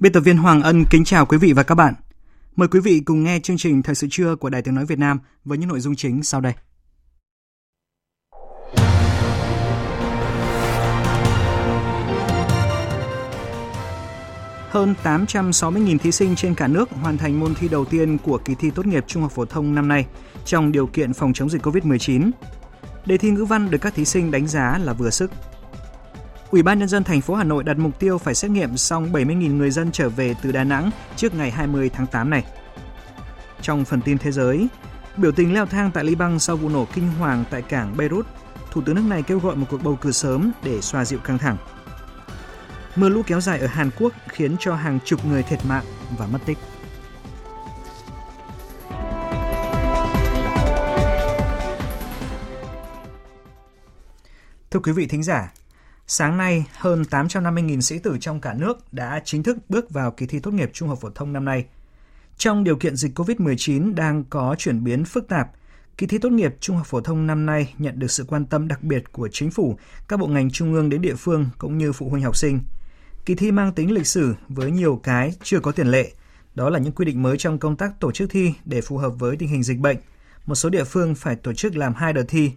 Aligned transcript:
Biên 0.00 0.12
tập 0.12 0.20
viên 0.20 0.36
Hoàng 0.36 0.62
Ân 0.62 0.84
kính 0.90 1.04
chào 1.04 1.26
quý 1.26 1.38
vị 1.38 1.52
và 1.52 1.62
các 1.62 1.74
bạn. 1.74 1.94
Mời 2.56 2.68
quý 2.68 2.80
vị 2.80 3.00
cùng 3.04 3.24
nghe 3.24 3.38
chương 3.40 3.56
trình 3.56 3.82
Thời 3.82 3.94
sự 3.94 4.06
trưa 4.10 4.36
của 4.36 4.50
Đài 4.50 4.62
Tiếng 4.62 4.74
Nói 4.74 4.86
Việt 4.86 4.98
Nam 4.98 5.18
với 5.44 5.58
những 5.58 5.68
nội 5.68 5.80
dung 5.80 5.96
chính 5.96 6.22
sau 6.22 6.40
đây. 6.40 6.52
Hơn 14.68 14.94
860.000 15.02 15.98
thí 15.98 16.12
sinh 16.12 16.36
trên 16.36 16.54
cả 16.54 16.66
nước 16.68 16.90
hoàn 16.90 17.18
thành 17.18 17.40
môn 17.40 17.54
thi 17.54 17.68
đầu 17.68 17.84
tiên 17.84 18.18
của 18.18 18.38
kỳ 18.44 18.54
thi 18.54 18.70
tốt 18.70 18.86
nghiệp 18.86 19.04
trung 19.06 19.22
học 19.22 19.32
phổ 19.32 19.44
thông 19.44 19.74
năm 19.74 19.88
nay 19.88 20.06
trong 20.44 20.72
điều 20.72 20.86
kiện 20.86 21.12
phòng 21.12 21.32
chống 21.32 21.50
dịch 21.50 21.62
COVID-19. 21.62 22.30
Đề 23.06 23.18
thi 23.18 23.30
ngữ 23.30 23.44
văn 23.44 23.70
được 23.70 23.78
các 23.78 23.94
thí 23.94 24.04
sinh 24.04 24.30
đánh 24.30 24.46
giá 24.46 24.78
là 24.78 24.92
vừa 24.92 25.10
sức, 25.10 25.30
Ủy 26.50 26.62
ban 26.62 26.78
nhân 26.78 26.88
dân 26.88 27.04
thành 27.04 27.20
phố 27.20 27.34
Hà 27.34 27.44
Nội 27.44 27.64
đặt 27.64 27.78
mục 27.78 27.98
tiêu 27.98 28.18
phải 28.18 28.34
xét 28.34 28.50
nghiệm 28.50 28.76
xong 28.76 29.12
70.000 29.12 29.56
người 29.56 29.70
dân 29.70 29.92
trở 29.92 30.08
về 30.08 30.34
từ 30.42 30.52
Đà 30.52 30.64
Nẵng 30.64 30.90
trước 31.16 31.34
ngày 31.34 31.50
20 31.50 31.90
tháng 31.92 32.06
8 32.06 32.30
này. 32.30 32.44
Trong 33.62 33.84
phần 33.84 34.00
tin 34.00 34.18
thế 34.18 34.32
giới, 34.32 34.68
biểu 35.16 35.32
tình 35.32 35.54
leo 35.54 35.66
thang 35.66 35.90
tại 35.94 36.04
Liban 36.04 36.38
sau 36.38 36.56
vụ 36.56 36.68
nổ 36.68 36.86
kinh 36.94 37.08
hoàng 37.08 37.44
tại 37.50 37.62
cảng 37.62 37.96
Beirut, 37.96 38.26
Thủ 38.70 38.80
tướng 38.80 38.94
nước 38.94 39.04
này 39.08 39.22
kêu 39.22 39.38
gọi 39.38 39.56
một 39.56 39.66
cuộc 39.70 39.82
bầu 39.82 39.96
cử 40.00 40.12
sớm 40.12 40.52
để 40.62 40.80
xoa 40.80 41.04
dịu 41.04 41.18
căng 41.18 41.38
thẳng. 41.38 41.56
Mưa 42.96 43.08
lũ 43.08 43.22
kéo 43.26 43.40
dài 43.40 43.58
ở 43.58 43.66
Hàn 43.66 43.90
Quốc 43.98 44.12
khiến 44.28 44.56
cho 44.60 44.74
hàng 44.74 44.98
chục 45.04 45.26
người 45.26 45.42
thiệt 45.42 45.58
mạng 45.68 45.84
và 46.18 46.26
mất 46.26 46.38
tích. 46.46 46.58
Thưa 54.70 54.80
quý 54.80 54.92
vị 54.92 55.06
thính 55.06 55.22
giả, 55.22 55.52
Sáng 56.10 56.36
nay, 56.36 56.64
hơn 56.72 57.02
850.000 57.10 57.80
sĩ 57.80 57.98
tử 57.98 58.16
trong 58.20 58.40
cả 58.40 58.54
nước 58.54 58.92
đã 58.92 59.22
chính 59.24 59.42
thức 59.42 59.58
bước 59.68 59.90
vào 59.90 60.10
kỳ 60.10 60.26
thi 60.26 60.40
tốt 60.40 60.50
nghiệp 60.50 60.70
trung 60.72 60.88
học 60.88 60.98
phổ 61.00 61.10
thông 61.10 61.32
năm 61.32 61.44
nay. 61.44 61.64
Trong 62.36 62.64
điều 62.64 62.76
kiện 62.76 62.96
dịch 62.96 63.18
COVID-19 63.18 63.94
đang 63.94 64.24
có 64.24 64.54
chuyển 64.58 64.84
biến 64.84 65.04
phức 65.04 65.28
tạp, 65.28 65.50
kỳ 65.98 66.06
thi 66.06 66.18
tốt 66.18 66.32
nghiệp 66.32 66.54
trung 66.60 66.76
học 66.76 66.86
phổ 66.86 67.00
thông 67.00 67.26
năm 67.26 67.46
nay 67.46 67.74
nhận 67.78 67.98
được 67.98 68.10
sự 68.10 68.24
quan 68.28 68.46
tâm 68.46 68.68
đặc 68.68 68.82
biệt 68.82 69.12
của 69.12 69.28
chính 69.32 69.50
phủ, 69.50 69.78
các 70.08 70.20
bộ 70.20 70.26
ngành 70.26 70.50
trung 70.50 70.74
ương 70.74 70.88
đến 70.88 71.02
địa 71.02 71.14
phương 71.14 71.48
cũng 71.58 71.78
như 71.78 71.92
phụ 71.92 72.08
huynh 72.08 72.22
học 72.22 72.36
sinh. 72.36 72.60
Kỳ 73.24 73.34
thi 73.34 73.52
mang 73.52 73.72
tính 73.72 73.92
lịch 73.92 74.06
sử 74.06 74.34
với 74.48 74.70
nhiều 74.70 75.00
cái 75.02 75.32
chưa 75.42 75.60
có 75.60 75.72
tiền 75.72 75.88
lệ, 75.88 76.12
đó 76.54 76.70
là 76.70 76.78
những 76.78 76.92
quy 76.92 77.04
định 77.04 77.22
mới 77.22 77.38
trong 77.38 77.58
công 77.58 77.76
tác 77.76 78.00
tổ 78.00 78.12
chức 78.12 78.30
thi 78.30 78.54
để 78.64 78.80
phù 78.80 78.98
hợp 78.98 79.10
với 79.18 79.36
tình 79.36 79.48
hình 79.48 79.62
dịch 79.62 79.78
bệnh. 79.78 79.96
Một 80.46 80.54
số 80.54 80.70
địa 80.70 80.84
phương 80.84 81.14
phải 81.14 81.36
tổ 81.36 81.52
chức 81.52 81.76
làm 81.76 81.94
hai 81.94 82.12
đợt 82.12 82.24
thi, 82.28 82.52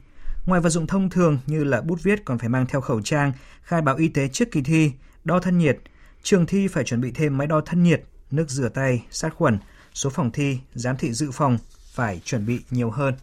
Ngoài 0.45 0.61
vật 0.61 0.69
dụng 0.69 0.87
thông 0.87 1.09
thường 1.09 1.39
như 1.45 1.63
là 1.63 1.81
bút 1.81 2.03
viết 2.03 2.25
còn 2.25 2.37
phải 2.37 2.49
mang 2.49 2.65
theo 2.65 2.81
khẩu 2.81 3.01
trang, 3.01 3.31
khai 3.63 3.81
báo 3.81 3.95
y 3.95 4.07
tế 4.07 4.27
trước 4.27 4.51
kỳ 4.51 4.61
thi, 4.61 4.91
đo 5.23 5.39
thân 5.39 5.57
nhiệt. 5.57 5.77
Trường 6.23 6.45
thi 6.45 6.67
phải 6.67 6.83
chuẩn 6.83 7.01
bị 7.01 7.11
thêm 7.11 7.37
máy 7.37 7.47
đo 7.47 7.61
thân 7.61 7.83
nhiệt, 7.83 8.03
nước 8.31 8.49
rửa 8.49 8.69
tay, 8.69 9.03
sát 9.11 9.35
khuẩn. 9.35 9.59
Số 9.93 10.09
phòng 10.09 10.31
thi, 10.31 10.59
giám 10.73 10.97
thị 10.97 11.13
dự 11.13 11.31
phòng 11.31 11.57
phải 11.93 12.21
chuẩn 12.25 12.45
bị 12.45 12.59
nhiều 12.69 12.89
hơn. 12.89 13.13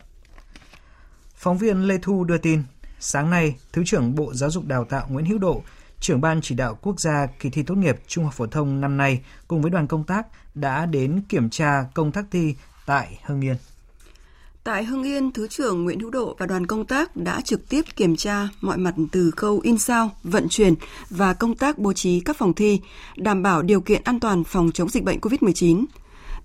Phóng 1.35 1.59
viên 1.59 1.83
Lê 1.83 1.99
Thu 2.03 2.25
đưa 2.25 2.39
tin, 2.39 2.63
sáng 3.01 3.31
nay, 3.31 3.57
Thứ 3.73 3.83
trưởng 3.87 4.15
Bộ 4.15 4.35
Giáo 4.35 4.51
dục 4.51 4.67
Đào 4.67 4.85
tạo 4.85 5.07
Nguyễn 5.09 5.27
Hữu 5.27 5.39
Độ, 5.39 5.63
trưởng 6.01 6.21
ban 6.21 6.41
chỉ 6.41 6.55
đạo 6.55 6.79
quốc 6.83 7.01
gia 7.01 7.27
kỳ 7.27 7.51
thi 7.51 7.63
tốt 7.63 7.75
nghiệp 7.75 7.97
trung 8.07 8.25
học 8.25 8.35
phổ 8.35 8.47
thông 8.47 8.81
năm 8.81 8.97
nay 8.97 9.21
cùng 9.49 9.63
với 9.63 9.71
đoàn 9.71 9.87
công 9.87 10.05
tác 10.05 10.27
đã 10.55 10.87
đến 10.87 11.23
kiểm 11.29 11.51
tra 11.51 11.83
công 11.95 12.13
tác 12.13 12.25
thi 12.31 12.55
tại 12.87 13.19
Hưng 13.25 13.41
Yên. 13.41 13.57
Tại 14.69 14.85
Hưng 14.85 15.03
Yên, 15.03 15.33
Thứ 15.33 15.49
trưởng 15.49 15.85
Nguyễn 15.85 16.01
Hữu 16.01 16.11
Độ 16.11 16.37
và 16.39 16.47
đoàn 16.47 16.67
công 16.67 16.85
tác 16.85 17.17
đã 17.17 17.41
trực 17.41 17.69
tiếp 17.69 17.83
kiểm 17.97 18.17
tra 18.17 18.49
mọi 18.61 18.79
mặt 18.79 18.95
từ 19.13 19.31
khâu 19.31 19.61
in 19.63 19.79
sao, 19.79 20.11
vận 20.23 20.49
chuyển 20.49 20.75
và 21.11 21.33
công 21.33 21.55
tác 21.55 21.79
bố 21.79 21.93
trí 21.93 22.21
các 22.21 22.37
phòng 22.37 22.53
thi, 22.53 22.81
đảm 23.17 23.43
bảo 23.43 23.63
điều 23.63 23.81
kiện 23.81 24.03
an 24.05 24.21
toàn 24.21 24.45
phòng 24.45 24.71
chống 24.75 24.89
dịch 24.89 25.05
bệnh 25.05 25.19
COVID-19. 25.19 25.85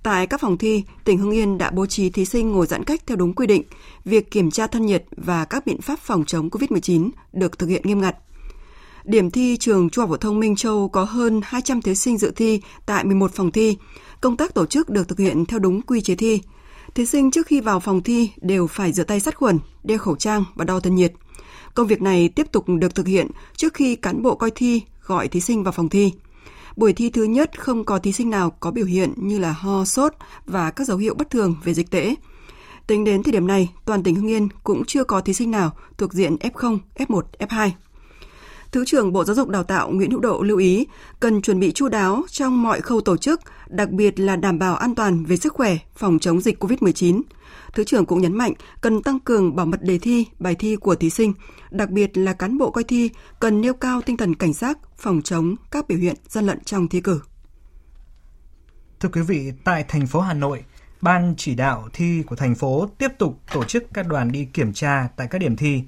Tại 0.04 0.28
các 0.28 0.42
phòng 0.42 0.58
thi, 0.58 0.84
tỉnh 1.04 1.18
Hưng 1.18 1.32
Yên 1.32 1.58
đã 1.58 1.72
bố 1.72 1.86
trí 1.86 2.10
thí 2.10 2.26
sinh 2.26 2.52
ngồi 2.52 2.68
giãn 2.68 2.84
cách 2.84 3.02
theo 3.08 3.18
đúng 3.18 3.34
quy 3.34 3.48
định, 3.48 3.64
việc 4.06 4.32
kiểm 4.32 4.52
tra 4.52 4.68
thân 4.68 4.86
nhiệt 4.86 5.06
và 5.18 5.46
các 5.46 5.66
biện 5.66 5.82
pháp 5.82 6.00
phòng 6.00 6.26
chống 6.26 6.50
COVID-19 6.50 7.10
được 7.34 7.60
thực 7.60 7.68
hiện 7.68 7.82
nghiêm 7.86 8.02
ngặt. 8.02 8.16
Điểm 9.04 9.32
thi 9.32 9.58
trường 9.58 9.90
Trung 9.90 10.02
học 10.02 10.10
phổ 10.10 10.18
thông 10.18 10.40
Minh 10.40 10.56
Châu 10.56 10.90
có 10.90 11.04
hơn 11.04 11.42
200 11.44 11.82
thí 11.82 11.96
sinh 11.96 12.18
dự 12.18 12.32
thi 12.36 12.62
tại 12.86 13.06
11 13.06 13.32
phòng 13.32 13.52
thi. 13.52 13.78
Công 14.22 14.38
tác 14.38 14.54
tổ 14.54 14.66
chức 14.66 14.90
được 14.90 15.08
thực 15.08 15.20
hiện 15.20 15.46
theo 15.46 15.60
đúng 15.60 15.82
quy 15.82 16.02
chế 16.02 16.16
thi– 16.16 16.42
Thí 16.96 17.06
sinh 17.06 17.32
trước 17.32 17.48
khi 17.48 17.62
vào 17.62 17.80
phòng 17.80 18.04
thi 18.04 18.32
đều 18.42 18.68
phải 18.68 18.92
rửa 18.92 19.04
tay 19.04 19.20
sát 19.20 19.36
khuẩn, 19.36 19.60
đeo 19.84 19.98
khẩu 19.98 20.16
trang 20.16 20.44
và 20.56 20.66
đo 20.66 20.80
thân 20.80 20.96
nhiệt. 20.96 21.14
Công 21.74 21.88
việc 21.88 22.02
này 22.02 22.30
tiếp 22.30 22.52
tục 22.52 22.66
được 22.68 22.96
thực 22.96 23.08
hiện 23.08 23.28
trước 23.56 23.74
khi 23.74 23.96
cán 23.96 24.22
bộ 24.22 24.36
coi 24.36 24.52
thi 24.52 24.82
gọi 25.06 25.28
thí 25.28 25.40
sinh 25.40 25.64
vào 25.64 25.72
phòng 25.72 25.90
thi. 25.90 26.14
Buổi 26.76 26.94
thi 26.94 27.10
thứ 27.10 27.24
nhất 27.24 27.62
không 27.62 27.84
có 27.84 28.00
thí 28.00 28.12
sinh 28.12 28.30
nào 28.30 28.50
có 28.60 28.72
biểu 28.72 28.86
hiện 28.86 29.14
như 29.16 29.40
là 29.40 29.52
ho, 29.52 29.86
sốt 29.86 30.14
và 30.46 30.72
các 30.72 30.88
dấu 30.88 30.98
hiệu 30.98 31.14
bất 31.14 31.30
thường 31.30 31.56
về 31.64 31.74
dịch 31.74 31.92
tễ. 31.92 32.16
Tính 32.88 33.04
đến 33.04 33.24
thời 33.24 33.32
điểm 33.32 33.48
này, 33.48 33.70
toàn 33.86 34.04
tỉnh 34.04 34.16
Hưng 34.16 34.30
Yên 34.30 34.48
cũng 34.64 34.86
chưa 34.86 35.04
có 35.04 35.22
thí 35.22 35.34
sinh 35.34 35.52
nào 35.52 35.72
thuộc 35.98 36.14
diện 36.14 36.36
F0, 36.36 36.78
F1, 36.96 37.22
F2. 37.40 37.70
Thứ 38.72 38.86
trưởng 38.86 39.14
Bộ 39.14 39.24
Giáo 39.24 39.36
dục 39.36 39.50
Đào 39.50 39.64
tạo 39.64 39.90
Nguyễn 39.90 40.12
Hữu 40.12 40.20
Độ 40.20 40.42
lưu 40.42 40.58
ý 40.58 40.88
cần 41.20 41.42
chuẩn 41.42 41.60
bị 41.60 41.72
chu 41.72 41.88
đáo 41.88 42.24
trong 42.32 42.64
mọi 42.64 42.82
khâu 42.82 43.02
tổ 43.02 43.18
chức, 43.18 43.42
đặc 43.74 43.90
biệt 43.90 44.20
là 44.20 44.36
đảm 44.36 44.60
bảo 44.60 44.76
an 44.76 44.96
toàn 44.96 45.26
về 45.26 45.38
sức 45.38 45.54
khỏe, 45.54 45.78
phòng 45.96 46.20
chống 46.20 46.42
dịch 46.42 46.64
COVID-19. 46.64 47.22
Thứ 47.74 47.84
trưởng 47.84 48.06
cũng 48.06 48.22
nhấn 48.22 48.38
mạnh 48.38 48.54
cần 48.82 49.04
tăng 49.04 49.20
cường 49.20 49.56
bảo 49.56 49.66
mật 49.66 49.82
đề 49.82 49.98
thi, 49.98 50.28
bài 50.40 50.56
thi 50.56 50.76
của 50.76 50.96
thí 50.96 51.10
sinh, 51.10 51.34
đặc 51.72 51.90
biệt 51.90 52.18
là 52.18 52.34
cán 52.34 52.58
bộ 52.58 52.72
coi 52.72 52.84
thi 52.84 53.10
cần 53.40 53.62
nêu 53.62 53.74
cao 53.74 54.02
tinh 54.02 54.18
thần 54.18 54.36
cảnh 54.36 54.54
giác, 54.54 54.78
phòng 54.98 55.22
chống 55.22 55.56
các 55.72 55.88
biểu 55.88 55.98
hiện 55.98 56.16
gian 56.28 56.46
lận 56.46 56.64
trong 56.64 56.88
thi 56.88 57.02
cử. 57.02 57.22
Thưa 59.00 59.10
quý 59.10 59.22
vị, 59.22 59.52
tại 59.64 59.86
thành 59.88 60.08
phố 60.08 60.20
Hà 60.20 60.34
Nội, 60.34 60.64
Ban 61.04 61.34
chỉ 61.38 61.56
đạo 61.56 61.90
thi 61.94 62.24
của 62.28 62.36
thành 62.36 62.56
phố 62.56 62.90
tiếp 62.98 63.12
tục 63.18 63.40
tổ 63.54 63.64
chức 63.64 63.84
các 63.94 64.08
đoàn 64.08 64.32
đi 64.32 64.46
kiểm 64.46 64.74
tra 64.74 65.08
tại 65.16 65.28
các 65.28 65.38
điểm 65.40 65.56
thi. 65.56 65.84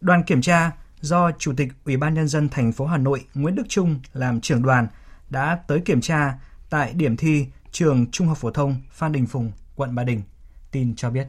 Đoàn 0.00 0.22
kiểm 0.26 0.40
tra 0.40 0.70
do 1.00 1.30
Chủ 1.38 1.52
tịch 1.56 1.68
Ủy 1.84 1.96
ban 1.96 2.14
Nhân 2.14 2.28
dân 2.28 2.48
thành 2.48 2.72
phố 2.72 2.86
Hà 2.86 2.96
Nội 2.96 3.24
Nguyễn 3.34 3.54
Đức 3.54 3.62
Trung 3.68 4.00
làm 4.12 4.40
trưởng 4.40 4.62
đoàn 4.62 4.86
đã 5.30 5.58
tới 5.68 5.80
kiểm 5.80 6.00
tra 6.00 6.34
tại 6.70 6.92
điểm 6.92 7.16
thi 7.16 7.46
trường 7.70 8.10
Trung 8.10 8.26
học 8.26 8.38
phổ 8.38 8.50
thông 8.50 8.76
Phan 8.90 9.12
Đình 9.12 9.26
Phùng, 9.26 9.52
quận 9.74 9.94
Ba 9.94 10.04
Đình. 10.04 10.22
Tin 10.70 10.96
cho 10.96 11.10
biết. 11.10 11.26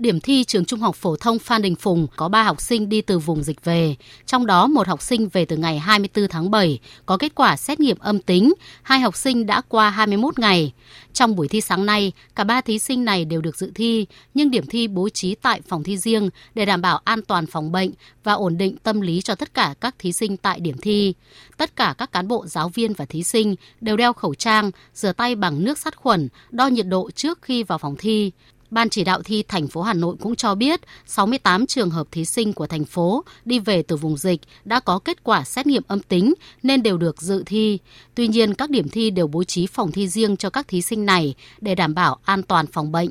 Điểm 0.00 0.20
thi 0.20 0.44
trường 0.44 0.64
Trung 0.64 0.80
học 0.80 0.96
phổ 0.96 1.16
thông 1.16 1.38
Phan 1.38 1.62
Đình 1.62 1.74
Phùng 1.74 2.06
có 2.16 2.28
3 2.28 2.42
học 2.42 2.60
sinh 2.60 2.88
đi 2.88 3.00
từ 3.00 3.18
vùng 3.18 3.42
dịch 3.42 3.64
về, 3.64 3.94
trong 4.26 4.46
đó 4.46 4.66
một 4.66 4.86
học 4.86 5.02
sinh 5.02 5.28
về 5.28 5.44
từ 5.44 5.56
ngày 5.56 5.78
24 5.78 6.28
tháng 6.28 6.50
7 6.50 6.78
có 7.06 7.16
kết 7.16 7.34
quả 7.34 7.56
xét 7.56 7.80
nghiệm 7.80 7.98
âm 7.98 8.18
tính, 8.18 8.52
hai 8.82 9.00
học 9.00 9.16
sinh 9.16 9.46
đã 9.46 9.60
qua 9.68 9.90
21 9.90 10.38
ngày. 10.38 10.72
Trong 11.12 11.36
buổi 11.36 11.48
thi 11.48 11.60
sáng 11.60 11.86
nay, 11.86 12.12
cả 12.34 12.44
ba 12.44 12.60
thí 12.60 12.78
sinh 12.78 13.04
này 13.04 13.24
đều 13.24 13.40
được 13.40 13.56
dự 13.56 13.72
thi, 13.74 14.06
nhưng 14.34 14.50
điểm 14.50 14.66
thi 14.66 14.88
bố 14.88 15.08
trí 15.08 15.34
tại 15.34 15.60
phòng 15.68 15.82
thi 15.82 15.96
riêng 15.96 16.30
để 16.54 16.64
đảm 16.64 16.82
bảo 16.82 17.00
an 17.04 17.22
toàn 17.22 17.46
phòng 17.46 17.72
bệnh 17.72 17.90
và 18.24 18.32
ổn 18.32 18.58
định 18.58 18.76
tâm 18.82 19.00
lý 19.00 19.20
cho 19.20 19.34
tất 19.34 19.54
cả 19.54 19.74
các 19.80 19.94
thí 19.98 20.12
sinh 20.12 20.36
tại 20.36 20.60
điểm 20.60 20.76
thi. 20.78 21.14
Tất 21.56 21.76
cả 21.76 21.94
các 21.98 22.12
cán 22.12 22.28
bộ 22.28 22.46
giáo 22.46 22.68
viên 22.68 22.92
và 22.92 23.04
thí 23.04 23.22
sinh 23.22 23.54
đều 23.80 23.96
đeo 23.96 24.12
khẩu 24.12 24.34
trang, 24.34 24.70
rửa 24.94 25.12
tay 25.12 25.34
bằng 25.34 25.64
nước 25.64 25.78
sát 25.78 25.96
khuẩn, 25.96 26.28
đo 26.50 26.66
nhiệt 26.66 26.86
độ 26.86 27.10
trước 27.10 27.42
khi 27.42 27.62
vào 27.62 27.78
phòng 27.78 27.96
thi. 27.98 28.32
Ban 28.70 28.88
chỉ 28.88 29.04
đạo 29.04 29.22
thi 29.22 29.44
thành 29.48 29.68
phố 29.68 29.82
Hà 29.82 29.94
Nội 29.94 30.16
cũng 30.20 30.36
cho 30.36 30.54
biết 30.54 30.80
68 31.06 31.66
trường 31.66 31.90
hợp 31.90 32.06
thí 32.10 32.24
sinh 32.24 32.52
của 32.52 32.66
thành 32.66 32.84
phố 32.84 33.24
đi 33.44 33.58
về 33.58 33.82
từ 33.82 33.96
vùng 33.96 34.16
dịch 34.16 34.40
đã 34.64 34.80
có 34.80 34.98
kết 34.98 35.24
quả 35.24 35.44
xét 35.44 35.66
nghiệm 35.66 35.82
âm 35.86 36.00
tính 36.00 36.34
nên 36.62 36.82
đều 36.82 36.98
được 36.98 37.22
dự 37.22 37.42
thi. 37.46 37.78
Tuy 38.14 38.28
nhiên, 38.28 38.54
các 38.54 38.70
điểm 38.70 38.88
thi 38.88 39.10
đều 39.10 39.26
bố 39.26 39.44
trí 39.44 39.66
phòng 39.66 39.92
thi 39.92 40.08
riêng 40.08 40.36
cho 40.36 40.50
các 40.50 40.68
thí 40.68 40.82
sinh 40.82 41.06
này 41.06 41.34
để 41.60 41.74
đảm 41.74 41.94
bảo 41.94 42.18
an 42.24 42.42
toàn 42.42 42.66
phòng 42.66 42.92
bệnh. 42.92 43.10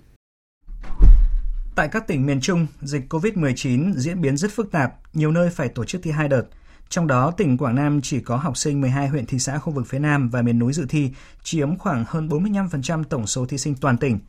Tại 1.75 1.87
các 1.91 2.07
tỉnh 2.07 2.25
miền 2.25 2.41
Trung, 2.41 2.67
dịch 2.81 3.13
COVID-19 3.13 3.93
diễn 3.95 4.21
biến 4.21 4.37
rất 4.37 4.51
phức 4.51 4.71
tạp, 4.71 4.91
nhiều 5.13 5.31
nơi 5.31 5.49
phải 5.49 5.67
tổ 5.67 5.85
chức 5.85 6.03
thi 6.03 6.11
hai 6.11 6.27
đợt. 6.27 6.43
Trong 6.89 7.07
đó, 7.07 7.31
tỉnh 7.31 7.57
Quảng 7.57 7.75
Nam 7.75 8.01
chỉ 8.01 8.19
có 8.19 8.37
học 8.37 8.57
sinh 8.57 8.81
12 8.81 9.07
huyện 9.07 9.25
thị 9.25 9.39
xã 9.39 9.57
khu 9.57 9.73
vực 9.73 9.87
phía 9.87 9.99
Nam 9.99 10.29
và 10.29 10.41
miền 10.41 10.59
núi 10.59 10.73
dự 10.73 10.85
thi, 10.89 11.09
chiếm 11.43 11.77
khoảng 11.77 12.05
hơn 12.07 12.27
45% 12.27 13.03
tổng 13.03 13.27
số 13.27 13.45
thí 13.45 13.57
sinh 13.57 13.75
toàn 13.75 13.97
tỉnh. 13.97 14.19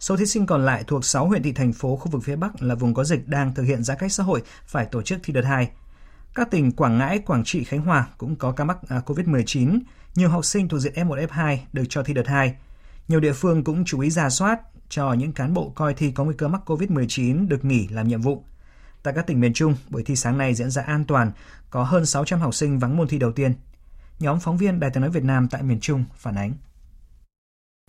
Số 0.00 0.16
thí 0.16 0.26
sinh 0.26 0.46
còn 0.46 0.64
lại 0.64 0.84
thuộc 0.86 1.04
6 1.04 1.26
huyện 1.26 1.42
thị 1.42 1.52
thành 1.52 1.72
phố 1.72 1.96
khu 1.96 2.10
vực 2.10 2.22
phía 2.24 2.36
Bắc 2.36 2.62
là 2.62 2.74
vùng 2.74 2.94
có 2.94 3.04
dịch 3.04 3.28
đang 3.28 3.54
thực 3.54 3.62
hiện 3.62 3.82
giãn 3.82 3.98
cách 3.98 4.12
xã 4.12 4.22
hội 4.22 4.42
phải 4.66 4.86
tổ 4.86 5.02
chức 5.02 5.18
thi 5.22 5.32
đợt 5.32 5.44
2. 5.44 5.70
Các 6.34 6.50
tỉnh 6.50 6.72
Quảng 6.72 6.98
Ngãi, 6.98 7.18
Quảng 7.18 7.44
Trị, 7.44 7.64
Khánh 7.64 7.80
Hòa 7.80 8.06
cũng 8.18 8.36
có 8.36 8.52
ca 8.52 8.64
mắc 8.64 8.78
à, 8.88 9.00
COVID-19. 9.06 9.80
Nhiều 10.14 10.28
học 10.28 10.44
sinh 10.44 10.68
thuộc 10.68 10.80
diện 10.80 10.92
F1, 10.94 11.26
F2 11.26 11.56
được 11.72 11.84
cho 11.88 12.02
thi 12.02 12.14
đợt 12.14 12.26
2. 12.26 12.54
Nhiều 13.08 13.20
địa 13.20 13.32
phương 13.32 13.64
cũng 13.64 13.84
chú 13.84 14.00
ý 14.00 14.10
ra 14.10 14.30
soát 14.30 14.60
cho 14.88 15.12
những 15.12 15.32
cán 15.32 15.54
bộ 15.54 15.72
coi 15.74 15.94
thi 15.94 16.10
có 16.10 16.24
nguy 16.24 16.34
cơ 16.38 16.48
mắc 16.48 16.60
COVID-19 16.66 17.48
được 17.48 17.64
nghỉ 17.64 17.88
làm 17.88 18.08
nhiệm 18.08 18.20
vụ. 18.20 18.44
Tại 19.02 19.14
các 19.14 19.26
tỉnh 19.26 19.40
miền 19.40 19.52
Trung, 19.52 19.74
buổi 19.88 20.02
thi 20.02 20.16
sáng 20.16 20.38
nay 20.38 20.54
diễn 20.54 20.70
ra 20.70 20.82
an 20.82 21.04
toàn, 21.04 21.32
có 21.70 21.82
hơn 21.82 22.06
600 22.06 22.40
học 22.40 22.54
sinh 22.54 22.78
vắng 22.78 22.96
môn 22.96 23.08
thi 23.08 23.18
đầu 23.18 23.32
tiên. 23.32 23.54
Nhóm 24.20 24.40
phóng 24.40 24.56
viên 24.56 24.80
Đài 24.80 24.90
tiếng 24.90 25.00
nói 25.00 25.10
Việt 25.10 25.24
Nam 25.24 25.48
tại 25.48 25.62
miền 25.62 25.80
Trung 25.80 26.04
phản 26.16 26.34
ánh. 26.34 26.52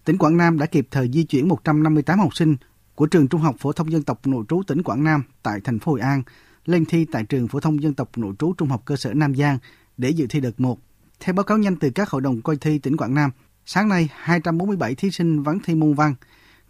Tỉnh 0.05 0.17
Quảng 0.17 0.37
Nam 0.37 0.59
đã 0.59 0.65
kịp 0.65 0.87
thời 0.91 1.09
di 1.13 1.23
chuyển 1.23 1.47
158 1.47 2.19
học 2.19 2.35
sinh 2.35 2.55
của 2.95 3.05
trường 3.05 3.27
Trung 3.27 3.41
học 3.41 3.55
phổ 3.59 3.71
thông 3.71 3.91
dân 3.91 4.03
tộc 4.03 4.27
nội 4.27 4.43
trú 4.49 4.63
tỉnh 4.67 4.83
Quảng 4.83 5.03
Nam 5.03 5.23
tại 5.43 5.59
thành 5.63 5.79
phố 5.79 5.91
Hội 5.91 6.01
An 6.01 6.23
lên 6.65 6.85
thi 6.85 7.05
tại 7.11 7.23
trường 7.23 7.47
phổ 7.47 7.59
thông 7.59 7.83
dân 7.83 7.93
tộc 7.93 8.17
nội 8.17 8.33
trú 8.39 8.53
Trung 8.57 8.69
học 8.69 8.81
cơ 8.85 8.95
sở 8.95 9.13
Nam 9.13 9.35
Giang 9.35 9.57
để 9.97 10.09
dự 10.09 10.27
thi 10.29 10.39
đợt 10.39 10.59
1. 10.59 10.79
Theo 11.19 11.33
báo 11.33 11.43
cáo 11.43 11.57
nhanh 11.57 11.75
từ 11.75 11.89
các 11.89 12.09
hội 12.09 12.21
đồng 12.21 12.41
coi 12.41 12.57
thi 12.57 12.79
tỉnh 12.79 12.97
Quảng 12.97 13.13
Nam, 13.13 13.31
sáng 13.65 13.89
nay 13.89 14.09
247 14.15 14.95
thí 14.95 15.11
sinh 15.11 15.43
vắng 15.43 15.59
thi 15.63 15.75
môn 15.75 15.93
văn. 15.93 16.15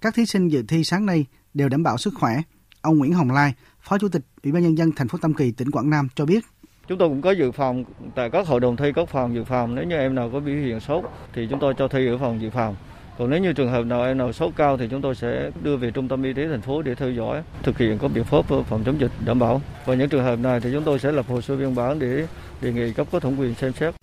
Các 0.02 0.16
thí 0.16 0.26
sinh 0.26 0.48
dự 0.48 0.64
thi 0.68 0.84
sáng 0.84 1.06
nay 1.06 1.26
đều 1.54 1.70
đảm 1.70 1.84
bảo 1.84 1.98
sức 1.98 2.14
khỏe. 2.20 2.42
Ông 2.82 2.98
Nguyễn 2.98 3.14
Hồng 3.14 3.32
Lai, 3.32 3.54
Phó 3.82 3.98
Chủ 3.98 4.10
tịch 4.10 4.26
Ủy 4.44 4.52
ban 4.52 4.64
nhân 4.64 4.78
dân 4.78 4.92
thành 4.96 5.08
phố 5.08 5.18
Tam 5.18 5.34
Kỳ 5.34 5.52
tỉnh 5.52 5.72
Quảng 5.72 5.90
Nam 5.90 6.08
cho 6.16 6.26
biết 6.26 6.46
Chúng 6.88 6.98
tôi 6.98 7.10
cũng 7.10 7.22
có 7.22 7.32
dự 7.32 7.52
phòng 7.52 7.84
tại 8.16 8.30
các 8.30 8.48
hội 8.48 8.60
đồng 8.60 8.76
thi 8.76 8.92
các 8.96 9.10
phòng 9.10 9.36
dự 9.36 9.44
phòng 9.44 9.76
nếu 9.76 9.86
như 9.86 9.96
em 9.96 10.16
nào 10.16 10.30
có 10.34 10.40
biểu 10.40 10.56
hiện 10.56 10.80
sốt 10.80 11.04
thì 11.34 11.48
chúng 11.50 11.60
tôi 11.60 11.74
cho 11.78 11.88
thi 11.88 12.08
ở 12.08 12.18
phòng 12.18 12.42
dự 12.42 12.50
phòng. 12.50 12.76
Còn 13.22 13.30
nếu 13.30 13.40
như 13.40 13.54
trường 13.54 13.72
hợp 13.72 13.86
nào 13.86 14.04
em 14.04 14.18
nào 14.18 14.34
sốt 14.34 14.54
cao 14.56 14.78
thì 14.78 14.88
chúng 14.92 15.02
tôi 15.02 15.16
sẽ 15.16 15.52
đưa 15.64 15.78
về 15.78 15.92
trung 15.92 16.08
tâm 16.08 16.24
y 16.24 16.34
tế 16.34 16.48
thành 16.48 16.62
phố 16.62 16.82
để 16.82 16.96
theo 16.96 17.12
dõi, 17.12 17.44
thực 17.64 17.78
hiện 17.78 17.98
các 18.02 18.08
biện 18.08 18.24
pháp 18.24 18.50
ờ, 18.50 18.64
phòng 18.64 18.84
chống 18.86 19.00
dịch 19.00 19.12
đảm 19.26 19.40
bảo. 19.40 19.62
Và 19.86 19.96
những 19.96 20.10
trường 20.10 20.24
hợp 20.24 20.40
này 20.40 20.60
thì 20.60 20.70
chúng 20.74 20.84
tôi 20.84 21.00
sẽ 21.00 21.12
lập 21.12 21.26
hồ 21.30 21.42
sơ 21.42 21.56
biên 21.56 21.76
bản 21.76 22.00
để 22.00 22.28
đề 22.62 22.74
nghị 22.74 22.94
cấp 22.94 23.08
có 23.12 23.20
thẩm 23.20 23.40
quyền 23.40 23.56
xem 23.56 23.74
xét. 23.80 23.96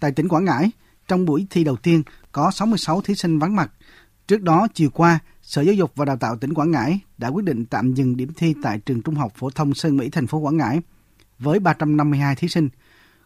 Tại 0.00 0.12
tỉnh 0.12 0.28
Quảng 0.28 0.44
Ngãi, 0.44 0.70
trong 1.08 1.24
buổi 1.24 1.46
thi 1.50 1.64
đầu 1.64 1.76
tiên 1.76 2.02
có 2.32 2.50
66 2.50 3.00
thí 3.00 3.14
sinh 3.14 3.38
vắng 3.38 3.56
mặt. 3.56 3.72
Trước 4.28 4.42
đó, 4.42 4.68
chiều 4.74 4.90
qua, 4.90 5.18
Sở 5.42 5.62
Giáo 5.62 5.74
dục 5.74 5.92
và 5.96 6.04
Đào 6.04 6.16
tạo 6.16 6.36
tỉnh 6.36 6.54
Quảng 6.54 6.70
Ngãi 6.70 7.00
đã 7.18 7.28
quyết 7.28 7.44
định 7.44 7.66
tạm 7.66 7.94
dừng 7.94 8.16
điểm 8.16 8.32
thi 8.36 8.54
tại 8.62 8.78
trường 8.78 9.02
Trung 9.02 9.14
học 9.14 9.32
phổ 9.36 9.50
thông 9.50 9.74
Sơn 9.74 9.96
Mỹ 9.96 10.10
thành 10.10 10.26
phố 10.26 10.38
Quảng 10.38 10.56
Ngãi 10.56 10.80
với 11.38 11.58
352 11.58 12.36
thí 12.36 12.48
sinh. 12.48 12.68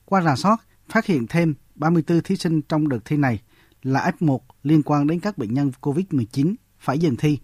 Qua 0.05 0.23
rà 0.23 0.37
soát, 0.37 0.57
phát 0.89 1.07
hiện 1.07 1.27
thêm 1.27 1.55
34 1.75 2.21
thí 2.21 2.37
sinh 2.37 2.63
trong 2.63 2.89
đợt 2.89 3.01
thi 3.05 3.17
này 3.17 3.41
là 3.83 4.13
F1 4.19 4.39
liên 4.67 4.83
quan 4.83 5.07
đến 5.07 5.21
các 5.21 5.39
bệnh 5.39 5.55
nhân 5.55 5.71
COVID-19 5.81 6.55
phải 6.79 6.99
dừng 6.99 7.17
thi. 7.17 7.39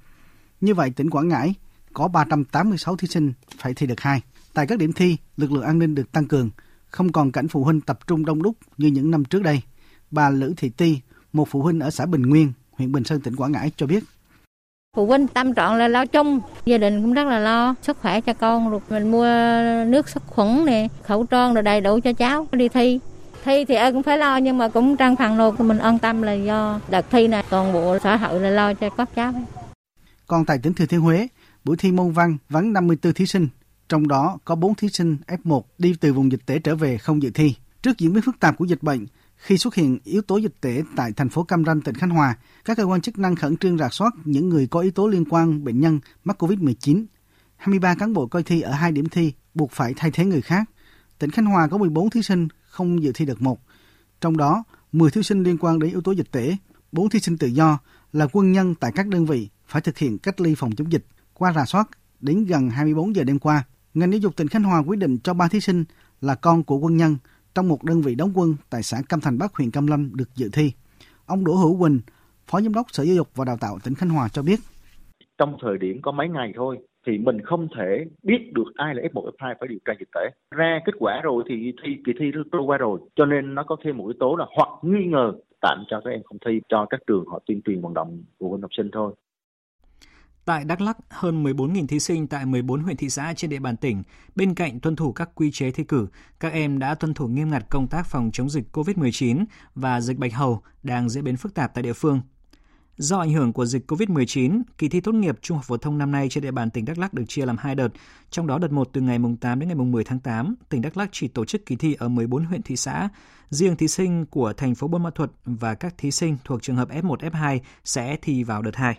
Như 0.61 0.75
vậy, 0.75 0.91
tỉnh 0.91 1.11
Quảng 1.11 1.29
Ngãi 1.29 1.55
có 1.93 2.09
386 2.09 2.97
thí 2.97 3.09
sinh 3.09 3.33
phải 3.59 3.75
thi 3.75 3.87
đợt 3.87 4.01
2. 4.01 4.21
Tại 4.55 4.67
các 4.67 4.79
điểm 4.79 4.93
thi, 4.93 5.17
lực 5.37 5.53
lượng 5.53 5.63
an 5.63 5.79
ninh 5.79 5.95
được 5.95 6.13
tăng 6.13 6.29
cường, 6.29 6.51
không 6.89 7.13
còn 7.13 7.33
cảnh 7.33 7.49
phụ 7.49 7.65
huynh 7.65 7.81
tập 7.81 7.99
trung 8.07 8.25
đông 8.25 8.43
đúc 8.43 8.57
như 8.79 8.89
những 8.89 9.11
năm 9.11 9.25
trước 9.25 9.43
đây. 9.43 9.63
Bà 10.11 10.31
Lữ 10.31 10.55
Thị 10.57 10.69
Ti, 10.69 11.01
một 11.33 11.49
phụ 11.49 11.63
huynh 11.63 11.81
ở 11.81 11.91
xã 11.91 12.07
Bình 12.07 12.23
Nguyên, 12.23 12.53
huyện 12.73 12.93
Bình 12.93 13.05
Sơn, 13.05 13.21
tỉnh 13.21 13.37
Quảng 13.37 13.53
Ngãi 13.53 13.71
cho 13.77 13.87
biết. 13.87 14.05
Phụ 14.97 15.07
huynh 15.07 15.27
tâm 15.27 15.55
trạng 15.55 15.75
là 15.75 15.89
lo 15.89 16.07
chung, 16.07 16.41
gia 16.65 16.79
đình 16.79 17.03
cũng 17.03 17.13
rất 17.13 17.27
là 17.27 17.39
lo 17.39 17.75
sức 17.83 17.99
khỏe 18.01 18.21
cho 18.21 18.35
con, 18.35 18.71
rồi 18.71 18.81
mình 18.91 19.11
mua 19.11 19.25
nước 19.87 20.09
sát 20.09 20.23
khuẩn 20.27 20.65
nè, 20.65 20.89
khẩu 21.03 21.27
trang 21.27 21.55
rồi 21.55 21.63
đầy 21.63 21.81
đủ 21.81 22.01
cho 22.05 22.13
cháu 22.13 22.47
đi 22.53 22.69
thi. 22.69 23.01
Thi 23.45 23.65
thì 23.65 23.75
ai 23.75 23.93
cũng 23.93 24.03
phải 24.03 24.19
lo 24.19 24.37
nhưng 24.37 24.59
mà 24.59 24.69
cũng 24.69 24.97
trang 24.97 25.17
phần 25.17 25.39
luôn 25.39 25.55
mình 25.59 25.79
an 25.79 25.99
tâm 25.99 26.23
là 26.23 26.33
do 26.33 26.81
đợt 26.91 27.07
thi 27.11 27.29
này 27.29 27.45
toàn 27.51 27.73
bộ 27.73 27.99
xã 27.99 28.17
hội 28.17 28.41
là 28.41 28.51
lo 28.51 28.75
cho 28.75 28.91
các 28.91 29.09
cháu. 29.15 29.33
Còn 30.27 30.45
tại 30.45 30.59
tỉnh 30.63 30.75
Thừa 30.75 30.87
Thiên 30.87 31.01
Huế, 31.01 31.29
buổi 31.65 31.77
thi 31.77 31.93
môn 31.93 32.13
văn 32.13 32.37
vắng 32.49 32.73
54 32.73 33.13
thí 33.13 33.27
sinh, 33.27 33.49
trong 33.89 34.09
đó 34.09 34.39
có 34.45 34.55
4 34.55 34.75
thí 34.75 34.89
sinh 34.89 35.17
F1 35.27 35.63
đi 35.79 35.95
từ 36.01 36.13
vùng 36.13 36.33
dịch 36.33 36.47
tễ 36.47 36.59
trở 36.59 36.77
về 36.77 36.99
không 36.99 37.23
dự 37.23 37.31
thi. 37.31 37.55
Trước 37.83 37.99
diễn 37.99 38.13
biến 38.13 38.23
phức 38.23 38.41
tạp 38.41 38.57
của 38.57 38.65
dịch 38.65 38.83
bệnh, 38.83 39.07
khi 39.37 39.59
xuất 39.59 39.75
hiện 39.75 39.99
yếu 40.05 40.23
tố 40.23 40.37
dịch 40.37 40.55
tễ 40.61 40.83
tại 40.97 41.13
thành 41.17 41.29
phố 41.29 41.43
Cam 41.43 41.65
Ranh, 41.65 41.81
tỉnh 41.81 41.95
Khánh 41.95 42.11
Hòa, 42.11 42.37
các 42.65 42.77
cơ 42.77 42.85
quan 42.85 43.01
chức 43.01 43.19
năng 43.19 43.37
khẩn 43.37 43.57
trương 43.57 43.79
rà 43.79 43.89
soát 43.89 44.15
những 44.25 44.49
người 44.49 44.67
có 44.67 44.81
yếu 44.81 44.91
tố 44.91 45.09
liên 45.09 45.25
quan 45.31 45.65
bệnh 45.65 45.81
nhân 45.81 46.01
mắc 46.25 46.43
COVID-19. 46.43 47.05
23 47.57 47.95
cán 47.95 48.13
bộ 48.13 48.27
coi 48.27 48.43
thi 48.43 48.61
ở 48.61 48.73
hai 48.73 48.93
điểm 48.93 49.09
thi 49.09 49.33
buộc 49.55 49.71
phải 49.71 49.95
thay 49.97 50.11
thế 50.11 50.25
người 50.25 50.41
khác. 50.41 50.65
Tỉnh 51.23 51.31
Khánh 51.31 51.45
Hòa 51.45 51.69
có 51.69 51.79
14 51.79 52.11
thí 52.11 52.23
sinh 52.23 52.49
không 52.65 53.03
dự 53.03 53.13
thi 53.15 53.25
đợt 53.25 53.43
1. 53.43 53.59
Trong 54.21 54.37
đó, 54.37 54.65
10 54.93 55.11
thí 55.11 55.23
sinh 55.23 55.43
liên 55.43 55.57
quan 55.61 55.79
đến 55.79 55.91
yếu 55.91 56.01
tố 56.01 56.13
dịch 56.13 56.31
tễ, 56.31 56.57
4 56.93 57.09
thí 57.09 57.21
sinh 57.21 57.39
tự 57.39 57.47
do 57.47 57.79
là 58.13 58.27
quân 58.33 58.53
nhân 58.53 58.75
tại 58.75 58.93
các 58.95 59.07
đơn 59.07 59.27
vị 59.27 59.49
phải 59.67 59.83
thực 59.83 59.99
hiện 59.99 60.19
cách 60.19 60.41
ly 60.41 60.55
phòng 60.55 60.73
chống 60.73 60.93
dịch. 60.93 61.05
Qua 61.35 61.53
rà 61.53 61.65
soát, 61.65 61.89
đến 62.21 62.45
gần 62.45 62.71
24 62.71 63.17
giờ 63.17 63.25
đêm 63.25 63.39
qua, 63.39 63.65
ngành 63.95 64.11
giáo 64.13 64.19
dục 64.19 64.37
tỉnh 64.37 64.49
Khánh 64.49 64.63
Hòa 64.63 64.83
quyết 64.87 64.99
định 64.99 65.19
cho 65.19 65.35
3 65.35 65.49
thí 65.49 65.61
sinh 65.61 65.85
là 66.21 66.35
con 66.35 66.65
của 66.65 66.77
quân 66.77 66.97
nhân 66.97 67.17
trong 67.55 67.69
một 67.69 67.85
đơn 67.85 68.03
vị 68.03 68.15
đóng 68.15 68.33
quân 68.35 68.55
tại 68.71 68.83
xã 68.83 69.03
Cam 69.09 69.21
Thành 69.21 69.39
Bắc, 69.39 69.55
huyện 69.55 69.71
Cam 69.71 69.87
Lâm 69.87 70.17
được 70.17 70.29
dự 70.35 70.49
thi. 70.53 70.73
Ông 71.27 71.45
Đỗ 71.45 71.55
Hữu 71.55 71.79
Quỳnh, 71.81 72.01
Phó 72.47 72.61
Giám 72.61 72.75
đốc 72.75 72.87
Sở 72.93 73.03
Giáo 73.03 73.17
dục 73.17 73.29
và 73.35 73.45
Đào 73.45 73.57
tạo 73.57 73.79
tỉnh 73.85 73.95
Khánh 73.95 74.11
Hòa 74.11 74.29
cho 74.29 74.43
biết. 74.43 74.61
Trong 75.39 75.57
thời 75.63 75.79
điểm 75.79 76.03
có 76.03 76.13
mấy 76.13 76.29
ngày 76.29 76.53
thôi 76.57 76.79
thì 77.07 77.19
mình 77.19 77.41
không 77.41 77.69
thể 77.77 78.05
biết 78.23 78.53
được 78.53 78.73
ai 78.75 78.95
là 78.95 79.03
F1, 79.13 79.31
F2 79.31 79.55
phải 79.61 79.69
điều 79.69 79.79
tra 79.85 79.93
dịch 79.99 80.09
tễ. 80.15 80.21
Ra 80.51 80.81
kết 80.87 80.93
quả 80.99 81.21
rồi 81.23 81.45
thì 81.49 81.73
thi 81.85 81.97
kỳ 82.07 82.13
thi 82.21 82.27
trôi 82.53 82.63
qua 82.63 82.79
rồi, 82.79 83.01
cho 83.17 83.27
nên 83.27 83.55
nó 83.55 83.65
có 83.67 83.77
thêm 83.85 83.97
một 83.97 84.05
yếu 84.05 84.17
tố 84.21 84.37
là 84.37 84.47
hoặc 84.57 84.69
nghi 84.83 85.05
ngờ 85.05 85.33
tạm 85.61 85.85
cho 85.91 86.01
các 86.05 86.11
em 86.11 86.23
không 86.25 86.39
thi, 86.47 86.61
cho 86.69 86.87
các 86.91 87.01
trường 87.07 87.25
họ 87.27 87.41
tuyên 87.47 87.61
truyền 87.65 87.81
vận 87.81 87.95
động 87.95 88.23
phụ 88.39 88.51
huynh 88.51 88.63
học 88.63 88.71
sinh 88.77 88.91
thôi. 88.93 89.15
Tại 90.45 90.65
Đắk 90.65 90.81
Lắk, 90.81 90.97
hơn 91.11 91.45
14.000 91.45 91.87
thí 91.87 91.99
sinh 91.99 92.27
tại 92.27 92.47
14 92.47 92.81
huyện 92.81 92.97
thị 92.97 93.09
xã 93.09 93.33
trên 93.37 93.51
địa 93.51 93.59
bàn 93.59 93.77
tỉnh, 93.77 94.03
bên 94.35 94.55
cạnh 94.55 94.81
tuân 94.81 94.97
thủ 94.97 95.13
các 95.13 95.31
quy 95.35 95.51
chế 95.51 95.71
thi 95.71 95.85
cử, 95.85 96.07
các 96.41 96.53
em 96.53 96.79
đã 96.79 96.95
tuân 96.95 97.15
thủ 97.15 97.27
nghiêm 97.29 97.51
ngặt 97.51 97.63
công 97.71 97.87
tác 97.87 98.07
phòng 98.07 98.31
chống 98.33 98.49
dịch 98.49 98.65
COVID-19 98.73 99.45
và 99.75 100.01
dịch 100.01 100.19
bạch 100.19 100.35
hầu 100.35 100.63
đang 100.83 101.09
diễn 101.09 101.25
biến 101.25 101.37
phức 101.37 101.55
tạp 101.55 101.75
tại 101.75 101.83
địa 101.83 101.93
phương. 101.93 102.21
Do 102.97 103.19
ảnh 103.19 103.33
hưởng 103.33 103.53
của 103.53 103.67
dịch 103.67 103.91
COVID-19, 103.91 104.63
kỳ 104.79 104.89
thi 104.89 105.01
tốt 105.01 105.13
nghiệp 105.13 105.39
trung 105.43 105.57
học 105.57 105.65
phổ 105.69 105.77
thông 105.77 105.99
năm 105.99 106.11
nay 106.11 106.29
trên 106.31 106.45
địa 106.45 106.51
bàn 106.51 106.71
tỉnh 106.71 106.85
Đắk 106.85 106.99
Lắk 106.99 107.15
được 107.15 107.25
chia 107.29 107.47
làm 107.47 107.57
hai 107.59 107.75
đợt. 107.75 107.89
Trong 108.31 108.47
đó 108.47 108.59
đợt 108.59 108.73
1 108.73 108.89
từ 108.93 109.01
ngày 109.01 109.19
8 109.41 109.59
đến 109.59 109.69
ngày 109.69 109.77
10 109.77 110.05
tháng 110.05 110.21
8, 110.21 110.55
tỉnh 110.69 110.83
Đắk 110.83 110.97
Lắk 110.97 111.09
chỉ 111.13 111.29
tổ 111.29 111.45
chức 111.45 111.67
kỳ 111.67 111.77
thi 111.77 111.95
ở 111.95 112.09
14 112.09 112.45
huyện 112.45 112.63
thị 112.63 112.77
xã. 112.77 113.09
Riêng 113.51 113.77
thí 113.77 113.89
sinh 113.89 114.27
của 114.27 114.53
thành 114.53 114.75
phố 114.75 114.89
Buôn 114.89 115.03
Ma 115.03 115.11
Thuột 115.11 115.31
và 115.45 115.75
các 115.75 115.95
thí 115.99 116.11
sinh 116.11 116.37
thuộc 116.45 116.63
trường 116.63 116.77
hợp 116.77 116.89
F1, 116.89 117.17
F2 117.17 117.59
sẽ 117.85 118.17
thi 118.23 118.45
vào 118.45 118.63
đợt 118.63 118.77
2. 118.77 118.99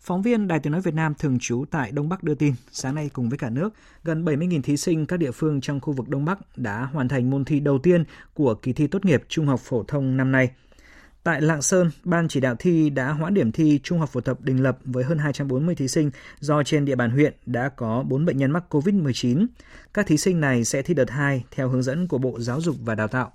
Phóng 0.00 0.22
viên 0.22 0.48
Đài 0.48 0.60
Tiếng 0.60 0.72
Nói 0.72 0.80
Việt 0.80 0.94
Nam 0.94 1.14
thường 1.14 1.38
trú 1.40 1.64
tại 1.70 1.92
Đông 1.92 2.08
Bắc 2.08 2.22
đưa 2.22 2.34
tin, 2.34 2.54
sáng 2.72 2.94
nay 2.94 3.10
cùng 3.12 3.28
với 3.28 3.38
cả 3.38 3.50
nước, 3.50 3.74
gần 4.04 4.24
70.000 4.24 4.62
thí 4.62 4.76
sinh 4.76 5.06
các 5.06 5.16
địa 5.16 5.30
phương 5.30 5.60
trong 5.60 5.80
khu 5.80 5.92
vực 5.92 6.08
Đông 6.08 6.24
Bắc 6.24 6.58
đã 6.58 6.84
hoàn 6.84 7.08
thành 7.08 7.30
môn 7.30 7.44
thi 7.44 7.60
đầu 7.60 7.78
tiên 7.78 8.04
của 8.34 8.54
kỳ 8.54 8.72
thi 8.72 8.86
tốt 8.86 9.04
nghiệp 9.04 9.22
trung 9.28 9.46
học 9.46 9.60
phổ 9.60 9.82
thông 9.82 10.16
năm 10.16 10.32
nay. 10.32 10.50
Tại 11.22 11.40
Lạng 11.40 11.62
Sơn, 11.62 11.90
Ban 12.04 12.28
chỉ 12.28 12.40
đạo 12.40 12.54
thi 12.58 12.90
đã 12.90 13.12
hoãn 13.12 13.34
điểm 13.34 13.52
thi 13.52 13.80
Trung 13.82 13.98
học 13.98 14.08
phổ 14.08 14.20
thông 14.20 14.36
Đình 14.40 14.62
Lập 14.62 14.78
với 14.84 15.04
hơn 15.04 15.18
240 15.18 15.74
thí 15.74 15.88
sinh 15.88 16.10
do 16.40 16.62
trên 16.62 16.84
địa 16.84 16.94
bàn 16.94 17.10
huyện 17.10 17.34
đã 17.46 17.68
có 17.68 18.04
4 18.08 18.24
bệnh 18.24 18.36
nhân 18.36 18.50
mắc 18.50 18.64
COVID-19. 18.74 19.46
Các 19.94 20.06
thí 20.06 20.16
sinh 20.16 20.40
này 20.40 20.64
sẽ 20.64 20.82
thi 20.82 20.94
đợt 20.94 21.10
2 21.10 21.44
theo 21.50 21.68
hướng 21.68 21.82
dẫn 21.82 22.08
của 22.08 22.18
Bộ 22.18 22.40
Giáo 22.40 22.60
dục 22.60 22.76
và 22.84 22.94
Đào 22.94 23.08
tạo. 23.08 23.32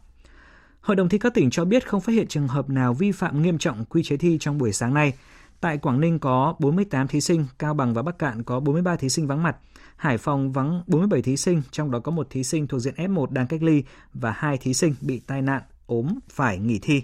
Hội 0.81 0.95
đồng 0.95 1.09
thi 1.09 1.17
các 1.17 1.33
tỉnh 1.33 1.49
cho 1.49 1.65
biết 1.65 1.87
không 1.87 2.01
phát 2.01 2.13
hiện 2.13 2.27
trường 2.27 2.47
hợp 2.47 2.69
nào 2.69 2.93
vi 2.93 3.11
phạm 3.11 3.41
nghiêm 3.41 3.57
trọng 3.57 3.85
quy 3.85 4.03
chế 4.03 4.17
thi 4.17 4.37
trong 4.39 4.57
buổi 4.57 4.73
sáng 4.73 4.93
nay. 4.93 5.13
Tại 5.61 5.77
Quảng 5.77 6.01
Ninh 6.01 6.19
có 6.19 6.55
48 6.59 7.07
thí 7.07 7.21
sinh, 7.21 7.45
Cao 7.59 7.73
Bằng 7.73 7.93
và 7.93 8.01
Bắc 8.01 8.19
Cạn 8.19 8.43
có 8.43 8.59
43 8.59 8.95
thí 8.95 9.09
sinh 9.09 9.27
vắng 9.27 9.43
mặt. 9.43 9.57
Hải 9.95 10.17
Phòng 10.17 10.51
vắng 10.51 10.83
47 10.87 11.21
thí 11.21 11.37
sinh, 11.37 11.61
trong 11.71 11.91
đó 11.91 11.99
có 11.99 12.11
một 12.11 12.27
thí 12.29 12.43
sinh 12.43 12.67
thuộc 12.67 12.79
diện 12.79 12.93
F1 12.97 13.25
đang 13.31 13.47
cách 13.47 13.63
ly 13.63 13.83
và 14.13 14.31
hai 14.31 14.57
thí 14.57 14.73
sinh 14.73 14.95
bị 15.01 15.19
tai 15.19 15.41
nạn, 15.41 15.61
ốm, 15.85 16.19
phải 16.29 16.57
nghỉ 16.57 16.79
thi. 16.79 17.03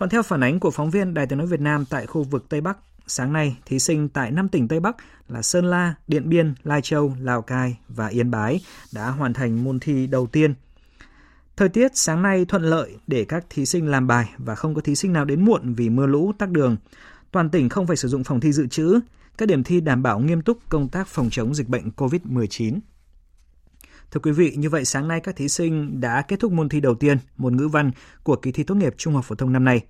Còn 0.00 0.08
theo 0.08 0.22
phản 0.22 0.42
ánh 0.42 0.60
của 0.60 0.70
phóng 0.70 0.90
viên 0.90 1.14
Đài 1.14 1.26
tiếng 1.26 1.38
nói 1.38 1.46
Việt 1.46 1.60
Nam 1.60 1.84
tại 1.90 2.06
khu 2.06 2.22
vực 2.22 2.48
Tây 2.48 2.60
Bắc, 2.60 2.78
sáng 3.06 3.32
nay 3.32 3.56
thí 3.64 3.78
sinh 3.78 4.08
tại 4.08 4.30
5 4.30 4.48
tỉnh 4.48 4.68
Tây 4.68 4.80
Bắc 4.80 4.96
là 5.28 5.42
Sơn 5.42 5.64
La, 5.64 5.94
Điện 6.06 6.28
Biên, 6.28 6.54
Lai 6.62 6.80
Châu, 6.82 7.16
Lào 7.20 7.42
Cai 7.42 7.78
và 7.88 8.06
Yên 8.06 8.30
Bái 8.30 8.60
đã 8.92 9.10
hoàn 9.10 9.32
thành 9.32 9.64
môn 9.64 9.80
thi 9.80 10.06
đầu 10.06 10.26
tiên. 10.26 10.54
Thời 11.56 11.68
tiết 11.68 11.96
sáng 11.96 12.22
nay 12.22 12.44
thuận 12.44 12.62
lợi 12.62 12.98
để 13.06 13.24
các 13.24 13.44
thí 13.50 13.66
sinh 13.66 13.86
làm 13.86 14.06
bài 14.06 14.30
và 14.38 14.54
không 14.54 14.74
có 14.74 14.80
thí 14.80 14.94
sinh 14.94 15.12
nào 15.12 15.24
đến 15.24 15.44
muộn 15.44 15.74
vì 15.74 15.88
mưa 15.88 16.06
lũ 16.06 16.32
tắc 16.38 16.50
đường. 16.50 16.76
Toàn 17.30 17.50
tỉnh 17.50 17.68
không 17.68 17.86
phải 17.86 17.96
sử 17.96 18.08
dụng 18.08 18.24
phòng 18.24 18.40
thi 18.40 18.52
dự 18.52 18.66
trữ, 18.66 19.00
các 19.38 19.46
điểm 19.46 19.64
thi 19.64 19.80
đảm 19.80 20.02
bảo 20.02 20.20
nghiêm 20.20 20.42
túc 20.42 20.58
công 20.68 20.88
tác 20.88 21.08
phòng 21.08 21.30
chống 21.30 21.54
dịch 21.54 21.68
bệnh 21.68 21.90
COVID-19. 21.96 22.78
Thưa 24.10 24.20
quý 24.20 24.32
vị, 24.32 24.54
như 24.56 24.70
vậy 24.70 24.84
sáng 24.84 25.08
nay 25.08 25.20
các 25.20 25.36
thí 25.36 25.48
sinh 25.48 26.00
đã 26.00 26.22
kết 26.22 26.40
thúc 26.40 26.52
môn 26.52 26.68
thi 26.68 26.80
đầu 26.80 26.94
tiên, 26.94 27.18
môn 27.36 27.56
ngữ 27.56 27.68
văn 27.68 27.90
của 28.22 28.36
kỳ 28.36 28.52
thi 28.52 28.62
tốt 28.62 28.74
nghiệp 28.74 28.94
trung 28.96 29.14
học 29.14 29.24
phổ 29.24 29.34
thông 29.34 29.52
năm 29.52 29.64
nay. 29.64 29.80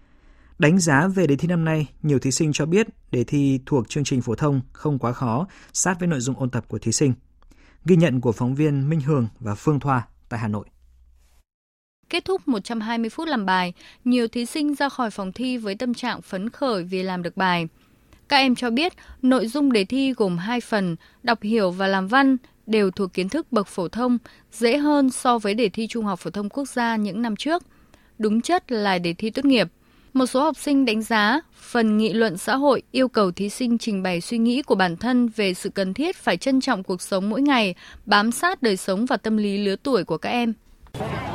Đánh 0.58 0.78
giá 0.78 1.06
về 1.06 1.26
đề 1.26 1.36
thi 1.36 1.48
năm 1.48 1.64
nay, 1.64 1.86
nhiều 2.02 2.18
thí 2.18 2.30
sinh 2.30 2.52
cho 2.52 2.66
biết 2.66 2.86
đề 3.10 3.24
thi 3.24 3.60
thuộc 3.66 3.88
chương 3.88 4.04
trình 4.04 4.22
phổ 4.22 4.34
thông 4.34 4.60
không 4.72 4.98
quá 4.98 5.12
khó, 5.12 5.46
sát 5.72 6.00
với 6.00 6.08
nội 6.08 6.20
dung 6.20 6.36
ôn 6.38 6.50
tập 6.50 6.64
của 6.68 6.78
thí 6.78 6.92
sinh. 6.92 7.12
Ghi 7.84 7.96
nhận 7.96 8.20
của 8.20 8.32
phóng 8.32 8.54
viên 8.54 8.88
Minh 8.88 9.00
Hường 9.00 9.28
và 9.40 9.54
Phương 9.54 9.80
Thoa 9.80 10.06
tại 10.28 10.40
Hà 10.40 10.48
Nội. 10.48 10.66
Kết 12.08 12.24
thúc 12.24 12.48
120 12.48 13.10
phút 13.10 13.28
làm 13.28 13.46
bài, 13.46 13.72
nhiều 14.04 14.28
thí 14.28 14.46
sinh 14.46 14.74
ra 14.74 14.88
khỏi 14.88 15.10
phòng 15.10 15.32
thi 15.32 15.56
với 15.56 15.74
tâm 15.74 15.94
trạng 15.94 16.22
phấn 16.22 16.50
khởi 16.50 16.84
vì 16.84 17.02
làm 17.02 17.22
được 17.22 17.36
bài. 17.36 17.68
Các 18.28 18.36
em 18.36 18.54
cho 18.54 18.70
biết 18.70 18.92
nội 19.22 19.46
dung 19.46 19.72
đề 19.72 19.84
thi 19.84 20.12
gồm 20.16 20.38
hai 20.38 20.60
phần, 20.60 20.96
đọc 21.22 21.42
hiểu 21.42 21.70
và 21.70 21.86
làm 21.86 22.08
văn, 22.08 22.36
đều 22.70 22.90
thuộc 22.90 23.12
kiến 23.12 23.28
thức 23.28 23.52
bậc 23.52 23.66
phổ 23.66 23.88
thông, 23.88 24.18
dễ 24.52 24.76
hơn 24.76 25.10
so 25.10 25.38
với 25.38 25.54
đề 25.54 25.68
thi 25.68 25.86
Trung 25.86 26.04
học 26.04 26.18
phổ 26.18 26.30
thông 26.30 26.48
quốc 26.48 26.68
gia 26.68 26.96
những 26.96 27.22
năm 27.22 27.36
trước. 27.36 27.62
Đúng 28.18 28.40
chất 28.40 28.72
là 28.72 28.98
đề 28.98 29.12
thi 29.12 29.30
tốt 29.30 29.44
nghiệp. 29.44 29.68
Một 30.12 30.26
số 30.26 30.42
học 30.42 30.56
sinh 30.56 30.84
đánh 30.84 31.02
giá 31.02 31.40
phần 31.54 31.98
nghị 31.98 32.12
luận 32.12 32.36
xã 32.36 32.56
hội 32.56 32.82
yêu 32.90 33.08
cầu 33.08 33.30
thí 33.30 33.48
sinh 33.48 33.78
trình 33.78 34.02
bày 34.02 34.20
suy 34.20 34.38
nghĩ 34.38 34.62
của 34.62 34.74
bản 34.74 34.96
thân 34.96 35.28
về 35.28 35.54
sự 35.54 35.70
cần 35.70 35.94
thiết 35.94 36.16
phải 36.16 36.36
trân 36.36 36.60
trọng 36.60 36.82
cuộc 36.82 37.02
sống 37.02 37.30
mỗi 37.30 37.42
ngày, 37.42 37.74
bám 38.06 38.32
sát 38.32 38.62
đời 38.62 38.76
sống 38.76 39.06
và 39.06 39.16
tâm 39.16 39.36
lý 39.36 39.58
lứa 39.58 39.76
tuổi 39.82 40.04
của 40.04 40.18
các 40.18 40.30
em. 40.30 40.52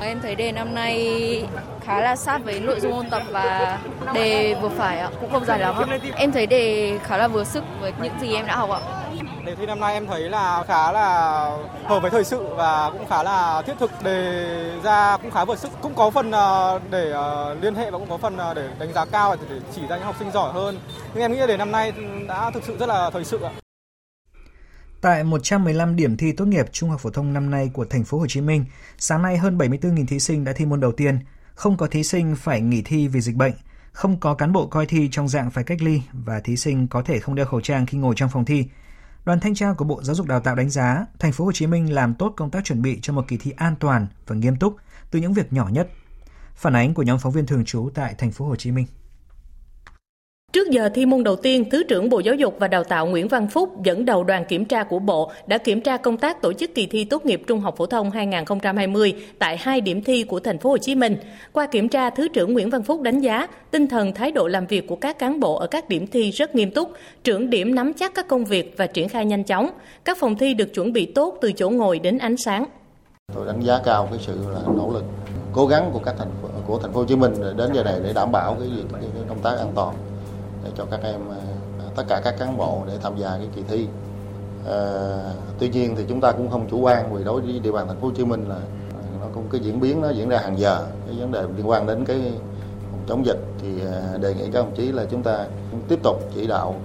Em 0.02 0.22
thấy 0.22 0.36
đề 0.36 0.52
năm 0.52 0.76
nay 0.76 1.48
khá 1.82 2.02
là 2.02 2.16
sát 2.16 2.42
với 2.44 2.60
nội 2.60 2.80
dung 2.80 2.94
ôn 2.94 3.10
tập 3.10 3.24
và 3.32 3.80
đề 4.14 4.56
vừa 4.62 4.70
phải 4.70 5.00
ạ, 5.00 5.10
cũng 5.22 5.32
không 5.32 5.46
dài 5.46 5.60
lắm 5.60 5.76
ạ. 5.78 5.98
Em 6.16 6.32
thấy 6.32 6.46
đề 6.48 6.98
khá 7.04 7.18
là 7.18 7.28
vừa 7.28 7.44
sức 7.44 7.64
với 7.80 7.94
những 8.02 8.20
gì 8.22 8.36
em 8.36 8.46
đã 8.48 8.56
học 8.56 8.70
ạ. 8.70 8.80
Đề 9.46 9.56
thi 9.56 9.66
năm 9.66 9.80
nay 9.80 9.94
em 9.94 10.08
thấy 10.08 10.22
là 10.22 10.64
khá 10.68 10.92
là 10.92 11.50
hợp 11.86 12.00
với 12.00 12.12
thời 12.12 12.24
sự 12.24 12.48
và 12.56 12.90
cũng 12.90 13.08
khá 13.10 13.24
là 13.24 13.62
thiết 13.62 13.74
thực. 13.80 13.92
Đề 14.04 14.46
ra 14.84 15.18
cũng 15.18 15.32
khá 15.32 15.46
vừa 15.46 15.56
sức, 15.56 15.72
cũng 15.82 15.94
có 15.96 16.10
phần 16.10 16.32
ờ, 16.32 16.80
để 16.90 17.12
ờ, 17.12 17.56
liên 17.62 17.76
hệ 17.76 17.92
và 17.92 17.98
cũng 17.98 18.10
có 18.10 18.18
phần 18.18 18.38
ờ, 18.38 18.54
để 18.54 18.68
đánh 18.80 18.94
giá 18.94 19.06
cao 19.06 19.36
để 19.50 19.56
chỉ 19.76 19.82
ra 19.88 19.96
những 19.96 20.06
học 20.06 20.16
sinh 20.20 20.32
giỏi 20.32 20.54
hơn. 20.54 20.80
Nhưng 21.14 21.24
em 21.24 21.34
nghĩ 21.34 21.48
đề 21.48 21.58
năm 21.58 21.72
nay 21.72 21.94
đã 22.28 22.52
thực 22.54 22.64
sự 22.64 22.78
rất 22.78 22.90
là 22.90 23.10
thời 23.10 23.24
sự 23.24 23.40
ạ. 23.44 23.64
Tại 25.06 25.24
115 25.24 25.96
điểm 25.96 26.18
thi 26.18 26.32
tốt 26.32 26.46
nghiệp 26.46 26.66
trung 26.72 26.90
học 26.90 27.00
phổ 27.00 27.10
thông 27.10 27.34
năm 27.34 27.50
nay 27.50 27.70
của 27.74 27.86
thành 27.86 28.04
phố 28.04 28.20
Hồ 28.20 28.28
Chí 28.28 28.42
Minh, 28.42 28.66
sáng 28.98 29.22
nay 29.22 29.38
hơn 29.38 29.58
74.000 29.58 30.06
thí 30.06 30.20
sinh 30.20 30.44
đã 30.44 30.54
thi 30.54 30.66
môn 30.66 30.80
đầu 30.80 30.92
tiên, 30.92 31.20
không 31.56 31.78
có 31.78 31.88
thí 31.88 32.04
sinh 32.04 32.36
phải 32.36 32.62
nghỉ 32.62 32.82
thi 32.82 33.08
vì 33.08 33.22
dịch 33.22 33.36
bệnh, 33.36 33.54
không 33.92 34.20
có 34.20 34.34
cán 34.34 34.52
bộ 34.52 34.68
coi 34.68 34.86
thi 34.86 35.10
trong 35.12 35.28
dạng 35.28 35.52
phải 35.52 35.64
cách 35.64 35.82
ly 35.82 36.02
và 36.14 36.40
thí 36.40 36.58
sinh 36.58 36.88
có 36.88 37.02
thể 37.02 37.20
không 37.20 37.36
đeo 37.36 37.46
khẩu 37.46 37.62
trang 37.62 37.86
khi 37.86 37.98
ngồi 37.98 38.16
trong 38.18 38.30
phòng 38.30 38.46
thi. 38.46 38.66
Đoàn 39.26 39.40
thanh 39.40 39.56
tra 39.56 39.74
của 39.74 39.86
Bộ 39.86 40.04
Giáo 40.04 40.16
dục 40.16 40.28
Đào 40.28 40.40
tạo 40.40 40.56
đánh 40.56 40.70
giá, 40.70 41.06
thành 41.20 41.32
phố 41.32 41.46
Hồ 41.46 41.52
Chí 41.52 41.68
Minh 41.68 41.94
làm 41.94 42.14
tốt 42.14 42.34
công 42.38 42.52
tác 42.52 42.64
chuẩn 42.64 42.82
bị 42.82 43.00
cho 43.02 43.14
một 43.14 43.28
kỳ 43.28 43.38
thi 43.38 43.52
an 43.58 43.76
toàn 43.80 44.08
và 44.28 44.36
nghiêm 44.36 44.56
túc 44.56 44.76
từ 45.12 45.20
những 45.20 45.34
việc 45.34 45.54
nhỏ 45.54 45.70
nhất. 45.72 45.90
Phản 46.56 46.76
ánh 46.76 46.94
của 46.94 47.04
nhóm 47.04 47.20
phóng 47.20 47.32
viên 47.32 47.46
thường 47.46 47.66
trú 47.66 47.90
tại 47.94 48.16
thành 48.18 48.32
phố 48.32 48.46
Hồ 48.46 48.56
Chí 48.56 48.72
Minh. 48.72 48.86
Trước 50.56 50.70
giờ 50.70 50.90
thi 50.94 51.06
môn 51.06 51.24
đầu 51.24 51.36
tiên, 51.36 51.70
Thứ 51.70 51.84
trưởng 51.84 52.10
Bộ 52.10 52.20
Giáo 52.20 52.36
dục 52.36 52.56
và 52.60 52.68
Đào 52.68 52.84
tạo 52.84 53.06
Nguyễn 53.08 53.28
Văn 53.28 53.48
Phúc 53.48 53.84
dẫn 53.84 54.06
đầu 54.06 54.24
đoàn 54.24 54.46
kiểm 54.46 54.66
tra 54.66 54.84
của 54.84 55.00
Bộ 55.00 55.32
đã 55.48 55.58
kiểm 55.58 55.82
tra 55.82 55.98
công 55.98 56.18
tác 56.18 56.42
tổ 56.42 56.54
chức 56.54 56.76
kỳ 56.76 56.88
thi 56.88 57.06
tốt 57.06 57.26
nghiệp 57.26 57.42
trung 57.48 57.60
học 57.60 57.78
phổ 57.78 57.86
thông 57.86 58.12
2020 58.12 59.14
tại 59.40 59.58
hai 59.58 59.82
điểm 59.82 60.04
thi 60.04 60.24
của 60.24 60.40
thành 60.40 60.58
phố 60.58 60.70
Hồ 60.70 60.78
Chí 60.78 60.96
Minh. 60.96 61.18
Qua 61.54 61.68
kiểm 61.68 61.90
tra, 61.90 62.10
Thứ 62.10 62.28
trưởng 62.28 62.54
Nguyễn 62.54 62.70
Văn 62.70 62.84
Phúc 62.84 63.02
đánh 63.02 63.20
giá 63.20 63.48
tinh 63.72 63.88
thần 63.88 64.14
thái 64.14 64.32
độ 64.32 64.48
làm 64.48 64.66
việc 64.68 64.88
của 64.88 64.96
các 64.96 65.20
cán 65.20 65.40
bộ 65.40 65.56
ở 65.56 65.68
các 65.68 65.90
điểm 65.90 66.08
thi 66.08 66.32
rất 66.32 66.56
nghiêm 66.56 66.72
túc, 66.72 66.92
trưởng 67.24 67.50
điểm 67.50 67.76
nắm 67.76 67.94
chắc 67.94 68.16
các 68.16 68.28
công 68.28 68.46
việc 68.46 68.74
và 68.78 68.88
triển 68.88 69.10
khai 69.10 69.26
nhanh 69.26 69.44
chóng. 69.44 69.70
Các 70.06 70.18
phòng 70.20 70.36
thi 70.36 70.54
được 70.54 70.74
chuẩn 70.74 70.94
bị 70.94 71.06
tốt 71.06 71.38
từ 71.42 71.52
chỗ 71.52 71.70
ngồi 71.70 72.00
đến 72.00 72.18
ánh 72.18 72.38
sáng. 72.38 72.66
Tôi 73.36 73.48
đánh 73.48 73.62
giá 73.62 73.80
cao 73.86 74.08
cái 74.12 74.20
sự 74.22 74.34
là 74.54 74.60
nỗ 74.78 74.92
lực 74.94 75.04
cố 75.54 75.68
gắng 75.68 75.90
của 75.94 76.00
các 76.00 76.16
thành 76.18 76.32
phố, 76.42 76.48
của 76.68 76.80
thành 76.80 76.94
phố 76.94 77.00
Hồ 77.00 77.06
Chí 77.06 77.16
Minh 77.16 77.34
đến 77.58 77.70
giờ 77.74 77.84
này 77.84 78.00
để 78.04 78.14
đảm 78.14 78.32
bảo 78.32 78.58
cái, 78.60 78.70
cái, 78.92 79.02
cái 79.14 79.24
công 79.30 79.40
tác 79.40 79.58
an 79.58 79.72
toàn 79.76 79.96
để 80.65 80.72
cho 80.77 80.86
các 80.91 81.00
em 81.03 81.22
à, 81.29 81.86
tất 81.95 82.03
cả 82.07 82.22
các 82.24 82.36
cán 82.39 82.57
bộ 82.57 82.84
để 82.88 82.98
tham 83.01 83.17
gia 83.17 83.29
cái 83.29 83.48
kỳ 83.55 83.63
thi. 83.67 83.88
À, 84.67 85.17
tuy 85.60 85.69
nhiên 85.69 85.95
thì 85.95 86.03
chúng 86.10 86.22
ta 86.22 86.31
cũng 86.31 86.50
không 86.50 86.67
chủ 86.69 86.79
quan 86.79 87.13
vì 87.13 87.24
đối 87.24 87.41
với 87.41 87.60
địa 87.60 87.72
bàn 87.72 87.88
thành 87.88 87.98
phố 87.98 88.07
Hồ 88.07 88.13
Chí 88.17 88.25
Minh 88.25 88.45
là 88.50 88.55
à, 88.55 89.01
nó 89.22 89.27
cũng 89.34 89.48
cái 89.51 89.62
diễn 89.62 89.79
biến 89.79 90.01
nó 90.01 90.10
diễn 90.10 90.29
ra 90.29 90.38
hàng 90.38 90.60
giờ 90.60 90.86
cái 91.07 91.15
vấn 91.19 91.31
đề 91.31 91.41
liên 91.57 91.69
quan 91.69 91.88
đến 91.88 92.05
cái 92.05 92.34
phòng 92.91 93.01
chống 93.07 93.25
dịch 93.25 93.39
thì 93.62 93.81
à, 93.81 94.17
đề 94.17 94.34
nghị 94.34 94.43
các 94.51 94.60
đồng 94.60 94.75
chí 94.75 94.91
là 94.91 95.05
chúng 95.12 95.24
ta 95.24 95.45
tiếp 95.88 96.00
tục 96.03 96.15
chỉ 96.36 96.48
đạo 96.48 96.75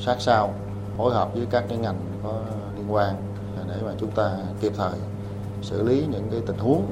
sát 0.00 0.16
sao 0.20 0.54
phối 0.96 1.14
hợp 1.14 1.34
với 1.34 1.46
các 1.50 1.64
cái 1.68 1.78
ngành 1.78 2.00
có 2.22 2.40
liên 2.76 2.94
quan 2.94 3.14
để 3.68 3.74
mà 3.86 3.92
chúng 4.00 4.10
ta 4.10 4.36
kịp 4.60 4.72
thời 4.76 4.92
xử 5.62 5.82
lý 5.82 6.06
những 6.10 6.28
cái 6.30 6.40
tình 6.46 6.58
huống 6.58 6.86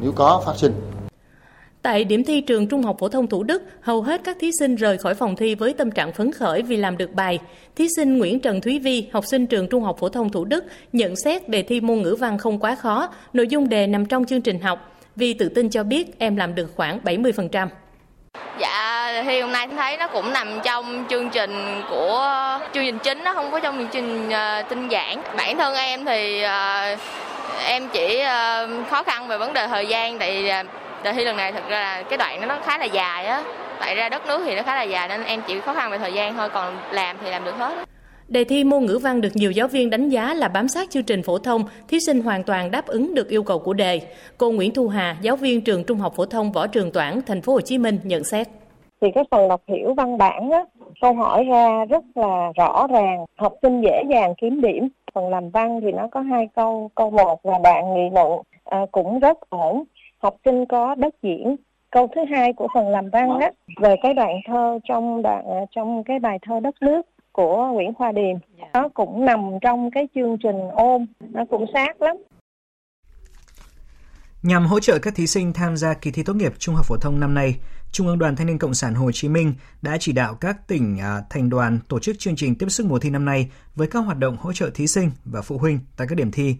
nếu 0.00 0.12
có 0.12 0.42
phát 0.44 0.56
sinh 0.56 0.93
Tại 1.84 2.04
điểm 2.04 2.24
thi 2.24 2.40
trường 2.40 2.66
Trung 2.66 2.82
học 2.82 2.96
phổ 2.98 3.08
thông 3.08 3.26
Thủ 3.26 3.42
Đức, 3.42 3.62
hầu 3.80 4.02
hết 4.02 4.20
các 4.24 4.36
thí 4.40 4.50
sinh 4.58 4.76
rời 4.76 4.98
khỏi 4.98 5.14
phòng 5.14 5.36
thi 5.36 5.54
với 5.54 5.72
tâm 5.72 5.90
trạng 5.90 6.12
phấn 6.12 6.32
khởi 6.32 6.62
vì 6.62 6.76
làm 6.76 6.96
được 6.96 7.12
bài. 7.12 7.38
Thí 7.76 7.86
sinh 7.96 8.18
Nguyễn 8.18 8.40
Trần 8.40 8.60
Thúy 8.60 8.78
Vi, 8.78 9.08
học 9.12 9.24
sinh 9.26 9.46
trường 9.46 9.68
Trung 9.68 9.82
học 9.82 9.96
phổ 10.00 10.08
thông 10.08 10.32
Thủ 10.32 10.44
Đức, 10.44 10.64
nhận 10.92 11.16
xét 11.16 11.48
đề 11.48 11.62
thi 11.62 11.80
môn 11.80 12.02
ngữ 12.02 12.16
văn 12.20 12.38
không 12.38 12.58
quá 12.58 12.74
khó, 12.74 13.08
nội 13.32 13.48
dung 13.48 13.68
đề 13.68 13.86
nằm 13.86 14.06
trong 14.06 14.24
chương 14.24 14.40
trình 14.40 14.60
học. 14.60 14.98
Vi 15.16 15.34
tự 15.34 15.48
tin 15.48 15.70
cho 15.70 15.82
biết 15.82 16.18
em 16.18 16.36
làm 16.36 16.54
được 16.54 16.70
khoảng 16.76 16.98
70%. 17.04 17.68
Dạ, 18.60 19.22
thi 19.26 19.40
hôm 19.40 19.52
nay 19.52 19.68
thấy 19.76 19.96
nó 19.96 20.08
cũng 20.08 20.32
nằm 20.32 20.48
trong 20.64 21.04
chương 21.10 21.30
trình 21.30 21.82
của 21.90 22.28
chương 22.74 22.84
trình 22.84 22.98
chính, 22.98 23.24
nó 23.24 23.34
không 23.34 23.50
có 23.50 23.60
trong 23.60 23.78
chương 23.78 23.88
trình 23.92 24.28
uh, 24.28 24.68
tinh 24.68 24.88
giản. 24.88 25.22
Bản 25.36 25.58
thân 25.58 25.74
em 25.74 26.04
thì 26.04 26.42
uh, 26.44 26.98
em 27.66 27.88
chỉ 27.92 28.22
uh, 28.22 28.88
khó 28.90 29.02
khăn 29.02 29.28
về 29.28 29.38
vấn 29.38 29.52
đề 29.52 29.66
thời 29.66 29.86
gian 29.86 30.18
tại 30.18 30.64
đề 31.04 31.12
thi 31.12 31.24
lần 31.24 31.36
này 31.36 31.52
thực 31.52 31.68
ra 31.68 31.80
là 31.80 32.02
cái 32.02 32.18
đoạn 32.18 32.48
nó 32.48 32.58
khá 32.64 32.78
là 32.78 32.84
dài 32.84 33.26
á 33.26 33.42
tại 33.80 33.94
ra 33.94 34.08
đất 34.08 34.26
nước 34.26 34.42
thì 34.44 34.56
nó 34.56 34.62
khá 34.62 34.74
là 34.74 34.82
dài 34.82 35.08
nên 35.08 35.24
em 35.24 35.40
chỉ 35.46 35.60
khó 35.60 35.74
khăn 35.74 35.90
về 35.90 35.98
thời 35.98 36.12
gian 36.12 36.34
thôi 36.34 36.48
còn 36.48 36.76
làm 36.90 37.16
thì 37.20 37.30
làm 37.30 37.44
được 37.44 37.56
hết 37.58 37.88
Đề 38.28 38.44
thi 38.44 38.64
môn 38.64 38.84
ngữ 38.84 38.98
văn 39.02 39.20
được 39.20 39.28
nhiều 39.34 39.50
giáo 39.50 39.68
viên 39.68 39.90
đánh 39.90 40.08
giá 40.08 40.34
là 40.34 40.48
bám 40.48 40.68
sát 40.68 40.90
chương 40.90 41.02
trình 41.02 41.22
phổ 41.22 41.38
thông, 41.38 41.62
thí 41.88 41.98
sinh 42.06 42.20
hoàn 42.20 42.42
toàn 42.42 42.70
đáp 42.70 42.86
ứng 42.86 43.14
được 43.14 43.28
yêu 43.28 43.42
cầu 43.42 43.58
của 43.58 43.72
đề. 43.72 44.00
Cô 44.38 44.50
Nguyễn 44.50 44.74
Thu 44.74 44.88
Hà, 44.88 45.16
giáo 45.20 45.36
viên 45.36 45.60
trường 45.60 45.84
Trung 45.84 45.98
học 45.98 46.12
phổ 46.16 46.24
thông 46.24 46.52
Võ 46.52 46.66
Trường 46.66 46.92
Toản, 46.92 47.20
thành 47.26 47.42
phố 47.42 47.52
Hồ 47.52 47.60
Chí 47.60 47.78
Minh 47.78 47.98
nhận 48.04 48.24
xét. 48.24 48.48
Thì 49.00 49.08
cái 49.14 49.24
phần 49.30 49.48
đọc 49.48 49.60
hiểu 49.68 49.94
văn 49.94 50.18
bản 50.18 50.50
á, 50.50 50.64
câu 51.00 51.14
hỏi 51.14 51.44
ra 51.44 51.84
rất 51.84 52.04
là 52.14 52.52
rõ 52.56 52.86
ràng, 52.90 53.24
học 53.36 53.54
sinh 53.62 53.80
dễ 53.82 54.02
dàng 54.10 54.34
kiếm 54.40 54.60
điểm. 54.60 54.88
Phần 55.14 55.28
làm 55.28 55.50
văn 55.50 55.80
thì 55.82 55.92
nó 55.92 56.08
có 56.10 56.20
hai 56.20 56.48
câu, 56.56 56.90
câu 56.94 57.10
một 57.10 57.46
là 57.46 57.58
đoạn 57.64 57.94
nghị 57.94 58.10
luận 58.14 58.42
à, 58.64 58.86
cũng 58.92 59.18
rất 59.18 59.50
ổn, 59.50 59.84
học 60.24 60.36
sinh 60.44 60.64
có 60.68 60.94
đất 60.94 61.14
diễn. 61.22 61.56
Câu 61.90 62.08
thứ 62.14 62.20
hai 62.30 62.52
của 62.52 62.68
phần 62.74 62.88
làm 62.88 63.10
văn 63.10 63.28
á 63.40 63.50
về 63.80 63.94
cái 64.02 64.14
đoạn 64.14 64.30
thơ 64.46 64.78
trong 64.88 65.22
đoạn 65.22 65.44
à, 65.46 65.60
trong 65.74 66.04
cái 66.04 66.18
bài 66.18 66.38
thơ 66.46 66.60
đất 66.60 66.74
nước 66.80 67.02
của 67.32 67.66
Nguyễn 67.72 67.94
Khoa 67.94 68.12
Điềm 68.12 68.36
nó 68.72 68.88
cũng 68.94 69.24
nằm 69.24 69.50
trong 69.62 69.90
cái 69.90 70.08
chương 70.14 70.36
trình 70.42 70.56
ôm 70.72 71.06
nó 71.20 71.44
cũng 71.50 71.64
sát 71.72 72.02
lắm. 72.02 72.16
Nhằm 74.42 74.66
hỗ 74.66 74.80
trợ 74.80 74.98
các 75.02 75.14
thí 75.14 75.26
sinh 75.26 75.52
tham 75.52 75.76
gia 75.76 75.94
kỳ 75.94 76.10
thi 76.10 76.22
tốt 76.22 76.34
nghiệp 76.34 76.52
trung 76.58 76.74
học 76.74 76.84
phổ 76.88 76.96
thông 76.96 77.20
năm 77.20 77.34
nay, 77.34 77.54
Trung 77.92 78.06
ương 78.06 78.18
Đoàn 78.18 78.36
Thanh 78.36 78.46
niên 78.46 78.58
Cộng 78.58 78.74
sản 78.74 78.94
Hồ 78.94 79.10
Chí 79.12 79.28
Minh 79.28 79.54
đã 79.82 79.96
chỉ 80.00 80.12
đạo 80.12 80.34
các 80.34 80.68
tỉnh 80.68 80.98
à, 81.00 81.22
thành 81.30 81.50
đoàn 81.50 81.78
tổ 81.88 81.98
chức 81.98 82.18
chương 82.18 82.36
trình 82.36 82.54
tiếp 82.54 82.66
sức 82.68 82.86
mùa 82.86 82.98
thi 82.98 83.10
năm 83.10 83.24
nay 83.24 83.50
với 83.74 83.88
các 83.88 84.00
hoạt 84.00 84.18
động 84.18 84.36
hỗ 84.40 84.52
trợ 84.52 84.70
thí 84.74 84.86
sinh 84.86 85.10
và 85.24 85.42
phụ 85.42 85.58
huynh 85.58 85.78
tại 85.96 86.06
các 86.10 86.14
điểm 86.14 86.30
thi 86.30 86.56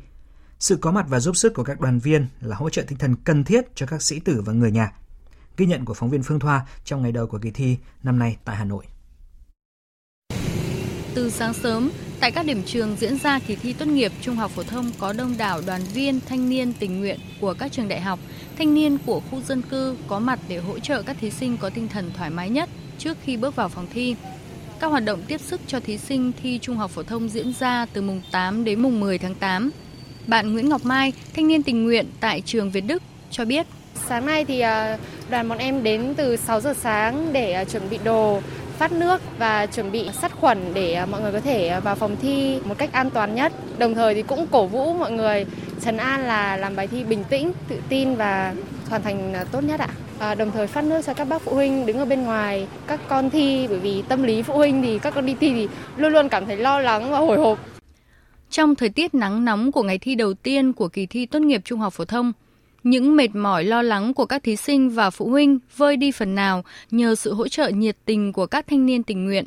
sự 0.60 0.76
có 0.76 0.92
mặt 0.92 1.06
và 1.08 1.20
giúp 1.20 1.36
sức 1.36 1.54
của 1.54 1.64
các 1.64 1.80
đoàn 1.80 1.98
viên 1.98 2.26
là 2.40 2.56
hỗ 2.56 2.70
trợ 2.70 2.82
tinh 2.82 2.98
thần 2.98 3.16
cần 3.24 3.44
thiết 3.44 3.64
cho 3.74 3.86
các 3.86 4.02
sĩ 4.02 4.20
tử 4.20 4.42
và 4.46 4.52
người 4.52 4.70
nhà. 4.70 4.92
Ghi 5.56 5.66
nhận 5.66 5.84
của 5.84 5.94
phóng 5.94 6.10
viên 6.10 6.22
Phương 6.22 6.40
Thoa 6.40 6.66
trong 6.84 7.02
ngày 7.02 7.12
đầu 7.12 7.26
của 7.26 7.38
kỳ 7.38 7.50
thi 7.50 7.76
năm 8.02 8.18
nay 8.18 8.36
tại 8.44 8.56
Hà 8.56 8.64
Nội. 8.64 8.84
Từ 11.14 11.30
sáng 11.30 11.54
sớm, 11.54 11.90
tại 12.20 12.30
các 12.30 12.46
điểm 12.46 12.62
trường 12.66 12.96
diễn 12.96 13.18
ra 13.18 13.38
kỳ 13.38 13.56
thi 13.56 13.72
tốt 13.72 13.84
nghiệp 13.84 14.12
trung 14.20 14.36
học 14.36 14.50
phổ 14.50 14.62
thông 14.62 14.90
có 14.98 15.12
đông 15.12 15.34
đảo 15.38 15.60
đoàn 15.66 15.82
viên 15.94 16.20
thanh 16.28 16.48
niên 16.48 16.72
tình 16.72 17.00
nguyện 17.00 17.20
của 17.40 17.54
các 17.58 17.72
trường 17.72 17.88
đại 17.88 18.00
học, 18.00 18.18
thanh 18.58 18.74
niên 18.74 18.98
của 19.06 19.20
khu 19.20 19.40
dân 19.40 19.62
cư 19.62 19.96
có 20.08 20.18
mặt 20.18 20.40
để 20.48 20.58
hỗ 20.58 20.78
trợ 20.78 21.02
các 21.02 21.16
thí 21.20 21.30
sinh 21.30 21.56
có 21.56 21.70
tinh 21.70 21.88
thần 21.88 22.10
thoải 22.16 22.30
mái 22.30 22.50
nhất 22.50 22.68
trước 22.98 23.16
khi 23.22 23.36
bước 23.36 23.56
vào 23.56 23.68
phòng 23.68 23.86
thi. 23.92 24.16
Các 24.80 24.86
hoạt 24.86 25.04
động 25.04 25.22
tiếp 25.26 25.40
sức 25.40 25.60
cho 25.66 25.80
thí 25.80 25.98
sinh 25.98 26.32
thi 26.42 26.58
trung 26.62 26.76
học 26.76 26.90
phổ 26.90 27.02
thông 27.02 27.28
diễn 27.28 27.52
ra 27.52 27.86
từ 27.92 28.02
mùng 28.02 28.22
8 28.32 28.64
đến 28.64 28.80
mùng 28.82 29.00
10 29.00 29.18
tháng 29.18 29.34
8 29.34 29.70
bạn 30.26 30.52
Nguyễn 30.52 30.68
Ngọc 30.68 30.84
Mai, 30.84 31.12
thanh 31.36 31.48
niên 31.48 31.62
tình 31.62 31.84
nguyện 31.84 32.06
tại 32.20 32.42
trường 32.46 32.70
Việt 32.70 32.84
Đức 32.86 33.02
cho 33.30 33.44
biết. 33.44 33.66
Sáng 34.08 34.26
nay 34.26 34.44
thì 34.44 34.60
à, 34.60 34.98
đoàn 35.30 35.48
bọn 35.48 35.58
em 35.58 35.82
đến 35.82 36.14
từ 36.16 36.36
6 36.36 36.60
giờ 36.60 36.74
sáng 36.80 37.32
để 37.32 37.52
à, 37.52 37.64
chuẩn 37.64 37.90
bị 37.90 37.98
đồ, 38.04 38.40
phát 38.78 38.92
nước 38.92 39.20
và 39.38 39.66
chuẩn 39.66 39.92
bị 39.92 40.08
sát 40.22 40.32
khuẩn 40.40 40.58
để 40.74 40.94
à, 40.94 41.06
mọi 41.06 41.20
người 41.20 41.32
có 41.32 41.40
thể 41.40 41.80
vào 41.80 41.94
phòng 41.94 42.16
thi 42.22 42.58
một 42.64 42.78
cách 42.78 42.92
an 42.92 43.10
toàn 43.10 43.34
nhất. 43.34 43.52
Đồng 43.78 43.94
thời 43.94 44.14
thì 44.14 44.22
cũng 44.22 44.46
cổ 44.46 44.66
vũ 44.66 44.94
mọi 44.94 45.12
người 45.12 45.46
trấn 45.80 45.96
an 45.96 46.20
là 46.20 46.56
làm 46.56 46.76
bài 46.76 46.86
thi 46.86 47.04
bình 47.04 47.24
tĩnh, 47.30 47.52
tự 47.68 47.76
tin 47.88 48.14
và 48.14 48.54
hoàn 48.88 49.02
thành 49.02 49.34
tốt 49.52 49.64
nhất 49.64 49.80
ạ. 49.80 49.88
À, 50.18 50.34
đồng 50.34 50.50
thời 50.50 50.66
phát 50.66 50.84
nước 50.84 51.04
cho 51.06 51.14
các 51.14 51.28
bác 51.28 51.42
phụ 51.42 51.54
huynh 51.54 51.86
đứng 51.86 51.98
ở 51.98 52.04
bên 52.04 52.22
ngoài 52.22 52.66
các 52.86 53.00
con 53.08 53.30
thi 53.30 53.66
bởi 53.68 53.78
vì 53.78 54.02
tâm 54.08 54.22
lý 54.22 54.42
phụ 54.42 54.54
huynh 54.54 54.82
thì 54.82 54.98
các 54.98 55.14
con 55.14 55.26
đi 55.26 55.36
thi 55.40 55.52
thì 55.54 55.68
luôn 55.96 56.12
luôn 56.12 56.28
cảm 56.28 56.46
thấy 56.46 56.56
lo 56.56 56.80
lắng 56.80 57.10
và 57.10 57.18
hồi 57.18 57.38
hộp 57.38 57.73
trong 58.54 58.74
thời 58.74 58.88
tiết 58.88 59.14
nắng 59.14 59.44
nóng 59.44 59.72
của 59.72 59.82
ngày 59.82 59.98
thi 59.98 60.14
đầu 60.14 60.34
tiên 60.34 60.72
của 60.72 60.88
kỳ 60.88 61.06
thi 61.06 61.26
tốt 61.26 61.38
nghiệp 61.38 61.62
trung 61.64 61.80
học 61.80 61.92
phổ 61.92 62.04
thông, 62.04 62.32
những 62.82 63.16
mệt 63.16 63.34
mỏi 63.34 63.64
lo 63.64 63.82
lắng 63.82 64.14
của 64.14 64.26
các 64.26 64.42
thí 64.42 64.56
sinh 64.56 64.90
và 64.90 65.10
phụ 65.10 65.28
huynh 65.28 65.58
vơi 65.76 65.96
đi 65.96 66.10
phần 66.10 66.34
nào 66.34 66.64
nhờ 66.90 67.14
sự 67.14 67.34
hỗ 67.34 67.48
trợ 67.48 67.68
nhiệt 67.68 67.96
tình 68.04 68.32
của 68.32 68.46
các 68.46 68.66
thanh 68.66 68.86
niên 68.86 69.02
tình 69.02 69.24
nguyện. 69.24 69.44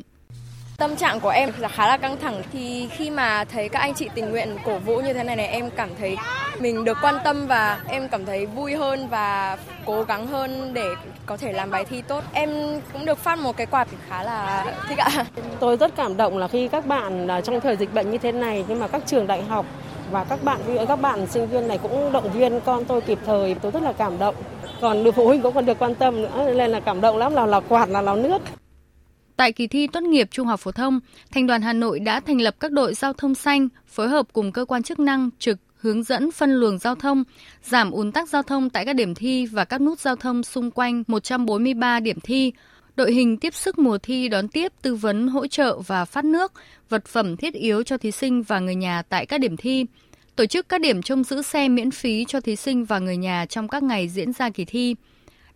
Tâm 0.78 0.96
trạng 0.96 1.20
của 1.20 1.28
em 1.28 1.52
là 1.58 1.68
khá 1.68 1.86
là 1.88 1.96
căng 1.96 2.16
thẳng 2.16 2.42
thì 2.52 2.88
khi 2.92 3.10
mà 3.10 3.44
thấy 3.44 3.68
các 3.68 3.78
anh 3.78 3.94
chị 3.94 4.08
tình 4.14 4.30
nguyện 4.30 4.56
cổ 4.64 4.78
vũ 4.78 4.96
như 5.00 5.12
thế 5.12 5.24
này 5.24 5.36
này, 5.36 5.46
em 5.46 5.70
cảm 5.70 5.88
thấy 5.98 6.16
mình 6.58 6.84
được 6.84 6.98
quan 7.02 7.14
tâm 7.24 7.46
và 7.46 7.80
em 7.88 8.08
cảm 8.08 8.26
thấy 8.26 8.46
vui 8.46 8.74
hơn 8.74 9.08
và 9.08 9.56
cố 9.86 10.02
gắng 10.02 10.26
hơn 10.26 10.74
để 10.74 10.86
có 11.26 11.36
thể 11.36 11.52
làm 11.52 11.70
bài 11.70 11.84
thi 11.84 12.02
tốt. 12.02 12.24
Em 12.32 12.80
cũng 12.92 13.06
được 13.06 13.18
phát 13.18 13.38
một 13.38 13.56
cái 13.56 13.66
quạt 13.66 13.88
khá 14.08 14.22
là 14.22 14.64
thích 14.88 14.98
ạ. 14.98 15.24
Tôi 15.60 15.76
rất 15.76 15.96
cảm 15.96 16.16
động 16.16 16.38
là 16.38 16.48
khi 16.48 16.68
các 16.68 16.86
bạn 16.86 17.28
trong 17.44 17.60
thời 17.60 17.76
dịch 17.76 17.94
bệnh 17.94 18.10
như 18.10 18.18
thế 18.18 18.32
này, 18.32 18.64
nhưng 18.68 18.80
mà 18.80 18.88
các 18.88 19.02
trường 19.06 19.26
đại 19.26 19.42
học 19.42 19.66
và 20.10 20.24
các 20.24 20.44
bạn 20.44 20.60
các 20.88 21.00
bạn 21.00 21.26
sinh 21.26 21.46
viên 21.46 21.68
này 21.68 21.78
cũng 21.78 22.12
động 22.12 22.32
viên 22.32 22.60
con 22.60 22.84
tôi 22.84 23.00
kịp 23.00 23.18
thời 23.26 23.54
tôi 23.54 23.72
rất 23.72 23.82
là 23.82 23.92
cảm 23.92 24.18
động 24.18 24.34
còn 24.80 25.04
được 25.04 25.14
phụ 25.14 25.26
huynh 25.26 25.42
cũng 25.42 25.54
còn 25.54 25.66
được 25.66 25.78
quan 25.78 25.94
tâm 25.94 26.22
nữa, 26.22 26.52
nên 26.56 26.70
là 26.70 26.80
cảm 26.80 27.00
động 27.00 27.16
lắm, 27.16 27.34
là 27.34 27.46
là 27.46 27.60
quạt 27.60 27.88
là 27.88 28.02
là 28.02 28.14
nước 28.14 28.42
Tại 29.38 29.52
kỳ 29.52 29.66
thi 29.66 29.86
tốt 29.86 30.02
nghiệp 30.02 30.28
trung 30.30 30.46
học 30.46 30.60
phổ 30.60 30.72
thông, 30.72 31.00
Thành 31.30 31.46
đoàn 31.46 31.62
Hà 31.62 31.72
Nội 31.72 32.00
đã 32.00 32.20
thành 32.20 32.40
lập 32.40 32.56
các 32.60 32.72
đội 32.72 32.94
giao 32.94 33.12
thông 33.12 33.34
xanh, 33.34 33.68
phối 33.86 34.08
hợp 34.08 34.26
cùng 34.32 34.52
cơ 34.52 34.64
quan 34.64 34.82
chức 34.82 34.98
năng 34.98 35.30
trực 35.38 35.58
hướng 35.76 36.02
dẫn 36.02 36.32
phân 36.32 36.50
luồng 36.52 36.78
giao 36.78 36.94
thông, 36.94 37.24
giảm 37.62 37.90
ùn 37.90 38.12
tắc 38.12 38.28
giao 38.28 38.42
thông 38.42 38.70
tại 38.70 38.84
các 38.84 38.92
điểm 38.92 39.14
thi 39.14 39.46
và 39.46 39.64
các 39.64 39.80
nút 39.80 40.00
giao 40.00 40.16
thông 40.16 40.42
xung 40.42 40.70
quanh 40.70 41.02
143 41.06 42.00
điểm 42.00 42.20
thi. 42.20 42.52
Đội 42.96 43.12
hình 43.12 43.36
tiếp 43.36 43.54
sức 43.54 43.78
mùa 43.78 43.98
thi 43.98 44.28
đón 44.28 44.48
tiếp, 44.48 44.72
tư 44.82 44.94
vấn, 44.94 45.28
hỗ 45.28 45.46
trợ 45.46 45.78
và 45.86 46.04
phát 46.04 46.24
nước, 46.24 46.52
vật 46.88 47.06
phẩm 47.06 47.36
thiết 47.36 47.54
yếu 47.54 47.82
cho 47.82 47.98
thí 47.98 48.10
sinh 48.10 48.42
và 48.42 48.58
người 48.58 48.74
nhà 48.74 49.02
tại 49.02 49.26
các 49.26 49.40
điểm 49.40 49.56
thi. 49.56 49.84
Tổ 50.36 50.46
chức 50.46 50.68
các 50.68 50.80
điểm 50.80 51.02
trông 51.02 51.24
giữ 51.24 51.42
xe 51.42 51.68
miễn 51.68 51.90
phí 51.90 52.24
cho 52.28 52.40
thí 52.40 52.56
sinh 52.56 52.84
và 52.84 52.98
người 52.98 53.16
nhà 53.16 53.46
trong 53.46 53.68
các 53.68 53.82
ngày 53.82 54.08
diễn 54.08 54.32
ra 54.32 54.50
kỳ 54.50 54.64
thi. 54.64 54.94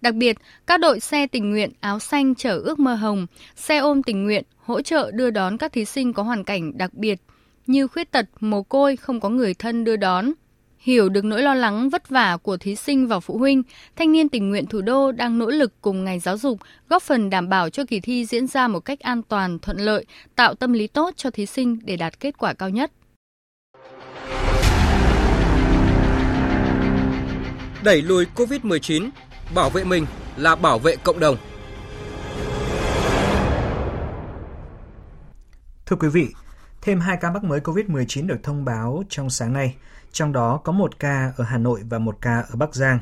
Đặc 0.02 0.14
biệt, 0.14 0.36
các 0.66 0.80
đội 0.80 1.00
xe 1.00 1.26
tình 1.26 1.50
nguyện 1.50 1.70
áo 1.80 1.98
xanh 1.98 2.34
chở 2.34 2.58
ước 2.64 2.78
mơ 2.78 2.94
hồng, 2.94 3.26
xe 3.56 3.78
ôm 3.78 4.02
tình 4.02 4.24
nguyện 4.24 4.44
hỗ 4.56 4.82
trợ 4.82 5.10
đưa 5.14 5.30
đón 5.30 5.56
các 5.56 5.72
thí 5.72 5.84
sinh 5.84 6.12
có 6.12 6.22
hoàn 6.22 6.44
cảnh 6.44 6.78
đặc 6.78 6.94
biệt 6.94 7.20
như 7.66 7.86
khuyết 7.86 8.10
tật, 8.10 8.26
mồ 8.40 8.62
côi, 8.62 8.96
không 8.96 9.20
có 9.20 9.28
người 9.28 9.54
thân 9.54 9.84
đưa 9.84 9.96
đón. 9.96 10.32
Hiểu 10.78 11.08
được 11.08 11.24
nỗi 11.24 11.42
lo 11.42 11.54
lắng 11.54 11.90
vất 11.90 12.08
vả 12.08 12.36
của 12.42 12.56
thí 12.56 12.76
sinh 12.76 13.06
và 13.06 13.20
phụ 13.20 13.38
huynh, 13.38 13.62
thanh 13.96 14.12
niên 14.12 14.28
tình 14.28 14.50
nguyện 14.50 14.66
thủ 14.66 14.80
đô 14.80 15.12
đang 15.12 15.38
nỗ 15.38 15.50
lực 15.50 15.72
cùng 15.80 16.04
ngành 16.04 16.20
giáo 16.20 16.38
dục 16.38 16.58
góp 16.88 17.02
phần 17.02 17.30
đảm 17.30 17.48
bảo 17.48 17.70
cho 17.70 17.84
kỳ 17.84 18.00
thi 18.00 18.24
diễn 18.24 18.46
ra 18.46 18.68
một 18.68 18.80
cách 18.80 19.00
an 19.00 19.22
toàn, 19.22 19.58
thuận 19.58 19.78
lợi, 19.78 20.04
tạo 20.36 20.54
tâm 20.54 20.72
lý 20.72 20.86
tốt 20.86 21.14
cho 21.16 21.30
thí 21.30 21.46
sinh 21.46 21.78
để 21.82 21.96
đạt 21.96 22.20
kết 22.20 22.38
quả 22.38 22.52
cao 22.52 22.70
nhất. 22.70 22.92
Đẩy 27.84 28.02
lùi 28.02 28.26
COVID-19, 28.34 29.10
bảo 29.54 29.70
vệ 29.70 29.84
mình 29.84 30.06
là 30.36 30.54
bảo 30.54 30.78
vệ 30.78 30.96
cộng 30.96 31.20
đồng. 31.20 31.36
Thưa 35.86 35.96
quý 35.96 36.08
vị, 36.08 36.28
thêm 36.82 37.00
hai 37.00 37.16
ca 37.16 37.30
mắc 37.30 37.44
mới 37.44 37.60
COVID-19 37.60 38.26
được 38.26 38.38
thông 38.42 38.64
báo 38.64 39.02
trong 39.08 39.30
sáng 39.30 39.52
nay, 39.52 39.74
trong 40.12 40.32
đó 40.32 40.60
có 40.64 40.72
một 40.72 40.98
ca 40.98 41.32
ở 41.36 41.44
Hà 41.44 41.58
Nội 41.58 41.80
và 41.88 41.98
một 41.98 42.18
ca 42.20 42.40
ở 42.40 42.56
Bắc 42.56 42.74
Giang. 42.74 42.98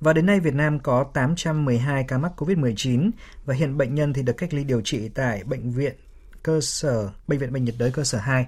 Và 0.00 0.12
đến 0.12 0.26
nay 0.26 0.40
Việt 0.40 0.54
Nam 0.54 0.78
có 0.78 1.04
812 1.14 2.04
ca 2.08 2.18
mắc 2.18 2.32
COVID-19 2.36 3.10
và 3.44 3.54
hiện 3.54 3.78
bệnh 3.78 3.94
nhân 3.94 4.12
thì 4.12 4.22
được 4.22 4.32
cách 4.32 4.54
ly 4.54 4.64
điều 4.64 4.80
trị 4.80 5.08
tại 5.08 5.44
bệnh 5.44 5.70
viện 5.72 5.94
cơ 6.42 6.60
sở 6.60 7.10
bệnh 7.28 7.38
viện 7.38 7.52
bệnh 7.52 7.64
nhiệt 7.64 7.74
đới 7.78 7.90
cơ 7.90 8.04
sở 8.04 8.18
2. 8.18 8.46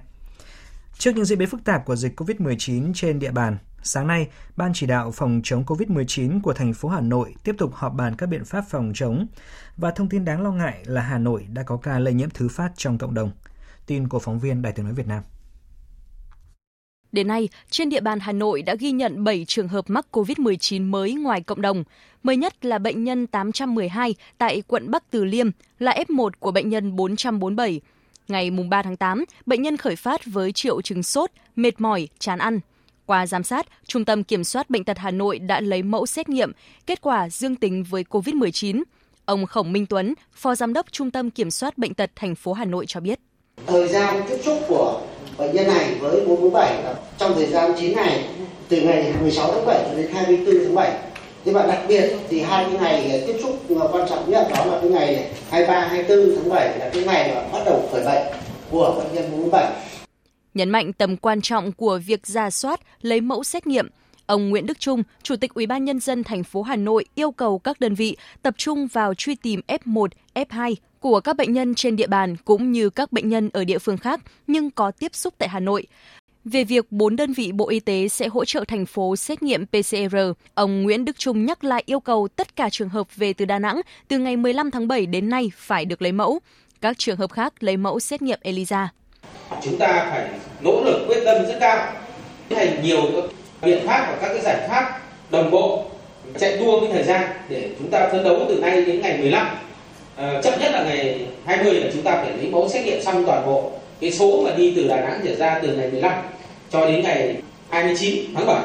Trước 0.99 1.13
những 1.15 1.25
diễn 1.25 1.39
biến 1.39 1.49
phức 1.49 1.65
tạp 1.65 1.85
của 1.85 1.97
dịch 1.97 2.21
COVID-19 2.21 2.93
trên 2.95 3.19
địa 3.19 3.31
bàn, 3.31 3.59
sáng 3.87 4.07
nay, 4.07 4.29
Ban 4.57 4.73
chỉ 4.75 4.87
đạo 4.87 5.11
phòng 5.11 5.41
chống 5.45 5.65
COVID-19 5.65 6.41
của 6.43 6.53
thành 6.53 6.75
phố 6.75 6.89
Hà 6.89 7.01
Nội 7.01 7.35
tiếp 7.45 7.55
tục 7.59 7.75
họp 7.75 7.95
bàn 7.95 8.15
các 8.19 8.27
biện 8.27 8.45
pháp 8.45 8.65
phòng 8.69 8.93
chống 8.95 9.27
và 9.77 9.91
thông 9.91 10.09
tin 10.09 10.25
đáng 10.25 10.43
lo 10.43 10.53
ngại 10.53 10.79
là 10.85 11.01
Hà 11.01 11.19
Nội 11.19 11.47
đã 11.53 11.63
có 11.63 11.77
ca 11.77 11.99
lây 11.99 12.15
nhiễm 12.15 12.31
thứ 12.31 12.49
phát 12.49 12.73
trong 12.77 12.99
cộng 12.99 13.15
đồng. 13.15 13.31
Tin 13.87 14.09
của 14.09 14.19
phóng 14.19 14.39
viên 14.39 14.63
Đài 14.63 14.73
tiếng 14.73 14.85
nói 14.85 14.95
Việt 14.95 15.07
Nam. 15.07 15.23
Đến 17.13 17.29
nay, 17.29 17.49
trên 17.71 17.89
địa 17.89 18.01
bàn 18.01 18.21
Hà 18.21 18.33
Nội 18.33 18.63
đã 18.63 18.75
ghi 18.75 18.93
nhận 18.93 19.25
7 19.25 19.45
trường 19.45 19.69
hợp 19.69 19.85
mắc 19.89 20.07
COVID-19 20.13 20.91
mới 20.91 21.15
ngoài 21.15 21.41
cộng 21.41 21.63
đồng. 21.63 21.85
Mới 22.23 22.37
nhất 22.37 22.65
là 22.65 22.79
bệnh 22.79 23.05
nhân 23.05 23.27
812 23.27 24.15
tại 24.39 24.63
quận 24.67 24.91
Bắc 24.91 25.11
Từ 25.11 25.25
Liêm, 25.25 25.51
là 25.79 26.05
F1 26.09 26.31
của 26.39 26.51
bệnh 26.51 26.69
nhân 26.69 26.97
447. 26.97 27.81
Ngày 28.29 28.51
3 28.51 28.83
tháng 28.83 28.97
8, 28.97 29.25
bệnh 29.47 29.63
nhân 29.63 29.77
khởi 29.77 29.97
phát 29.97 30.21
với 30.27 30.53
triệu 30.53 30.83
chứng 30.83 31.03
sốt, 31.03 31.31
mệt 31.57 31.81
mỏi, 31.81 32.09
chán 32.19 32.39
ăn. 32.39 32.61
Qua 33.07 33.27
giám 33.27 33.45
sát, 33.45 33.67
Trung 33.87 34.05
tâm 34.05 34.25
Kiểm 34.25 34.45
soát 34.45 34.71
Bệnh 34.71 34.85
tật 34.85 34.99
Hà 34.99 35.11
Nội 35.11 35.39
đã 35.39 35.61
lấy 35.61 35.83
mẫu 35.83 36.07
xét 36.07 36.29
nghiệm, 36.29 36.53
kết 36.87 37.01
quả 37.01 37.29
dương 37.29 37.57
tính 37.57 37.85
với 37.91 38.05
COVID-19. 38.11 38.83
Ông 39.25 39.47
Khổng 39.47 39.73
Minh 39.73 39.87
Tuấn, 39.87 40.15
Phó 40.33 40.55
Giám 40.55 40.73
đốc 40.73 40.93
Trung 40.93 41.11
tâm 41.11 41.31
Kiểm 41.31 41.51
soát 41.51 41.79
Bệnh 41.79 41.95
tật 41.95 42.11
thành 42.17 42.35
phố 42.35 42.53
Hà 42.53 42.65
Nội 42.65 42.85
cho 42.89 43.01
biết. 43.01 43.19
Thời 43.67 43.89
gian 43.89 44.23
tiếp 44.29 44.37
xúc 44.45 44.59
của 44.69 45.01
bệnh 45.39 45.55
nhân 45.55 45.67
này 45.67 45.95
với 46.01 46.27
447 46.27 46.83
là 46.83 46.95
trong 47.19 47.35
thời 47.35 47.47
gian 47.47 47.73
9 47.79 47.97
ngày, 47.97 48.25
từ 48.69 48.81
ngày 48.81 49.15
16 49.21 49.53
tháng 49.53 49.67
7 49.67 49.85
cho 49.89 49.95
đến 49.97 50.11
24 50.13 50.55
tháng 50.65 50.75
7. 50.75 50.93
Thế 51.45 51.53
và 51.53 51.67
đặc 51.67 51.79
biệt 51.89 52.17
thì 52.29 52.41
hai 52.41 52.65
cái 52.65 52.81
ngày 52.81 53.25
tiếp 53.27 53.37
xúc 53.43 53.61
quan 53.93 54.09
trọng 54.09 54.31
nhất 54.31 54.49
đó 54.51 54.65
là 54.65 54.79
cái 54.81 54.91
ngày 54.91 55.31
23, 55.51 55.81
24 55.81 56.37
tháng 56.37 56.49
7 56.49 56.79
là 56.79 56.91
cái 56.95 57.05
ngày 57.05 57.33
mà 57.35 57.43
bắt 57.53 57.63
đầu 57.67 57.89
khởi 57.93 58.05
bệnh 58.05 58.27
của 58.71 58.95
bệnh 58.99 59.15
nhân 59.15 59.31
447 59.31 59.73
Nhấn 60.55 60.71
mạnh 60.71 60.93
tầm 60.93 61.17
quan 61.17 61.41
trọng 61.41 61.73
của 61.73 62.01
việc 62.07 62.27
ra 62.27 62.51
soát, 62.51 62.81
lấy 63.03 63.21
mẫu 63.21 63.45
xét 63.45 63.67
nghiệm, 63.67 63.89
Ông 64.27 64.49
Nguyễn 64.49 64.67
Đức 64.67 64.81
Trung, 64.81 65.03
Chủ 65.23 65.37
tịch 65.37 65.55
Ủy 65.55 65.67
ban 65.67 65.85
nhân 65.85 66.01
dân 66.01 66.25
thành 66.25 66.45
phố 66.45 66.63
Hà 66.63 66.77
Nội 66.77 67.05
yêu 67.15 67.31
cầu 67.31 67.59
các 67.59 67.81
đơn 67.81 67.95
vị 67.95 68.17
tập 68.43 68.55
trung 68.59 68.87
vào 68.87 69.15
truy 69.15 69.35
tìm 69.35 69.61
F1, 69.69 70.09
F2 70.35 70.75
của 71.01 71.21
các 71.21 71.37
bệnh 71.37 71.53
nhân 71.53 71.75
trên 71.75 71.97
địa 71.97 72.07
bàn 72.07 72.37
cũng 72.45 72.73
như 72.73 72.91
các 72.91 73.13
bệnh 73.13 73.29
nhân 73.29 73.51
ở 73.53 73.65
địa 73.65 73.79
phương 73.79 73.97
khác 73.97 74.21
nhưng 74.47 74.71
có 74.71 74.91
tiếp 74.91 75.15
xúc 75.15 75.35
tại 75.39 75.49
Hà 75.49 75.61
Nội. 75.61 75.87
Về 76.45 76.65
việc 76.65 76.93
4 76.93 77.17
đơn 77.17 77.33
vị 77.33 77.53
Bộ 77.53 77.69
Y 77.69 77.81
tế 77.81 78.09
sẽ 78.09 78.29
hỗ 78.29 78.45
trợ 78.45 78.65
thành 78.69 78.87
phố 78.87 79.17
xét 79.17 79.43
nghiệm 79.43 79.67
PCR, 79.67 80.17
ông 80.55 80.83
Nguyễn 80.83 81.05
Đức 81.05 81.19
Trung 81.19 81.47
nhắc 81.47 81.65
lại 81.65 81.83
yêu 81.87 82.01
cầu 82.01 82.29
tất 82.37 82.57
cả 82.57 82.71
trường 82.71 82.89
hợp 82.89 83.17
về 83.17 83.33
từ 83.33 83.45
Đà 83.45 83.59
Nẵng 83.59 83.81
từ 84.09 84.19
ngày 84.19 84.37
15 84.37 84.71
tháng 84.71 84.89
7 84.89 85.07
đến 85.07 85.29
nay 85.29 85.51
phải 85.57 85.85
được 85.85 86.03
lấy 86.03 86.13
mẫu. 86.13 86.41
Các 86.81 86.99
trường 86.99 87.17
hợp 87.17 87.33
khác 87.33 87.55
lấy 87.61 87.77
mẫu 87.77 88.01
xét 88.01 88.23
nghiệm 88.23 88.39
ELISA. 88.43 88.89
Chúng 89.63 89.79
ta 89.79 90.07
phải 90.11 90.29
nỗ 90.61 90.83
lực 90.85 91.07
quyết 91.09 91.23
tâm 91.25 91.47
rất 91.47 91.57
cao, 91.61 91.93
tiến 92.49 92.59
hành 92.59 92.83
nhiều 92.83 93.03
biện 93.63 93.87
pháp 93.87 94.07
và 94.11 94.19
các 94.21 94.29
cái 94.29 94.41
giải 94.41 94.69
pháp 94.69 95.01
đồng 95.31 95.51
bộ 95.51 95.85
chạy 96.39 96.57
đua 96.59 96.81
với 96.81 96.89
thời 96.93 97.03
gian 97.03 97.31
để 97.49 97.71
chúng 97.79 97.91
ta 97.91 98.09
phấn 98.13 98.25
đấu 98.25 98.41
từ 98.49 98.59
nay 98.61 98.85
đến 98.85 99.01
ngày 99.01 99.19
15 99.19 99.47
à, 99.47 99.57
ờ, 100.17 100.43
chậm 100.43 100.55
nhất 100.61 100.73
là 100.73 100.85
ngày 100.85 101.27
20 101.47 101.75
là 101.75 101.91
chúng 101.93 102.03
ta 102.03 102.13
phải 102.13 102.37
lấy 102.37 102.49
mẫu 102.51 102.69
xét 102.69 102.85
nghiệm 102.85 103.03
xong 103.03 103.25
toàn 103.27 103.47
bộ 103.47 103.73
cái 104.01 104.13
số 104.13 104.43
mà 104.45 104.51
đi 104.57 104.73
từ 104.77 104.89
Đà 104.89 105.01
Nẵng 105.01 105.21
trở 105.25 105.35
ra 105.37 105.59
từ 105.63 105.77
ngày 105.77 105.91
15 105.91 106.13
cho 106.71 106.87
đến 106.87 107.03
ngày 107.03 107.37
29 107.71 108.35
tháng 108.35 108.47
7 108.47 108.63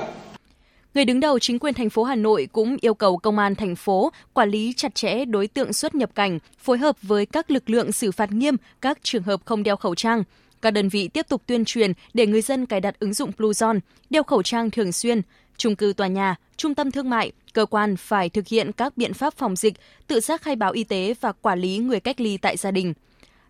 Người 0.94 1.06
đứng 1.06 1.20
đầu 1.20 1.40
chính 1.40 1.60
quyền 1.60 1.74
thành 1.74 1.90
phố 1.90 2.04
Hà 2.04 2.16
Nội 2.16 2.48
cũng 2.52 2.78
yêu 2.82 2.94
cầu 2.94 3.18
công 3.18 3.40
an 3.40 3.56
thành 3.56 3.76
phố 3.76 4.12
quản 4.34 4.50
lý 4.50 4.74
chặt 4.78 4.96
chẽ 4.96 5.26
đối 5.26 5.48
tượng 5.48 5.74
xuất 5.74 5.96
nhập 5.96 6.10
cảnh, 6.16 6.40
phối 6.60 6.78
hợp 6.78 6.96
với 7.02 7.26
các 7.26 7.52
lực 7.52 7.70
lượng 7.70 7.92
xử 7.92 8.12
phạt 8.12 8.32
nghiêm 8.32 8.56
các 8.82 8.98
trường 9.04 9.24
hợp 9.24 9.42
không 9.46 9.64
đeo 9.64 9.76
khẩu 9.76 9.96
trang. 9.96 10.24
Các 10.62 10.72
đơn 10.72 10.90
vị 10.90 11.08
tiếp 11.08 11.26
tục 11.30 11.42
tuyên 11.46 11.66
truyền 11.66 11.94
để 12.14 12.28
người 12.28 12.42
dân 12.42 12.66
cài 12.66 12.82
đặt 12.82 13.00
ứng 13.00 13.14
dụng 13.14 13.32
Bluezone, 13.38 13.80
đeo 14.10 14.24
khẩu 14.24 14.44
trang 14.44 14.72
thường 14.72 14.92
xuyên. 14.92 15.22
Trung 15.58 15.76
cư 15.76 15.94
tòa 15.98 16.08
nhà, 16.08 16.36
trung 16.58 16.76
tâm 16.76 16.92
thương 16.92 17.10
mại, 17.10 17.32
cơ 17.54 17.66
quan 17.66 17.98
phải 17.98 18.30
thực 18.30 18.48
hiện 18.48 18.72
các 18.72 18.98
biện 18.98 19.14
pháp 19.14 19.34
phòng 19.34 19.56
dịch, 19.56 19.74
tự 20.08 20.20
giác 20.20 20.42
khai 20.42 20.56
báo 20.56 20.72
y 20.72 20.84
tế 20.84 21.14
và 21.22 21.32
quản 21.32 21.60
lý 21.60 21.78
người 21.78 22.00
cách 22.00 22.22
ly 22.22 22.38
tại 22.38 22.58
gia 22.58 22.72
đình. 22.72 22.94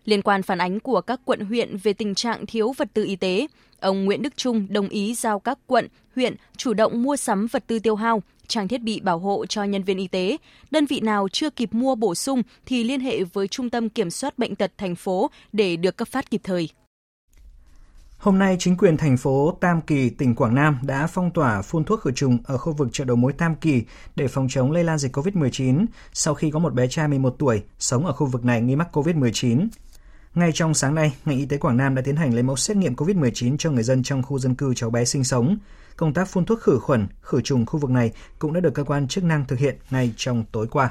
Liên 0.04 0.22
quan 0.22 0.42
phản 0.42 0.58
ánh 0.58 0.80
của 0.80 1.00
các 1.00 1.20
quận 1.24 1.40
huyện 1.40 1.76
về 1.76 1.92
tình 1.92 2.14
trạng 2.14 2.46
thiếu 2.46 2.72
vật 2.76 2.88
tư 2.94 3.04
y 3.04 3.16
tế, 3.16 3.46
ông 3.80 4.04
Nguyễn 4.04 4.22
Đức 4.22 4.36
Trung 4.36 4.66
đồng 4.70 4.88
ý 4.88 5.14
giao 5.14 5.40
các 5.40 5.58
quận, 5.66 5.88
huyện 6.16 6.34
chủ 6.56 6.74
động 6.74 7.02
mua 7.02 7.16
sắm 7.16 7.46
vật 7.46 7.64
tư 7.66 7.78
tiêu 7.78 7.94
hao, 7.94 8.22
trang 8.46 8.68
thiết 8.68 8.82
bị 8.82 9.00
bảo 9.00 9.18
hộ 9.18 9.46
cho 9.46 9.64
nhân 9.64 9.82
viên 9.82 9.98
y 9.98 10.08
tế. 10.08 10.36
Đơn 10.70 10.86
vị 10.86 11.00
nào 11.00 11.28
chưa 11.32 11.50
kịp 11.50 11.74
mua 11.74 11.94
bổ 11.94 12.14
sung 12.14 12.42
thì 12.66 12.84
liên 12.84 13.00
hệ 13.00 13.24
với 13.24 13.48
Trung 13.48 13.70
tâm 13.70 13.88
Kiểm 13.88 14.10
soát 14.10 14.38
Bệnh 14.38 14.54
tật 14.54 14.72
thành 14.78 14.94
phố 14.94 15.30
để 15.52 15.76
được 15.76 15.96
cấp 15.96 16.08
phát 16.08 16.30
kịp 16.30 16.40
thời. 16.44 16.68
Hôm 18.20 18.38
nay, 18.38 18.56
chính 18.58 18.76
quyền 18.76 18.96
thành 18.96 19.16
phố 19.16 19.56
Tam 19.60 19.80
Kỳ, 19.80 20.10
tỉnh 20.10 20.34
Quảng 20.34 20.54
Nam 20.54 20.78
đã 20.82 21.06
phong 21.06 21.30
tỏa 21.30 21.62
phun 21.62 21.84
thuốc 21.84 22.00
khử 22.00 22.12
trùng 22.12 22.38
ở 22.44 22.58
khu 22.58 22.72
vực 22.72 22.88
chợ 22.92 23.04
đầu 23.04 23.16
mối 23.16 23.32
Tam 23.32 23.54
Kỳ 23.54 23.84
để 24.16 24.28
phòng 24.28 24.46
chống 24.50 24.72
lây 24.72 24.84
lan 24.84 24.98
dịch 24.98 25.16
COVID-19 25.16 25.86
sau 26.12 26.34
khi 26.34 26.50
có 26.50 26.58
một 26.58 26.74
bé 26.74 26.86
trai 26.86 27.08
11 27.08 27.36
tuổi 27.38 27.62
sống 27.78 28.06
ở 28.06 28.12
khu 28.12 28.26
vực 28.26 28.44
này 28.44 28.60
nghi 28.60 28.76
mắc 28.76 28.88
COVID-19. 28.96 29.68
Ngay 30.34 30.50
trong 30.54 30.74
sáng 30.74 30.94
nay, 30.94 31.12
ngành 31.24 31.38
y 31.38 31.46
tế 31.46 31.56
Quảng 31.56 31.76
Nam 31.76 31.94
đã 31.94 32.02
tiến 32.02 32.16
hành 32.16 32.34
lấy 32.34 32.42
mẫu 32.42 32.56
xét 32.56 32.76
nghiệm 32.76 32.94
COVID-19 32.94 33.56
cho 33.56 33.70
người 33.70 33.82
dân 33.82 34.02
trong 34.02 34.22
khu 34.22 34.38
dân 34.38 34.54
cư 34.54 34.74
cháu 34.74 34.90
bé 34.90 35.04
sinh 35.04 35.24
sống. 35.24 35.56
Công 35.96 36.14
tác 36.14 36.28
phun 36.28 36.44
thuốc 36.44 36.60
khử 36.60 36.78
khuẩn, 36.78 37.06
khử 37.22 37.40
trùng 37.40 37.66
khu 37.66 37.78
vực 37.78 37.90
này 37.90 38.12
cũng 38.38 38.52
đã 38.52 38.60
được 38.60 38.74
cơ 38.74 38.84
quan 38.84 39.08
chức 39.08 39.24
năng 39.24 39.44
thực 39.44 39.58
hiện 39.58 39.76
ngay 39.90 40.12
trong 40.16 40.44
tối 40.52 40.66
qua. 40.66 40.90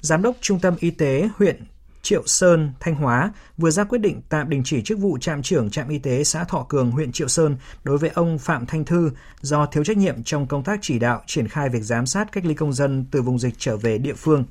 Giám 0.00 0.22
đốc 0.22 0.36
Trung 0.40 0.58
tâm 0.58 0.74
Y 0.80 0.90
tế 0.90 1.28
huyện 1.36 1.64
Triệu 2.02 2.22
Sơn, 2.26 2.72
Thanh 2.80 2.94
Hóa 2.94 3.32
vừa 3.58 3.70
ra 3.70 3.84
quyết 3.84 3.98
định 3.98 4.20
tạm 4.28 4.50
đình 4.50 4.62
chỉ 4.64 4.82
chức 4.82 4.98
vụ 4.98 5.18
trạm 5.18 5.42
trưởng 5.42 5.70
trạm 5.70 5.88
y 5.88 5.98
tế 5.98 6.24
xã 6.24 6.44
Thọ 6.44 6.66
Cường, 6.68 6.90
huyện 6.90 7.12
Triệu 7.12 7.28
Sơn 7.28 7.56
đối 7.84 7.98
với 7.98 8.10
ông 8.10 8.38
Phạm 8.38 8.66
Thanh 8.66 8.84
Thư 8.84 9.10
do 9.40 9.66
thiếu 9.66 9.84
trách 9.84 9.96
nhiệm 9.96 10.22
trong 10.22 10.46
công 10.46 10.64
tác 10.64 10.78
chỉ 10.82 10.98
đạo 10.98 11.22
triển 11.26 11.48
khai 11.48 11.68
việc 11.68 11.82
giám 11.82 12.06
sát 12.06 12.32
cách 12.32 12.44
ly 12.44 12.54
công 12.54 12.72
dân 12.72 13.04
từ 13.10 13.22
vùng 13.22 13.38
dịch 13.38 13.54
trở 13.58 13.76
về 13.76 13.98
địa 13.98 14.14
phương. 14.14 14.44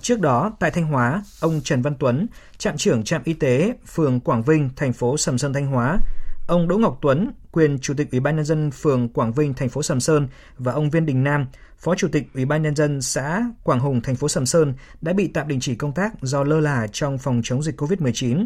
Trước 0.00 0.20
đó, 0.20 0.52
tại 0.58 0.70
Thanh 0.70 0.84
Hóa, 0.84 1.22
ông 1.40 1.60
Trần 1.64 1.82
Văn 1.82 1.94
Tuấn, 1.98 2.26
trạm 2.58 2.76
trưởng 2.76 3.04
trạm 3.04 3.22
y 3.24 3.32
tế 3.32 3.74
phường 3.86 4.20
Quảng 4.20 4.42
Vinh, 4.42 4.70
thành 4.76 4.92
phố 4.92 5.16
Sầm 5.16 5.38
Sơn 5.38 5.52
Thanh 5.52 5.66
Hóa, 5.66 5.98
ông 6.46 6.68
Đỗ 6.68 6.78
Ngọc 6.78 6.98
Tuấn, 7.00 7.30
quyền 7.52 7.78
chủ 7.78 7.94
tịch 7.94 8.10
Ủy 8.10 8.20
ban 8.20 8.36
nhân 8.36 8.44
dân 8.44 8.70
phường 8.70 9.08
Quảng 9.08 9.32
Vinh, 9.32 9.54
thành 9.54 9.68
phố 9.68 9.82
Sầm 9.82 10.00
Sơn 10.00 10.28
và 10.58 10.72
ông 10.72 10.90
Viên 10.90 11.06
Đình 11.06 11.24
Nam, 11.24 11.46
phó 11.78 11.94
chủ 11.94 12.08
tịch 12.12 12.28
Ủy 12.34 12.44
ban 12.44 12.62
nhân 12.62 12.76
dân 12.76 13.02
xã 13.02 13.44
Quảng 13.62 13.80
Hùng, 13.80 14.00
thành 14.00 14.16
phố 14.16 14.28
Sầm 14.28 14.46
Sơn 14.46 14.74
đã 15.00 15.12
bị 15.12 15.28
tạm 15.28 15.48
đình 15.48 15.60
chỉ 15.60 15.74
công 15.74 15.92
tác 15.92 16.12
do 16.22 16.44
lơ 16.44 16.60
là 16.60 16.86
trong 16.92 17.18
phòng 17.18 17.40
chống 17.44 17.62
dịch 17.62 17.80
COVID-19. 17.80 18.44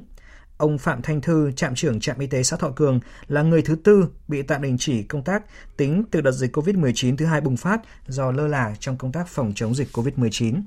Ông 0.56 0.78
Phạm 0.78 1.02
Thanh 1.02 1.20
Thư, 1.20 1.52
trạm 1.52 1.74
trưởng 1.74 2.00
trạm 2.00 2.18
y 2.18 2.26
tế 2.26 2.42
xã 2.42 2.56
Thọ 2.56 2.70
Cường 2.70 3.00
là 3.28 3.42
người 3.42 3.62
thứ 3.62 3.76
tư 3.84 4.08
bị 4.28 4.42
tạm 4.42 4.62
đình 4.62 4.76
chỉ 4.78 5.02
công 5.02 5.22
tác 5.22 5.42
tính 5.76 6.04
từ 6.10 6.20
đợt 6.20 6.32
dịch 6.32 6.56
COVID-19 6.56 7.16
thứ 7.16 7.26
hai 7.26 7.40
bùng 7.40 7.56
phát 7.56 7.80
do 8.06 8.30
lơ 8.30 8.46
là 8.46 8.74
trong 8.80 8.98
công 8.98 9.12
tác 9.12 9.28
phòng 9.28 9.52
chống 9.54 9.74
dịch 9.74 9.88
COVID-19. 9.92 10.62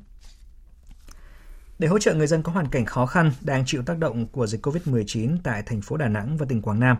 Để 1.79 1.87
hỗ 1.87 1.99
trợ 1.99 2.13
người 2.13 2.27
dân 2.27 2.43
có 2.43 2.51
hoàn 2.51 2.67
cảnh 2.67 2.85
khó 2.85 3.05
khăn 3.05 3.31
đang 3.41 3.63
chịu 3.65 3.83
tác 3.85 3.97
động 3.97 4.27
của 4.27 4.47
dịch 4.47 4.65
COVID-19 4.65 5.37
tại 5.43 5.63
thành 5.65 5.81
phố 5.81 5.97
Đà 5.97 6.07
Nẵng 6.07 6.37
và 6.37 6.45
tỉnh 6.49 6.61
Quảng 6.61 6.79
Nam, 6.79 6.97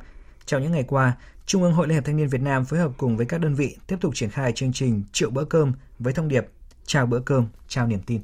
trong 0.49 0.63
những 0.63 0.71
ngày 0.71 0.83
qua, 0.83 1.13
Trung 1.45 1.63
ương 1.63 1.73
Hội 1.73 1.87
Liên 1.87 1.95
hiệp 1.95 2.05
Thanh 2.05 2.17
niên 2.17 2.27
Việt 2.27 2.41
Nam 2.41 2.65
phối 2.65 2.79
hợp 2.79 2.91
cùng 2.97 3.17
với 3.17 3.25
các 3.25 3.41
đơn 3.41 3.55
vị 3.55 3.75
tiếp 3.87 3.95
tục 4.01 4.15
triển 4.15 4.29
khai 4.29 4.51
chương 4.51 4.73
trình 4.73 5.03
Triệu 5.11 5.29
bữa 5.29 5.43
cơm 5.43 5.73
với 5.99 6.13
thông 6.13 6.27
điệp 6.27 6.47
Chào 6.85 7.05
bữa 7.05 7.19
cơm, 7.19 7.47
chào 7.67 7.87
niềm 7.87 7.99
tin. 8.05 8.21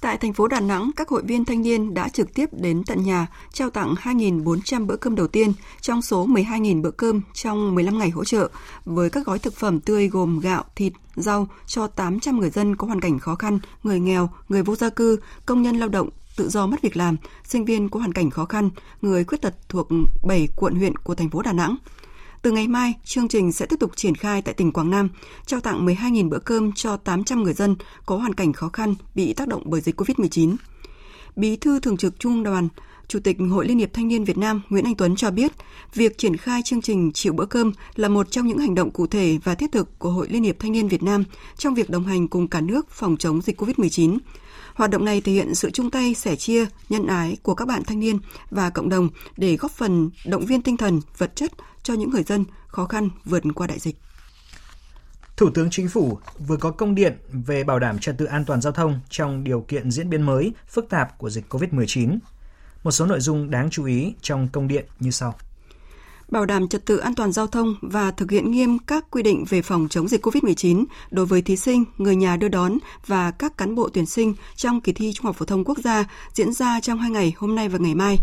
Tại 0.00 0.18
thành 0.18 0.32
phố 0.32 0.48
Đà 0.48 0.60
Nẵng, 0.60 0.90
các 0.96 1.08
hội 1.08 1.22
viên 1.22 1.44
thanh 1.44 1.62
niên 1.62 1.94
đã 1.94 2.08
trực 2.08 2.34
tiếp 2.34 2.46
đến 2.52 2.82
tận 2.86 3.02
nhà 3.02 3.26
trao 3.52 3.70
tặng 3.70 3.94
2.400 3.94 4.86
bữa 4.86 4.96
cơm 4.96 5.14
đầu 5.14 5.28
tiên 5.28 5.52
trong 5.80 6.02
số 6.02 6.26
12.000 6.26 6.82
bữa 6.82 6.90
cơm 6.90 7.20
trong 7.34 7.74
15 7.74 7.98
ngày 7.98 8.10
hỗ 8.10 8.24
trợ 8.24 8.50
với 8.84 9.10
các 9.10 9.26
gói 9.26 9.38
thực 9.38 9.54
phẩm 9.54 9.80
tươi 9.80 10.08
gồm 10.08 10.40
gạo, 10.40 10.64
thịt, 10.76 10.92
rau 11.16 11.48
cho 11.66 11.86
800 11.86 12.40
người 12.40 12.50
dân 12.50 12.76
có 12.76 12.86
hoàn 12.86 13.00
cảnh 13.00 13.18
khó 13.18 13.34
khăn, 13.34 13.58
người 13.82 14.00
nghèo, 14.00 14.30
người 14.48 14.62
vô 14.62 14.76
gia 14.76 14.88
cư, 14.88 15.18
công 15.46 15.62
nhân 15.62 15.76
lao 15.76 15.88
động, 15.88 16.08
tự 16.36 16.48
do 16.48 16.66
mất 16.66 16.82
việc 16.82 16.96
làm, 16.96 17.16
sinh 17.44 17.64
viên 17.64 17.88
có 17.88 17.98
hoàn 18.00 18.12
cảnh 18.12 18.30
khó 18.30 18.44
khăn, 18.44 18.70
người 19.02 19.24
khuyết 19.24 19.42
tật 19.42 19.54
thuộc 19.68 19.88
7 20.22 20.48
quận 20.56 20.74
huyện 20.74 20.96
của 20.96 21.14
thành 21.14 21.30
phố 21.30 21.42
Đà 21.42 21.52
Nẵng. 21.52 21.76
Từ 22.42 22.50
ngày 22.50 22.68
mai, 22.68 22.94
chương 23.04 23.28
trình 23.28 23.52
sẽ 23.52 23.66
tiếp 23.66 23.76
tục 23.80 23.96
triển 23.96 24.14
khai 24.14 24.42
tại 24.42 24.54
tỉnh 24.54 24.72
Quảng 24.72 24.90
Nam, 24.90 25.08
trao 25.46 25.60
tặng 25.60 25.86
12.000 25.86 26.28
bữa 26.28 26.38
cơm 26.38 26.72
cho 26.72 26.96
800 26.96 27.42
người 27.42 27.52
dân 27.52 27.76
có 28.06 28.16
hoàn 28.16 28.34
cảnh 28.34 28.52
khó 28.52 28.68
khăn 28.68 28.94
bị 29.14 29.34
tác 29.34 29.48
động 29.48 29.62
bởi 29.64 29.80
dịch 29.80 30.00
COVID-19. 30.00 30.56
Bí 31.36 31.56
thư 31.56 31.80
Thường 31.80 31.96
trực 31.96 32.18
Trung 32.18 32.32
ương 32.32 32.42
Đoàn, 32.42 32.68
Chủ 33.08 33.18
tịch 33.20 33.36
Hội 33.50 33.66
Liên 33.66 33.78
hiệp 33.78 33.92
Thanh 33.92 34.08
niên 34.08 34.24
Việt 34.24 34.38
Nam 34.38 34.62
Nguyễn 34.68 34.84
Anh 34.84 34.94
Tuấn 34.94 35.16
cho 35.16 35.30
biết, 35.30 35.52
việc 35.94 36.18
triển 36.18 36.36
khai 36.36 36.60
chương 36.64 36.82
trình 36.82 37.12
chịu 37.12 37.32
bữa 37.32 37.46
cơm 37.46 37.72
là 37.94 38.08
một 38.08 38.30
trong 38.30 38.46
những 38.46 38.58
hành 38.58 38.74
động 38.74 38.90
cụ 38.90 39.06
thể 39.06 39.38
và 39.44 39.54
thiết 39.54 39.72
thực 39.72 39.98
của 39.98 40.10
Hội 40.10 40.28
Liên 40.30 40.42
hiệp 40.42 40.58
Thanh 40.58 40.72
niên 40.72 40.88
Việt 40.88 41.02
Nam 41.02 41.24
trong 41.56 41.74
việc 41.74 41.90
đồng 41.90 42.04
hành 42.04 42.28
cùng 42.28 42.48
cả 42.48 42.60
nước 42.60 42.90
phòng 42.90 43.16
chống 43.16 43.40
dịch 43.40 43.60
COVID-19. 43.60 44.18
Hoạt 44.82 44.90
động 44.90 45.04
này 45.04 45.20
thể 45.20 45.32
hiện 45.32 45.54
sự 45.54 45.70
chung 45.70 45.90
tay, 45.90 46.14
sẻ 46.14 46.36
chia, 46.36 46.66
nhân 46.88 47.06
ái 47.06 47.36
của 47.42 47.54
các 47.54 47.68
bạn 47.68 47.82
thanh 47.86 48.00
niên 48.00 48.18
và 48.50 48.70
cộng 48.70 48.88
đồng 48.88 49.08
để 49.36 49.56
góp 49.56 49.70
phần 49.70 50.10
động 50.26 50.46
viên 50.46 50.62
tinh 50.62 50.76
thần, 50.76 51.00
vật 51.18 51.32
chất 51.34 51.52
cho 51.82 51.94
những 51.94 52.10
người 52.10 52.22
dân 52.22 52.44
khó 52.66 52.86
khăn 52.86 53.08
vượt 53.24 53.42
qua 53.54 53.66
đại 53.66 53.78
dịch. 53.78 53.96
Thủ 55.36 55.50
tướng 55.54 55.70
Chính 55.70 55.88
phủ 55.88 56.18
vừa 56.38 56.56
có 56.56 56.70
công 56.70 56.94
điện 56.94 57.18
về 57.32 57.64
bảo 57.64 57.78
đảm 57.78 57.98
trật 57.98 58.18
tự 58.18 58.24
an 58.24 58.44
toàn 58.44 58.60
giao 58.60 58.72
thông 58.72 59.00
trong 59.10 59.44
điều 59.44 59.60
kiện 59.60 59.90
diễn 59.90 60.10
biến 60.10 60.22
mới, 60.22 60.52
phức 60.68 60.88
tạp 60.88 61.18
của 61.18 61.30
dịch 61.30 61.54
COVID-19. 61.54 62.18
Một 62.84 62.90
số 62.90 63.06
nội 63.06 63.20
dung 63.20 63.50
đáng 63.50 63.70
chú 63.70 63.84
ý 63.84 64.14
trong 64.22 64.48
công 64.52 64.68
điện 64.68 64.84
như 65.00 65.10
sau 65.10 65.34
bảo 66.32 66.46
đảm 66.46 66.68
trật 66.68 66.86
tự 66.86 66.96
an 66.96 67.14
toàn 67.14 67.32
giao 67.32 67.46
thông 67.46 67.74
và 67.80 68.10
thực 68.10 68.30
hiện 68.30 68.50
nghiêm 68.50 68.78
các 68.78 69.10
quy 69.10 69.22
định 69.22 69.44
về 69.48 69.62
phòng 69.62 69.88
chống 69.90 70.08
dịch 70.08 70.26
COVID-19 70.26 70.84
đối 71.10 71.26
với 71.26 71.42
thí 71.42 71.56
sinh, 71.56 71.84
người 71.98 72.16
nhà 72.16 72.36
đưa 72.36 72.48
đón 72.48 72.78
và 73.06 73.30
các 73.30 73.56
cán 73.56 73.74
bộ 73.74 73.88
tuyển 73.92 74.06
sinh 74.06 74.34
trong 74.56 74.80
kỳ 74.80 74.92
thi 74.92 75.12
Trung 75.12 75.26
học 75.26 75.36
phổ 75.36 75.44
thông 75.44 75.64
quốc 75.64 75.78
gia 75.78 76.04
diễn 76.34 76.52
ra 76.52 76.80
trong 76.80 76.98
hai 76.98 77.10
ngày 77.10 77.34
hôm 77.36 77.54
nay 77.54 77.68
và 77.68 77.78
ngày 77.78 77.94
mai. 77.94 78.16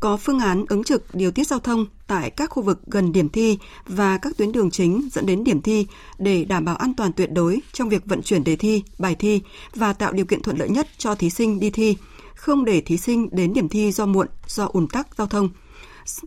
Có 0.00 0.16
phương 0.16 0.38
án 0.38 0.64
ứng 0.68 0.84
trực 0.84 1.14
điều 1.14 1.30
tiết 1.30 1.46
giao 1.46 1.58
thông 1.58 1.86
tại 2.06 2.30
các 2.30 2.50
khu 2.50 2.62
vực 2.62 2.80
gần 2.86 3.12
điểm 3.12 3.28
thi 3.28 3.58
và 3.86 4.18
các 4.18 4.36
tuyến 4.36 4.52
đường 4.52 4.70
chính 4.70 5.08
dẫn 5.12 5.26
đến 5.26 5.44
điểm 5.44 5.62
thi 5.62 5.86
để 6.18 6.44
đảm 6.44 6.64
bảo 6.64 6.76
an 6.76 6.94
toàn 6.94 7.12
tuyệt 7.12 7.32
đối 7.32 7.60
trong 7.72 7.88
việc 7.88 8.06
vận 8.06 8.22
chuyển 8.22 8.44
đề 8.44 8.56
thi, 8.56 8.82
bài 8.98 9.14
thi 9.14 9.40
và 9.74 9.92
tạo 9.92 10.12
điều 10.12 10.24
kiện 10.26 10.42
thuận 10.42 10.58
lợi 10.58 10.68
nhất 10.68 10.88
cho 10.98 11.14
thí 11.14 11.30
sinh 11.30 11.60
đi 11.60 11.70
thi, 11.70 11.96
không 12.34 12.64
để 12.64 12.80
thí 12.80 12.96
sinh 12.96 13.28
đến 13.32 13.52
điểm 13.52 13.68
thi 13.68 13.92
do 13.92 14.06
muộn, 14.06 14.26
do 14.46 14.68
ùn 14.72 14.88
tắc 14.88 15.08
giao 15.18 15.26
thông– 15.26 15.48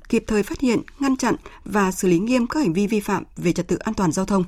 kịp 0.09 0.23
thời 0.27 0.43
phát 0.43 0.59
hiện, 0.59 0.81
ngăn 0.99 1.15
chặn 1.15 1.35
và 1.65 1.91
xử 1.91 2.07
lý 2.07 2.19
nghiêm 2.19 2.47
các 2.47 2.59
hành 2.59 2.73
vi 2.73 2.87
vi 2.87 2.99
phạm 2.99 3.23
về 3.37 3.53
trật 3.53 3.67
tự 3.67 3.75
an 3.75 3.93
toàn 3.93 4.11
giao 4.11 4.25
thông. 4.25 4.43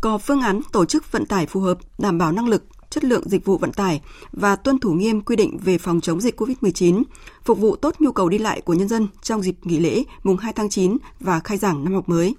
Có 0.00 0.18
phương 0.18 0.40
án 0.40 0.60
tổ 0.72 0.84
chức 0.84 1.12
vận 1.12 1.26
tải 1.26 1.46
phù 1.46 1.60
hợp, 1.60 1.78
đảm 1.98 2.18
bảo 2.18 2.32
năng 2.32 2.48
lực, 2.48 2.64
chất 2.90 3.04
lượng 3.04 3.28
dịch 3.28 3.44
vụ 3.44 3.58
vận 3.58 3.72
tải 3.72 4.00
và 4.32 4.56
tuân 4.56 4.78
thủ 4.78 4.92
nghiêm 4.92 5.20
quy 5.20 5.36
định 5.36 5.58
về 5.58 5.78
phòng 5.78 6.00
chống 6.00 6.20
dịch 6.20 6.40
COVID-19, 6.40 7.02
phục 7.44 7.58
vụ 7.58 7.76
tốt 7.76 7.94
nhu 7.98 8.12
cầu 8.12 8.28
đi 8.28 8.38
lại 8.38 8.60
của 8.60 8.74
nhân 8.74 8.88
dân 8.88 9.08
trong 9.22 9.42
dịp 9.42 9.56
nghỉ 9.62 9.78
lễ 9.78 10.02
mùng 10.22 10.36
2 10.36 10.52
tháng 10.52 10.70
9 10.70 10.96
và 11.20 11.40
khai 11.40 11.58
giảng 11.58 11.84
năm 11.84 11.94
học 11.94 12.08
mới 12.08 12.34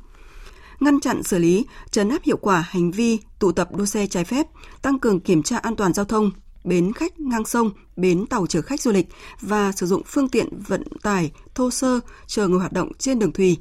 ngăn 0.79 0.99
chặn 0.99 1.23
xử 1.23 1.39
lý, 1.39 1.65
trấn 1.91 2.09
áp 2.09 2.23
hiệu 2.23 2.37
quả 2.37 2.65
hành 2.69 2.91
vi 2.91 3.19
tụ 3.39 3.51
tập 3.51 3.69
đua 3.75 3.85
xe 3.85 4.07
trái 4.07 4.23
phép, 4.23 4.47
tăng 4.81 4.99
cường 4.99 5.19
kiểm 5.19 5.43
tra 5.43 5.57
an 5.57 5.75
toàn 5.75 5.93
giao 5.93 6.05
thông 6.05 6.31
bến 6.65 6.93
khách 6.93 7.19
ngang 7.19 7.45
sông, 7.45 7.71
bến 7.95 8.25
tàu 8.27 8.47
chở 8.47 8.61
khách 8.61 8.81
du 8.81 8.91
lịch 8.91 9.07
và 9.41 9.71
sử 9.71 9.85
dụng 9.85 10.01
phương 10.05 10.29
tiện 10.29 10.61
vận 10.67 10.83
tải 11.01 11.31
thô 11.55 11.71
sơ 11.71 11.99
chờ 12.27 12.47
người 12.47 12.59
hoạt 12.59 12.73
động 12.73 12.91
trên 12.97 13.19
đường 13.19 13.31
thủy 13.31 13.57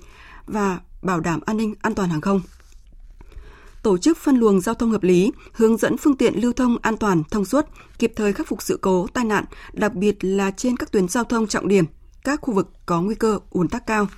và 0.46 0.80
bảo 1.02 1.20
đảm 1.20 1.40
an 1.46 1.56
ninh 1.56 1.74
an 1.82 1.94
toàn 1.94 2.10
hàng 2.10 2.20
không. 2.20 2.40
Tổ 3.82 3.98
chức 3.98 4.18
phân 4.18 4.36
luồng 4.36 4.60
giao 4.60 4.74
thông 4.74 4.90
hợp 4.90 5.02
lý, 5.02 5.32
hướng 5.52 5.76
dẫn 5.76 5.96
phương 5.96 6.16
tiện 6.16 6.34
lưu 6.40 6.52
thông 6.52 6.76
an 6.82 6.96
toàn, 6.96 7.22
thông 7.30 7.44
suốt, 7.44 7.66
kịp 7.98 8.12
thời 8.16 8.32
khắc 8.32 8.48
phục 8.48 8.62
sự 8.62 8.78
cố, 8.82 9.06
tai 9.14 9.24
nạn, 9.24 9.44
đặc 9.72 9.94
biệt 9.94 10.16
là 10.20 10.50
trên 10.50 10.76
các 10.76 10.92
tuyến 10.92 11.08
giao 11.08 11.24
thông 11.24 11.46
trọng 11.46 11.68
điểm, 11.68 11.84
các 12.24 12.40
khu 12.42 12.54
vực 12.54 12.70
có 12.86 13.02
nguy 13.02 13.14
cơ 13.14 13.38
ùn 13.50 13.68
tắc 13.68 13.86
cao. 13.86 14.08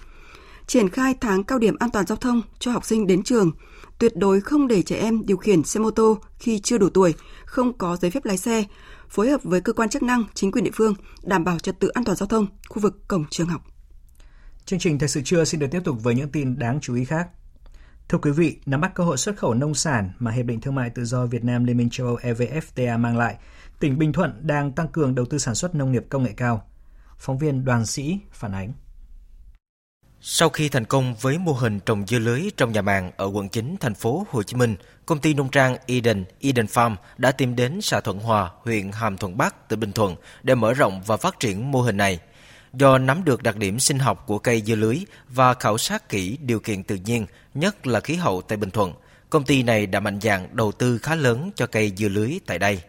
Triển 0.67 0.89
khai 0.89 1.15
tháng 1.21 1.45
cao 1.45 1.59
điểm 1.59 1.77
an 1.81 1.91
toàn 1.91 2.07
giao 2.07 2.17
thông 2.17 2.43
cho 2.59 2.71
học 2.71 2.85
sinh 2.85 3.07
đến 3.07 3.23
trường, 3.23 3.51
tuyệt 3.99 4.13
đối 4.17 4.41
không 4.41 4.69
để 4.69 4.83
trẻ 4.83 4.97
em 4.97 5.27
điều 5.27 5.37
khiển 5.37 5.63
xe 5.63 5.81
mô 5.81 5.91
tô 5.91 6.19
khi 6.39 6.59
chưa 6.59 6.79
đủ 6.79 6.89
tuổi, 6.89 7.15
không 7.45 7.79
có 7.79 7.97
giấy 7.97 8.11
phép 8.11 8.25
lái 8.25 8.39
xe, 8.39 8.65
phối 9.09 9.31
hợp 9.31 9.41
với 9.45 9.61
cơ 9.61 9.73
quan 9.73 9.89
chức 9.89 10.03
năng, 10.03 10.25
chính 10.35 10.53
quyền 10.53 10.65
địa 10.65 10.71
phương 10.75 10.95
đảm 11.23 11.45
bảo 11.45 11.59
trật 11.59 11.81
tự 11.81 11.89
an 11.89 12.05
toàn 12.05 12.17
giao 12.17 12.27
thông 12.27 12.47
khu 12.69 12.83
vực 12.83 13.09
cổng 13.09 13.25
trường 13.31 13.49
học. 13.49 13.63
Chương 14.65 14.79
trình 14.79 14.99
Thời 14.99 15.09
sự 15.09 15.23
trưa 15.25 15.45
xin 15.45 15.61
được 15.61 15.67
tiếp 15.71 15.81
tục 15.85 15.97
với 16.03 16.15
những 16.15 16.29
tin 16.29 16.59
đáng 16.59 16.79
chú 16.83 16.95
ý 16.95 17.05
khác. 17.05 17.29
Thưa 18.09 18.19
quý 18.19 18.31
vị, 18.31 18.59
nắm 18.67 18.81
bắt 18.81 18.95
cơ 18.95 19.05
hội 19.05 19.17
xuất 19.17 19.37
khẩu 19.37 19.55
nông 19.55 19.75
sản 19.75 20.11
mà 20.19 20.31
Hiệp 20.31 20.47
định 20.47 20.61
Thương 20.61 20.75
mại 20.75 20.91
Tự 20.91 21.05
do 21.05 21.27
Việt 21.27 21.45
Nam 21.45 21.65
Liên 21.65 21.77
minh 21.77 21.91
châu 21.91 22.07
Âu 22.07 22.17
EVFTA 22.17 22.99
mang 22.99 23.17
lại, 23.17 23.37
tỉnh 23.81 23.99
Bình 23.99 24.13
Thuận 24.13 24.47
đang 24.47 24.73
tăng 24.73 24.89
cường 24.89 25.15
đầu 25.15 25.27
tư 25.27 25.39
sản 25.39 25.55
xuất 25.55 25.75
nông 25.75 25.93
nghiệp 25.93 26.05
công 26.09 26.23
nghệ 26.23 26.33
cao. 26.37 26.69
Phóng 27.19 27.39
viên 27.39 27.65
Đoàn 27.65 27.87
Sĩ 27.87 28.19
phản 28.33 28.53
ánh. 28.53 28.73
Sau 30.29 30.49
khi 30.49 30.69
thành 30.69 30.85
công 30.85 31.15
với 31.15 31.39
mô 31.39 31.53
hình 31.53 31.81
trồng 31.81 32.07
dưa 32.07 32.19
lưới 32.19 32.43
trong 32.57 32.73
nhà 32.73 32.83
màng 32.83 33.11
ở 33.17 33.27
quận 33.27 33.49
9 33.49 33.77
thành 33.81 33.95
phố 33.95 34.27
Hồ 34.31 34.43
Chí 34.43 34.57
Minh, 34.57 34.77
công 35.07 35.19
ty 35.19 35.35
nông 35.35 35.49
trang 35.49 35.77
Eden, 35.87 36.25
Eden 36.41 36.67
Farm 36.67 36.97
đã 37.19 37.33
tìm 37.33 37.57
đến 37.57 37.81
xã 37.83 38.01
Thuận 38.01 38.19
Hòa, 38.19 38.51
huyện 38.63 38.93
Hàm 38.93 39.17
Thuận 39.17 39.37
Bắc, 39.37 39.69
tỉnh 39.69 39.81
Bình 39.81 39.93
Thuận 39.93 40.17
để 40.43 40.55
mở 40.55 40.73
rộng 40.73 41.03
và 41.07 41.17
phát 41.17 41.41
triển 41.41 41.73
mô 41.73 41.81
hình 41.81 41.97
này. 41.97 42.19
Do 42.73 42.99
nắm 42.99 43.25
được 43.25 43.43
đặc 43.43 43.57
điểm 43.57 43.79
sinh 43.79 43.99
học 43.99 44.25
của 44.27 44.39
cây 44.39 44.63
dưa 44.67 44.75
lưới 44.75 44.97
và 45.29 45.55
khảo 45.55 45.79
sát 45.79 46.09
kỹ 46.09 46.39
điều 46.41 46.61
kiện 46.61 46.83
tự 46.83 46.97
nhiên, 46.97 47.27
nhất 47.55 47.87
là 47.87 48.01
khí 48.01 48.15
hậu 48.15 48.43
tại 48.43 48.59
Bình 48.59 48.71
Thuận, 48.71 48.93
công 49.31 49.45
ty 49.45 49.63
này 49.63 49.87
đã 49.87 50.01
mạnh 50.01 50.21
dạn 50.21 50.49
đầu 50.53 50.73
tư 50.73 50.99
khá 50.99 51.15
lớn 51.15 51.51
cho 51.55 51.67
cây 51.67 51.93
dưa 51.97 52.09
lưới 52.09 52.39
tại 52.47 52.59
đây. 52.59 52.81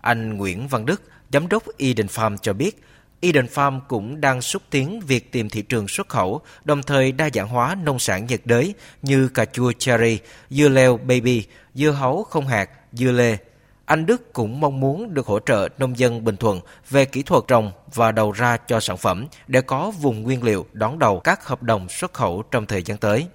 Anh 0.00 0.36
Nguyễn 0.36 0.68
Văn 0.68 0.86
Đức, 0.86 1.02
giám 1.32 1.48
đốc 1.48 1.62
Eden 1.78 2.06
Farm 2.06 2.36
cho 2.36 2.52
biết, 2.52 2.82
Eden 3.24 3.46
Farm 3.46 3.80
cũng 3.88 4.20
đang 4.20 4.42
xúc 4.42 4.62
tiến 4.70 5.00
việc 5.00 5.32
tìm 5.32 5.48
thị 5.48 5.62
trường 5.62 5.88
xuất 5.88 6.08
khẩu, 6.08 6.40
đồng 6.64 6.82
thời 6.82 7.12
đa 7.12 7.30
dạng 7.34 7.48
hóa 7.48 7.74
nông 7.74 7.98
sản 7.98 8.26
nhiệt 8.26 8.40
đới 8.44 8.74
như 9.02 9.28
cà 9.28 9.44
chua 9.44 9.72
cherry, 9.72 10.18
dưa 10.50 10.68
leo 10.68 10.96
baby, 10.96 11.44
dưa 11.74 11.90
hấu 11.90 12.22
không 12.22 12.46
hạt, 12.46 12.70
dưa 12.92 13.12
lê. 13.12 13.36
Anh 13.84 14.06
Đức 14.06 14.32
cũng 14.32 14.60
mong 14.60 14.80
muốn 14.80 15.14
được 15.14 15.26
hỗ 15.26 15.38
trợ 15.38 15.68
nông 15.78 15.98
dân 15.98 16.24
Bình 16.24 16.36
Thuận 16.36 16.60
về 16.90 17.04
kỹ 17.04 17.22
thuật 17.22 17.44
trồng 17.48 17.72
và 17.94 18.12
đầu 18.12 18.32
ra 18.32 18.56
cho 18.56 18.80
sản 18.80 18.96
phẩm 18.96 19.26
để 19.48 19.60
có 19.60 19.90
vùng 19.90 20.22
nguyên 20.22 20.42
liệu 20.42 20.66
đón 20.72 20.98
đầu 20.98 21.20
các 21.20 21.46
hợp 21.46 21.62
đồng 21.62 21.88
xuất 21.88 22.12
khẩu 22.12 22.42
trong 22.50 22.66
thời 22.66 22.82
gian 22.82 22.98
tới. 22.98 23.26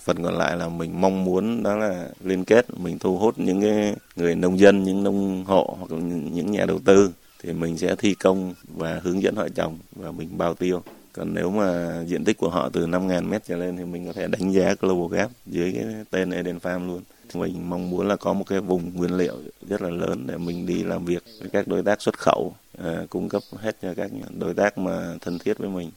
Phần 0.00 0.22
còn 0.22 0.38
lại 0.38 0.56
là 0.56 0.68
mình 0.68 1.00
mong 1.00 1.24
muốn 1.24 1.62
đó 1.62 1.76
là 1.76 2.08
liên 2.24 2.44
kết, 2.44 2.66
mình 2.78 2.98
thu 2.98 3.18
hút 3.18 3.38
những 3.38 3.60
cái 3.60 3.94
người 4.16 4.34
nông 4.34 4.58
dân, 4.58 4.84
những 4.84 5.02
nông 5.02 5.44
hộ 5.44 5.76
hoặc 5.78 5.92
là 5.92 5.98
những 6.32 6.50
nhà 6.50 6.64
đầu 6.64 6.78
tư 6.84 7.12
thì 7.42 7.52
mình 7.52 7.78
sẽ 7.78 7.96
thi 7.96 8.14
công 8.14 8.54
và 8.76 9.00
hướng 9.02 9.22
dẫn 9.22 9.36
họ 9.36 9.48
trồng 9.48 9.78
và 9.96 10.10
mình 10.10 10.38
bao 10.38 10.54
tiêu. 10.54 10.82
Còn 11.12 11.34
nếu 11.34 11.50
mà 11.50 12.00
diện 12.06 12.24
tích 12.24 12.38
của 12.38 12.48
họ 12.48 12.68
từ 12.72 12.86
5.000 12.86 13.28
mét 13.28 13.44
trở 13.44 13.56
lên 13.56 13.76
thì 13.76 13.84
mình 13.84 14.06
có 14.06 14.12
thể 14.12 14.26
đánh 14.26 14.50
giá 14.50 14.74
Global 14.80 15.18
Gap 15.18 15.30
dưới 15.46 15.72
cái 15.72 15.84
tên 16.10 16.30
Eden 16.30 16.58
Farm 16.58 16.86
luôn. 16.86 17.02
Mình 17.34 17.70
mong 17.70 17.90
muốn 17.90 18.08
là 18.08 18.16
có 18.16 18.32
một 18.32 18.44
cái 18.46 18.60
vùng 18.60 18.96
nguyên 18.96 19.16
liệu 19.16 19.34
rất 19.68 19.82
là 19.82 19.90
lớn 19.90 20.24
để 20.26 20.36
mình 20.38 20.66
đi 20.66 20.82
làm 20.82 21.04
việc 21.04 21.24
với 21.40 21.50
các 21.50 21.68
đối 21.68 21.82
tác 21.82 22.02
xuất 22.02 22.18
khẩu, 22.18 22.54
à, 22.84 22.96
cung 23.10 23.28
cấp 23.28 23.42
hết 23.56 23.76
cho 23.82 23.94
các 23.94 24.10
đối 24.38 24.54
tác 24.54 24.78
mà 24.78 25.14
thân 25.20 25.38
thiết 25.38 25.58
với 25.58 25.68
mình. 25.68 25.90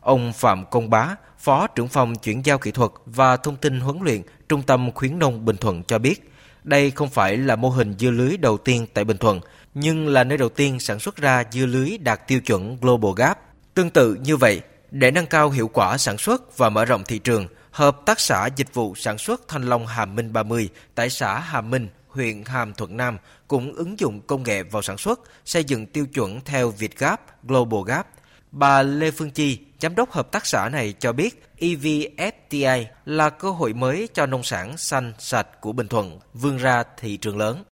Ông 0.00 0.32
Phạm 0.32 0.64
Công 0.70 0.90
Bá, 0.90 1.16
Phó 1.38 1.66
trưởng 1.66 1.88
phòng 1.88 2.16
chuyển 2.16 2.42
giao 2.44 2.58
kỹ 2.58 2.70
thuật 2.70 2.90
và 3.06 3.36
thông 3.36 3.56
tin 3.56 3.80
huấn 3.80 3.98
luyện 4.02 4.22
Trung 4.48 4.62
tâm 4.62 4.92
khuyến 4.92 5.18
nông 5.18 5.44
Bình 5.44 5.56
Thuận 5.56 5.82
cho 5.82 5.98
biết, 5.98 6.30
Đây 6.64 6.90
không 6.90 7.08
phải 7.08 7.36
là 7.36 7.56
mô 7.56 7.68
hình 7.68 7.94
dưa 7.98 8.10
lưới 8.10 8.36
đầu 8.36 8.58
tiên 8.58 8.86
tại 8.94 9.04
Bình 9.04 9.16
Thuận, 9.16 9.40
nhưng 9.74 10.08
là 10.08 10.24
nơi 10.24 10.38
đầu 10.38 10.48
tiên 10.48 10.80
sản 10.80 10.98
xuất 10.98 11.16
ra 11.16 11.44
dưa 11.50 11.66
lưới 11.66 11.98
đạt 11.98 12.28
tiêu 12.28 12.40
chuẩn 12.40 12.76
Global 12.80 13.12
Gap. 13.16 13.38
Tương 13.74 13.90
tự 13.90 14.14
như 14.14 14.36
vậy, 14.36 14.60
để 14.90 15.10
nâng 15.10 15.26
cao 15.26 15.50
hiệu 15.50 15.68
quả 15.68 15.98
sản 15.98 16.18
xuất 16.18 16.58
và 16.58 16.68
mở 16.68 16.84
rộng 16.84 17.04
thị 17.04 17.18
trường, 17.18 17.46
Hợp 17.70 17.96
tác 18.06 18.20
xã 18.20 18.48
Dịch 18.56 18.74
vụ 18.74 18.94
Sản 18.94 19.18
xuất 19.18 19.48
Thanh 19.48 19.62
Long 19.62 19.86
Hàm 19.86 20.16
Minh 20.16 20.32
30 20.32 20.68
tại 20.94 21.10
xã 21.10 21.38
Hàm 21.38 21.70
Minh, 21.70 21.88
huyện 22.08 22.44
Hàm 22.44 22.74
Thuận 22.74 22.96
Nam 22.96 23.18
cũng 23.48 23.72
ứng 23.72 24.00
dụng 24.00 24.20
công 24.20 24.42
nghệ 24.42 24.62
vào 24.62 24.82
sản 24.82 24.98
xuất, 24.98 25.20
xây 25.44 25.64
dựng 25.64 25.86
tiêu 25.86 26.06
chuẩn 26.06 26.40
theo 26.40 26.70
Việt 26.70 26.98
Gap, 26.98 27.20
Global 27.42 27.80
Gap. 27.86 28.06
Bà 28.52 28.82
Lê 28.82 29.10
Phương 29.10 29.30
Chi, 29.30 29.58
giám 29.80 29.94
đốc 29.94 30.10
hợp 30.10 30.32
tác 30.32 30.46
xã 30.46 30.68
này 30.68 30.94
cho 30.98 31.12
biết 31.12 31.42
EVFTA 31.58 32.84
là 33.04 33.30
cơ 33.30 33.50
hội 33.50 33.72
mới 33.72 34.08
cho 34.14 34.26
nông 34.26 34.42
sản 34.42 34.76
xanh 34.76 35.12
sạch 35.18 35.60
của 35.60 35.72
Bình 35.72 35.88
Thuận 35.88 36.18
vươn 36.34 36.56
ra 36.56 36.84
thị 36.96 37.16
trường 37.16 37.38
lớn. 37.38 37.64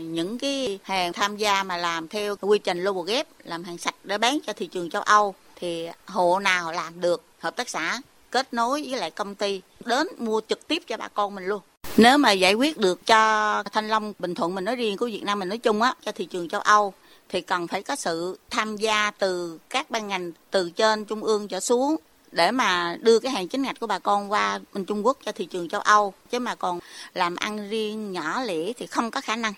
Những 0.00 0.38
cái 0.38 0.78
hàng 0.82 1.12
tham 1.12 1.36
gia 1.36 1.62
mà 1.62 1.76
làm 1.76 2.08
theo 2.08 2.36
quy 2.40 2.58
trình 2.58 2.84
lô 2.84 2.92
Global 2.92 3.14
ghép, 3.14 3.26
làm 3.44 3.64
hàng 3.64 3.78
sạch 3.78 3.94
để 4.04 4.18
bán 4.18 4.38
cho 4.46 4.52
thị 4.52 4.66
trường 4.66 4.90
châu 4.90 5.02
Âu, 5.02 5.34
thì 5.56 5.88
hộ 6.06 6.38
nào 6.38 6.72
làm 6.72 7.00
được 7.00 7.22
hợp 7.38 7.56
tác 7.56 7.68
xã, 7.68 8.00
kết 8.30 8.54
nối 8.54 8.86
với 8.90 9.00
lại 9.00 9.10
công 9.10 9.34
ty, 9.34 9.60
đến 9.84 10.06
mua 10.18 10.40
trực 10.48 10.68
tiếp 10.68 10.82
cho 10.86 10.96
bà 10.96 11.08
con 11.08 11.34
mình 11.34 11.46
luôn. 11.46 11.60
Nếu 11.96 12.18
mà 12.18 12.32
giải 12.32 12.54
quyết 12.54 12.78
được 12.78 13.06
cho 13.06 13.62
Thanh 13.72 13.88
Long, 13.88 14.12
Bình 14.18 14.34
Thuận 14.34 14.54
mình 14.54 14.64
nói 14.64 14.76
riêng, 14.76 14.96
của 14.96 15.06
Việt 15.06 15.22
Nam 15.22 15.38
mình 15.38 15.48
nói 15.48 15.58
chung 15.58 15.82
á, 15.82 15.94
cho 16.04 16.12
thị 16.12 16.24
trường 16.24 16.48
châu 16.48 16.60
Âu, 16.60 16.94
thì 17.28 17.40
cần 17.40 17.66
phải 17.66 17.82
có 17.82 17.96
sự 17.96 18.38
tham 18.50 18.76
gia 18.76 19.10
từ 19.10 19.58
các 19.70 19.90
ban 19.90 20.08
ngành, 20.08 20.32
từ 20.50 20.70
trên 20.70 21.04
trung 21.04 21.24
ương 21.24 21.48
trở 21.48 21.60
xuống, 21.60 21.96
để 22.32 22.50
mà 22.50 22.96
đưa 23.00 23.18
cái 23.18 23.32
hàng 23.32 23.48
chính 23.48 23.62
ngạch 23.62 23.80
của 23.80 23.86
bà 23.86 23.98
con 23.98 24.32
qua 24.32 24.60
bên 24.72 24.84
Trung 24.84 25.06
Quốc 25.06 25.18
cho 25.26 25.32
thị 25.32 25.46
trường 25.46 25.68
châu 25.68 25.80
Âu 25.80 26.14
chứ 26.30 26.38
mà 26.38 26.54
còn 26.54 26.80
làm 27.14 27.36
ăn 27.36 27.68
riêng, 27.70 28.12
nhỏ 28.12 28.42
lẻ 28.42 28.72
thì 28.76 28.86
không 28.86 29.10
có 29.10 29.20
khả 29.20 29.36
năng. 29.36 29.52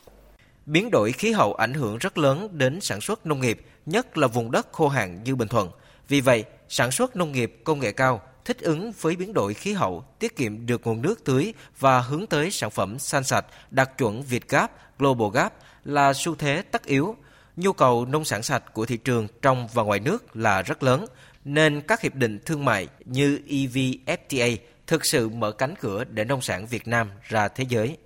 Biến 0.66 0.90
đổi 0.90 1.12
khí 1.12 1.32
hậu 1.32 1.54
ảnh 1.54 1.74
hưởng 1.74 1.98
rất 1.98 2.18
lớn 2.18 2.48
đến 2.58 2.80
sản 2.80 3.00
xuất 3.00 3.26
nông 3.26 3.40
nghiệp, 3.40 3.60
nhất 3.86 4.18
là 4.18 4.26
vùng 4.26 4.50
đất 4.50 4.72
khô 4.72 4.88
hạn 4.88 5.22
như 5.24 5.36
Bình 5.36 5.48
Thuận. 5.48 5.70
Vì 6.08 6.20
vậy, 6.20 6.44
sản 6.68 6.90
xuất 6.90 7.16
nông 7.16 7.32
nghiệp 7.32 7.60
công 7.64 7.80
nghệ 7.80 7.92
cao 7.92 8.22
thích 8.44 8.58
ứng 8.60 8.92
với 9.00 9.16
biến 9.16 9.32
đổi 9.32 9.54
khí 9.54 9.72
hậu, 9.72 10.04
tiết 10.18 10.36
kiệm 10.36 10.66
được 10.66 10.86
nguồn 10.86 11.02
nước 11.02 11.24
tưới 11.24 11.54
và 11.78 12.00
hướng 12.00 12.26
tới 12.26 12.50
sản 12.50 12.70
phẩm 12.70 12.98
xanh 12.98 13.24
sạch 13.24 13.46
đạt 13.70 13.98
chuẩn 13.98 14.22
Việt 14.22 14.48
Gap, 14.48 14.98
Global 14.98 15.28
Gap 15.34 15.52
là 15.84 16.12
xu 16.12 16.34
thế 16.34 16.62
tất 16.62 16.84
yếu. 16.84 17.16
Nhu 17.56 17.72
cầu 17.72 18.06
nông 18.06 18.24
sản 18.24 18.42
sạch 18.42 18.74
của 18.74 18.86
thị 18.86 18.96
trường 18.96 19.28
trong 19.42 19.68
và 19.72 19.82
ngoài 19.82 20.00
nước 20.00 20.36
là 20.36 20.62
rất 20.62 20.82
lớn, 20.82 21.06
nên 21.44 21.80
các 21.80 22.00
hiệp 22.00 22.14
định 22.14 22.38
thương 22.46 22.64
mại 22.64 22.88
như 23.04 23.40
EVFTA 23.48 24.56
thực 24.86 25.04
sự 25.04 25.28
mở 25.28 25.52
cánh 25.52 25.74
cửa 25.80 26.04
để 26.04 26.24
nông 26.24 26.40
sản 26.40 26.66
Việt 26.66 26.88
Nam 26.88 27.10
ra 27.22 27.48
thế 27.48 27.64
giới. 27.68 27.96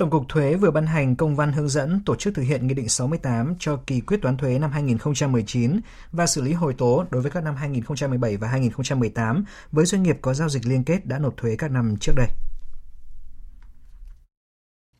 Tổng 0.00 0.10
cục 0.10 0.28
Thuế 0.28 0.54
vừa 0.54 0.70
ban 0.70 0.86
hành 0.86 1.16
công 1.16 1.36
văn 1.36 1.52
hướng 1.52 1.68
dẫn 1.68 2.00
tổ 2.06 2.16
chức 2.16 2.34
thực 2.34 2.42
hiện 2.42 2.66
Nghị 2.66 2.74
định 2.74 2.88
68 2.88 3.54
cho 3.58 3.76
kỳ 3.86 4.00
quyết 4.00 4.22
toán 4.22 4.36
thuế 4.36 4.58
năm 4.58 4.70
2019 4.70 5.80
và 6.12 6.26
xử 6.26 6.42
lý 6.42 6.52
hồi 6.52 6.74
tố 6.74 7.04
đối 7.10 7.22
với 7.22 7.30
các 7.30 7.44
năm 7.44 7.56
2017 7.56 8.36
và 8.36 8.48
2018 8.48 9.44
với 9.72 9.86
doanh 9.86 10.02
nghiệp 10.02 10.18
có 10.22 10.34
giao 10.34 10.48
dịch 10.48 10.66
liên 10.66 10.84
kết 10.84 11.06
đã 11.06 11.18
nộp 11.18 11.36
thuế 11.36 11.56
các 11.56 11.70
năm 11.70 11.96
trước 12.00 12.12
đây. 12.16 12.28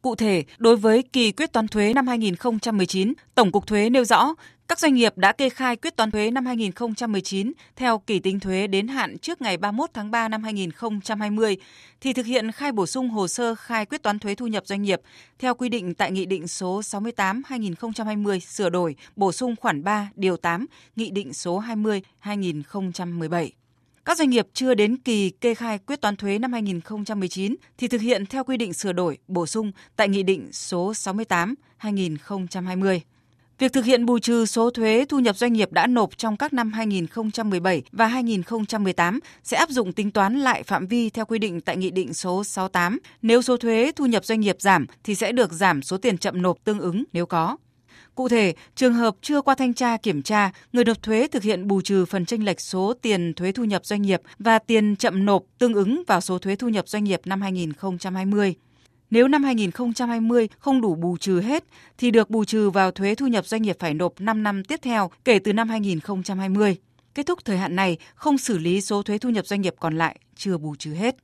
Cụ 0.02 0.14
thể, 0.14 0.44
đối 0.58 0.76
với 0.76 1.02
kỳ 1.02 1.32
quyết 1.32 1.52
toán 1.52 1.68
thuế 1.68 1.94
năm 1.94 2.06
2019, 2.06 3.12
Tổng 3.34 3.52
cục 3.52 3.66
Thuế 3.66 3.90
nêu 3.90 4.04
rõ 4.04 4.34
các 4.70 4.78
doanh 4.78 4.94
nghiệp 4.94 5.18
đã 5.18 5.32
kê 5.32 5.48
khai 5.48 5.76
quyết 5.76 5.96
toán 5.96 6.10
thuế 6.10 6.30
năm 6.30 6.46
2019 6.46 7.52
theo 7.76 7.98
kỳ 7.98 8.18
tính 8.18 8.40
thuế 8.40 8.66
đến 8.66 8.88
hạn 8.88 9.18
trước 9.18 9.42
ngày 9.42 9.56
31 9.56 9.90
tháng 9.94 10.10
3 10.10 10.28
năm 10.28 10.42
2020 10.42 11.56
thì 12.00 12.12
thực 12.12 12.26
hiện 12.26 12.52
khai 12.52 12.72
bổ 12.72 12.86
sung 12.86 13.10
hồ 13.10 13.28
sơ 13.28 13.54
khai 13.54 13.86
quyết 13.86 14.02
toán 14.02 14.18
thuế 14.18 14.34
thu 14.34 14.46
nhập 14.46 14.66
doanh 14.66 14.82
nghiệp 14.82 15.00
theo 15.38 15.54
quy 15.54 15.68
định 15.68 15.94
tại 15.94 16.10
Nghị 16.10 16.26
định 16.26 16.48
số 16.48 16.80
68/2020 16.80 18.40
sửa 18.40 18.68
đổi, 18.68 18.96
bổ 19.16 19.32
sung 19.32 19.54
khoản 19.60 19.84
3 19.84 20.10
điều 20.14 20.36
8 20.36 20.66
Nghị 20.96 21.10
định 21.10 21.32
số 21.32 21.60
20/2017. 21.60 23.60
Các 24.11 24.18
doanh 24.18 24.31
nghiệp 24.31 24.46
chưa 24.55 24.75
đến 24.75 24.96
kỳ 24.96 25.31
kê 25.31 25.55
khai 25.55 25.79
quyết 25.79 26.01
toán 26.01 26.16
thuế 26.16 26.38
năm 26.38 26.53
2019 26.53 27.57
thì 27.79 27.88
thực 27.88 28.01
hiện 28.01 28.27
theo 28.27 28.44
quy 28.44 28.57
định 28.57 28.73
sửa 28.73 28.92
đổi, 28.92 29.18
bổ 29.29 29.46
sung 29.46 29.73
tại 29.96 30.09
Nghị 30.09 30.23
định 30.23 30.53
số 30.53 30.92
68/2020. 30.92 33.01
Việc 33.59 33.73
thực 33.73 33.85
hiện 33.85 34.07
bù 34.07 34.18
trừ 34.18 34.46
số 34.46 34.70
thuế 34.70 35.05
thu 35.09 35.18
nhập 35.18 35.37
doanh 35.37 35.53
nghiệp 35.53 35.73
đã 35.73 35.87
nộp 35.87 36.18
trong 36.18 36.37
các 36.37 36.53
năm 36.53 36.73
2017 36.73 37.83
và 37.92 38.07
2018 38.07 39.20
sẽ 39.42 39.57
áp 39.57 39.70
dụng 39.70 39.92
tính 39.92 40.11
toán 40.11 40.38
lại 40.38 40.62
phạm 40.62 40.87
vi 40.87 41.11
theo 41.11 41.25
quy 41.25 41.38
định 41.38 41.61
tại 41.61 41.77
Nghị 41.77 41.90
định 41.90 42.14
số 42.14 42.44
68. 42.44 42.99
Nếu 43.23 43.42
số 43.42 43.57
thuế 43.57 43.92
thu 43.96 44.07
nhập 44.07 44.25
doanh 44.25 44.40
nghiệp 44.40 44.57
giảm 44.59 44.87
thì 45.05 45.14
sẽ 45.14 45.33
được 45.33 45.53
giảm 45.53 45.83
số 45.83 45.96
tiền 45.96 46.18
chậm 46.18 46.42
nộp 46.42 46.64
tương 46.64 46.81
ứng 46.81 47.05
nếu 47.12 47.27
có. 47.27 47.57
Cụ 48.20 48.28
thể, 48.28 48.54
trường 48.76 48.94
hợp 48.94 49.16
chưa 49.22 49.42
qua 49.42 49.54
thanh 49.54 49.74
tra 49.74 49.96
kiểm 49.96 50.22
tra, 50.22 50.50
người 50.72 50.85
nộp 50.85 51.02
thuế 51.02 51.26
thực 51.26 51.42
hiện 51.42 51.66
bù 51.66 51.80
trừ 51.80 52.04
phần 52.04 52.26
tranh 52.26 52.44
lệch 52.44 52.61
số 52.61 52.94
tiền 53.02 53.35
thuế 53.35 53.52
thu 53.52 53.64
nhập 53.64 53.87
doanh 53.87 54.02
nghiệp 54.02 54.20
và 54.38 54.59
tiền 54.59 54.96
chậm 54.96 55.24
nộp 55.24 55.42
tương 55.59 55.74
ứng 55.74 56.02
vào 56.06 56.20
số 56.20 56.38
thuế 56.38 56.56
thu 56.56 56.68
nhập 56.68 56.88
doanh 56.88 57.04
nghiệp 57.04 57.20
năm 57.24 57.40
2020. 57.40 58.54
Nếu 59.11 59.28
năm 59.28 59.44
2020 59.44 60.48
không 60.59 60.80
đủ 60.80 60.94
bù 60.94 61.16
trừ 61.16 61.40
hết 61.40 61.64
thì 61.98 62.11
được 62.11 62.30
bù 62.30 62.44
trừ 62.44 62.70
vào 62.70 62.90
thuế 62.90 63.14
thu 63.14 63.26
nhập 63.26 63.46
doanh 63.46 63.62
nghiệp 63.62 63.76
phải 63.78 63.94
nộp 63.94 64.20
5 64.20 64.42
năm 64.42 64.64
tiếp 64.64 64.80
theo 64.83 65.11
kể 65.24 65.38
từ 65.38 65.52
năm 65.52 65.68
2020. 65.68 66.76
Kết 67.14 67.26
thúc 67.26 67.44
thời 67.44 67.59
hạn 67.59 67.76
này, 67.76 67.98
không 68.14 68.38
xử 68.38 68.59
lý 68.59 68.80
số 68.80 69.02
thuế 69.02 69.18
thu 69.18 69.30
nhập 69.30 69.46
doanh 69.46 69.61
nghiệp 69.61 69.74
còn 69.80 69.98
lại 69.98 70.18
chưa 70.37 70.59
bù 70.59 70.76
trừ 70.76 70.94
hết. 70.94 71.16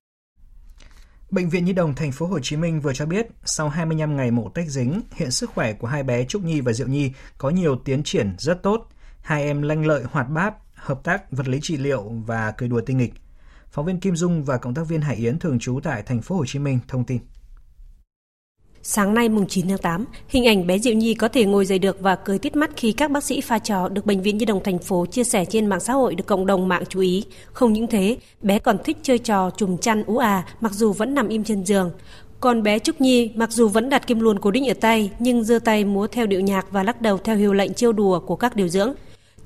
Bệnh 1.30 1.48
viện 1.48 1.64
Nhi 1.64 1.72
đồng 1.72 1.94
thành 1.94 2.12
phố 2.12 2.26
Hồ 2.26 2.40
Chí 2.40 2.56
Minh 2.56 2.80
vừa 2.80 2.92
cho 2.92 3.06
biết, 3.06 3.26
sau 3.44 3.68
25 3.68 4.16
ngày 4.16 4.30
mổ 4.30 4.48
tách 4.48 4.68
dính, 4.68 5.02
hiện 5.14 5.30
sức 5.30 5.50
khỏe 5.50 5.72
của 5.72 5.86
hai 5.86 6.02
bé 6.02 6.24
Trúc 6.24 6.44
Nhi 6.44 6.60
và 6.60 6.72
Diệu 6.72 6.88
Nhi 6.88 7.12
có 7.38 7.50
nhiều 7.50 7.76
tiến 7.84 8.02
triển 8.02 8.34
rất 8.38 8.62
tốt. 8.62 8.88
Hai 9.20 9.42
em 9.42 9.62
lanh 9.62 9.86
lợi 9.86 10.04
hoạt 10.10 10.28
bát, 10.28 10.54
hợp 10.74 11.04
tác 11.04 11.32
vật 11.32 11.48
lý 11.48 11.58
trị 11.62 11.76
liệu 11.76 12.02
và 12.26 12.50
cười 12.50 12.68
đùa 12.68 12.80
tinh 12.80 12.98
nghịch. 12.98 13.12
Phóng 13.70 13.86
viên 13.86 14.00
Kim 14.00 14.16
Dung 14.16 14.44
và 14.44 14.56
cộng 14.56 14.74
tác 14.74 14.88
viên 14.88 15.00
Hải 15.00 15.16
Yến 15.16 15.38
thường 15.38 15.58
trú 15.58 15.80
tại 15.82 16.02
thành 16.02 16.22
phố 16.22 16.36
Hồ 16.36 16.46
Chí 16.46 16.58
Minh 16.58 16.78
thông 16.88 17.04
tin. 17.04 17.18
Sáng 18.88 19.14
nay 19.14 19.28
mùng 19.28 19.46
9 19.46 19.68
tháng 19.68 19.78
8, 19.78 20.04
hình 20.28 20.44
ảnh 20.44 20.66
bé 20.66 20.78
Diệu 20.78 20.94
Nhi 20.94 21.14
có 21.14 21.28
thể 21.28 21.44
ngồi 21.44 21.66
dậy 21.66 21.78
được 21.78 22.00
và 22.00 22.14
cười 22.14 22.38
tít 22.38 22.56
mắt 22.56 22.70
khi 22.76 22.92
các 22.92 23.10
bác 23.10 23.24
sĩ 23.24 23.40
pha 23.40 23.58
trò 23.58 23.88
được 23.88 24.06
Bệnh 24.06 24.22
viện 24.22 24.38
Nhi 24.38 24.44
đồng 24.44 24.62
thành 24.62 24.78
phố 24.78 25.06
chia 25.06 25.24
sẻ 25.24 25.44
trên 25.44 25.66
mạng 25.66 25.80
xã 25.80 25.92
hội 25.92 26.14
được 26.14 26.26
cộng 26.26 26.46
đồng 26.46 26.68
mạng 26.68 26.82
chú 26.88 27.00
ý. 27.00 27.24
Không 27.52 27.72
những 27.72 27.86
thế, 27.86 28.16
bé 28.42 28.58
còn 28.58 28.78
thích 28.84 28.96
chơi 29.02 29.18
trò 29.18 29.50
trùm 29.50 29.76
chăn 29.76 30.02
ú 30.06 30.16
à 30.16 30.44
mặc 30.60 30.72
dù 30.72 30.92
vẫn 30.92 31.14
nằm 31.14 31.28
im 31.28 31.44
trên 31.44 31.64
giường. 31.64 31.90
Còn 32.40 32.62
bé 32.62 32.78
Trúc 32.78 33.00
Nhi 33.00 33.30
mặc 33.34 33.50
dù 33.52 33.68
vẫn 33.68 33.88
đặt 33.88 34.06
kim 34.06 34.20
luồn 34.20 34.38
cố 34.38 34.50
định 34.50 34.68
ở 34.68 34.74
tay 34.74 35.10
nhưng 35.18 35.44
giơ 35.44 35.58
tay 35.58 35.84
múa 35.84 36.06
theo 36.06 36.26
điệu 36.26 36.40
nhạc 36.40 36.66
và 36.70 36.82
lắc 36.82 37.02
đầu 37.02 37.18
theo 37.18 37.36
hiệu 37.36 37.52
lệnh 37.52 37.74
trêu 37.74 37.92
đùa 37.92 38.20
của 38.20 38.36
các 38.36 38.56
điều 38.56 38.68
dưỡng. 38.68 38.94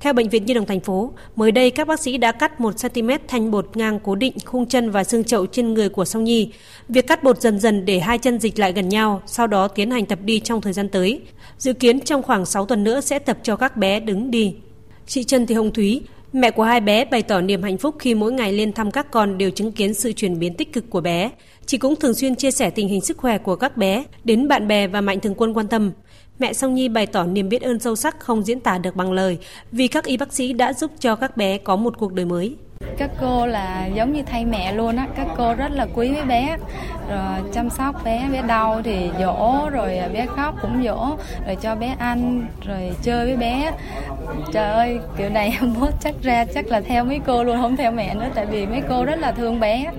Theo 0.01 0.13
Bệnh 0.13 0.29
viện 0.29 0.45
Nhi 0.45 0.53
đồng 0.53 0.65
thành 0.65 0.79
phố, 0.79 1.13
mới 1.35 1.51
đây 1.51 1.69
các 1.71 1.87
bác 1.87 1.99
sĩ 1.99 2.17
đã 2.17 2.31
cắt 2.31 2.59
1cm 2.59 3.19
thanh 3.27 3.51
bột 3.51 3.77
ngang 3.77 3.99
cố 4.03 4.15
định 4.15 4.33
khung 4.45 4.65
chân 4.65 4.91
và 4.91 5.03
xương 5.03 5.23
chậu 5.23 5.45
trên 5.45 5.73
người 5.73 5.89
của 5.89 6.05
Song 6.05 6.23
Nhi. 6.23 6.51
Việc 6.89 7.07
cắt 7.07 7.23
bột 7.23 7.41
dần 7.41 7.59
dần 7.59 7.85
để 7.85 7.99
hai 7.99 8.17
chân 8.17 8.39
dịch 8.39 8.59
lại 8.59 8.73
gần 8.73 8.89
nhau, 8.89 9.21
sau 9.25 9.47
đó 9.47 9.67
tiến 9.67 9.91
hành 9.91 10.05
tập 10.05 10.19
đi 10.23 10.39
trong 10.39 10.61
thời 10.61 10.73
gian 10.73 10.89
tới. 10.89 11.21
Dự 11.57 11.73
kiến 11.73 11.99
trong 11.99 12.23
khoảng 12.23 12.45
6 12.45 12.65
tuần 12.65 12.83
nữa 12.83 13.01
sẽ 13.01 13.19
tập 13.19 13.37
cho 13.43 13.55
các 13.55 13.77
bé 13.77 13.99
đứng 13.99 14.31
đi. 14.31 14.55
Chị 15.07 15.23
Trần 15.23 15.45
Thị 15.45 15.55
Hồng 15.55 15.73
Thúy, 15.73 16.01
Mẹ 16.33 16.51
của 16.51 16.63
hai 16.63 16.81
bé 16.81 17.05
bày 17.05 17.21
tỏ 17.23 17.41
niềm 17.41 17.63
hạnh 17.63 17.77
phúc 17.77 17.95
khi 17.99 18.15
mỗi 18.15 18.31
ngày 18.31 18.53
lên 18.53 18.73
thăm 18.73 18.91
các 18.91 19.11
con 19.11 19.37
đều 19.37 19.51
chứng 19.51 19.71
kiến 19.71 19.93
sự 19.93 20.11
chuyển 20.11 20.39
biến 20.39 20.53
tích 20.53 20.73
cực 20.73 20.89
của 20.89 21.01
bé. 21.01 21.31
Chị 21.65 21.77
cũng 21.77 21.95
thường 21.95 22.13
xuyên 22.13 22.35
chia 22.35 22.51
sẻ 22.51 22.69
tình 22.69 22.87
hình 22.87 23.01
sức 23.01 23.17
khỏe 23.17 23.37
của 23.37 23.55
các 23.55 23.77
bé 23.77 24.03
đến 24.23 24.47
bạn 24.47 24.67
bè 24.67 24.87
và 24.87 25.01
mạnh 25.01 25.19
thường 25.19 25.35
quân 25.37 25.53
quan 25.53 25.67
tâm. 25.67 25.91
Mẹ 26.41 26.53
Song 26.53 26.75
Nhi 26.75 26.89
bày 26.89 27.05
tỏ 27.05 27.23
niềm 27.23 27.49
biết 27.49 27.61
ơn 27.61 27.79
sâu 27.79 27.95
sắc 27.95 28.19
không 28.19 28.43
diễn 28.43 28.59
tả 28.59 28.77
được 28.77 28.95
bằng 28.95 29.11
lời 29.11 29.37
vì 29.71 29.87
các 29.87 30.05
y 30.05 30.17
bác 30.17 30.33
sĩ 30.33 30.53
đã 30.53 30.73
giúp 30.73 30.91
cho 30.99 31.15
các 31.15 31.37
bé 31.37 31.57
có 31.57 31.75
một 31.75 31.97
cuộc 31.97 32.13
đời 32.13 32.25
mới. 32.25 32.55
Các 32.97 33.11
cô 33.21 33.45
là 33.45 33.85
giống 33.85 34.13
như 34.13 34.23
thay 34.23 34.45
mẹ 34.45 34.73
luôn 34.73 34.95
á, 34.95 35.07
các 35.15 35.27
cô 35.37 35.53
rất 35.53 35.71
là 35.71 35.87
quý 35.95 36.13
với 36.13 36.23
bé, 36.23 36.57
rồi 37.09 37.51
chăm 37.53 37.69
sóc 37.69 38.03
bé, 38.03 38.29
bé 38.31 38.41
đau 38.41 38.81
thì 38.83 39.09
dỗ, 39.19 39.69
rồi 39.71 39.99
bé 40.13 40.25
khóc 40.35 40.55
cũng 40.61 40.83
dỗ, 40.83 41.15
rồi 41.45 41.57
cho 41.61 41.75
bé 41.75 41.95
ăn, 41.99 42.47
rồi 42.67 42.91
chơi 43.03 43.25
với 43.25 43.37
bé. 43.37 43.71
Trời 44.53 44.71
ơi, 44.71 44.99
kiểu 45.17 45.29
này 45.29 45.57
mốt 45.61 45.89
chắc 46.01 46.15
ra 46.23 46.45
chắc 46.45 46.67
là 46.67 46.81
theo 46.81 47.05
mấy 47.05 47.19
cô 47.25 47.43
luôn, 47.43 47.61
không 47.61 47.77
theo 47.77 47.91
mẹ 47.91 48.15
nữa, 48.15 48.27
tại 48.35 48.45
vì 48.45 48.65
mấy 48.65 48.81
cô 48.89 49.05
rất 49.05 49.19
là 49.19 49.31
thương 49.31 49.59
bé. 49.59 49.91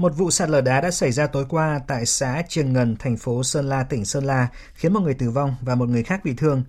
Một 0.00 0.16
vụ 0.16 0.30
sạt 0.30 0.50
lở 0.50 0.60
đá 0.60 0.80
đã 0.80 0.90
xảy 0.90 1.12
ra 1.12 1.26
tối 1.26 1.44
qua 1.48 1.80
tại 1.86 2.06
xã 2.06 2.42
Trường 2.48 2.72
Ngần, 2.72 2.96
thành 2.96 3.16
phố 3.16 3.42
Sơn 3.42 3.68
La, 3.68 3.82
tỉnh 3.82 4.04
Sơn 4.04 4.24
La, 4.24 4.48
khiến 4.74 4.92
một 4.92 5.00
người 5.00 5.14
tử 5.14 5.30
vong 5.30 5.54
và 5.60 5.74
một 5.74 5.88
người 5.88 6.02
khác 6.02 6.20
bị 6.24 6.34
thương. 6.34 6.62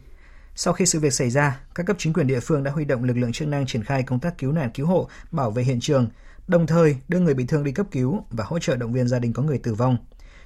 Sau 0.56 0.74
khi 0.74 0.86
sự 0.86 1.00
việc 1.00 1.14
xảy 1.14 1.30
ra, 1.30 1.60
các 1.76 1.86
cấp 1.86 1.96
chính 2.00 2.14
quyền 2.14 2.28
địa 2.28 2.40
phương 2.40 2.64
đã 2.64 2.72
huy 2.72 2.86
động 2.86 3.04
lực 3.04 3.18
lượng 3.18 3.32
chức 3.32 3.48
năng 3.48 3.66
triển 3.66 3.84
khai 3.84 4.04
công 4.04 4.20
tác 4.20 4.38
cứu 4.38 4.52
nạn 4.52 4.70
cứu 4.74 4.88
hộ, 4.88 5.10
bảo 5.32 5.52
vệ 5.52 5.64
hiện 5.64 5.80
trường, 5.80 6.10
đồng 6.48 6.68
thời 6.68 6.98
đưa 7.08 7.20
người 7.20 7.34
bị 7.34 7.46
thương 7.46 7.64
đi 7.64 7.72
cấp 7.72 7.86
cứu 7.92 8.26
và 8.30 8.44
hỗ 8.44 8.60
trợ 8.60 8.76
động 8.76 8.94
viên 8.94 9.08
gia 9.08 9.20
đình 9.20 9.34
có 9.34 9.44
người 9.44 9.58
tử 9.58 9.74
vong. 9.74 9.98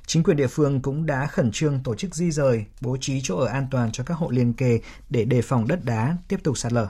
Chính 0.06 0.24
quyền 0.24 0.38
địa 0.38 0.48
phương 0.48 0.82
cũng 0.82 1.06
đã 1.06 1.28
khẩn 1.28 1.52
trương 1.52 1.84
tổ 1.84 1.96
chức 1.96 2.16
di 2.16 2.32
rời, 2.32 2.66
bố 2.82 2.98
trí 3.02 3.22
chỗ 3.24 3.38
ở 3.38 3.48
an 3.48 3.68
toàn 3.72 3.92
cho 3.92 4.04
các 4.04 4.14
hộ 4.14 4.30
liên 4.30 4.54
kề 4.54 4.80
để 5.10 5.26
đề 5.26 5.42
phòng 5.42 5.68
đất 5.68 5.86
đá 5.86 6.18
tiếp 6.28 6.40
tục 6.44 6.58
sạt 6.58 6.74
lở. 6.74 6.88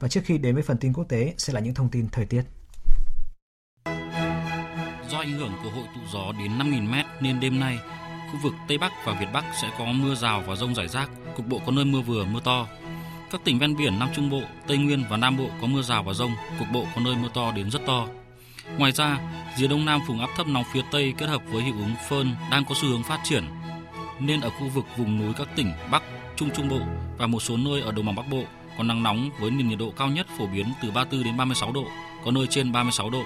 Và 0.00 0.08
trước 0.08 0.20
khi 0.24 0.38
đến 0.38 0.54
với 0.54 0.62
phần 0.62 0.76
tin 0.76 0.92
quốc 0.92 1.04
tế 1.04 1.34
sẽ 1.38 1.52
là 1.52 1.60
những 1.60 1.74
thông 1.74 1.90
tin 1.90 2.08
thời 2.08 2.26
tiết. 2.26 2.42
Do 5.18 5.22
ảnh 5.22 5.32
hưởng 5.32 5.52
của 5.62 5.70
hội 5.70 5.84
tụ 5.94 6.00
gió 6.12 6.32
đến 6.38 6.58
5.000 6.58 6.88
m 6.88 6.94
nên 7.20 7.40
đêm 7.40 7.60
nay 7.60 7.78
khu 8.32 8.38
vực 8.42 8.54
Tây 8.68 8.78
Bắc 8.78 8.92
và 9.04 9.12
Việt 9.12 9.26
Bắc 9.32 9.44
sẽ 9.62 9.70
có 9.78 9.84
mưa 9.84 10.14
rào 10.14 10.42
và 10.46 10.56
rông 10.56 10.74
rải 10.74 10.88
rác, 10.88 11.10
cục 11.36 11.46
bộ 11.46 11.60
có 11.66 11.72
nơi 11.72 11.84
mưa 11.84 12.00
vừa, 12.00 12.24
mưa 12.24 12.40
to. 12.44 12.66
Các 13.30 13.40
tỉnh 13.44 13.58
ven 13.58 13.76
biển 13.76 13.98
Nam 13.98 14.08
Trung 14.14 14.30
Bộ, 14.30 14.42
Tây 14.66 14.76
Nguyên 14.76 15.04
và 15.10 15.16
Nam 15.16 15.36
Bộ 15.36 15.48
có 15.60 15.66
mưa 15.66 15.82
rào 15.82 16.02
và 16.02 16.12
rông, 16.12 16.32
cục 16.58 16.68
bộ 16.72 16.86
có 16.94 17.00
nơi 17.00 17.16
mưa 17.16 17.28
to 17.34 17.52
đến 17.52 17.70
rất 17.70 17.86
to. 17.86 18.06
Ngoài 18.78 18.92
ra, 18.92 19.18
rìa 19.56 19.66
đông 19.66 19.84
nam 19.84 20.00
vùng 20.06 20.20
áp 20.20 20.30
thấp 20.36 20.46
nóng 20.46 20.64
phía 20.72 20.82
Tây 20.90 21.14
kết 21.18 21.26
hợp 21.26 21.42
với 21.50 21.62
hiệu 21.62 21.74
ứng 21.78 21.94
phơn 22.08 22.34
đang 22.50 22.64
có 22.64 22.74
xu 22.74 22.88
hướng 22.88 23.02
phát 23.02 23.20
triển, 23.24 23.44
nên 24.20 24.40
ở 24.40 24.50
khu 24.50 24.68
vực 24.68 24.84
vùng 24.96 25.18
núi 25.18 25.32
các 25.38 25.48
tỉnh 25.56 25.72
Bắc, 25.90 26.02
Trung 26.36 26.50
Trung 26.56 26.68
Bộ 26.68 26.80
và 27.18 27.26
một 27.26 27.40
số 27.40 27.56
nơi 27.56 27.80
ở 27.80 27.92
đồng 27.92 28.06
bằng 28.06 28.16
Bắc 28.16 28.28
Bộ 28.30 28.42
có 28.78 28.84
nắng 28.84 29.02
nóng 29.02 29.30
với 29.40 29.50
nền 29.50 29.68
nhiệt 29.68 29.78
độ 29.78 29.92
cao 29.96 30.08
nhất 30.08 30.26
phổ 30.38 30.46
biến 30.46 30.66
từ 30.82 30.90
34 30.90 31.24
đến 31.24 31.36
36 31.36 31.72
độ, 31.72 31.84
có 32.24 32.30
nơi 32.30 32.46
trên 32.46 32.72
36 32.72 33.10
độ. 33.10 33.22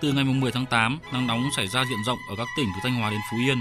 Từ 0.00 0.12
ngày 0.12 0.24
10 0.24 0.52
tháng 0.52 0.66
8, 0.66 0.98
nắng 1.12 1.26
nóng 1.26 1.50
xảy 1.56 1.68
ra 1.68 1.84
diện 1.84 1.98
rộng 2.06 2.18
ở 2.30 2.34
các 2.38 2.46
tỉnh 2.56 2.68
từ 2.74 2.80
Thanh 2.82 2.94
Hóa 2.94 3.10
đến 3.10 3.20
Phú 3.30 3.36
Yên 3.36 3.58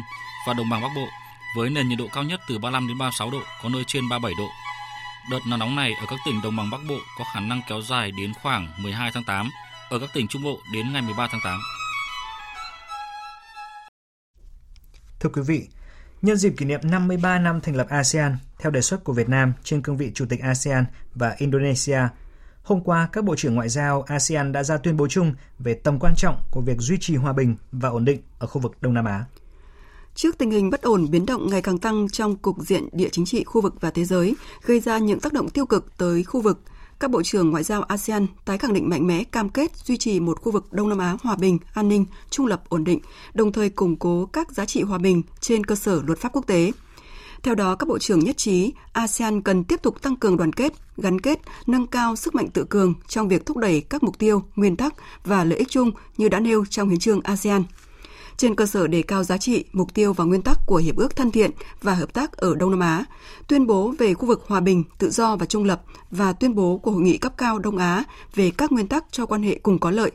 và 0.47 0.53
đồng 0.53 0.69
bằng 0.69 0.81
Bắc 0.81 0.89
Bộ 0.95 1.07
với 1.55 1.69
nền 1.69 1.89
nhiệt 1.89 1.99
độ 1.99 2.07
cao 2.13 2.23
nhất 2.23 2.39
từ 2.47 2.57
35 2.59 2.87
đến 2.87 2.97
36 2.97 3.31
độ, 3.31 3.41
có 3.63 3.69
nơi 3.69 3.83
trên 3.87 4.09
37 4.09 4.33
độ. 4.37 4.47
Đợt 5.31 5.39
nắng 5.47 5.59
nóng 5.59 5.75
này 5.75 5.93
ở 5.93 6.05
các 6.09 6.19
tỉnh 6.25 6.41
đồng 6.43 6.55
bằng 6.55 6.69
Bắc 6.69 6.77
Bộ 6.89 6.97
có 7.17 7.25
khả 7.33 7.39
năng 7.39 7.61
kéo 7.69 7.81
dài 7.81 8.11
đến 8.11 8.33
khoảng 8.41 8.71
12 8.77 9.11
tháng 9.13 9.23
8, 9.23 9.49
ở 9.89 9.99
các 9.99 10.09
tỉnh 10.13 10.27
Trung 10.27 10.43
Bộ 10.43 10.59
đến 10.73 10.93
ngày 10.93 11.01
13 11.01 11.27
tháng 11.31 11.41
8. 11.43 11.59
Thưa 15.19 15.29
quý 15.29 15.41
vị, 15.41 15.67
nhân 16.21 16.37
dịp 16.37 16.53
kỷ 16.57 16.65
niệm 16.65 16.79
53 16.83 17.39
năm 17.39 17.61
thành 17.61 17.75
lập 17.75 17.87
ASEAN, 17.89 18.37
theo 18.59 18.71
đề 18.71 18.81
xuất 18.81 19.03
của 19.03 19.13
Việt 19.13 19.29
Nam 19.29 19.53
trên 19.63 19.81
cương 19.81 19.97
vị 19.97 20.11
Chủ 20.15 20.25
tịch 20.29 20.39
ASEAN 20.39 20.85
và 21.15 21.35
Indonesia, 21.37 21.99
hôm 22.65 22.81
qua 22.81 23.09
các 23.11 23.23
bộ 23.23 23.35
trưởng 23.35 23.55
ngoại 23.55 23.69
giao 23.69 24.01
ASEAN 24.01 24.51
đã 24.51 24.63
ra 24.63 24.77
tuyên 24.77 24.97
bố 24.97 25.07
chung 25.07 25.33
về 25.59 25.73
tầm 25.73 25.99
quan 25.99 26.13
trọng 26.17 26.35
của 26.51 26.61
việc 26.61 26.77
duy 26.79 26.97
trì 27.01 27.15
hòa 27.15 27.33
bình 27.33 27.55
và 27.71 27.89
ổn 27.89 28.05
định 28.05 28.21
ở 28.39 28.47
khu 28.47 28.61
vực 28.61 28.77
Đông 28.81 28.93
Nam 28.93 29.05
Á. 29.05 29.25
Trước 30.15 30.37
tình 30.37 30.51
hình 30.51 30.69
bất 30.69 30.81
ổn 30.81 31.11
biến 31.11 31.25
động 31.25 31.49
ngày 31.49 31.61
càng 31.61 31.77
tăng 31.77 32.09
trong 32.09 32.35
cục 32.35 32.57
diện 32.59 32.89
địa 32.91 33.09
chính 33.11 33.25
trị 33.25 33.43
khu 33.43 33.61
vực 33.61 33.75
và 33.81 33.89
thế 33.89 34.05
giới, 34.05 34.35
gây 34.65 34.79
ra 34.79 34.97
những 34.97 35.19
tác 35.19 35.33
động 35.33 35.49
tiêu 35.49 35.65
cực 35.65 35.97
tới 35.97 36.23
khu 36.23 36.41
vực, 36.41 36.59
các 36.99 37.11
bộ 37.11 37.23
trưởng 37.23 37.51
ngoại 37.51 37.63
giao 37.63 37.83
ASEAN 37.83 38.27
tái 38.45 38.57
khẳng 38.57 38.73
định 38.73 38.89
mạnh 38.89 39.07
mẽ 39.07 39.23
cam 39.23 39.49
kết 39.49 39.75
duy 39.75 39.97
trì 39.97 40.19
một 40.19 40.41
khu 40.41 40.51
vực 40.51 40.73
Đông 40.73 40.89
Nam 40.89 40.97
Á 40.97 41.17
hòa 41.23 41.35
bình, 41.35 41.57
an 41.73 41.89
ninh, 41.89 42.05
trung 42.29 42.45
lập, 42.45 42.63
ổn 42.69 42.83
định, 42.83 42.99
đồng 43.33 43.51
thời 43.51 43.69
củng 43.69 43.95
cố 43.95 44.25
các 44.25 44.51
giá 44.51 44.65
trị 44.65 44.81
hòa 44.81 44.97
bình 44.97 45.21
trên 45.39 45.63
cơ 45.63 45.75
sở 45.75 46.01
luật 46.05 46.19
pháp 46.19 46.29
quốc 46.33 46.47
tế. 46.47 46.71
Theo 47.45 47.55
đó, 47.55 47.75
các 47.75 47.89
bộ 47.89 47.99
trưởng 47.99 48.19
nhất 48.19 48.37
trí 48.37 48.73
ASEAN 48.93 49.41
cần 49.41 49.63
tiếp 49.63 49.81
tục 49.81 50.01
tăng 50.01 50.15
cường 50.15 50.37
đoàn 50.37 50.53
kết, 50.53 50.73
gắn 50.97 51.21
kết, 51.21 51.39
nâng 51.67 51.87
cao 51.87 52.15
sức 52.15 52.35
mạnh 52.35 52.47
tự 52.49 52.63
cường 52.63 52.93
trong 53.07 53.27
việc 53.27 53.45
thúc 53.45 53.57
đẩy 53.57 53.81
các 53.81 54.03
mục 54.03 54.19
tiêu, 54.19 54.43
nguyên 54.55 54.75
tắc 54.75 54.93
và 55.23 55.43
lợi 55.43 55.59
ích 55.59 55.69
chung 55.69 55.91
như 56.17 56.29
đã 56.29 56.39
nêu 56.39 56.65
trong 56.69 56.89
hiến 56.89 56.99
trương 56.99 57.21
ASEAN 57.21 57.63
trên 58.37 58.55
cơ 58.55 58.65
sở 58.65 58.87
đề 58.87 59.01
cao 59.01 59.23
giá 59.23 59.37
trị, 59.37 59.63
mục 59.73 59.93
tiêu 59.93 60.13
và 60.13 60.23
nguyên 60.23 60.41
tắc 60.41 60.57
của 60.65 60.75
Hiệp 60.75 60.95
ước 60.95 61.15
thân 61.15 61.31
thiện 61.31 61.51
và 61.81 61.93
hợp 61.93 62.13
tác 62.13 62.31
ở 62.31 62.55
Đông 62.55 62.71
Nam 62.71 62.79
Á, 62.79 63.05
tuyên 63.47 63.67
bố 63.67 63.93
về 63.99 64.13
khu 64.13 64.25
vực 64.25 64.43
hòa 64.47 64.59
bình, 64.59 64.83
tự 64.97 65.09
do 65.09 65.35
và 65.35 65.45
trung 65.45 65.63
lập 65.63 65.81
và 66.11 66.33
tuyên 66.33 66.55
bố 66.55 66.77
của 66.77 66.91
Hội 66.91 67.01
nghị 67.01 67.17
cấp 67.17 67.33
cao 67.37 67.59
Đông 67.59 67.77
Á 67.77 68.03
về 68.35 68.51
các 68.51 68.71
nguyên 68.71 68.87
tắc 68.87 69.05
cho 69.11 69.25
quan 69.25 69.43
hệ 69.43 69.59
cùng 69.63 69.79
có 69.79 69.91
lợi. 69.91 70.11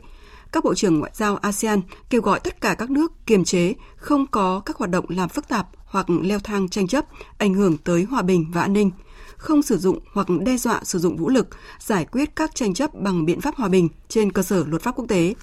Các 0.51 0.63
bộ 0.63 0.75
trưởng 0.75 0.99
ngoại 0.99 1.11
giao 1.15 1.35
ASEAN 1.35 1.81
kêu 2.09 2.21
gọi 2.21 2.39
tất 2.39 2.61
cả 2.61 2.73
các 2.73 2.89
nước 2.89 3.11
kiềm 3.25 3.43
chế, 3.43 3.73
không 3.95 4.27
có 4.27 4.61
các 4.65 4.77
hoạt 4.77 4.91
động 4.91 5.05
làm 5.09 5.29
phức 5.29 5.47
tạp 5.47 5.67
hoặc 5.91 6.09
leo 6.09 6.39
thang 6.39 6.69
tranh 6.69 6.87
chấp, 6.87 7.05
ảnh 7.37 7.53
hưởng 7.53 7.77
tới 7.77 8.03
hòa 8.03 8.21
bình 8.21 8.51
và 8.53 8.61
an 8.61 8.73
ninh, 8.73 8.91
không 9.37 9.61
sử 9.61 9.77
dụng 9.77 9.99
hoặc 10.13 10.27
đe 10.45 10.57
dọa 10.57 10.83
sử 10.83 10.99
dụng 10.99 11.17
vũ 11.17 11.29
lực, 11.29 11.47
giải 11.79 12.05
quyết 12.05 12.35
các 12.35 12.55
tranh 12.55 12.73
chấp 12.73 12.93
bằng 12.93 13.25
biện 13.25 13.41
pháp 13.41 13.55
hòa 13.55 13.69
bình 13.69 13.89
trên 14.07 14.31
cơ 14.31 14.43
sở 14.43 14.65
luật 14.67 14.81
pháp 14.81 14.95
quốc 14.95 15.05
tế. 15.09 15.33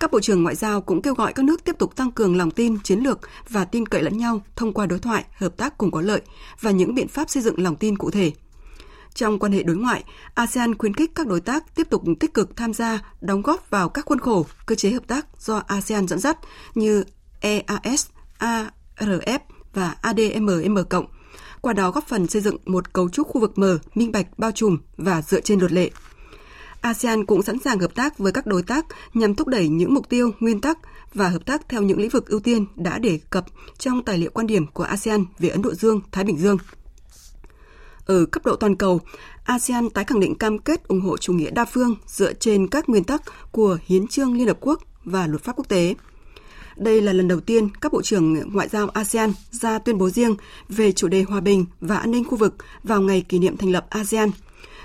Các 0.00 0.12
bộ 0.12 0.20
trưởng 0.20 0.42
ngoại 0.42 0.54
giao 0.54 0.80
cũng 0.80 1.02
kêu 1.02 1.14
gọi 1.14 1.32
các 1.32 1.44
nước 1.44 1.64
tiếp 1.64 1.78
tục 1.78 1.96
tăng 1.96 2.10
cường 2.10 2.36
lòng 2.36 2.50
tin 2.50 2.78
chiến 2.84 3.00
lược 3.00 3.18
và 3.48 3.64
tin 3.64 3.86
cậy 3.86 4.02
lẫn 4.02 4.18
nhau 4.18 4.42
thông 4.56 4.72
qua 4.72 4.86
đối 4.86 4.98
thoại, 4.98 5.24
hợp 5.36 5.56
tác 5.56 5.78
cùng 5.78 5.90
có 5.90 6.00
lợi 6.00 6.20
và 6.60 6.70
những 6.70 6.94
biện 6.94 7.08
pháp 7.08 7.30
xây 7.30 7.42
dựng 7.42 7.62
lòng 7.62 7.76
tin 7.76 7.98
cụ 7.98 8.10
thể. 8.10 8.32
Trong 9.14 9.38
quan 9.38 9.52
hệ 9.52 9.62
đối 9.62 9.76
ngoại, 9.76 10.04
ASEAN 10.34 10.78
khuyến 10.78 10.94
khích 10.94 11.14
các 11.14 11.26
đối 11.26 11.40
tác 11.40 11.74
tiếp 11.74 11.90
tục 11.90 12.02
tích 12.20 12.34
cực 12.34 12.56
tham 12.56 12.74
gia, 12.74 13.14
đóng 13.20 13.42
góp 13.42 13.70
vào 13.70 13.88
các 13.88 14.04
khuôn 14.06 14.18
khổ, 14.18 14.46
cơ 14.66 14.74
chế 14.74 14.90
hợp 14.90 15.06
tác 15.06 15.26
do 15.40 15.62
ASEAN 15.66 16.08
dẫn 16.08 16.18
dắt 16.18 16.38
như 16.74 17.04
EAS, 17.40 18.06
ARF 18.38 19.38
và 19.74 19.94
ADMM 20.00 20.78
cộng. 20.90 21.06
Qua 21.60 21.72
đó 21.72 21.90
góp 21.90 22.08
phần 22.08 22.26
xây 22.26 22.42
dựng 22.42 22.56
một 22.66 22.92
cấu 22.92 23.08
trúc 23.08 23.28
khu 23.28 23.40
vực 23.40 23.58
mở, 23.58 23.78
minh 23.94 24.12
bạch, 24.12 24.38
bao 24.38 24.50
trùm 24.52 24.78
và 24.96 25.22
dựa 25.22 25.40
trên 25.40 25.58
luật 25.58 25.72
lệ. 25.72 25.90
ASEAN 26.80 27.26
cũng 27.26 27.42
sẵn 27.42 27.58
sàng 27.58 27.78
hợp 27.78 27.94
tác 27.94 28.18
với 28.18 28.32
các 28.32 28.46
đối 28.46 28.62
tác 28.62 28.86
nhằm 29.14 29.34
thúc 29.34 29.48
đẩy 29.48 29.68
những 29.68 29.94
mục 29.94 30.08
tiêu, 30.08 30.30
nguyên 30.40 30.60
tắc 30.60 30.78
và 31.14 31.28
hợp 31.28 31.46
tác 31.46 31.68
theo 31.68 31.82
những 31.82 31.98
lĩnh 31.98 32.10
vực 32.10 32.28
ưu 32.28 32.40
tiên 32.40 32.66
đã 32.76 32.98
đề 32.98 33.20
cập 33.30 33.44
trong 33.78 34.04
tài 34.04 34.18
liệu 34.18 34.30
quan 34.30 34.46
điểm 34.46 34.66
của 34.66 34.82
ASEAN 34.82 35.24
về 35.38 35.48
Ấn 35.48 35.62
Độ 35.62 35.74
Dương, 35.74 36.00
Thái 36.12 36.24
Bình 36.24 36.38
Dương. 36.38 36.56
Ở 38.06 38.26
cấp 38.26 38.46
độ 38.46 38.56
toàn 38.56 38.76
cầu, 38.76 39.00
ASEAN 39.44 39.90
tái 39.90 40.04
khẳng 40.04 40.20
định 40.20 40.34
cam 40.34 40.58
kết 40.58 40.88
ủng 40.88 41.00
hộ 41.00 41.16
chủ 41.16 41.32
nghĩa 41.32 41.50
đa 41.50 41.64
phương 41.64 41.94
dựa 42.06 42.32
trên 42.32 42.68
các 42.68 42.88
nguyên 42.88 43.04
tắc 43.04 43.22
của 43.52 43.78
Hiến 43.86 44.06
trương 44.06 44.34
Liên 44.34 44.46
Hợp 44.46 44.58
Quốc 44.60 44.80
và 45.04 45.26
luật 45.26 45.42
pháp 45.42 45.56
quốc 45.56 45.68
tế. 45.68 45.94
Đây 46.76 47.00
là 47.00 47.12
lần 47.12 47.28
đầu 47.28 47.40
tiên 47.40 47.68
các 47.80 47.92
bộ 47.92 48.02
trưởng 48.02 48.52
ngoại 48.52 48.68
giao 48.68 48.88
ASEAN 48.88 49.32
ra 49.50 49.78
tuyên 49.78 49.98
bố 49.98 50.10
riêng 50.10 50.36
về 50.68 50.92
chủ 50.92 51.08
đề 51.08 51.22
hòa 51.22 51.40
bình 51.40 51.64
và 51.80 51.96
an 51.96 52.10
ninh 52.10 52.24
khu 52.24 52.36
vực 52.36 52.54
vào 52.82 53.00
ngày 53.00 53.20
kỷ 53.20 53.38
niệm 53.38 53.56
thành 53.56 53.70
lập 53.70 53.86
ASEAN– 53.90 54.30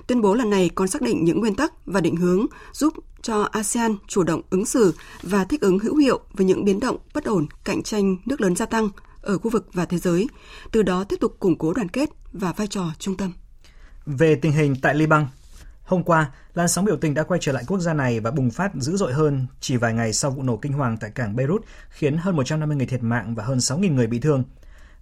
Tuyên 0.07 0.21
bố 0.21 0.33
lần 0.33 0.49
này 0.49 0.69
còn 0.75 0.87
xác 0.87 1.01
định 1.01 1.25
những 1.25 1.39
nguyên 1.39 1.55
tắc 1.55 1.85
và 1.85 2.01
định 2.01 2.15
hướng 2.15 2.45
giúp 2.73 2.93
cho 3.21 3.41
ASEAN 3.51 3.95
chủ 4.07 4.23
động 4.23 4.41
ứng 4.49 4.65
xử 4.65 4.93
và 5.21 5.43
thích 5.43 5.61
ứng 5.61 5.79
hữu 5.79 5.95
hiệu 5.95 6.19
với 6.33 6.45
những 6.45 6.65
biến 6.65 6.79
động 6.79 6.97
bất 7.13 7.25
ổn, 7.25 7.47
cạnh 7.63 7.83
tranh 7.83 8.17
nước 8.25 8.41
lớn 8.41 8.55
gia 8.55 8.65
tăng 8.65 8.89
ở 9.21 9.37
khu 9.37 9.51
vực 9.51 9.67
và 9.73 9.85
thế 9.85 9.97
giới, 9.97 10.27
từ 10.71 10.83
đó 10.83 11.03
tiếp 11.03 11.15
tục 11.19 11.35
củng 11.39 11.57
cố 11.57 11.73
đoàn 11.73 11.89
kết 11.89 12.09
và 12.33 12.51
vai 12.51 12.67
trò 12.67 12.85
trung 12.99 13.17
tâm. 13.17 13.31
Về 14.05 14.35
tình 14.35 14.51
hình 14.51 14.75
tại 14.81 14.95
Liban, 14.95 15.27
hôm 15.85 16.03
qua, 16.03 16.31
làn 16.53 16.67
sóng 16.67 16.85
biểu 16.85 16.97
tình 16.97 17.13
đã 17.13 17.23
quay 17.23 17.39
trở 17.43 17.51
lại 17.51 17.63
quốc 17.67 17.79
gia 17.79 17.93
này 17.93 18.19
và 18.19 18.31
bùng 18.31 18.51
phát 18.51 18.75
dữ 18.75 18.97
dội 18.97 19.13
hơn 19.13 19.47
chỉ 19.59 19.77
vài 19.77 19.93
ngày 19.93 20.13
sau 20.13 20.31
vụ 20.31 20.43
nổ 20.43 20.57
kinh 20.57 20.73
hoàng 20.73 20.97
tại 20.97 21.11
cảng 21.11 21.35
Beirut, 21.35 21.61
khiến 21.89 22.17
hơn 22.17 22.35
150 22.35 22.77
người 22.77 22.87
thiệt 22.87 23.03
mạng 23.03 23.35
và 23.35 23.43
hơn 23.43 23.57
6.000 23.57 23.93
người 23.93 24.07
bị 24.07 24.19
thương. 24.19 24.43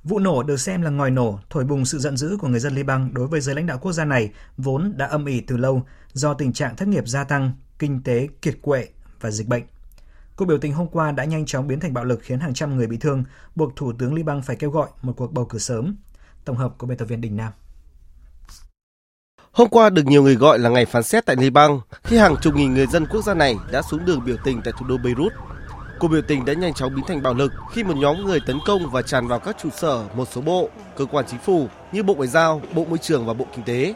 Vụ 0.03 0.19
nổ 0.19 0.43
được 0.43 0.57
xem 0.57 0.81
là 0.81 0.89
ngòi 0.89 1.11
nổ, 1.11 1.39
thổi 1.49 1.63
bùng 1.63 1.85
sự 1.85 1.99
giận 1.99 2.17
dữ 2.17 2.37
của 2.39 2.47
người 2.47 2.59
dân 2.59 2.75
Liban 2.75 3.13
đối 3.13 3.27
với 3.27 3.41
giới 3.41 3.55
lãnh 3.55 3.67
đạo 3.67 3.77
quốc 3.81 3.91
gia 3.91 4.05
này 4.05 4.31
vốn 4.57 4.93
đã 4.97 5.05
âm 5.05 5.25
ỉ 5.25 5.39
từ 5.39 5.57
lâu 5.57 5.83
do 6.13 6.33
tình 6.33 6.53
trạng 6.53 6.75
thất 6.75 6.87
nghiệp 6.87 7.07
gia 7.07 7.23
tăng, 7.23 7.51
kinh 7.79 8.03
tế 8.03 8.27
kiệt 8.41 8.57
quệ 8.61 8.87
và 9.21 9.31
dịch 9.31 9.47
bệnh. 9.47 9.63
Cuộc 10.35 10.45
biểu 10.45 10.57
tình 10.57 10.73
hôm 10.73 10.87
qua 10.87 11.11
đã 11.11 11.25
nhanh 11.25 11.45
chóng 11.45 11.67
biến 11.67 11.79
thành 11.79 11.93
bạo 11.93 12.05
lực 12.05 12.19
khiến 12.23 12.39
hàng 12.39 12.53
trăm 12.53 12.77
người 12.77 12.87
bị 12.87 12.97
thương, 12.97 13.23
buộc 13.55 13.75
Thủ 13.75 13.93
tướng 13.99 14.13
Liban 14.13 14.41
phải 14.41 14.55
kêu 14.55 14.71
gọi 14.71 14.87
một 15.01 15.13
cuộc 15.17 15.33
bầu 15.33 15.45
cử 15.45 15.59
sớm. 15.59 15.95
Tổng 16.45 16.57
hợp 16.57 16.75
của 16.77 16.87
biên 16.87 16.97
tập 16.97 17.05
viên 17.05 17.21
Đình 17.21 17.37
Nam. 17.37 17.53
Hôm 19.53 19.69
qua 19.69 19.89
được 19.89 20.05
nhiều 20.05 20.23
người 20.23 20.35
gọi 20.35 20.59
là 20.59 20.69
ngày 20.69 20.85
phán 20.85 21.03
xét 21.03 21.25
tại 21.25 21.35
Liban 21.35 21.79
khi 22.03 22.17
hàng 22.17 22.35
chục 22.41 22.55
nghìn 22.55 22.73
người 22.73 22.87
dân 22.87 23.05
quốc 23.05 23.21
gia 23.21 23.33
này 23.33 23.55
đã 23.71 23.81
xuống 23.81 24.05
đường 24.05 24.21
biểu 24.25 24.35
tình 24.43 24.61
tại 24.61 24.73
thủ 24.79 24.85
đô 24.87 24.97
Beirut 24.97 25.33
Cuộc 25.99 26.07
biểu 26.07 26.21
tình 26.21 26.45
đã 26.45 26.53
nhanh 26.53 26.73
chóng 26.73 26.95
biến 26.95 27.05
thành 27.07 27.23
bạo 27.23 27.33
lực 27.33 27.51
khi 27.71 27.83
một 27.83 27.97
nhóm 27.97 28.25
người 28.25 28.39
tấn 28.47 28.59
công 28.65 28.89
và 28.91 29.01
tràn 29.01 29.27
vào 29.27 29.39
các 29.39 29.57
trụ 29.61 29.69
sở 29.69 30.03
một 30.15 30.27
số 30.31 30.41
bộ, 30.41 30.69
cơ 30.95 31.05
quan 31.05 31.25
chính 31.27 31.39
phủ 31.39 31.67
như 31.91 32.03
Bộ 32.03 32.13
Ngoại 32.13 32.27
giao, 32.27 32.61
Bộ 32.73 32.85
Môi 32.85 32.97
trường 32.97 33.25
và 33.25 33.33
Bộ 33.33 33.45
Kinh 33.55 33.65
tế. 33.65 33.93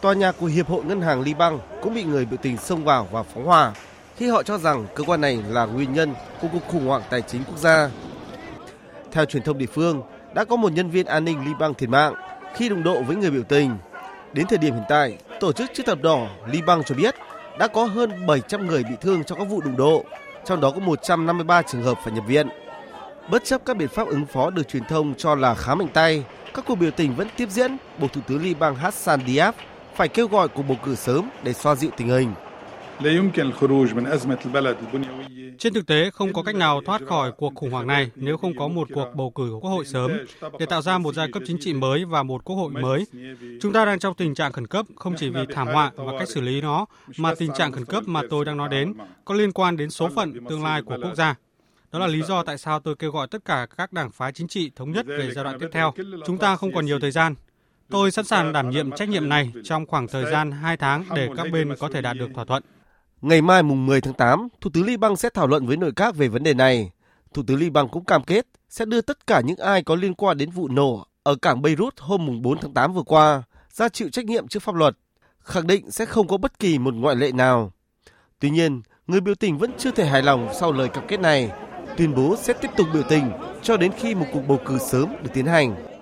Tòa 0.00 0.14
nhà 0.14 0.32
của 0.32 0.46
Hiệp 0.46 0.68
hội 0.68 0.84
Ngân 0.84 1.00
hàng 1.00 1.20
Liban 1.20 1.58
cũng 1.82 1.94
bị 1.94 2.04
người 2.04 2.24
biểu 2.24 2.38
tình 2.42 2.56
xông 2.56 2.84
vào 2.84 3.08
và 3.12 3.22
phóng 3.22 3.44
hỏa 3.46 3.72
khi 4.16 4.28
họ 4.28 4.42
cho 4.42 4.58
rằng 4.58 4.86
cơ 4.94 5.04
quan 5.04 5.20
này 5.20 5.42
là 5.48 5.64
nguyên 5.64 5.92
nhân 5.92 6.14
của 6.42 6.48
cuộc 6.52 6.68
khủng 6.68 6.86
hoảng 6.86 7.02
tài 7.10 7.22
chính 7.22 7.44
quốc 7.44 7.58
gia. 7.58 7.90
Theo 9.12 9.24
truyền 9.24 9.42
thông 9.42 9.58
địa 9.58 9.66
phương, 9.74 10.02
đã 10.34 10.44
có 10.44 10.56
một 10.56 10.72
nhân 10.72 10.90
viên 10.90 11.06
an 11.06 11.24
ninh 11.24 11.44
Liban 11.46 11.74
thiệt 11.74 11.88
mạng 11.88 12.14
khi 12.54 12.68
đụng 12.68 12.82
độ 12.82 13.02
với 13.02 13.16
người 13.16 13.30
biểu 13.30 13.42
tình. 13.42 13.76
Đến 14.34 14.46
thời 14.46 14.58
điểm 14.58 14.74
hiện 14.74 14.84
tại, 14.88 15.18
tổ 15.40 15.52
chức 15.52 15.70
chữ 15.74 15.82
thập 15.86 16.02
đỏ 16.02 16.28
Liban 16.46 16.84
cho 16.84 16.94
biết 16.94 17.14
đã 17.58 17.68
có 17.68 17.84
hơn 17.84 18.26
700 18.26 18.66
người 18.66 18.84
bị 18.84 18.94
thương 19.00 19.24
trong 19.24 19.38
các 19.38 19.44
vụ 19.44 19.60
đụng 19.60 19.76
độ 19.76 20.04
trong 20.44 20.60
đó 20.60 20.70
có 20.70 20.80
153 20.80 21.62
trường 21.62 21.82
hợp 21.82 21.98
phải 22.04 22.12
nhập 22.12 22.24
viện. 22.26 22.48
Bất 23.30 23.44
chấp 23.44 23.64
các 23.64 23.76
biện 23.76 23.88
pháp 23.88 24.08
ứng 24.08 24.26
phó 24.26 24.50
được 24.50 24.68
truyền 24.68 24.84
thông 24.84 25.14
cho 25.14 25.34
là 25.34 25.54
khá 25.54 25.74
mạnh 25.74 25.88
tay, 25.94 26.24
các 26.54 26.64
cuộc 26.68 26.74
biểu 26.74 26.90
tình 26.90 27.14
vẫn 27.14 27.28
tiếp 27.36 27.48
diễn, 27.50 27.76
buộc 27.98 28.12
Thủ 28.12 28.20
tướng 28.26 28.42
Liban 28.42 28.74
Hassan 28.74 29.20
Diab 29.26 29.54
phải 29.94 30.08
kêu 30.08 30.28
gọi 30.28 30.48
cuộc 30.48 30.62
bầu 30.62 30.76
cử 30.84 30.94
sớm 30.94 31.30
để 31.42 31.52
xoa 31.52 31.74
dịu 31.74 31.90
tình 31.96 32.08
hình. 32.08 32.34
Trên 35.58 35.74
thực 35.74 35.86
tế, 35.86 36.10
không 36.10 36.32
có 36.32 36.42
cách 36.42 36.54
nào 36.54 36.80
thoát 36.86 37.02
khỏi 37.06 37.32
cuộc 37.32 37.54
khủng 37.54 37.70
hoảng 37.70 37.86
này 37.86 38.10
nếu 38.14 38.36
không 38.36 38.52
có 38.58 38.68
một 38.68 38.88
cuộc 38.94 39.08
bầu 39.14 39.30
cử 39.30 39.48
của 39.50 39.60
quốc 39.60 39.70
hội 39.70 39.84
sớm 39.84 40.10
để 40.58 40.66
tạo 40.66 40.82
ra 40.82 40.98
một 40.98 41.14
giai 41.14 41.28
cấp 41.32 41.42
chính 41.46 41.56
trị 41.60 41.72
mới 41.72 42.04
và 42.04 42.22
một 42.22 42.44
quốc 42.44 42.56
hội 42.56 42.72
mới. 42.72 43.06
Chúng 43.60 43.72
ta 43.72 43.84
đang 43.84 43.98
trong 43.98 44.14
tình 44.14 44.34
trạng 44.34 44.52
khẩn 44.52 44.66
cấp 44.66 44.86
không 44.96 45.14
chỉ 45.16 45.28
vì 45.28 45.40
thảm 45.54 45.66
họa 45.66 45.92
và 45.96 46.18
cách 46.18 46.28
xử 46.28 46.40
lý 46.40 46.60
nó, 46.60 46.86
mà 47.18 47.34
tình 47.34 47.50
trạng 47.58 47.72
khẩn 47.72 47.84
cấp 47.84 48.02
mà 48.06 48.22
tôi 48.30 48.44
đang 48.44 48.56
nói 48.56 48.68
đến 48.68 48.94
có 49.24 49.34
liên 49.34 49.52
quan 49.52 49.76
đến 49.76 49.90
số 49.90 50.08
phận 50.14 50.44
tương 50.48 50.64
lai 50.64 50.82
của 50.82 50.96
quốc 51.02 51.14
gia. 51.14 51.34
Đó 51.92 51.98
là 51.98 52.06
lý 52.06 52.22
do 52.22 52.42
tại 52.42 52.58
sao 52.58 52.80
tôi 52.80 52.94
kêu 52.96 53.10
gọi 53.10 53.26
tất 53.30 53.44
cả 53.44 53.66
các 53.76 53.92
đảng 53.92 54.10
phái 54.10 54.32
chính 54.32 54.48
trị 54.48 54.70
thống 54.76 54.92
nhất 54.92 55.06
về 55.06 55.30
giai 55.34 55.44
đoạn 55.44 55.58
tiếp 55.60 55.68
theo. 55.72 55.92
Chúng 56.26 56.38
ta 56.38 56.56
không 56.56 56.72
còn 56.74 56.86
nhiều 56.86 57.00
thời 57.00 57.10
gian. 57.10 57.34
Tôi 57.90 58.10
sẵn 58.10 58.24
sàng 58.24 58.52
đảm 58.52 58.70
nhiệm 58.70 58.90
trách 58.90 59.08
nhiệm 59.08 59.28
này 59.28 59.52
trong 59.64 59.86
khoảng 59.86 60.08
thời 60.08 60.30
gian 60.30 60.50
2 60.50 60.76
tháng 60.76 61.04
để 61.14 61.28
các 61.36 61.46
bên 61.52 61.74
có 61.78 61.88
thể 61.88 62.00
đạt 62.00 62.16
được 62.16 62.30
thỏa 62.34 62.44
thuận. 62.44 62.62
Ngày 63.24 63.42
mai 63.42 63.62
mùng 63.62 63.86
10 63.86 64.00
tháng 64.00 64.14
8, 64.14 64.48
Thủ 64.60 64.70
tướng 64.74 64.84
Liban 64.84 65.16
sẽ 65.16 65.28
thảo 65.34 65.46
luận 65.46 65.66
với 65.66 65.76
nội 65.76 65.92
các 65.96 66.16
về 66.16 66.28
vấn 66.28 66.42
đề 66.42 66.54
này. 66.54 66.90
Thủ 67.34 67.42
tướng 67.46 67.56
Liban 67.58 67.88
cũng 67.88 68.04
cam 68.04 68.24
kết 68.24 68.46
sẽ 68.68 68.84
đưa 68.84 69.00
tất 69.00 69.26
cả 69.26 69.40
những 69.40 69.56
ai 69.56 69.82
có 69.82 69.94
liên 69.94 70.14
quan 70.14 70.38
đến 70.38 70.50
vụ 70.50 70.68
nổ 70.68 71.06
ở 71.22 71.36
cảng 71.42 71.62
Beirut 71.62 71.94
hôm 71.98 72.26
mùng 72.26 72.42
4 72.42 72.58
tháng 72.60 72.74
8 72.74 72.92
vừa 72.92 73.02
qua 73.02 73.42
ra 73.70 73.88
chịu 73.88 74.08
trách 74.08 74.24
nhiệm 74.24 74.48
trước 74.48 74.62
pháp 74.62 74.74
luật, 74.74 74.96
khẳng 75.40 75.66
định 75.66 75.90
sẽ 75.90 76.04
không 76.04 76.28
có 76.28 76.36
bất 76.36 76.58
kỳ 76.58 76.78
một 76.78 76.94
ngoại 76.94 77.16
lệ 77.16 77.32
nào. 77.32 77.72
Tuy 78.38 78.50
nhiên, 78.50 78.82
người 79.06 79.20
biểu 79.20 79.34
tình 79.34 79.58
vẫn 79.58 79.70
chưa 79.78 79.90
thể 79.90 80.06
hài 80.06 80.22
lòng 80.22 80.48
sau 80.60 80.72
lời 80.72 80.88
cam 80.88 81.06
kết 81.08 81.20
này, 81.20 81.50
tuyên 81.96 82.14
bố 82.14 82.36
sẽ 82.36 82.52
tiếp 82.52 82.70
tục 82.76 82.86
biểu 82.92 83.02
tình 83.02 83.30
cho 83.62 83.76
đến 83.76 83.92
khi 83.98 84.14
một 84.14 84.26
cuộc 84.32 84.42
bầu 84.48 84.58
cử 84.66 84.78
sớm 84.78 85.08
được 85.22 85.30
tiến 85.34 85.46
hành. 85.46 85.93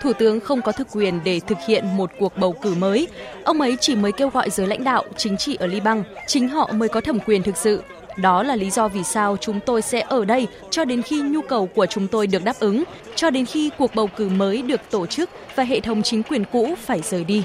Thủ 0.00 0.12
tướng 0.12 0.40
không 0.40 0.62
có 0.62 0.72
thực 0.72 0.86
quyền 0.92 1.20
để 1.24 1.40
thực 1.46 1.58
hiện 1.66 1.96
một 1.96 2.10
cuộc 2.18 2.36
bầu 2.36 2.52
cử 2.52 2.74
mới. 2.74 3.08
Ông 3.44 3.60
ấy 3.60 3.76
chỉ 3.80 3.96
mới 3.96 4.12
kêu 4.12 4.28
gọi 4.28 4.50
giới 4.50 4.66
lãnh 4.66 4.84
đạo 4.84 5.04
chính 5.16 5.36
trị 5.36 5.56
ở 5.60 5.66
Liban, 5.66 6.02
chính 6.26 6.48
họ 6.48 6.70
mới 6.72 6.88
có 6.88 7.00
thẩm 7.00 7.18
quyền 7.20 7.42
thực 7.42 7.56
sự. 7.56 7.82
Đó 8.16 8.42
là 8.42 8.56
lý 8.56 8.70
do 8.70 8.88
vì 8.88 9.04
sao 9.04 9.36
chúng 9.40 9.60
tôi 9.60 9.82
sẽ 9.82 10.00
ở 10.00 10.24
đây 10.24 10.46
cho 10.70 10.84
đến 10.84 11.02
khi 11.02 11.22
nhu 11.22 11.42
cầu 11.42 11.66
của 11.74 11.86
chúng 11.86 12.08
tôi 12.08 12.26
được 12.26 12.44
đáp 12.44 12.56
ứng, 12.58 12.84
cho 13.14 13.30
đến 13.30 13.46
khi 13.46 13.70
cuộc 13.78 13.94
bầu 13.94 14.08
cử 14.16 14.28
mới 14.28 14.62
được 14.62 14.80
tổ 14.90 15.06
chức 15.06 15.30
và 15.54 15.64
hệ 15.64 15.80
thống 15.80 16.02
chính 16.02 16.22
quyền 16.22 16.44
cũ 16.44 16.74
phải 16.84 17.02
rời 17.02 17.24
đi. 17.24 17.42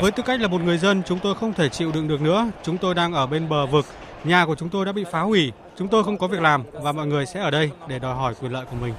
Với 0.00 0.10
tư 0.10 0.22
cách 0.26 0.40
là 0.40 0.48
một 0.48 0.60
người 0.60 0.78
dân, 0.78 1.02
chúng 1.06 1.18
tôi 1.18 1.34
không 1.34 1.52
thể 1.52 1.68
chịu 1.68 1.92
đựng 1.92 2.08
được 2.08 2.20
nữa. 2.20 2.46
Chúng 2.62 2.78
tôi 2.78 2.94
đang 2.94 3.12
ở 3.12 3.26
bên 3.26 3.48
bờ 3.48 3.66
vực. 3.66 3.86
Nhà 4.24 4.46
của 4.46 4.54
chúng 4.54 4.68
tôi 4.68 4.86
đã 4.86 4.92
bị 4.92 5.04
phá 5.12 5.20
hủy. 5.20 5.52
Chúng 5.78 5.88
tôi 5.88 6.04
không 6.04 6.18
có 6.18 6.28
việc 6.28 6.40
làm 6.40 6.62
và 6.72 6.92
mọi 6.92 7.06
người 7.06 7.26
sẽ 7.26 7.40
ở 7.40 7.50
đây 7.50 7.70
để 7.88 7.98
đòi 7.98 8.14
hỏi 8.14 8.34
quyền 8.40 8.52
lợi 8.52 8.66
của 8.70 8.76
mình. 8.76 8.94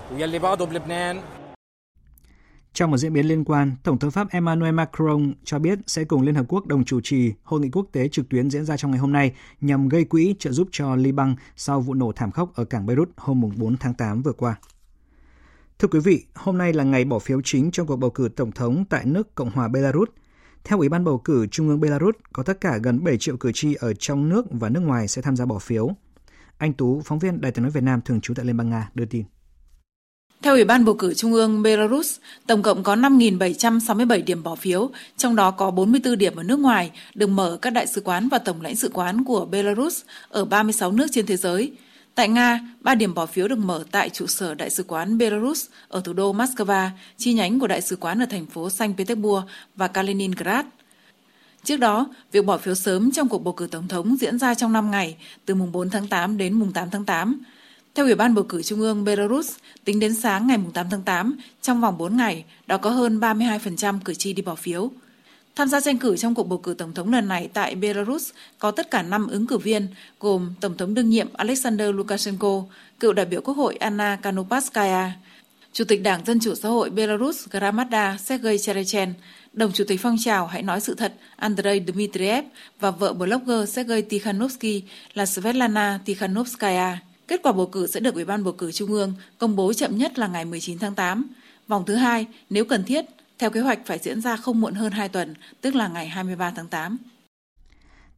Trong 2.74 2.92
một 2.92 2.98
diễn 2.98 3.14
biến 3.14 3.28
liên 3.28 3.44
quan, 3.44 3.76
Tổng 3.84 4.00
thống 4.00 4.12
Pháp 4.12 4.28
Emmanuel 4.30 4.74
Macron 4.74 5.34
cho 5.44 5.60
biết 5.60 5.80
sẽ 5.88 6.04
cùng 6.04 6.22
Liên 6.22 6.36
Hợp 6.36 6.46
Quốc 6.48 6.66
đồng 6.66 6.86
chủ 6.86 7.02
trì 7.02 7.34
hội 7.44 7.60
nghị 7.60 7.70
quốc 7.70 7.86
tế 7.92 8.08
trực 8.08 8.30
tuyến 8.30 8.50
diễn 8.50 8.66
ra 8.66 8.78
trong 8.78 8.92
ngày 8.92 9.00
hôm 9.00 9.12
nay 9.12 9.34
nhằm 9.62 9.90
gây 9.90 10.06
quỹ 10.06 10.36
trợ 10.40 10.52
giúp 10.52 10.68
cho 10.72 10.96
Liban 10.96 11.36
sau 11.56 11.82
vụ 11.82 11.94
nổ 11.94 12.12
thảm 12.12 12.32
khốc 12.32 12.56
ở 12.56 12.66
cảng 12.66 12.86
Beirut 12.86 13.10
hôm 13.18 13.52
4 13.58 13.78
tháng 13.78 13.94
8 13.94 14.22
vừa 14.22 14.34
qua. 14.34 14.56
Thưa 15.80 15.88
quý 15.88 16.00
vị, 16.00 16.26
hôm 16.36 16.58
nay 16.58 16.74
là 16.74 16.84
ngày 16.84 17.06
bỏ 17.06 17.20
phiếu 17.20 17.42
chính 17.44 17.72
trong 17.72 17.88
cuộc 17.88 17.96
bầu 17.96 18.10
cử 18.10 18.30
tổng 18.36 18.52
thống 18.52 18.86
tại 18.90 19.06
nước 19.06 19.36
Cộng 19.36 19.52
hòa 19.52 19.68
Belarus. 19.68 20.10
Theo 20.64 20.80
Ủy 20.80 20.90
ban 20.90 21.04
bầu 21.04 21.18
cử 21.18 21.48
Trung 21.48 21.68
ương 21.68 21.80
Belarus, 21.80 22.16
có 22.34 22.44
tất 22.44 22.62
cả 22.62 22.78
gần 22.84 23.04
7 23.04 23.18
triệu 23.18 23.38
cử 23.38 23.52
tri 23.54 23.74
ở 23.74 23.94
trong 23.94 24.30
nước 24.30 24.46
và 24.52 24.70
nước 24.70 24.80
ngoài 24.80 25.08
sẽ 25.08 25.22
tham 25.22 25.36
gia 25.36 25.46
bỏ 25.46 25.60
phiếu. 25.60 25.96
Anh 26.58 26.74
Tú, 26.74 27.02
phóng 27.06 27.20
viên 27.20 27.42
Đài 27.42 27.52
tiếng 27.52 27.64
nói 27.64 27.72
Việt 27.72 27.84
Nam 27.84 28.02
thường 28.02 28.22
trú 28.22 28.34
tại 28.34 28.46
Liên 28.46 28.58
bang 28.58 28.70
Nga 28.70 28.90
đưa 28.96 29.06
tin. 29.06 29.24
Theo 30.42 30.54
Ủy 30.54 30.64
ban 30.64 30.86
bầu 30.86 30.96
cử 30.96 31.14
Trung 31.14 31.34
ương 31.34 31.64
Belarus, 31.64 32.18
tổng 32.48 32.62
cộng 32.62 32.84
có 32.84 32.96
5.767 32.96 34.24
điểm 34.24 34.44
bỏ 34.44 34.56
phiếu, 34.56 34.90
trong 35.18 35.36
đó 35.36 35.52
có 35.52 35.72
44 35.72 36.18
điểm 36.18 36.36
ở 36.36 36.44
nước 36.44 36.60
ngoài, 36.60 36.92
được 37.16 37.28
mở 37.28 37.50
ở 37.50 37.58
các 37.58 37.70
đại 37.70 37.88
sứ 37.88 38.02
quán 38.02 38.30
và 38.30 38.38
tổng 38.38 38.62
lãnh 38.62 38.76
sự 38.76 38.90
quán 38.94 39.24
của 39.24 39.46
Belarus 39.46 40.02
ở 40.30 40.46
36 40.46 40.92
nước 40.92 41.08
trên 41.12 41.26
thế 41.26 41.38
giới. 41.38 41.72
Tại 42.16 42.30
Nga, 42.30 42.60
3 42.82 42.96
điểm 42.96 43.14
bỏ 43.14 43.26
phiếu 43.26 43.48
được 43.48 43.60
mở 43.60 43.84
tại 43.92 44.10
trụ 44.10 44.28
sở 44.28 44.54
Đại 44.54 44.70
sứ 44.70 44.84
quán 44.84 45.18
Belarus 45.18 45.66
ở 45.88 46.02
thủ 46.04 46.14
đô 46.14 46.34
Moscow, 46.34 46.90
chi 47.18 47.34
nhánh 47.34 47.60
của 47.60 47.68
Đại 47.68 47.82
sứ 47.82 47.96
quán 47.96 48.24
ở 48.24 48.26
thành 48.26 48.46
phố 48.46 48.70
Saint 48.70 48.98
Petersburg 48.98 49.46
và 49.76 49.88
Kaliningrad. 49.88 50.66
Trước 51.64 51.78
đó, 51.78 52.08
việc 52.32 52.46
bỏ 52.46 52.58
phiếu 52.58 52.76
sớm 52.76 53.12
trong 53.12 53.30
cuộc 53.30 53.44
bầu 53.44 53.54
cử 53.54 53.68
tổng 53.72 53.88
thống 53.88 54.18
diễn 54.20 54.40
ra 54.40 54.54
trong 54.54 54.74
5 54.74 54.92
ngày, 54.92 55.18
từ 55.46 55.56
mùng 55.56 55.72
4 55.72 55.90
tháng 55.90 56.08
8 56.08 56.38
đến 56.38 56.54
mùng 56.54 56.74
8 56.74 56.90
tháng 56.90 57.06
8. 57.06 57.40
Theo 57.96 58.06
Ủy 58.06 58.16
ban 58.16 58.36
bầu 58.36 58.46
cử 58.50 58.64
Trung 58.64 58.80
ương 58.80 59.04
Belarus, 59.04 59.52
tính 59.86 60.00
đến 60.00 60.16
sáng 60.16 60.48
ngày 60.48 60.58
8 60.74 60.88
tháng 60.92 61.02
8, 61.02 61.38
trong 61.62 61.82
vòng 61.82 61.98
4 61.98 62.18
ngày, 62.18 62.46
đã 62.68 62.78
có 62.78 62.90
hơn 62.90 63.20
32% 63.20 64.00
cử 64.06 64.14
tri 64.14 64.34
đi 64.34 64.42
bỏ 64.42 64.56
phiếu. 64.56 64.92
Tham 65.56 65.68
gia 65.68 65.82
tranh 65.82 65.98
cử 65.98 66.18
trong 66.18 66.36
cuộc 66.36 66.48
bầu 66.48 66.60
cử 66.60 66.74
tổng 66.74 66.94
thống 66.94 67.14
lần 67.14 67.28
này 67.28 67.50
tại 67.54 67.76
Belarus 67.76 68.30
có 68.60 68.72
tất 68.72 68.92
cả 68.92 69.02
5 69.02 69.28
ứng 69.28 69.48
cử 69.48 69.58
viên, 69.58 69.88
gồm 70.20 70.54
Tổng 70.62 70.78
thống 70.78 70.94
đương 70.94 71.10
nhiệm 71.10 71.28
Alexander 71.34 71.96
Lukashenko, 71.96 72.64
cựu 73.00 73.14
đại 73.14 73.26
biểu 73.26 73.42
Quốc 73.42 73.58
hội 73.58 73.76
Anna 73.76 74.16
Kanopaskaya, 74.16 75.12
Chủ 75.74 75.84
tịch 75.84 76.04
Đảng 76.04 76.26
Dân 76.26 76.40
Chủ 76.40 76.56
Xã 76.56 76.70
hội 76.70 76.90
Belarus 76.90 77.48
Gramada 77.50 78.18
Sergei 78.18 78.58
Cherechen, 78.58 79.14
đồng 79.58 79.72
chủ 79.72 79.84
tịch 79.88 80.00
phong 80.02 80.16
trào 80.20 80.48
Hãy 80.48 80.64
nói 80.64 80.82
sự 80.82 80.96
thật 80.96 81.14
Andrei 81.36 81.86
Dmitriev 81.88 82.46
và 82.80 82.92
vợ 82.92 83.14
blogger 83.14 83.70
Sergei 83.70 84.02
Tikhanovsky 84.02 84.84
là 85.14 85.26
Svetlana 85.26 86.00
Tikhanovskaya. 86.06 87.02
Kết 87.28 87.40
quả 87.44 87.52
bầu 87.52 87.66
cử 87.66 87.88
sẽ 87.88 88.00
được 88.00 88.16
Ủy 88.16 88.26
ban 88.26 88.44
bầu 88.44 88.54
cử 88.54 88.72
Trung 88.72 88.92
ương 88.92 89.14
công 89.38 89.56
bố 89.56 89.74
chậm 89.74 89.98
nhất 89.98 90.20
là 90.20 90.28
ngày 90.28 90.46
19 90.46 90.80
tháng 90.80 90.96
8. 90.96 91.26
Vòng 91.68 91.84
thứ 91.86 91.96
hai, 91.96 92.28
nếu 92.50 92.66
cần 92.66 92.84
thiết, 92.84 93.06
theo 93.40 93.50
kế 93.50 93.60
hoạch 93.60 93.80
phải 93.86 93.98
diễn 93.98 94.22
ra 94.22 94.36
không 94.36 94.62
muộn 94.62 94.74
hơn 94.74 94.92
2 94.92 95.10
tuần, 95.10 95.34
tức 95.62 95.76
là 95.76 95.88
ngày 95.88 96.08
23 96.08 96.52
tháng 96.56 96.68
8. 96.68 96.98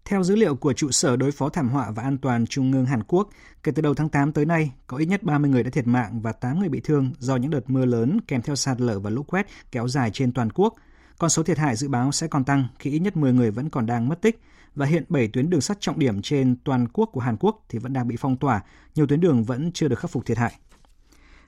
Theo 0.06 0.24
dữ 0.24 0.36
liệu 0.36 0.56
của 0.56 0.74
trụ 0.74 0.92
sở 0.92 1.16
đối 1.16 1.32
phó 1.32 1.50
thảm 1.50 1.70
họa 1.70 1.92
và 1.96 2.04
an 2.04 2.18
toàn 2.18 2.48
Trung 2.48 2.74
ương 2.74 2.86
Hàn 2.86 3.04
Quốc, 3.04 3.30
kể 3.64 3.72
từ 3.76 3.82
đầu 3.82 3.94
tháng 3.94 4.10
8 4.10 4.32
tới 4.32 4.46
nay, 4.46 4.72
có 4.88 4.98
ít 4.98 5.06
nhất 5.06 5.24
30 5.24 5.50
người 5.50 5.64
đã 5.64 5.70
thiệt 5.70 5.88
mạng 5.88 6.22
và 6.22 6.32
8 6.32 6.60
người 6.60 6.70
bị 6.70 6.80
thương 6.84 7.12
do 7.20 7.36
những 7.36 7.52
đợt 7.52 7.70
mưa 7.70 7.86
lớn 7.86 8.20
kèm 8.28 8.42
theo 8.42 8.56
sạt 8.56 8.82
lở 8.82 9.00
và 9.00 9.10
lũ 9.10 9.24
quét 9.24 9.48
kéo 9.72 9.88
dài 9.88 10.10
trên 10.14 10.32
toàn 10.32 10.50
quốc. 10.52 10.76
Con 11.20 11.30
số 11.30 11.44
thiệt 11.44 11.58
hại 11.58 11.76
dự 11.76 11.88
báo 11.88 12.12
sẽ 12.12 12.28
còn 12.28 12.44
tăng 12.44 12.68
khi 12.80 12.92
ít 12.92 13.00
nhất 13.00 13.18
10 13.18 13.34
người 13.34 13.52
vẫn 13.52 13.70
còn 13.70 13.86
đang 13.86 14.10
mất 14.10 14.22
tích 14.22 14.42
và 14.76 14.86
hiện 14.86 15.04
7 15.10 15.28
tuyến 15.28 15.50
đường 15.50 15.62
sắt 15.62 15.82
trọng 15.82 16.00
điểm 16.00 16.22
trên 16.22 16.56
toàn 16.64 16.88
quốc 16.94 17.10
của 17.14 17.20
Hàn 17.20 17.38
Quốc 17.40 17.66
thì 17.70 17.80
vẫn 17.80 17.94
đang 17.94 18.08
bị 18.08 18.16
phong 18.20 18.38
tỏa, 18.38 18.62
nhiều 18.96 19.08
tuyến 19.08 19.22
đường 19.22 19.44
vẫn 19.44 19.72
chưa 19.72 19.88
được 19.88 20.00
khắc 20.00 20.12
phục 20.12 20.26
thiệt 20.26 20.38
hại. 20.38 20.54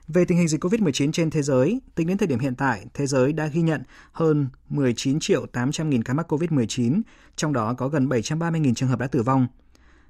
Về 0.08 0.24
tình 0.24 0.38
hình 0.38 0.48
dịch 0.48 0.64
COVID-19 0.64 1.12
trên 1.12 1.30
thế 1.30 1.42
giới, 1.42 1.80
tính 1.94 2.06
đến 2.06 2.18
thời 2.18 2.28
điểm 2.28 2.38
hiện 2.38 2.54
tại, 2.54 2.86
thế 2.94 3.06
giới 3.06 3.32
đã 3.32 3.46
ghi 3.46 3.62
nhận 3.62 3.82
hơn 4.12 4.48
19 4.68 5.20
triệu 5.20 5.46
800 5.46 5.90
nghìn 5.90 6.02
ca 6.02 6.14
mắc 6.14 6.32
COVID-19, 6.32 7.02
trong 7.36 7.52
đó 7.52 7.74
có 7.74 7.88
gần 7.88 8.08
730 8.08 8.60
nghìn 8.60 8.74
trường 8.74 8.88
hợp 8.88 8.98
đã 8.98 9.06
tử 9.06 9.22
vong. 9.22 9.46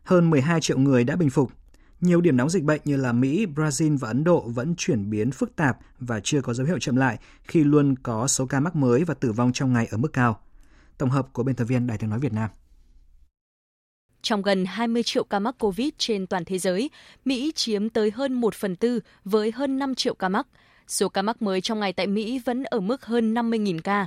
Hơn 0.05 0.31
12 0.31 0.61
triệu 0.61 0.79
người 0.79 1.05
đã 1.05 1.17
bình 1.17 1.31
phục. 1.31 1.51
Nhiều 2.03 2.21
điểm 2.21 2.37
nóng 2.37 2.51
dịch 2.51 2.65
bệnh 2.65 2.81
như 2.85 2.97
là 2.97 3.13
Mỹ, 3.13 3.47
Brazil 3.55 3.99
và 3.99 4.09
Ấn 4.09 4.25
Độ 4.25 4.41
vẫn 4.41 4.75
chuyển 4.77 5.11
biến 5.11 5.31
phức 5.31 5.57
tạp 5.57 5.79
và 5.99 6.21
chưa 6.25 6.41
có 6.43 6.55
dấu 6.55 6.67
hiệu 6.67 6.79
chậm 6.79 6.97
lại 6.97 7.19
khi 7.45 7.65
luôn 7.65 7.95
có 8.03 8.27
số 8.27 8.47
ca 8.47 8.61
mắc 8.61 8.77
mới 8.77 9.05
và 9.05 9.15
tử 9.15 9.33
vong 9.33 9.53
trong 9.53 9.73
ngày 9.73 9.89
ở 9.91 9.97
mức 9.97 10.13
cao. 10.13 10.41
Tổng 10.99 11.11
hợp 11.11 11.29
của 11.33 11.43
biên 11.43 11.55
tập 11.55 11.65
viên 11.65 11.87
Đài 11.87 11.99
tiếng 11.99 12.11
nói 12.11 12.19
Việt 12.19 12.33
Nam. 12.33 12.51
Trong 14.23 14.43
gần 14.43 14.65
20 14.65 15.03
triệu 15.03 15.25
ca 15.25 15.39
mắc 15.39 15.55
COVID 15.59 15.89
trên 15.99 16.27
toàn 16.27 16.45
thế 16.45 16.59
giới, 16.59 16.91
Mỹ 17.25 17.53
chiếm 17.55 17.89
tới 17.89 18.11
hơn 18.11 18.33
1 18.33 18.55
phần 18.55 18.77
tư 18.77 19.01
với 19.25 19.53
hơn 19.53 19.79
5 19.79 19.95
triệu 19.95 20.15
ca 20.15 20.29
mắc. 20.29 20.47
Số 20.89 21.09
ca 21.09 21.23
mắc 21.23 21.43
mới 21.43 21.61
trong 21.61 21.81
ngày 21.81 21.93
tại 21.93 22.07
Mỹ 22.07 22.41
vẫn 22.45 22.65
ở 22.65 22.81
mức 22.81 23.05
hơn 23.05 23.35
50.000 23.35 23.81
ca. 23.81 24.07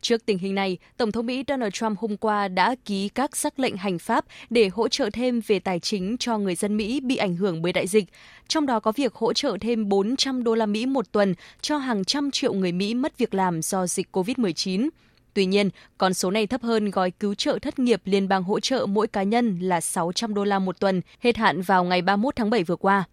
Trước 0.00 0.26
tình 0.26 0.38
hình 0.38 0.54
này, 0.54 0.78
Tổng 0.96 1.12
thống 1.12 1.26
Mỹ 1.26 1.44
Donald 1.48 1.72
Trump 1.72 1.98
hôm 1.98 2.16
qua 2.16 2.48
đã 2.48 2.74
ký 2.84 3.08
các 3.08 3.36
sắc 3.36 3.58
lệnh 3.58 3.76
hành 3.76 3.98
pháp 3.98 4.24
để 4.50 4.68
hỗ 4.68 4.88
trợ 4.88 5.10
thêm 5.12 5.40
về 5.46 5.58
tài 5.58 5.80
chính 5.80 6.16
cho 6.18 6.38
người 6.38 6.54
dân 6.54 6.76
Mỹ 6.76 7.00
bị 7.00 7.16
ảnh 7.16 7.36
hưởng 7.36 7.62
bởi 7.62 7.72
đại 7.72 7.86
dịch, 7.86 8.04
trong 8.48 8.66
đó 8.66 8.80
có 8.80 8.92
việc 8.92 9.14
hỗ 9.14 9.32
trợ 9.32 9.56
thêm 9.60 9.88
400 9.88 10.44
đô 10.44 10.54
la 10.54 10.66
Mỹ 10.66 10.86
một 10.86 11.12
tuần 11.12 11.34
cho 11.60 11.76
hàng 11.76 12.04
trăm 12.04 12.30
triệu 12.30 12.54
người 12.54 12.72
Mỹ 12.72 12.94
mất 12.94 13.18
việc 13.18 13.34
làm 13.34 13.62
do 13.62 13.86
dịch 13.86 14.08
COVID-19. 14.12 14.88
Tuy 15.34 15.46
nhiên, 15.46 15.70
con 15.98 16.14
số 16.14 16.30
này 16.30 16.46
thấp 16.46 16.62
hơn 16.62 16.90
gói 16.90 17.10
cứu 17.10 17.34
trợ 17.34 17.58
thất 17.62 17.78
nghiệp 17.78 18.00
liên 18.04 18.28
bang 18.28 18.42
hỗ 18.42 18.60
trợ 18.60 18.86
mỗi 18.86 19.06
cá 19.06 19.22
nhân 19.22 19.58
là 19.60 19.80
600 19.80 20.34
đô 20.34 20.44
la 20.44 20.58
một 20.58 20.80
tuần, 20.80 21.00
hết 21.20 21.36
hạn 21.36 21.62
vào 21.62 21.84
ngày 21.84 22.02
31 22.02 22.36
tháng 22.36 22.50
7 22.50 22.64
vừa 22.64 22.76
qua. 22.76 23.04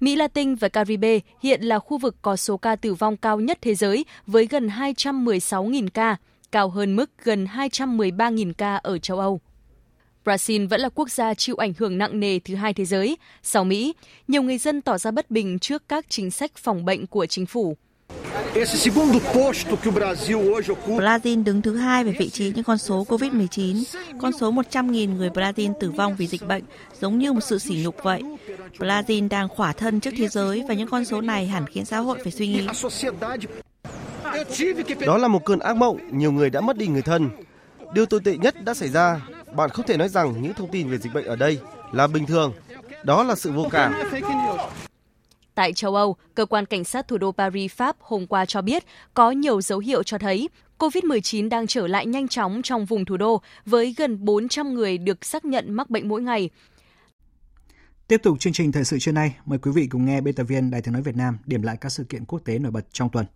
Mỹ 0.00 0.16
Latin 0.16 0.54
và 0.54 0.68
Caribe 0.68 1.18
hiện 1.42 1.62
là 1.62 1.78
khu 1.78 1.98
vực 1.98 2.16
có 2.22 2.36
số 2.36 2.56
ca 2.56 2.76
tử 2.76 2.94
vong 2.94 3.16
cao 3.16 3.40
nhất 3.40 3.58
thế 3.60 3.74
giới 3.74 4.04
với 4.26 4.46
gần 4.46 4.68
216.000 4.68 5.88
ca, 5.94 6.16
cao 6.52 6.68
hơn 6.68 6.96
mức 6.96 7.10
gần 7.24 7.44
213.000 7.44 8.52
ca 8.58 8.76
ở 8.76 8.98
châu 8.98 9.18
Âu. 9.18 9.40
Brazil 10.24 10.68
vẫn 10.68 10.80
là 10.80 10.88
quốc 10.88 11.10
gia 11.10 11.34
chịu 11.34 11.56
ảnh 11.56 11.72
hưởng 11.78 11.98
nặng 11.98 12.20
nề 12.20 12.38
thứ 12.38 12.54
hai 12.54 12.74
thế 12.74 12.84
giới. 12.84 13.16
Sau 13.42 13.64
Mỹ, 13.64 13.94
nhiều 14.28 14.42
người 14.42 14.58
dân 14.58 14.82
tỏ 14.82 14.98
ra 14.98 15.10
bất 15.10 15.30
bình 15.30 15.58
trước 15.58 15.88
các 15.88 16.06
chính 16.08 16.30
sách 16.30 16.56
phòng 16.56 16.84
bệnh 16.84 17.06
của 17.06 17.26
chính 17.26 17.46
phủ. 17.46 17.76
Brazil 20.86 21.44
đứng 21.44 21.62
thứ 21.62 21.76
hai 21.76 22.04
về 22.04 22.12
vị 22.18 22.30
trí 22.30 22.52
những 22.54 22.64
con 22.64 22.78
số 22.78 23.04
COVID-19. 23.08 23.84
Con 24.20 24.32
số 24.32 24.52
100.000 24.52 25.16
người 25.16 25.30
Brazil 25.30 25.72
tử 25.80 25.90
vong 25.90 26.16
vì 26.16 26.26
dịch 26.26 26.46
bệnh 26.48 26.64
giống 27.00 27.18
như 27.18 27.32
một 27.32 27.40
sự 27.40 27.58
sỉ 27.58 27.80
nhục 27.84 27.96
vậy. 28.02 28.22
Brazil 28.78 29.28
đang 29.28 29.48
khỏa 29.48 29.72
thân 29.72 30.00
trước 30.00 30.10
thế 30.16 30.28
giới 30.28 30.64
và 30.68 30.74
những 30.74 30.88
con 30.88 31.04
số 31.04 31.20
này 31.20 31.46
hẳn 31.46 31.66
khiến 31.66 31.84
xã 31.84 31.98
hội 31.98 32.18
phải 32.22 32.32
suy 32.32 32.46
nghĩ. 32.46 32.66
Đó 35.06 35.18
là 35.18 35.28
một 35.28 35.44
cơn 35.44 35.58
ác 35.58 35.76
mộng, 35.76 35.98
nhiều 36.10 36.32
người 36.32 36.50
đã 36.50 36.60
mất 36.60 36.76
đi 36.76 36.86
người 36.86 37.02
thân. 37.02 37.28
Điều 37.94 38.06
tồi 38.06 38.20
tệ 38.24 38.36
nhất 38.36 38.64
đã 38.64 38.74
xảy 38.74 38.88
ra. 38.88 39.20
Bạn 39.52 39.70
không 39.70 39.86
thể 39.86 39.96
nói 39.96 40.08
rằng 40.08 40.42
những 40.42 40.54
thông 40.54 40.70
tin 40.70 40.90
về 40.90 40.98
dịch 40.98 41.14
bệnh 41.14 41.24
ở 41.24 41.36
đây 41.36 41.58
là 41.92 42.06
bình 42.06 42.26
thường. 42.26 42.52
Đó 43.04 43.22
là 43.22 43.34
sự 43.34 43.52
vô 43.52 43.68
cảm. 43.70 43.94
Tại 45.56 45.72
châu 45.72 45.94
Âu, 45.94 46.16
cơ 46.34 46.46
quan 46.46 46.66
cảnh 46.66 46.84
sát 46.84 47.08
thủ 47.08 47.18
đô 47.18 47.32
Paris, 47.32 47.72
Pháp 47.72 47.96
hôm 48.00 48.26
qua 48.26 48.44
cho 48.44 48.62
biết 48.62 48.84
có 49.14 49.30
nhiều 49.30 49.60
dấu 49.60 49.78
hiệu 49.78 50.02
cho 50.02 50.18
thấy 50.18 50.48
COVID-19 50.78 51.48
đang 51.48 51.66
trở 51.66 51.86
lại 51.86 52.06
nhanh 52.06 52.28
chóng 52.28 52.62
trong 52.62 52.84
vùng 52.84 53.04
thủ 53.04 53.16
đô 53.16 53.42
với 53.66 53.94
gần 53.96 54.24
400 54.24 54.74
người 54.74 54.98
được 54.98 55.24
xác 55.24 55.44
nhận 55.44 55.72
mắc 55.74 55.90
bệnh 55.90 56.08
mỗi 56.08 56.22
ngày. 56.22 56.50
Tiếp 58.08 58.20
tục 58.22 58.40
chương 58.40 58.52
trình 58.52 58.72
thời 58.72 58.84
sự 58.84 58.98
trưa 58.98 59.12
nay, 59.12 59.36
mời 59.44 59.58
quý 59.58 59.70
vị 59.74 59.86
cùng 59.90 60.04
nghe 60.04 60.20
biên 60.20 60.34
tập 60.34 60.44
viên 60.44 60.70
Đài 60.70 60.82
Tiếng 60.82 60.92
nói 60.92 61.02
Việt 61.02 61.16
Nam 61.16 61.38
điểm 61.46 61.62
lại 61.62 61.76
các 61.80 61.88
sự 61.88 62.04
kiện 62.04 62.24
quốc 62.24 62.38
tế 62.44 62.58
nổi 62.58 62.72
bật 62.72 62.86
trong 62.92 63.08
tuần. 63.10 63.26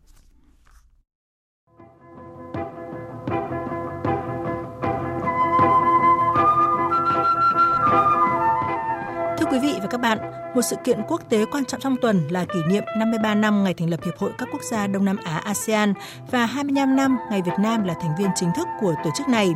Thưa 9.39 9.47
quý 9.51 9.59
vị 9.62 9.75
và 9.81 9.87
các 9.91 10.01
bạn, 10.01 10.18
một 10.55 10.63
sự 10.63 10.77
kiện 10.85 11.01
quốc 11.09 11.23
tế 11.29 11.45
quan 11.45 11.65
trọng 11.65 11.81
trong 11.81 11.97
tuần 12.03 12.29
là 12.31 12.45
kỷ 12.45 12.59
niệm 12.69 12.85
53 12.99 13.35
năm 13.35 13.65
ngày 13.65 13.75
thành 13.75 13.91
lập 13.91 14.01
Hiệp 14.05 14.19
hội 14.19 14.31
các 14.39 14.49
quốc 14.53 14.63
gia 14.71 14.87
Đông 14.87 15.05
Nam 15.05 15.17
Á 15.25 15.39
ASEAN 15.45 15.95
và 16.31 16.47
25 16.47 16.97
năm 16.97 17.17
ngày 17.31 17.43
Việt 17.43 17.59
Nam 17.61 17.85
là 17.85 17.95
thành 17.95 18.17
viên 18.19 18.29
chính 18.35 18.49
thức 18.57 18.69
của 18.81 18.95
tổ 19.05 19.11
chức 19.17 19.29
này. 19.29 19.53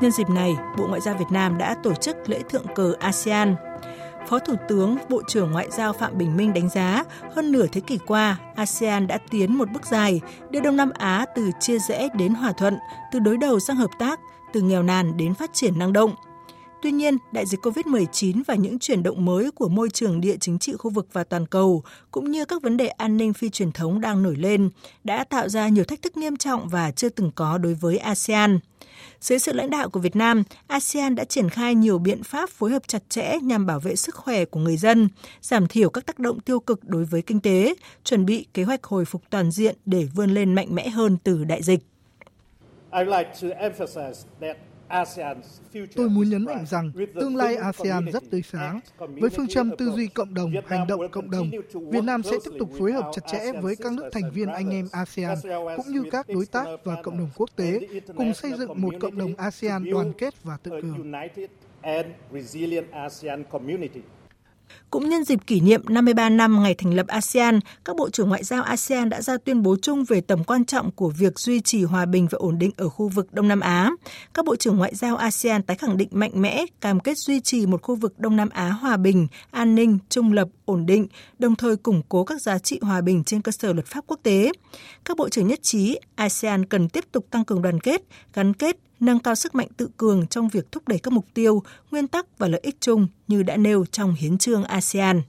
Nhân 0.00 0.12
dịp 0.12 0.28
này, 0.28 0.56
Bộ 0.78 0.86
Ngoại 0.86 1.00
giao 1.00 1.14
Việt 1.14 1.30
Nam 1.30 1.58
đã 1.58 1.76
tổ 1.82 1.94
chức 1.94 2.16
lễ 2.28 2.40
thượng 2.48 2.66
cờ 2.74 2.92
ASEAN. 3.00 3.56
Phó 4.26 4.38
Thủ 4.38 4.54
tướng, 4.68 4.96
Bộ 5.08 5.22
trưởng 5.28 5.52
Ngoại 5.52 5.68
giao 5.70 5.92
Phạm 5.92 6.18
Bình 6.18 6.36
Minh 6.36 6.54
đánh 6.54 6.68
giá, 6.68 7.04
hơn 7.34 7.52
nửa 7.52 7.66
thế 7.66 7.80
kỷ 7.80 7.98
qua, 8.06 8.36
ASEAN 8.56 9.06
đã 9.06 9.18
tiến 9.30 9.58
một 9.58 9.70
bước 9.70 9.86
dài, 9.86 10.20
đưa 10.50 10.60
Đông 10.60 10.76
Nam 10.76 10.90
Á 10.98 11.26
từ 11.34 11.50
chia 11.60 11.78
rẽ 11.78 12.08
đến 12.14 12.34
hòa 12.34 12.52
thuận, 12.52 12.78
từ 13.12 13.18
đối 13.18 13.36
đầu 13.36 13.60
sang 13.60 13.76
hợp 13.76 13.90
tác, 13.98 14.20
từ 14.52 14.60
nghèo 14.60 14.82
nàn 14.82 15.16
đến 15.16 15.34
phát 15.34 15.50
triển 15.54 15.78
năng 15.78 15.92
động– 15.92 16.14
Tuy 16.82 16.92
nhiên, 16.92 17.16
đại 17.32 17.46
dịch 17.46 17.60
COVID-19 17.60 18.42
và 18.46 18.54
những 18.54 18.78
chuyển 18.78 19.02
động 19.02 19.24
mới 19.24 19.50
của 19.50 19.68
môi 19.68 19.90
trường 19.90 20.20
địa 20.20 20.36
chính 20.40 20.58
trị 20.58 20.72
khu 20.78 20.90
vực 20.90 21.08
và 21.12 21.24
toàn 21.24 21.46
cầu, 21.46 21.82
cũng 22.10 22.30
như 22.30 22.44
các 22.44 22.62
vấn 22.62 22.76
đề 22.76 22.86
an 22.86 23.16
ninh 23.16 23.32
phi 23.32 23.48
truyền 23.48 23.72
thống 23.72 24.00
đang 24.00 24.22
nổi 24.22 24.36
lên, 24.36 24.70
đã 25.04 25.24
tạo 25.24 25.48
ra 25.48 25.68
nhiều 25.68 25.84
thách 25.84 26.02
thức 26.02 26.16
nghiêm 26.16 26.36
trọng 26.36 26.68
và 26.68 26.90
chưa 26.90 27.08
từng 27.08 27.30
có 27.34 27.58
đối 27.58 27.74
với 27.74 27.98
ASEAN. 27.98 28.58
Dưới 29.20 29.38
sự 29.38 29.52
lãnh 29.52 29.70
đạo 29.70 29.88
của 29.88 30.00
Việt 30.00 30.16
Nam, 30.16 30.42
ASEAN 30.66 31.14
đã 31.14 31.24
triển 31.24 31.48
khai 31.48 31.74
nhiều 31.74 31.98
biện 31.98 32.22
pháp 32.22 32.50
phối 32.50 32.70
hợp 32.70 32.88
chặt 32.88 33.02
chẽ 33.08 33.38
nhằm 33.42 33.66
bảo 33.66 33.80
vệ 33.80 33.96
sức 33.96 34.14
khỏe 34.14 34.44
của 34.44 34.60
người 34.60 34.76
dân, 34.76 35.08
giảm 35.42 35.66
thiểu 35.66 35.90
các 35.90 36.06
tác 36.06 36.18
động 36.18 36.40
tiêu 36.40 36.60
cực 36.60 36.84
đối 36.84 37.04
với 37.04 37.22
kinh 37.22 37.40
tế, 37.40 37.74
chuẩn 38.04 38.26
bị 38.26 38.46
kế 38.54 38.64
hoạch 38.64 38.84
hồi 38.84 39.04
phục 39.04 39.22
toàn 39.30 39.50
diện 39.50 39.76
để 39.86 40.04
vươn 40.14 40.30
lên 40.30 40.54
mạnh 40.54 40.74
mẽ 40.74 40.88
hơn 40.88 41.16
từ 41.24 41.44
đại 41.44 41.62
dịch. 41.62 41.80
I'd 42.92 43.06
like 43.06 43.30
to 43.42 43.48
emphasize 43.48 44.24
that 44.40 44.56
Tôi 45.94 46.08
muốn 46.08 46.30
nhấn 46.30 46.44
mạnh 46.44 46.66
rằng 46.66 46.92
tương 47.14 47.36
lai 47.36 47.56
ASEAN 47.56 48.04
rất 48.12 48.22
tươi 48.30 48.42
sáng. 48.42 48.80
Với 48.98 49.30
phương 49.30 49.48
châm 49.48 49.70
tư 49.78 49.90
duy 49.90 50.06
cộng 50.06 50.34
đồng, 50.34 50.52
hành 50.66 50.86
động 50.86 51.08
cộng 51.10 51.30
đồng, 51.30 51.50
Việt 51.90 52.04
Nam 52.04 52.22
sẽ 52.22 52.36
tiếp 52.44 52.50
tục 52.58 52.70
phối 52.78 52.92
hợp 52.92 53.10
chặt 53.12 53.22
chẽ 53.26 53.52
với 53.52 53.76
các 53.76 53.92
nước 53.92 54.08
thành 54.12 54.30
viên 54.30 54.48
anh 54.48 54.70
em 54.70 54.88
ASEAN 54.92 55.38
cũng 55.76 55.86
như 55.92 56.02
các 56.10 56.28
đối 56.28 56.46
tác 56.46 56.66
và 56.84 57.02
cộng 57.02 57.18
đồng 57.18 57.30
quốc 57.36 57.50
tế 57.56 57.80
cùng 58.16 58.34
xây 58.34 58.52
dựng 58.58 58.80
một 58.80 58.94
cộng 59.00 59.18
đồng 59.18 59.34
ASEAN 59.36 59.90
đoàn 59.90 60.12
kết 60.18 60.34
và 60.42 60.56
tự 60.62 60.70
cường. 60.70 61.12
Cũng 64.90 65.08
nhân 65.08 65.24
dịp 65.24 65.38
kỷ 65.46 65.60
niệm 65.60 65.82
53 65.88 66.28
năm 66.28 66.62
ngày 66.62 66.74
thành 66.74 66.94
lập 66.94 67.06
ASEAN, 67.06 67.60
các 67.84 67.96
bộ 67.96 68.10
trưởng 68.10 68.28
ngoại 68.28 68.44
giao 68.44 68.62
ASEAN 68.62 69.08
đã 69.08 69.22
ra 69.22 69.36
tuyên 69.44 69.62
bố 69.62 69.76
chung 69.82 70.04
về 70.04 70.20
tầm 70.20 70.44
quan 70.44 70.64
trọng 70.64 70.90
của 70.90 71.08
việc 71.08 71.38
duy 71.38 71.60
trì 71.60 71.84
hòa 71.84 72.06
bình 72.06 72.26
và 72.30 72.36
ổn 72.36 72.58
định 72.58 72.70
ở 72.76 72.88
khu 72.88 73.08
vực 73.08 73.32
Đông 73.32 73.48
Nam 73.48 73.60
Á. 73.60 73.90
Các 74.34 74.44
bộ 74.44 74.56
trưởng 74.56 74.76
ngoại 74.76 74.94
giao 74.94 75.16
ASEAN 75.16 75.62
tái 75.62 75.76
khẳng 75.76 75.96
định 75.96 76.08
mạnh 76.12 76.30
mẽ 76.34 76.64
cam 76.80 77.00
kết 77.00 77.18
duy 77.18 77.40
trì 77.40 77.66
một 77.66 77.82
khu 77.82 77.94
vực 77.94 78.18
Đông 78.18 78.36
Nam 78.36 78.48
Á 78.48 78.68
hòa 78.68 78.96
bình, 78.96 79.26
an 79.50 79.74
ninh, 79.74 79.98
trung 80.08 80.32
lập, 80.32 80.48
ổn 80.64 80.86
định, 80.86 81.06
đồng 81.38 81.56
thời 81.56 81.76
củng 81.76 82.02
cố 82.08 82.24
các 82.24 82.42
giá 82.42 82.58
trị 82.58 82.78
hòa 82.82 83.00
bình 83.00 83.24
trên 83.24 83.42
cơ 83.42 83.52
sở 83.52 83.72
luật 83.72 83.86
pháp 83.86 84.04
quốc 84.06 84.20
tế. 84.22 84.52
Các 85.04 85.16
bộ 85.16 85.28
trưởng 85.28 85.46
nhất 85.48 85.58
trí 85.62 85.98
ASEAN 86.14 86.64
cần 86.64 86.88
tiếp 86.88 87.04
tục 87.12 87.26
tăng 87.30 87.44
cường 87.44 87.62
đoàn 87.62 87.80
kết, 87.80 88.02
gắn 88.34 88.54
kết, 88.54 88.76
nâng 89.00 89.18
cao 89.18 89.34
sức 89.34 89.54
mạnh 89.54 89.68
tự 89.76 89.88
cường 89.96 90.26
trong 90.26 90.48
việc 90.48 90.72
thúc 90.72 90.88
đẩy 90.88 90.98
các 90.98 91.12
mục 91.12 91.26
tiêu, 91.34 91.62
nguyên 91.90 92.08
tắc 92.08 92.38
và 92.38 92.48
lợi 92.48 92.60
ích 92.64 92.76
chung 92.80 93.06
như 93.28 93.42
đã 93.42 93.56
nêu 93.56 93.84
trong 93.92 94.14
hiến 94.14 94.38
trương 94.38 94.64
ASEAN. 94.64 95.22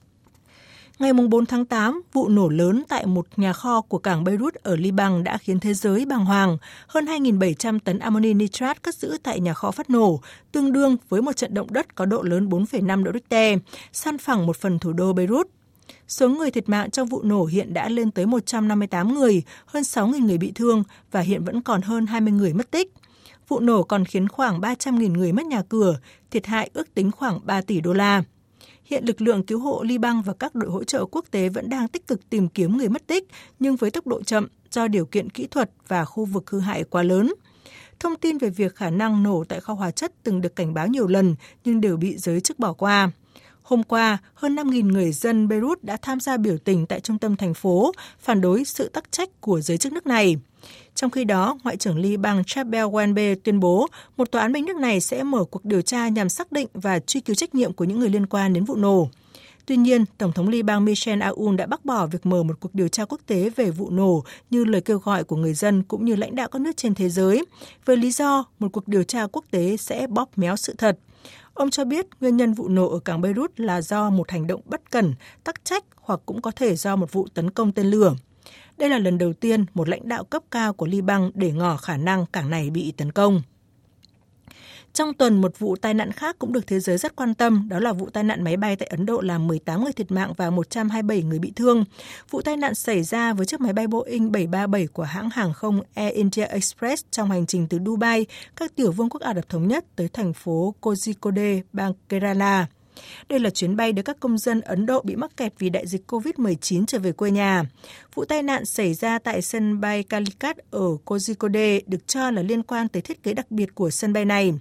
Ngày 1.00 1.14
4 1.14 1.46
tháng 1.46 1.66
8, 1.66 2.02
vụ 2.14 2.30
nổ 2.30 2.50
lớn 2.50 2.84
tại 2.88 3.06
một 3.06 3.28
nhà 3.38 3.54
kho 3.54 3.82
của 3.82 3.98
cảng 3.98 4.24
Beirut 4.24 4.54
ở 4.54 4.76
Liban 4.76 5.24
đã 5.24 5.38
khiến 5.38 5.60
thế 5.60 5.74
giới 5.74 6.06
bàng 6.06 6.26
hoàng. 6.26 6.58
Hơn 6.88 7.06
2.700 7.06 7.80
tấn 7.80 8.00
amoni 8.00 8.34
nitrat 8.34 8.84
cất 8.84 8.96
giữ 8.96 9.18
tại 9.24 9.40
nhà 9.40 9.54
kho 9.54 9.72
phát 9.72 9.90
nổ, 9.90 10.20
tương 10.52 10.74
đương 10.74 10.98
với 11.10 11.22
một 11.22 11.36
trận 11.36 11.54
động 11.54 11.74
đất 11.74 11.96
có 11.96 12.06
độ 12.06 12.22
lớn 12.22 12.50
4,5 12.50 13.04
độ 13.04 13.12
Richter, 13.12 13.60
san 13.92 14.18
phẳng 14.18 14.46
một 14.46 14.58
phần 14.58 14.80
thủ 14.80 14.94
đô 14.94 15.14
Beirut. 15.14 15.48
Số 16.08 16.30
người 16.30 16.52
thiệt 16.52 16.70
mạng 16.70 16.92
trong 16.92 17.08
vụ 17.08 17.24
nổ 17.24 17.46
hiện 17.46 17.74
đã 17.74 17.90
lên 17.90 18.12
tới 18.12 18.26
158 18.26 19.14
người, 19.16 19.44
hơn 19.66 19.84
6.000 19.84 20.26
người 20.26 20.38
bị 20.38 20.52
thương 20.56 20.84
và 21.12 21.20
hiện 21.20 21.44
vẫn 21.44 21.62
còn 21.62 21.82
hơn 21.82 22.06
20 22.06 22.32
người 22.34 22.54
mất 22.54 22.72
tích. 22.72 22.94
Vụ 23.48 23.60
nổ 23.60 23.84
còn 23.84 24.06
khiến 24.06 24.30
khoảng 24.30 24.62
300.000 24.62 25.12
người 25.12 25.32
mất 25.32 25.46
nhà 25.46 25.62
cửa, 25.70 26.00
thiệt 26.32 26.46
hại 26.46 26.70
ước 26.74 26.94
tính 26.94 27.12
khoảng 27.12 27.40
3 27.44 27.62
tỷ 27.62 27.82
đô 27.82 27.94
la. 27.94 28.24
Hiện 28.84 29.06
lực 29.06 29.22
lượng 29.22 29.44
cứu 29.44 29.60
hộ 29.60 29.84
Liban 29.84 30.22
và 30.22 30.34
các 30.34 30.56
đội 30.56 30.72
hỗ 30.72 30.84
trợ 30.84 31.06
quốc 31.06 31.26
tế 31.32 31.50
vẫn 31.50 31.70
đang 31.70 31.88
tích 31.88 32.08
cực 32.08 32.30
tìm 32.30 32.48
kiếm 32.48 32.78
người 32.78 32.90
mất 32.90 33.08
tích, 33.08 33.28
nhưng 33.60 33.76
với 33.76 33.92
tốc 33.92 34.08
độ 34.08 34.24
chậm 34.24 34.48
do 34.72 34.88
điều 34.88 35.06
kiện 35.06 35.30
kỹ 35.30 35.48
thuật 35.48 35.72
và 35.88 36.06
khu 36.06 36.26
vực 36.26 36.50
hư 36.50 36.60
hại 36.60 36.84
quá 36.84 37.04
lớn. 37.04 37.34
Thông 38.00 38.16
tin 38.16 38.38
về 38.38 38.50
việc 38.50 38.76
khả 38.76 38.90
năng 38.90 39.24
nổ 39.24 39.44
tại 39.50 39.60
kho 39.60 39.74
hóa 39.74 39.92
chất 39.92 40.14
từng 40.24 40.42
được 40.42 40.56
cảnh 40.56 40.74
báo 40.74 40.88
nhiều 40.88 41.08
lần 41.08 41.36
nhưng 41.66 41.82
đều 41.82 41.98
bị 41.98 42.18
giới 42.18 42.42
chức 42.42 42.60
bỏ 42.60 42.74
qua. 42.74 43.12
Hôm 43.62 43.84
qua, 43.84 44.18
hơn 44.34 44.56
5.000 44.56 44.92
người 44.92 45.12
dân 45.12 45.48
Beirut 45.48 45.84
đã 45.84 45.98
tham 46.02 46.20
gia 46.20 46.38
biểu 46.38 46.58
tình 46.58 46.86
tại 46.86 47.00
trung 47.00 47.18
tâm 47.18 47.36
thành 47.36 47.54
phố, 47.54 47.92
phản 48.20 48.42
đối 48.42 48.66
sự 48.66 48.90
tắc 48.90 49.12
trách 49.12 49.42
của 49.42 49.62
giới 49.62 49.78
chức 49.78 49.94
nước 49.94 50.08
này. 50.08 50.38
Trong 50.98 51.12
khi 51.12 51.24
đó, 51.24 51.58
Ngoại 51.64 51.78
trưởng 51.78 51.98
Liban 51.98 52.44
Chabel 52.44 52.86
Wenbe 52.86 53.36
tuyên 53.44 53.60
bố 53.60 53.88
một 54.18 54.32
tòa 54.32 54.42
án 54.42 54.54
bên 54.54 54.66
nước 54.66 54.76
này 54.76 55.02
sẽ 55.02 55.24
mở 55.24 55.44
cuộc 55.44 55.66
điều 55.66 55.82
tra 55.82 56.08
nhằm 56.08 56.30
xác 56.30 56.52
định 56.52 56.68
và 56.74 57.00
truy 57.00 57.20
cứu 57.22 57.36
trách 57.36 57.56
nhiệm 57.56 57.74
của 57.74 57.84
những 57.84 58.00
người 58.00 58.10
liên 58.10 58.26
quan 58.26 58.54
đến 58.54 58.66
vụ 58.66 58.76
nổ. 58.76 59.10
Tuy 59.66 59.78
nhiên, 59.78 60.06
Tổng 60.18 60.32
thống 60.32 60.48
Liban 60.48 60.86
Michel 60.86 61.22
Aoun 61.22 61.58
đã 61.58 61.66
bác 61.66 61.86
bỏ 61.86 62.06
việc 62.08 62.26
mở 62.26 62.44
một 62.44 62.54
cuộc 62.60 62.76
điều 62.76 62.88
tra 62.88 63.06
quốc 63.06 63.22
tế 63.28 63.50
về 63.56 63.72
vụ 63.72 63.90
nổ 63.90 64.24
như 64.50 64.66
lời 64.66 64.82
kêu 64.82 65.00
gọi 65.00 65.24
của 65.24 65.36
người 65.36 65.54
dân 65.54 65.84
cũng 65.84 66.06
như 66.06 66.16
lãnh 66.16 66.36
đạo 66.36 66.48
các 66.48 66.62
nước 66.62 66.78
trên 66.78 66.96
thế 66.96 67.10
giới, 67.10 67.46
với 67.86 67.98
lý 67.98 68.12
do 68.12 68.46
một 68.60 68.68
cuộc 68.74 68.88
điều 68.88 69.04
tra 69.04 69.28
quốc 69.28 69.46
tế 69.52 69.78
sẽ 69.78 70.08
bóp 70.08 70.38
méo 70.38 70.56
sự 70.56 70.76
thật. 70.78 70.98
Ông 71.54 71.70
cho 71.70 71.86
biết 71.86 72.06
nguyên 72.22 72.38
nhân 72.38 72.54
vụ 72.54 72.68
nổ 72.68 72.90
ở 72.90 73.00
cảng 73.00 73.22
Beirut 73.22 73.60
là 73.60 73.82
do 73.82 74.10
một 74.10 74.32
hành 74.32 74.48
động 74.48 74.62
bất 74.66 74.92
cẩn, 74.92 75.14
tắc 75.44 75.66
trách 75.66 75.84
hoặc 75.96 76.20
cũng 76.26 76.42
có 76.42 76.52
thể 76.52 76.76
do 76.76 76.96
một 76.96 77.12
vụ 77.12 77.28
tấn 77.34 77.50
công 77.50 77.72
tên 77.72 77.86
lửa. 77.86 78.16
Đây 78.78 78.90
là 78.90 79.00
lần 79.00 79.18
đầu 79.18 79.34
tiên 79.34 79.66
một 79.74 79.90
lãnh 79.90 80.08
đạo 80.08 80.24
cấp 80.24 80.44
cao 80.52 80.74
của 80.74 80.86
Liban 80.86 81.32
để 81.34 81.52
ngỏ 81.52 81.78
khả 81.78 81.98
năng 81.98 82.26
cảng 82.26 82.50
này 82.50 82.70
bị 82.70 82.94
tấn 82.98 83.12
công. 83.12 83.42
Trong 84.94 85.14
tuần, 85.14 85.42
một 85.42 85.60
vụ 85.60 85.76
tai 85.76 85.94
nạn 85.94 86.12
khác 86.12 86.36
cũng 86.40 86.54
được 86.54 86.68
thế 86.68 86.80
giới 86.80 86.98
rất 86.98 87.16
quan 87.16 87.34
tâm, 87.34 87.70
đó 87.70 87.80
là 87.80 87.94
vụ 87.94 88.10
tai 88.10 88.24
nạn 88.24 88.44
máy 88.44 88.58
bay 88.58 88.76
tại 88.76 88.88
Ấn 88.88 89.06
Độ 89.06 89.22
làm 89.22 89.48
18 89.48 89.84
người 89.84 89.94
thiệt 89.94 90.12
mạng 90.12 90.34
và 90.38 90.50
127 90.50 91.24
người 91.24 91.40
bị 91.40 91.52
thương. 91.56 91.86
Vụ 92.30 92.42
tai 92.42 92.58
nạn 92.58 92.76
xảy 92.76 93.04
ra 93.04 93.34
với 93.34 93.46
chiếc 93.46 93.62
máy 93.62 93.74
bay 93.74 93.88
Boeing 93.88 94.32
737 94.32 94.88
của 94.88 95.04
hãng 95.04 95.30
hàng 95.30 95.54
không 95.54 95.82
Air 95.94 96.14
India 96.14 96.44
Express 96.44 97.06
trong 97.12 97.32
hành 97.32 97.46
trình 97.46 97.68
từ 97.68 97.80
Dubai, 97.86 98.26
các 98.56 98.76
tiểu 98.76 98.92
vương 98.92 99.10
quốc 99.10 99.22
Ả 99.22 99.34
Rập 99.34 99.50
Thống 99.50 99.68
Nhất 99.68 99.86
tới 99.96 100.10
thành 100.14 100.34
phố 100.34 100.76
Kozhikode, 100.82 101.62
bang 101.74 101.94
Kerala. 102.10 102.68
Đây 103.30 103.40
là 103.40 103.50
chuyến 103.50 103.76
bay 103.76 103.94
đưa 103.94 104.02
các 104.02 104.20
công 104.20 104.38
dân 104.38 104.62
Ấn 104.62 104.86
Độ 104.86 105.02
bị 105.02 105.16
mắc 105.16 105.38
kẹt 105.38 105.54
vì 105.60 105.70
đại 105.70 105.88
dịch 105.88 106.12
COVID-19 106.12 106.86
trở 106.86 107.00
về 107.00 107.12
quê 107.12 107.32
nhà. 107.32 107.64
Vụ 108.16 108.26
tai 108.26 108.44
nạn 108.44 108.66
xảy 108.66 108.94
ra 108.94 109.20
tại 109.20 109.42
sân 109.42 109.82
bay 109.82 110.04
Calicut 110.04 110.58
ở 110.72 110.88
Kozhikode 111.06 111.82
được 111.88 112.08
cho 112.08 112.32
là 112.32 112.42
liên 112.42 112.64
quan 112.64 112.88
tới 112.88 113.02
thiết 113.02 113.24
kế 113.24 113.34
đặc 113.34 113.52
biệt 113.52 113.76
của 113.76 113.90
sân 113.90 114.14
bay 114.14 114.26
này. 114.26 114.54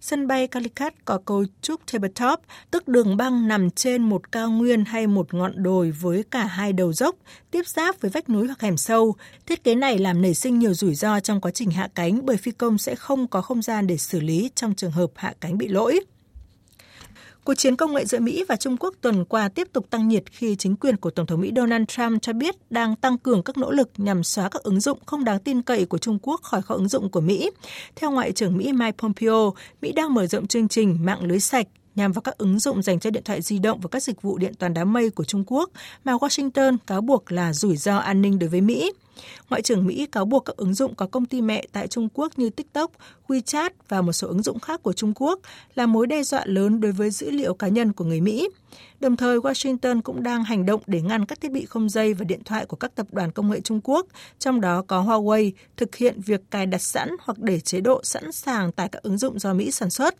Sân 0.00 0.26
bay 0.26 0.46
Calicut 0.46 0.92
có 1.04 1.18
cấu 1.24 1.44
trúc 1.62 1.80
tabletop, 1.92 2.40
tức 2.70 2.88
đường 2.88 3.16
băng 3.16 3.48
nằm 3.48 3.70
trên 3.70 4.02
một 4.02 4.32
cao 4.32 4.50
nguyên 4.50 4.84
hay 4.84 5.06
một 5.06 5.34
ngọn 5.34 5.62
đồi 5.62 5.90
với 5.90 6.24
cả 6.30 6.44
hai 6.44 6.72
đầu 6.72 6.92
dốc, 6.92 7.16
tiếp 7.50 7.66
giáp 7.66 8.00
với 8.00 8.10
vách 8.10 8.28
núi 8.28 8.46
hoặc 8.46 8.60
hẻm 8.60 8.76
sâu. 8.76 9.14
Thiết 9.46 9.64
kế 9.64 9.74
này 9.74 9.98
làm 9.98 10.22
nảy 10.22 10.34
sinh 10.34 10.58
nhiều 10.58 10.74
rủi 10.74 10.94
ro 10.94 11.20
trong 11.20 11.40
quá 11.40 11.50
trình 11.50 11.70
hạ 11.70 11.88
cánh 11.94 12.26
bởi 12.26 12.36
phi 12.36 12.50
công 12.50 12.78
sẽ 12.78 12.94
không 12.94 13.26
có 13.26 13.42
không 13.42 13.62
gian 13.62 13.86
để 13.86 13.96
xử 13.96 14.20
lý 14.20 14.50
trong 14.54 14.74
trường 14.74 14.90
hợp 14.90 15.10
hạ 15.14 15.34
cánh 15.40 15.58
bị 15.58 15.68
lỗi. 15.68 16.00
Cuộc 17.44 17.54
chiến 17.54 17.76
công 17.76 17.94
nghệ 17.94 18.04
giữa 18.04 18.18
Mỹ 18.18 18.44
và 18.48 18.56
Trung 18.56 18.76
Quốc 18.76 18.94
tuần 19.00 19.24
qua 19.24 19.48
tiếp 19.48 19.68
tục 19.72 19.90
tăng 19.90 20.08
nhiệt 20.08 20.22
khi 20.30 20.56
chính 20.56 20.76
quyền 20.76 20.96
của 20.96 21.10
Tổng 21.10 21.26
thống 21.26 21.40
Mỹ 21.40 21.52
Donald 21.56 21.84
Trump 21.88 22.22
cho 22.22 22.32
biết 22.32 22.54
đang 22.70 22.96
tăng 22.96 23.18
cường 23.18 23.42
các 23.42 23.56
nỗ 23.58 23.70
lực 23.70 23.90
nhằm 23.96 24.24
xóa 24.24 24.48
các 24.48 24.62
ứng 24.62 24.80
dụng 24.80 24.98
không 25.06 25.24
đáng 25.24 25.38
tin 25.38 25.62
cậy 25.62 25.84
của 25.84 25.98
Trung 25.98 26.18
Quốc 26.22 26.40
khỏi 26.42 26.62
kho 26.62 26.74
ứng 26.74 26.88
dụng 26.88 27.10
của 27.10 27.20
Mỹ. 27.20 27.50
Theo 27.96 28.10
Ngoại 28.10 28.32
trưởng 28.32 28.56
Mỹ 28.56 28.72
Mike 28.72 28.92
Pompeo, 28.98 29.54
Mỹ 29.82 29.92
đang 29.92 30.14
mở 30.14 30.26
rộng 30.26 30.46
chương 30.46 30.68
trình 30.68 30.98
mạng 31.00 31.22
lưới 31.22 31.40
sạch 31.40 31.66
nhằm 31.94 32.12
vào 32.12 32.22
các 32.22 32.38
ứng 32.38 32.58
dụng 32.58 32.82
dành 32.82 33.00
cho 33.00 33.10
điện 33.10 33.22
thoại 33.24 33.42
di 33.42 33.58
động 33.58 33.80
và 33.80 33.88
các 33.88 34.02
dịch 34.02 34.22
vụ 34.22 34.38
điện 34.38 34.54
toán 34.54 34.74
đám 34.74 34.92
mây 34.92 35.10
của 35.10 35.24
Trung 35.24 35.44
Quốc 35.46 35.70
mà 36.04 36.12
Washington 36.12 36.76
cáo 36.86 37.00
buộc 37.00 37.32
là 37.32 37.52
rủi 37.52 37.76
ro 37.76 37.96
an 37.96 38.22
ninh 38.22 38.38
đối 38.38 38.48
với 38.48 38.60
Mỹ. 38.60 38.92
Ngoại 39.50 39.62
trưởng 39.62 39.86
Mỹ 39.86 40.06
cáo 40.12 40.24
buộc 40.24 40.44
các 40.44 40.56
ứng 40.56 40.74
dụng 40.74 40.94
có 40.94 41.06
công 41.06 41.26
ty 41.26 41.42
mẹ 41.42 41.64
tại 41.72 41.88
Trung 41.88 42.08
Quốc 42.14 42.38
như 42.38 42.50
TikTok, 42.50 42.90
WeChat 43.28 43.70
và 43.88 44.02
một 44.02 44.12
số 44.12 44.28
ứng 44.28 44.42
dụng 44.42 44.60
khác 44.60 44.82
của 44.82 44.92
Trung 44.92 45.12
Quốc 45.16 45.40
là 45.74 45.86
mối 45.86 46.06
đe 46.06 46.22
dọa 46.22 46.42
lớn 46.44 46.80
đối 46.80 46.92
với 46.92 47.10
dữ 47.10 47.30
liệu 47.30 47.54
cá 47.54 47.68
nhân 47.68 47.92
của 47.92 48.04
người 48.04 48.20
Mỹ. 48.20 48.48
Đồng 49.00 49.16
thời, 49.16 49.38
Washington 49.38 50.02
cũng 50.02 50.22
đang 50.22 50.44
hành 50.44 50.66
động 50.66 50.82
để 50.86 51.00
ngăn 51.00 51.26
các 51.26 51.40
thiết 51.40 51.52
bị 51.52 51.64
không 51.64 51.88
dây 51.88 52.14
và 52.14 52.24
điện 52.24 52.44
thoại 52.44 52.66
của 52.66 52.76
các 52.76 52.94
tập 52.94 53.06
đoàn 53.12 53.32
công 53.32 53.50
nghệ 53.50 53.60
Trung 53.60 53.80
Quốc, 53.84 54.06
trong 54.38 54.60
đó 54.60 54.82
có 54.86 55.02
Huawei, 55.02 55.50
thực 55.76 55.96
hiện 55.96 56.20
việc 56.20 56.40
cài 56.50 56.66
đặt 56.66 56.82
sẵn 56.82 57.10
hoặc 57.20 57.38
để 57.38 57.60
chế 57.60 57.80
độ 57.80 58.00
sẵn 58.04 58.32
sàng 58.32 58.72
tải 58.72 58.88
các 58.88 59.02
ứng 59.02 59.18
dụng 59.18 59.38
do 59.38 59.54
Mỹ 59.54 59.70
sản 59.70 59.90
xuất. 59.90 60.14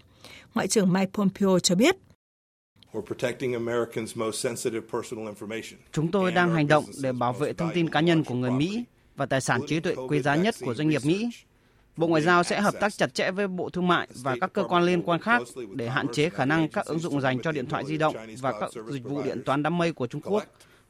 Ngoại 0.54 0.68
trưởng 0.68 0.92
Mike 0.92 1.10
Pompeo 1.12 1.58
cho 1.58 1.74
biết. 1.74 1.96
Chúng 5.92 6.10
tôi 6.10 6.32
đang 6.32 6.54
hành 6.54 6.68
động 6.68 6.84
để 7.02 7.12
bảo 7.12 7.32
vệ 7.32 7.52
thông 7.52 7.70
tin 7.74 7.90
cá 7.90 8.00
nhân 8.00 8.24
của 8.24 8.34
người 8.34 8.50
Mỹ 8.50 8.84
và 9.16 9.26
tài 9.26 9.40
sản 9.40 9.60
trí 9.68 9.80
tuệ 9.80 9.94
quý 10.08 10.20
giá 10.20 10.36
nhất 10.36 10.54
của 10.60 10.74
doanh 10.74 10.88
nghiệp 10.88 11.00
Mỹ. 11.04 11.30
Bộ 11.96 12.06
Ngoại 12.06 12.22
giao 12.22 12.42
sẽ 12.42 12.60
hợp 12.60 12.74
tác 12.80 12.92
chặt 12.94 13.14
chẽ 13.14 13.30
với 13.30 13.48
Bộ 13.48 13.70
Thương 13.70 13.88
mại 13.88 14.08
và 14.22 14.36
các 14.40 14.52
cơ 14.52 14.64
quan 14.64 14.82
liên 14.82 15.02
quan 15.02 15.20
khác 15.20 15.42
để 15.72 15.88
hạn 15.88 16.06
chế 16.12 16.30
khả 16.30 16.44
năng 16.44 16.68
các 16.68 16.86
ứng 16.86 16.98
dụng 16.98 17.20
dành 17.20 17.42
cho 17.42 17.52
điện 17.52 17.66
thoại 17.66 17.84
di 17.86 17.96
động 17.96 18.16
và 18.40 18.52
các 18.60 18.70
dịch 18.88 19.04
vụ 19.04 19.22
điện 19.22 19.42
toán 19.44 19.62
đám 19.62 19.78
mây 19.78 19.92
của 19.92 20.06
Trung 20.06 20.20
Quốc 20.24 20.44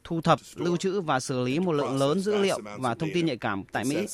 thu 0.04 0.20
thập, 0.20 0.38
lưu 0.56 0.76
trữ 0.76 1.00
và 1.00 1.20
xử 1.20 1.44
lý 1.44 1.58
một 1.58 1.72
lượng 1.72 1.98
lớn 1.98 2.20
dữ 2.20 2.36
liệu 2.36 2.58
và 2.78 2.94
thông 2.94 3.10
tin 3.14 3.26
nhạy 3.26 3.36
cảm 3.36 3.64
tại 3.72 3.84
Mỹ. 3.84 4.06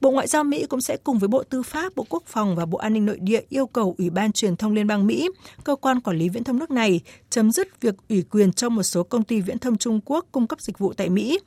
Bộ 0.00 0.10
Ngoại 0.10 0.26
giao 0.26 0.44
Mỹ 0.44 0.66
cũng 0.66 0.80
sẽ 0.80 0.96
cùng 0.96 1.18
với 1.18 1.28
Bộ 1.28 1.42
Tư 1.42 1.62
pháp, 1.62 1.96
Bộ 1.96 2.06
Quốc 2.08 2.22
phòng 2.26 2.56
và 2.56 2.66
Bộ 2.66 2.78
An 2.78 2.92
ninh 2.92 3.06
Nội 3.06 3.18
địa 3.20 3.40
yêu 3.48 3.66
cầu 3.66 3.94
Ủy 3.98 4.10
ban 4.10 4.32
Truyền 4.32 4.56
thông 4.56 4.72
Liên 4.72 4.86
bang 4.86 5.06
Mỹ, 5.06 5.28
cơ 5.64 5.76
quan 5.76 6.00
quản 6.00 6.18
lý 6.18 6.28
viễn 6.28 6.44
thông 6.44 6.58
nước 6.58 6.70
này, 6.70 7.00
chấm 7.30 7.52
dứt 7.52 7.80
việc 7.80 7.94
ủy 8.08 8.22
quyền 8.30 8.52
cho 8.52 8.68
một 8.68 8.82
số 8.82 9.02
công 9.02 9.22
ty 9.22 9.40
viễn 9.40 9.58
thông 9.58 9.76
Trung 9.76 10.00
Quốc 10.04 10.26
cung 10.32 10.46
cấp 10.46 10.60
dịch 10.60 10.78
vụ 10.78 10.92
tại 10.92 11.08
Mỹ. 11.08 11.38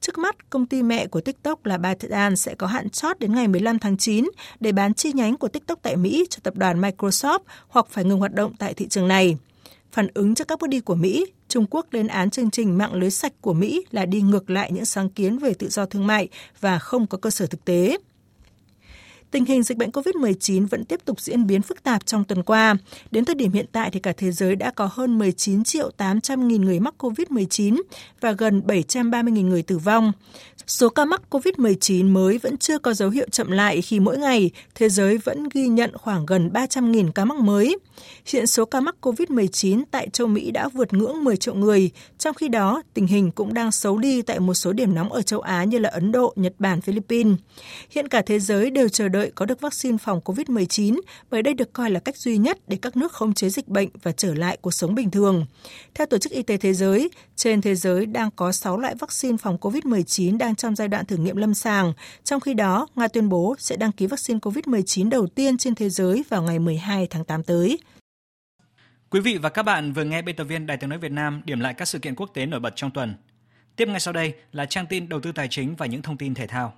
Trước 0.00 0.18
mắt, 0.18 0.50
công 0.50 0.66
ty 0.66 0.82
mẹ 0.82 1.06
của 1.06 1.20
TikTok 1.20 1.66
là 1.66 1.78
ByteDance 1.78 2.36
sẽ 2.36 2.54
có 2.54 2.66
hạn 2.66 2.90
chót 2.90 3.18
đến 3.18 3.34
ngày 3.34 3.48
15 3.48 3.78
tháng 3.78 3.96
9 3.96 4.28
để 4.60 4.72
bán 4.72 4.94
chi 4.94 5.12
nhánh 5.14 5.36
của 5.36 5.48
TikTok 5.48 5.78
tại 5.82 5.96
Mỹ 5.96 6.26
cho 6.30 6.38
tập 6.42 6.56
đoàn 6.56 6.80
Microsoft 6.80 7.38
hoặc 7.68 7.86
phải 7.90 8.04
ngừng 8.04 8.18
hoạt 8.18 8.34
động 8.34 8.52
tại 8.58 8.74
thị 8.74 8.88
trường 8.88 9.08
này. 9.08 9.36
Phản 9.92 10.08
ứng 10.14 10.34
trước 10.34 10.48
các 10.48 10.58
bước 10.60 10.66
đi 10.66 10.80
của 10.80 10.94
Mỹ, 10.94 11.26
Trung 11.54 11.66
Quốc 11.70 11.86
lên 11.90 12.06
án 12.06 12.30
chương 12.30 12.50
trình 12.50 12.78
mạng 12.78 12.94
lưới 12.94 13.10
sạch 13.10 13.32
của 13.40 13.52
Mỹ 13.52 13.84
là 13.90 14.06
đi 14.06 14.20
ngược 14.20 14.50
lại 14.50 14.72
những 14.72 14.84
sáng 14.84 15.08
kiến 15.08 15.38
về 15.38 15.54
tự 15.54 15.68
do 15.68 15.86
thương 15.86 16.06
mại 16.06 16.28
và 16.60 16.78
không 16.78 17.06
có 17.06 17.18
cơ 17.18 17.30
sở 17.30 17.46
thực 17.46 17.64
tế. 17.64 17.98
Tình 19.34 19.44
hình 19.44 19.62
dịch 19.62 19.78
bệnh 19.78 19.90
COVID-19 19.90 20.66
vẫn 20.66 20.84
tiếp 20.84 21.00
tục 21.04 21.20
diễn 21.20 21.46
biến 21.46 21.62
phức 21.62 21.82
tạp 21.82 22.06
trong 22.06 22.24
tuần 22.24 22.42
qua. 22.42 22.76
Đến 23.10 23.24
thời 23.24 23.34
điểm 23.34 23.52
hiện 23.52 23.66
tại 23.72 23.90
thì 23.90 24.00
cả 24.00 24.12
thế 24.16 24.32
giới 24.32 24.56
đã 24.56 24.70
có 24.70 24.88
hơn 24.92 25.18
19 25.18 25.64
triệu 25.64 25.90
800 25.90 26.48
nghìn 26.48 26.62
người 26.62 26.80
mắc 26.80 26.94
COVID-19 26.98 27.82
và 28.20 28.32
gần 28.32 28.62
730 28.66 29.32
nghìn 29.32 29.48
người 29.48 29.62
tử 29.62 29.78
vong. 29.78 30.12
Số 30.66 30.88
ca 30.88 31.04
mắc 31.04 31.22
COVID-19 31.30 32.12
mới 32.12 32.38
vẫn 32.38 32.56
chưa 32.56 32.78
có 32.78 32.94
dấu 32.94 33.10
hiệu 33.10 33.26
chậm 33.30 33.50
lại 33.50 33.82
khi 33.82 34.00
mỗi 34.00 34.18
ngày 34.18 34.50
thế 34.74 34.88
giới 34.88 35.18
vẫn 35.18 35.48
ghi 35.54 35.68
nhận 35.68 35.98
khoảng 35.98 36.26
gần 36.26 36.50
300.000 36.52 37.12
ca 37.12 37.24
mắc 37.24 37.38
mới. 37.38 37.76
Hiện 38.26 38.46
số 38.46 38.64
ca 38.64 38.80
mắc 38.80 38.96
COVID-19 39.00 39.82
tại 39.90 40.08
châu 40.08 40.26
Mỹ 40.26 40.50
đã 40.50 40.68
vượt 40.68 40.92
ngưỡng 40.92 41.24
10 41.24 41.36
triệu 41.36 41.54
người, 41.54 41.90
trong 42.24 42.34
khi 42.34 42.48
đó 42.48 42.82
tình 42.94 43.06
hình 43.06 43.30
cũng 43.30 43.54
đang 43.54 43.72
xấu 43.72 43.98
đi 43.98 44.22
tại 44.22 44.40
một 44.40 44.54
số 44.54 44.72
điểm 44.72 44.94
nóng 44.94 45.12
ở 45.12 45.22
châu 45.22 45.40
Á 45.40 45.64
như 45.64 45.78
là 45.78 45.88
Ấn 45.88 46.12
Độ, 46.12 46.32
Nhật 46.36 46.52
Bản, 46.58 46.80
Philippines. 46.80 47.36
Hiện 47.90 48.08
cả 48.08 48.22
thế 48.26 48.40
giới 48.40 48.70
đều 48.70 48.88
chờ 48.88 49.08
đợi 49.08 49.32
có 49.34 49.46
được 49.46 49.60
vaccine 49.60 49.98
phòng 49.98 50.20
COVID-19 50.24 51.00
bởi 51.30 51.42
đây 51.42 51.54
được 51.54 51.72
coi 51.72 51.90
là 51.90 52.00
cách 52.00 52.16
duy 52.16 52.36
nhất 52.38 52.58
để 52.66 52.78
các 52.82 52.96
nước 52.96 53.12
khống 53.12 53.34
chế 53.34 53.48
dịch 53.48 53.68
bệnh 53.68 53.88
và 54.02 54.12
trở 54.12 54.34
lại 54.34 54.58
cuộc 54.60 54.70
sống 54.70 54.94
bình 54.94 55.10
thường. 55.10 55.46
Theo 55.94 56.06
Tổ 56.06 56.18
chức 56.18 56.32
Y 56.32 56.42
tế 56.42 56.56
Thế 56.56 56.72
giới, 56.72 57.10
trên 57.36 57.60
thế 57.60 57.74
giới 57.74 58.06
đang 58.06 58.30
có 58.36 58.52
6 58.52 58.78
loại 58.78 58.94
vaccine 58.94 59.36
phòng 59.36 59.56
COVID-19 59.60 60.38
đang 60.38 60.54
trong 60.54 60.76
giai 60.76 60.88
đoạn 60.88 61.06
thử 61.06 61.16
nghiệm 61.16 61.36
lâm 61.36 61.54
sàng. 61.54 61.92
Trong 62.24 62.40
khi 62.40 62.54
đó, 62.54 62.86
Nga 62.94 63.08
tuyên 63.08 63.28
bố 63.28 63.54
sẽ 63.58 63.76
đăng 63.76 63.92
ký 63.92 64.06
vaccine 64.06 64.38
COVID-19 64.38 65.08
đầu 65.08 65.26
tiên 65.26 65.58
trên 65.58 65.74
thế 65.74 65.88
giới 65.88 66.24
vào 66.28 66.42
ngày 66.42 66.58
12 66.58 67.06
tháng 67.10 67.24
8 67.24 67.42
tới. 67.42 67.78
Quý 69.14 69.20
vị 69.20 69.38
và 69.38 69.48
các 69.48 69.62
bạn 69.62 69.92
vừa 69.92 70.04
nghe 70.04 70.22
biên 70.22 70.36
tập 70.36 70.44
viên 70.44 70.66
Đài 70.66 70.76
tiếng 70.76 70.90
nói 70.90 70.98
Việt 70.98 71.12
Nam 71.12 71.42
điểm 71.44 71.60
lại 71.60 71.74
các 71.74 71.84
sự 71.88 71.98
kiện 71.98 72.14
quốc 72.14 72.30
tế 72.34 72.46
nổi 72.46 72.60
bật 72.60 72.76
trong 72.76 72.90
tuần. 72.90 73.14
Tiếp 73.76 73.88
ngay 73.88 74.00
sau 74.00 74.14
đây 74.14 74.34
là 74.52 74.66
trang 74.66 74.86
tin 74.86 75.08
đầu 75.08 75.20
tư 75.20 75.32
tài 75.32 75.48
chính 75.50 75.76
và 75.76 75.86
những 75.86 76.02
thông 76.02 76.16
tin 76.16 76.34
thể 76.34 76.46
thao. 76.46 76.74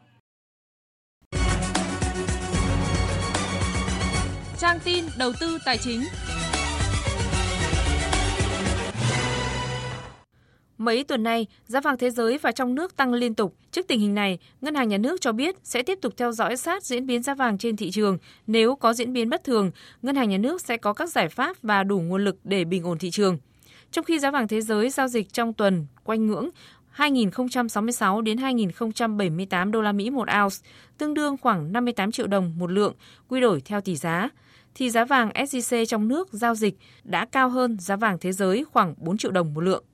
Trang 4.59 4.79
tin 4.85 5.05
đầu 5.19 5.33
tư 5.41 5.59
tài 5.65 5.79
chính. 5.79 6.01
Mấy 10.79 11.05
tuần 11.05 11.23
nay, 11.23 11.47
giá 11.67 11.81
vàng 11.81 11.99
thế 11.99 12.11
giới 12.11 12.39
và 12.39 12.53
trong 12.53 12.75
nước 12.75 12.97
tăng 12.97 13.13
liên 13.13 13.35
tục. 13.35 13.55
Trước 13.71 13.89
tình 13.89 14.01
hình 14.01 14.15
này, 14.15 14.39
Ngân 14.61 14.75
hàng 14.75 14.89
Nhà 14.89 14.99
nước 14.99 15.21
cho 15.21 15.33
biết 15.33 15.57
sẽ 15.63 15.83
tiếp 15.83 15.99
tục 16.03 16.15
theo 16.17 16.33
dõi 16.33 16.57
sát 16.57 16.85
diễn 16.85 17.07
biến 17.07 17.23
giá 17.23 17.35
vàng 17.35 17.59
trên 17.59 17.77
thị 17.77 17.91
trường. 17.91 18.19
Nếu 18.47 18.77
có 18.77 18.93
diễn 18.93 19.13
biến 19.13 19.31
bất 19.31 19.45
thường, 19.45 19.71
Ngân 20.03 20.17
hàng 20.17 20.29
Nhà 20.29 20.39
nước 20.39 20.61
sẽ 20.61 20.77
có 20.77 20.93
các 20.93 21.13
giải 21.13 21.29
pháp 21.29 21.57
và 21.63 21.85
đủ 21.85 22.01
nguồn 22.01 22.25
lực 22.25 22.37
để 22.45 22.65
bình 22.65 22.85
ổn 22.85 22.99
thị 22.99 23.11
trường. 23.11 23.39
Trong 23.91 24.05
khi 24.05 24.19
giá 24.19 24.31
vàng 24.31 24.49
thế 24.49 24.61
giới 24.61 24.91
giao 24.91 25.09
dịch 25.09 25.33
trong 25.33 25.53
tuần 25.53 25.87
quanh 26.05 26.27
ngưỡng 26.27 26.51
2.066 26.97 28.21
đến 28.21 28.37
2.078 28.37 29.71
đô 29.71 29.83
la 29.83 29.93
Mỹ 29.93 30.11
một 30.11 30.29
ounce, 30.43 30.57
tương 30.99 31.15
đương 31.15 31.37
khoảng 31.37 31.73
58 31.73 32.13
triệu 32.13 32.27
đồng 32.27 32.59
một 32.59 32.71
lượng, 32.71 32.95
quy 33.29 33.41
đổi 33.41 33.61
theo 33.61 33.81
tỷ 33.81 33.97
giá, 33.97 34.29
thì 34.75 34.91
giá 34.91 35.05
vàng 35.05 35.31
SJC 35.31 35.85
trong 35.85 36.09
nước 36.09 36.29
giao 36.33 36.55
dịch 36.55 36.75
đã 37.05 37.25
cao 37.25 37.49
hơn 37.49 37.77
giá 37.81 37.97
vàng 37.97 38.19
thế 38.21 38.33
giới 38.33 38.65
khoảng 38.65 38.95
4 38.97 39.19
triệu 39.19 39.31
đồng 39.31 39.55
một 39.55 39.61
lượng. 39.61 39.85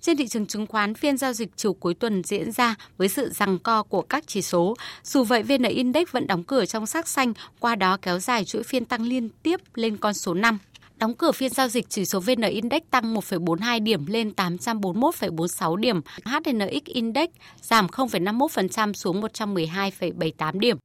Trên 0.00 0.16
thị 0.16 0.28
trường 0.28 0.46
chứng 0.46 0.66
khoán, 0.66 0.94
phiên 0.94 1.16
giao 1.16 1.32
dịch 1.32 1.48
chiều 1.56 1.72
cuối 1.72 1.94
tuần 1.94 2.24
diễn 2.24 2.52
ra 2.52 2.74
với 2.96 3.08
sự 3.08 3.30
giằng 3.30 3.58
co 3.58 3.82
của 3.82 4.02
các 4.02 4.24
chỉ 4.26 4.42
số. 4.42 4.76
Dù 5.04 5.24
vậy, 5.24 5.42
VN 5.42 5.62
Index 5.62 6.08
vẫn 6.10 6.26
đóng 6.26 6.44
cửa 6.44 6.64
trong 6.64 6.86
sắc 6.86 7.08
xanh, 7.08 7.32
qua 7.60 7.74
đó 7.74 7.96
kéo 8.02 8.18
dài 8.18 8.44
chuỗi 8.44 8.62
phiên 8.62 8.84
tăng 8.84 9.02
liên 9.02 9.28
tiếp 9.42 9.60
lên 9.74 9.96
con 9.96 10.14
số 10.14 10.34
5. 10.34 10.58
Đóng 10.96 11.14
cửa 11.14 11.32
phiên 11.32 11.52
giao 11.52 11.68
dịch 11.68 11.86
chỉ 11.88 12.04
số 12.04 12.20
VN 12.20 12.40
Index 12.40 12.82
tăng 12.90 13.14
1,42 13.14 13.82
điểm 13.82 14.06
lên 14.06 14.32
841,46 14.36 15.76
điểm. 15.76 16.00
HNX 16.24 16.84
Index 16.84 17.28
giảm 17.62 17.86
0,51% 17.86 18.92
xuống 18.92 19.20
112,78 19.20 20.58
điểm. 20.58 20.76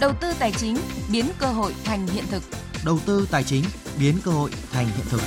Đầu 0.00 0.12
tư 0.20 0.32
tài 0.38 0.52
chính 0.52 0.76
biến 1.12 1.26
cơ 1.38 1.46
hội 1.46 1.74
thành 1.84 2.06
hiện 2.06 2.24
thực. 2.30 2.42
Đầu 2.84 2.98
tư 3.06 3.28
tài 3.30 3.44
chính 3.44 3.64
biến 4.00 4.14
cơ 4.24 4.30
hội 4.30 4.50
thành 4.72 4.86
hiện 4.86 5.06
thực. 5.10 5.20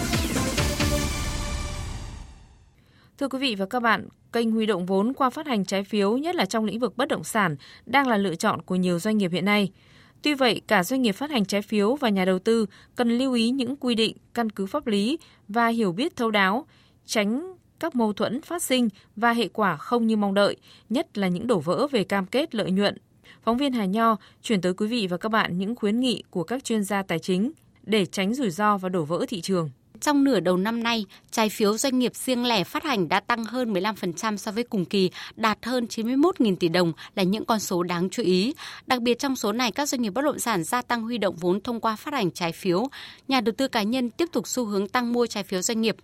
Thưa 3.21 3.27
quý 3.27 3.39
vị 3.39 3.55
và 3.55 3.65
các 3.65 3.79
bạn, 3.79 4.07
kênh 4.33 4.51
huy 4.51 4.65
động 4.65 4.85
vốn 4.85 5.13
qua 5.13 5.29
phát 5.29 5.47
hành 5.47 5.65
trái 5.65 5.83
phiếu, 5.83 6.17
nhất 6.17 6.35
là 6.35 6.45
trong 6.45 6.65
lĩnh 6.65 6.79
vực 6.79 6.97
bất 6.97 7.07
động 7.07 7.23
sản, 7.23 7.55
đang 7.85 8.07
là 8.07 8.17
lựa 8.17 8.35
chọn 8.35 8.61
của 8.61 8.75
nhiều 8.75 8.99
doanh 8.99 9.17
nghiệp 9.17 9.31
hiện 9.31 9.45
nay. 9.45 9.71
Tuy 10.21 10.33
vậy, 10.33 10.61
cả 10.67 10.83
doanh 10.83 11.01
nghiệp 11.01 11.11
phát 11.11 11.31
hành 11.31 11.45
trái 11.45 11.61
phiếu 11.61 11.95
và 11.95 12.09
nhà 12.09 12.25
đầu 12.25 12.39
tư 12.39 12.65
cần 12.95 13.17
lưu 13.17 13.33
ý 13.33 13.49
những 13.49 13.75
quy 13.75 13.95
định, 13.95 14.17
căn 14.33 14.49
cứ 14.49 14.65
pháp 14.65 14.87
lý 14.87 15.17
và 15.47 15.67
hiểu 15.67 15.91
biết 15.91 16.15
thấu 16.15 16.31
đáo, 16.31 16.65
tránh 17.05 17.55
các 17.79 17.95
mâu 17.95 18.13
thuẫn 18.13 18.41
phát 18.41 18.63
sinh 18.63 18.89
và 19.15 19.33
hệ 19.33 19.47
quả 19.47 19.77
không 19.77 20.07
như 20.07 20.17
mong 20.17 20.33
đợi, 20.33 20.55
nhất 20.89 21.17
là 21.17 21.27
những 21.27 21.47
đổ 21.47 21.59
vỡ 21.59 21.87
về 21.91 22.03
cam 22.03 22.25
kết 22.25 22.55
lợi 22.55 22.71
nhuận. 22.71 22.97
Phóng 23.43 23.57
viên 23.57 23.73
Hà 23.73 23.85
Nho 23.85 24.17
chuyển 24.41 24.61
tới 24.61 24.73
quý 24.73 24.87
vị 24.87 25.07
và 25.07 25.17
các 25.17 25.29
bạn 25.29 25.57
những 25.57 25.75
khuyến 25.75 25.99
nghị 25.99 26.23
của 26.29 26.43
các 26.43 26.63
chuyên 26.63 26.83
gia 26.83 27.03
tài 27.03 27.19
chính 27.19 27.51
để 27.83 28.05
tránh 28.05 28.33
rủi 28.33 28.49
ro 28.49 28.77
và 28.77 28.89
đổ 28.89 29.03
vỡ 29.03 29.25
thị 29.27 29.41
trường. 29.41 29.69
Trong 30.01 30.23
nửa 30.23 30.39
đầu 30.39 30.57
năm 30.57 30.83
nay, 30.83 31.05
trái 31.31 31.49
phiếu 31.49 31.77
doanh 31.77 31.99
nghiệp 31.99 32.15
riêng 32.15 32.45
lẻ 32.45 32.63
phát 32.63 32.83
hành 32.83 33.09
đã 33.09 33.19
tăng 33.19 33.45
hơn 33.45 33.73
15% 33.73 34.37
so 34.37 34.51
với 34.51 34.63
cùng 34.63 34.85
kỳ, 34.85 35.09
đạt 35.35 35.65
hơn 35.65 35.85
91.000 35.85 36.55
tỷ 36.55 36.67
đồng 36.67 36.93
là 37.15 37.23
những 37.23 37.45
con 37.45 37.59
số 37.59 37.83
đáng 37.83 38.09
chú 38.09 38.23
ý. 38.23 38.53
Đặc 38.87 39.01
biệt 39.01 39.19
trong 39.19 39.35
số 39.35 39.51
này, 39.51 39.71
các 39.71 39.89
doanh 39.89 40.01
nghiệp 40.01 40.09
bất 40.09 40.21
động 40.21 40.39
sản 40.39 40.63
gia 40.63 40.81
tăng 40.81 41.01
huy 41.01 41.17
động 41.17 41.35
vốn 41.35 41.61
thông 41.61 41.79
qua 41.79 41.95
phát 41.95 42.13
hành 42.13 42.31
trái 42.31 42.51
phiếu. 42.51 42.87
Nhà 43.27 43.41
đầu 43.41 43.53
tư 43.57 43.67
cá 43.67 43.83
nhân 43.83 44.09
tiếp 44.09 44.25
tục 44.31 44.47
xu 44.47 44.65
hướng 44.65 44.87
tăng 44.87 45.13
mua 45.13 45.27
trái 45.27 45.43
phiếu 45.43 45.61
doanh 45.61 45.81
nghiệp. 45.81 45.95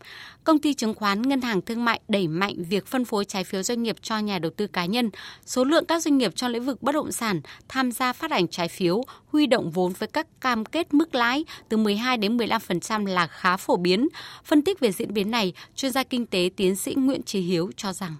Công 0.44 0.60
ty 0.60 0.74
chứng 0.74 0.94
khoán, 0.94 1.22
ngân 1.22 1.42
hàng 1.42 1.62
thương 1.62 1.86
mại 1.86 2.00
đẩy 2.08 2.28
mạnh 2.28 2.56
việc 2.70 2.88
phân 2.88 3.06
phối 3.06 3.26
trái 3.26 3.44
phiếu 3.44 3.64
doanh 3.64 3.84
nghiệp 3.84 3.96
cho 4.02 4.20
nhà 4.20 4.40
đầu 4.40 4.52
tư 4.58 4.68
cá 4.68 4.86
nhân. 4.86 5.10
Số 5.46 5.64
lượng 5.64 5.86
các 5.86 6.04
doanh 6.04 6.18
nghiệp 6.18 6.36
trong 6.36 6.52
lĩnh 6.52 6.66
vực 6.66 6.84
bất 6.84 6.92
động 6.92 7.12
sản 7.12 7.42
tham 7.68 7.92
gia 7.92 8.14
phát 8.14 8.32
hành 8.32 8.48
trái 8.48 8.68
phiếu, 8.68 9.04
huy 9.28 9.48
động 9.48 9.72
vốn 9.72 9.94
với 9.94 10.08
các 10.08 10.28
cam 10.42 10.66
kết 10.66 10.94
mức 10.94 11.16
lãi 11.16 11.46
từ 11.70 11.78
12 11.78 12.18
đến 12.18 12.38
15% 12.38 13.06
là 13.06 13.28
khá 13.28 13.58
phổ 13.58 13.76
biến. 13.76 13.87
Phân 14.46 14.62
tích 14.62 14.80
về 14.80 14.92
diễn 14.92 15.14
biến 15.14 15.32
này, 15.32 15.54
chuyên 15.76 15.92
gia 15.92 16.04
kinh 16.04 16.26
tế 16.26 16.50
tiến 16.56 16.76
sĩ 16.76 16.96
Nguyễn 16.96 17.24
Trí 17.24 17.40
Hiếu 17.40 17.72
cho 17.76 17.94
rằng. 17.94 18.16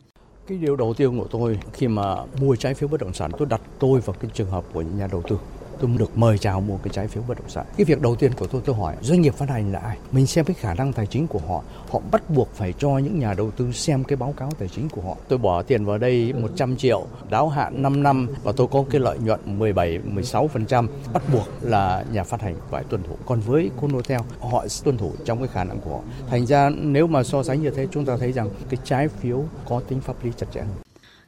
Cái 0.48 0.58
điều 0.58 0.76
đầu 0.76 0.94
tiên 0.94 1.20
của 1.20 1.28
tôi 1.28 1.60
khi 1.74 1.88
mà 1.88 2.16
mua 2.42 2.56
trái 2.56 2.74
phiếu 2.74 2.90
bất 2.90 3.02
động 3.02 3.14
sản 3.14 3.32
tôi 3.38 3.48
đặt 3.48 3.62
tôi 3.80 4.00
vào 4.00 4.16
cái 4.20 4.32
trường 4.34 4.50
hợp 4.50 4.66
của 4.74 4.82
nhà 4.82 5.08
đầu 5.12 5.24
tư 5.30 5.38
tôi 5.80 5.92
được 5.98 6.18
mời 6.18 6.38
chào 6.38 6.62
mua 6.62 6.78
cái 6.78 6.94
trái 6.94 7.08
phiếu 7.08 7.24
bất 7.28 7.38
động 7.40 7.50
sản. 7.50 7.66
Cái 7.78 7.86
việc 7.86 8.02
đầu 8.02 8.16
tiên 8.16 8.32
của 8.34 8.48
tôi 8.48 8.62
tôi 8.66 8.76
hỏi 8.76 8.96
doanh 9.02 9.22
nghiệp 9.22 9.34
phát 9.34 9.50
hành 9.50 9.72
là 9.72 9.80
ai? 9.80 9.98
Mình 10.12 10.28
xem 10.28 10.46
cái 10.46 10.56
khả 10.60 10.74
năng 10.74 10.94
tài 10.94 11.06
chính 11.06 11.28
của 11.28 11.40
họ. 11.48 11.64
Họ 11.90 12.02
bắt 12.12 12.30
buộc 12.30 12.50
phải 12.54 12.74
cho 12.80 12.98
những 12.98 13.20
nhà 13.20 13.34
đầu 13.34 13.52
tư 13.52 13.72
xem 13.72 14.04
cái 14.04 14.16
báo 14.16 14.34
cáo 14.38 14.52
tài 14.60 14.68
chính 14.68 14.90
của 14.90 15.02
họ. 15.02 15.16
Tôi 15.28 15.40
bỏ 15.40 15.62
tiền 15.64 15.86
vào 15.86 15.98
đây 15.98 16.34
100 16.34 16.78
triệu, 16.78 17.06
đáo 17.30 17.50
hạn 17.50 17.82
5 17.82 18.04
năm 18.04 18.28
và 18.44 18.52
tôi 18.52 18.68
có 18.72 18.84
cái 18.90 19.02
lợi 19.02 19.18
nhuận 19.20 19.40
17 19.46 20.00
16%, 20.16 20.88
bắt 21.14 21.24
buộc 21.34 21.48
là 21.62 22.06
nhà 22.12 22.24
phát 22.24 22.42
hành 22.42 22.56
phải 22.70 22.84
tuân 22.84 23.04
thủ. 23.04 23.16
Còn 23.26 23.40
với 23.40 23.72
Conotel, 23.82 24.22
họ 24.40 24.66
tuân 24.84 24.98
thủ 24.98 25.12
trong 25.26 25.40
cái 25.40 25.48
khả 25.48 25.64
năng 25.64 25.80
của 25.80 25.92
họ. 25.92 26.00
Thành 26.30 26.46
ra 26.46 26.70
nếu 26.70 27.08
mà 27.08 27.24
so 27.24 27.44
sánh 27.44 27.62
như 27.62 27.70
thế 27.70 27.88
chúng 27.92 28.06
ta 28.06 28.18
thấy 28.18 28.32
rằng 28.32 28.50
cái 28.70 28.80
trái 28.84 29.08
phiếu 29.08 29.44
có 29.70 29.82
tính 29.88 30.02
pháp 30.02 30.26
lý 30.26 30.32
chặt 30.38 30.48
chẽ 30.54 30.62
hơn. 30.62 30.87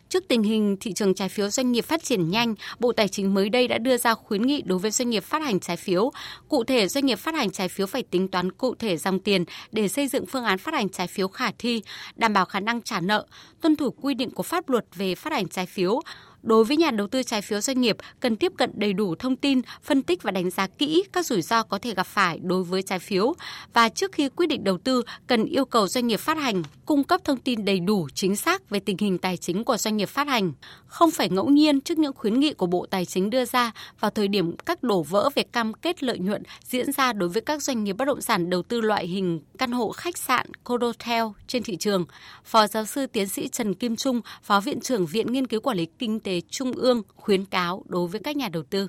Trước 0.09 0.27
tình 0.27 0.43
hình 0.43 0.77
thị 0.79 0.93
trường 0.93 1.13
trái 1.13 1.29
phiếu 1.29 1.49
doanh 1.49 1.71
nghiệp 1.71 1.81
phát 1.81 2.03
triển 2.03 2.29
nhanh, 2.29 2.55
Bộ 2.79 2.91
Tài 2.91 3.07
chính 3.07 3.33
mới 3.33 3.49
đây 3.49 3.67
đã 3.67 3.77
đưa 3.77 3.97
ra 3.97 4.15
khuyến 4.15 4.41
nghị 4.41 4.61
đối 4.61 4.79
với 4.79 4.91
doanh 4.91 5.09
nghiệp 5.09 5.23
phát 5.23 5.41
hành 5.41 5.59
trái 5.59 5.77
phiếu. 5.77 6.11
Cụ 6.47 6.63
thể, 6.63 6.87
doanh 6.87 7.05
nghiệp 7.05 7.19
phát 7.19 7.35
hành 7.35 7.51
trái 7.51 7.67
phiếu 7.67 7.87
phải 7.87 8.03
tính 8.03 8.27
toán 8.27 8.51
cụ 8.51 8.75
thể 8.75 8.97
dòng 8.97 9.19
tiền 9.19 9.45
để 9.71 9.87
xây 9.87 10.07
dựng 10.07 10.25
phương 10.25 10.43
án 10.43 10.57
phát 10.57 10.73
hành 10.73 10.89
trái 10.89 11.07
phiếu 11.07 11.27
khả 11.27 11.51
thi, 11.59 11.81
đảm 12.15 12.33
bảo 12.33 12.45
khả 12.45 12.59
năng 12.59 12.81
trả 12.81 12.99
nợ, 12.99 13.25
tuân 13.61 13.75
thủ 13.75 13.91
quy 14.01 14.13
định 14.13 14.31
của 14.31 14.43
pháp 14.43 14.69
luật 14.69 14.85
về 14.95 15.15
phát 15.15 15.33
hành 15.33 15.47
trái 15.47 15.65
phiếu, 15.65 16.01
Đối 16.43 16.63
với 16.63 16.77
nhà 16.77 16.91
đầu 16.91 17.07
tư 17.07 17.23
trái 17.23 17.41
phiếu 17.41 17.61
doanh 17.61 17.81
nghiệp, 17.81 17.97
cần 18.19 18.35
tiếp 18.35 18.51
cận 18.57 18.71
đầy 18.73 18.93
đủ 18.93 19.15
thông 19.15 19.35
tin, 19.35 19.61
phân 19.83 20.01
tích 20.01 20.23
và 20.23 20.31
đánh 20.31 20.49
giá 20.49 20.67
kỹ 20.67 21.03
các 21.13 21.25
rủi 21.25 21.41
ro 21.41 21.63
có 21.63 21.79
thể 21.79 21.93
gặp 21.93 22.07
phải 22.07 22.39
đối 22.39 22.63
với 22.63 22.81
trái 22.81 22.99
phiếu 22.99 23.33
và 23.73 23.89
trước 23.89 24.11
khi 24.11 24.29
quyết 24.29 24.45
định 24.45 24.63
đầu 24.63 24.77
tư 24.77 25.03
cần 25.27 25.45
yêu 25.45 25.65
cầu 25.65 25.87
doanh 25.87 26.07
nghiệp 26.07 26.19
phát 26.19 26.37
hành 26.37 26.63
cung 26.85 27.03
cấp 27.03 27.21
thông 27.23 27.37
tin 27.37 27.65
đầy 27.65 27.79
đủ 27.79 28.07
chính 28.13 28.35
xác 28.35 28.69
về 28.69 28.79
tình 28.79 28.97
hình 28.99 29.17
tài 29.17 29.37
chính 29.37 29.63
của 29.63 29.77
doanh 29.77 29.97
nghiệp 29.97 30.09
phát 30.09 30.27
hành, 30.27 30.51
không 30.85 31.11
phải 31.11 31.29
ngẫu 31.29 31.49
nhiên 31.49 31.81
trước 31.81 31.97
những 31.97 32.13
khuyến 32.13 32.39
nghị 32.39 32.53
của 32.53 32.65
Bộ 32.65 32.85
Tài 32.89 33.05
chính 33.05 33.29
đưa 33.29 33.45
ra 33.45 33.71
vào 33.99 34.11
thời 34.11 34.27
điểm 34.27 34.57
các 34.57 34.83
đổ 34.83 35.03
vỡ 35.03 35.29
về 35.35 35.43
cam 35.43 35.73
kết 35.73 36.03
lợi 36.03 36.19
nhuận 36.19 36.43
diễn 36.63 36.91
ra 36.91 37.13
đối 37.13 37.29
với 37.29 37.41
các 37.41 37.63
doanh 37.63 37.83
nghiệp 37.83 37.93
bất 37.93 38.05
động 38.05 38.21
sản 38.21 38.49
đầu 38.49 38.61
tư 38.61 38.81
loại 38.81 39.07
hình 39.07 39.39
căn 39.57 39.71
hộ 39.71 39.91
khách 39.91 40.17
sạn 40.17 40.47
Codotel 40.63 41.23
trên 41.47 41.63
thị 41.63 41.75
trường. 41.75 42.05
Phó 42.45 42.67
giáo 42.67 42.85
sư 42.85 43.05
tiến 43.05 43.27
sĩ 43.27 43.47
Trần 43.47 43.73
Kim 43.73 43.95
Trung, 43.95 44.21
Phó 44.43 44.59
Viện 44.59 44.79
trưởng 44.79 45.05
Viện 45.05 45.33
Nghiên 45.33 45.47
cứu 45.47 45.61
Quản 45.61 45.77
lý 45.77 45.87
Kinh 45.99 46.19
tế 46.19 46.28
Trung 46.49 46.71
ương 46.71 47.01
khuyến 47.15 47.45
cáo 47.45 47.83
đối 47.85 48.07
với 48.07 48.21
các 48.23 48.35
nhà 48.37 48.49
đầu 48.49 48.63
tư. 48.63 48.87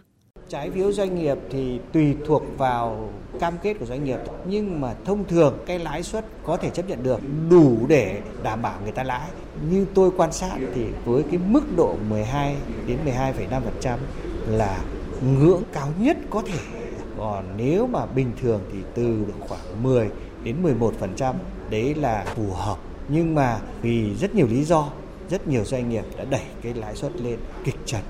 Trái 0.48 0.70
phiếu 0.70 0.92
doanh 0.92 1.14
nghiệp 1.14 1.38
thì 1.50 1.78
tùy 1.92 2.16
thuộc 2.26 2.42
vào 2.58 3.12
cam 3.40 3.54
kết 3.62 3.74
của 3.80 3.86
doanh 3.86 4.04
nghiệp 4.04 4.18
nhưng 4.46 4.80
mà 4.80 4.94
thông 5.04 5.24
thường 5.24 5.58
cái 5.66 5.78
lãi 5.78 6.02
suất 6.02 6.24
có 6.44 6.56
thể 6.56 6.70
chấp 6.70 6.88
nhận 6.88 7.02
được 7.02 7.20
đủ 7.50 7.86
để 7.88 8.20
đảm 8.42 8.62
bảo 8.62 8.80
người 8.82 8.92
ta 8.92 9.02
lãi. 9.02 9.30
Như 9.70 9.86
tôi 9.94 10.10
quan 10.16 10.32
sát 10.32 10.58
thì 10.74 10.84
với 11.04 11.22
cái 11.22 11.40
mức 11.46 11.62
độ 11.76 11.96
12 12.08 12.56
đến 12.86 12.98
12,5% 13.04 13.98
là 14.46 14.84
ngưỡng 15.38 15.62
cao 15.72 15.88
nhất 15.98 16.16
có 16.30 16.42
thể. 16.46 16.58
Còn 17.18 17.44
nếu 17.56 17.86
mà 17.86 18.06
bình 18.06 18.32
thường 18.40 18.60
thì 18.72 18.78
từ 18.94 19.24
khoảng 19.40 19.82
10 19.82 20.10
đến 20.44 20.56
11% 20.62 21.34
đấy 21.70 21.94
là 21.94 22.24
phù 22.34 22.50
hợp. 22.52 22.78
Nhưng 23.08 23.34
mà 23.34 23.60
vì 23.82 24.14
rất 24.14 24.34
nhiều 24.34 24.46
lý 24.46 24.64
do, 24.64 24.88
rất 25.30 25.48
nhiều 25.48 25.64
doanh 25.64 25.88
nghiệp 25.88 26.04
đã 26.18 26.24
đẩy 26.24 26.44
cái 26.62 26.74
lãi 26.74 26.96
suất 26.96 27.12
lên 27.20 27.38
kịch 27.64 27.76
trần 27.86 28.00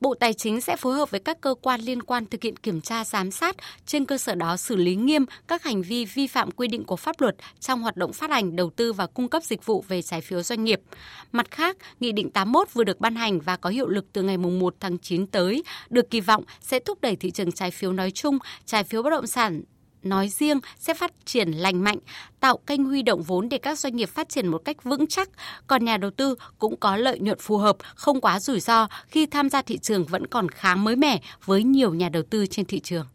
Bộ 0.00 0.14
Tài 0.14 0.34
chính 0.34 0.60
sẽ 0.60 0.76
phối 0.76 0.94
hợp 0.94 1.10
với 1.10 1.20
các 1.20 1.40
cơ 1.40 1.54
quan 1.62 1.80
liên 1.80 2.02
quan 2.02 2.26
thực 2.26 2.42
hiện 2.42 2.56
kiểm 2.56 2.80
tra 2.80 3.04
giám 3.04 3.30
sát, 3.30 3.56
trên 3.86 4.04
cơ 4.04 4.18
sở 4.18 4.34
đó 4.34 4.56
xử 4.56 4.76
lý 4.76 4.96
nghiêm 4.96 5.24
các 5.48 5.62
hành 5.62 5.82
vi 5.82 6.04
vi 6.04 6.26
phạm 6.26 6.50
quy 6.50 6.68
định 6.68 6.84
của 6.84 6.96
pháp 6.96 7.20
luật 7.20 7.36
trong 7.60 7.82
hoạt 7.82 7.96
động 7.96 8.12
phát 8.12 8.30
hành, 8.30 8.56
đầu 8.56 8.70
tư 8.70 8.92
và 8.92 9.06
cung 9.06 9.28
cấp 9.28 9.42
dịch 9.42 9.66
vụ 9.66 9.84
về 9.88 10.02
trái 10.02 10.20
phiếu 10.20 10.42
doanh 10.42 10.64
nghiệp. 10.64 10.80
Mặt 11.32 11.50
khác, 11.50 11.76
Nghị 12.00 12.12
định 12.12 12.30
81 12.30 12.68
vừa 12.72 12.84
được 12.84 13.00
ban 13.00 13.14
hành 13.14 13.40
và 13.40 13.56
có 13.56 13.70
hiệu 13.70 13.88
lực 13.88 14.06
từ 14.12 14.22
ngày 14.22 14.36
1 14.36 14.74
tháng 14.80 14.98
9 14.98 15.26
tới, 15.26 15.62
được 15.90 16.10
kỳ 16.10 16.20
vọng 16.20 16.44
sẽ 16.60 16.78
thúc 16.78 17.00
đẩy 17.00 17.16
thị 17.16 17.30
trường 17.30 17.52
trái 17.52 17.70
phiếu 17.70 17.92
nói 17.92 18.10
chung, 18.10 18.38
trái 18.64 18.84
phiếu 18.84 19.02
bất 19.02 19.10
động 19.10 19.26
sản 19.26 19.62
nói 20.06 20.28
riêng 20.28 20.60
sẽ 20.78 20.94
phát 20.94 21.12
triển 21.24 21.50
lành 21.50 21.84
mạnh, 21.84 21.98
tạo 22.40 22.56
kênh 22.56 22.84
huy 22.84 23.02
động 23.02 23.22
vốn 23.22 23.48
để 23.48 23.58
các 23.58 23.78
doanh 23.78 23.96
nghiệp 23.96 24.08
phát 24.08 24.28
triển 24.28 24.48
một 24.48 24.62
cách 24.64 24.84
vững 24.84 25.06
chắc, 25.06 25.28
còn 25.66 25.84
nhà 25.84 25.96
đầu 25.96 26.10
tư 26.10 26.34
cũng 26.58 26.76
có 26.76 26.96
lợi 26.96 27.18
nhuận 27.18 27.38
phù 27.38 27.58
hợp, 27.58 27.76
không 27.94 28.20
quá 28.20 28.40
rủi 28.40 28.60
ro 28.60 28.88
khi 29.08 29.26
tham 29.26 29.50
gia 29.50 29.62
thị 29.62 29.78
trường 29.78 30.04
vẫn 30.04 30.26
còn 30.26 30.48
khá 30.48 30.74
mới 30.74 30.96
mẻ 30.96 31.20
với 31.44 31.64
nhiều 31.64 31.94
nhà 31.94 32.08
đầu 32.08 32.22
tư 32.30 32.46
trên 32.46 32.66
thị 32.66 32.80
trường. 32.80 33.06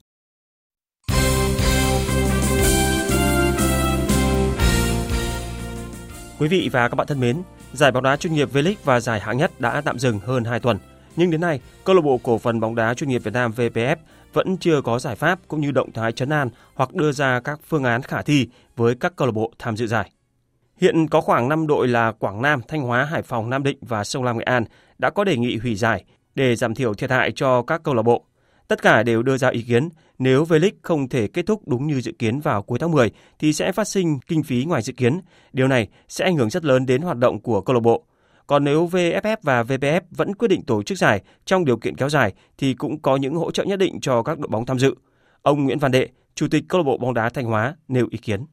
Quý 6.40 6.48
vị 6.48 6.70
và 6.72 6.90
các 6.90 6.96
bạn 6.96 7.08
thân 7.08 7.20
mến, 7.20 7.42
giải 7.74 7.92
bóng 7.92 8.04
đá 8.04 8.18
chuyên 8.18 8.34
nghiệp 8.34 8.54
V-League 8.54 8.76
và 8.84 9.00
giải 9.00 9.20
hạng 9.20 9.38
nhất 9.38 9.60
đã 9.60 9.82
tạm 9.82 10.00
dừng 10.00 10.20
hơn 10.20 10.44
2 10.44 10.60
tuần. 10.60 10.78
Nhưng 11.16 11.32
đến 11.32 11.42
nay, 11.42 11.60
câu 11.84 11.96
lạc 11.96 12.02
bộ 12.02 12.18
cổ 12.24 12.38
phần 12.38 12.60
bóng 12.60 12.76
đá 12.76 12.94
chuyên 12.94 13.10
nghiệp 13.10 13.24
Việt 13.24 13.34
Nam 13.34 13.52
VPF 13.52 13.96
vẫn 14.34 14.58
chưa 14.58 14.82
có 14.82 15.00
giải 15.00 15.16
pháp 15.16 15.40
cũng 15.48 15.62
như 15.62 15.72
động 15.72 15.92
thái 15.92 16.12
chấn 16.12 16.30
an 16.30 16.50
hoặc 16.74 16.94
đưa 16.94 17.12
ra 17.12 17.40
các 17.40 17.60
phương 17.68 17.84
án 17.84 18.02
khả 18.02 18.22
thi 18.22 18.48
với 18.76 18.96
các 18.96 19.16
câu 19.16 19.28
lạc 19.28 19.32
bộ 19.32 19.52
tham 19.60 19.78
dự 19.78 19.88
giải. 19.88 20.12
Hiện 20.78 21.08
có 21.08 21.22
khoảng 21.22 21.50
5 21.50 21.68
đội 21.68 21.88
là 21.88 22.12
Quảng 22.12 22.42
Nam, 22.42 22.62
Thanh 22.68 22.82
Hóa, 22.82 23.06
Hải 23.06 23.22
Phòng, 23.22 23.50
Nam 23.50 23.64
Định 23.64 23.78
và 23.82 24.04
Sông 24.04 24.24
Lam 24.24 24.38
Nghệ 24.38 24.44
An 24.44 24.66
đã 24.98 25.10
có 25.10 25.24
đề 25.24 25.38
nghị 25.38 25.58
hủy 25.58 25.76
giải 25.76 26.04
để 26.36 26.56
giảm 26.56 26.76
thiểu 26.76 26.94
thiệt 26.94 27.12
hại 27.12 27.32
cho 27.36 27.62
các 27.62 27.84
câu 27.84 27.94
lạc 27.94 28.04
bộ. 28.04 28.26
Tất 28.68 28.82
cả 28.82 29.04
đều 29.04 29.24
đưa 29.24 29.38
ra 29.38 29.50
ý 29.50 29.62
kiến 29.62 29.90
nếu 30.20 30.44
V-League 30.44 30.72
không 30.82 31.10
thể 31.10 31.28
kết 31.28 31.46
thúc 31.46 31.68
đúng 31.68 31.88
như 31.88 32.02
dự 32.02 32.12
kiến 32.20 32.40
vào 32.40 32.64
cuối 32.64 32.80
tháng 32.80 32.92
10 32.92 33.12
thì 33.40 33.54
sẽ 33.54 33.72
phát 33.72 33.88
sinh 33.88 34.20
kinh 34.28 34.44
phí 34.44 34.66
ngoài 34.66 34.82
dự 34.82 34.94
kiến. 34.94 35.22
Điều 35.54 35.68
này 35.68 35.88
sẽ 36.08 36.26
ảnh 36.26 36.38
hưởng 36.38 36.50
rất 36.50 36.66
lớn 36.66 36.86
đến 36.86 37.02
hoạt 37.02 37.18
động 37.18 37.40
của 37.40 37.62
câu 37.62 37.74
lạc 37.74 37.80
bộ 37.80 38.06
còn 38.52 38.64
nếu 38.64 38.90
VFF 38.92 39.38
và 39.44 39.64
VPF 39.64 40.02
vẫn 40.12 40.36
quyết 40.36 40.48
định 40.48 40.64
tổ 40.64 40.84
chức 40.84 40.98
giải 40.98 41.22
trong 41.46 41.66
điều 41.66 41.78
kiện 41.78 41.96
kéo 41.96 42.10
dài 42.10 42.34
thì 42.58 42.74
cũng 42.74 43.02
có 43.02 43.16
những 43.16 43.36
hỗ 43.36 43.52
trợ 43.52 43.64
nhất 43.64 43.80
định 43.80 44.00
cho 44.02 44.24
các 44.24 44.40
đội 44.40 44.48
bóng 44.48 44.66
tham 44.66 44.80
dự. 44.80 44.96
Ông 45.42 45.64
Nguyễn 45.64 45.80
Văn 45.80 45.92
Đệ, 45.92 46.08
Chủ 46.36 46.48
tịch 46.52 46.64
câu 46.70 46.82
lạc 46.82 46.84
bộ 46.84 46.98
bóng 46.98 47.14
đá 47.14 47.30
Thanh 47.30 47.46
Hóa 47.46 47.76
nêu 47.88 48.08
ý 48.12 48.18
kiến. 48.18 48.46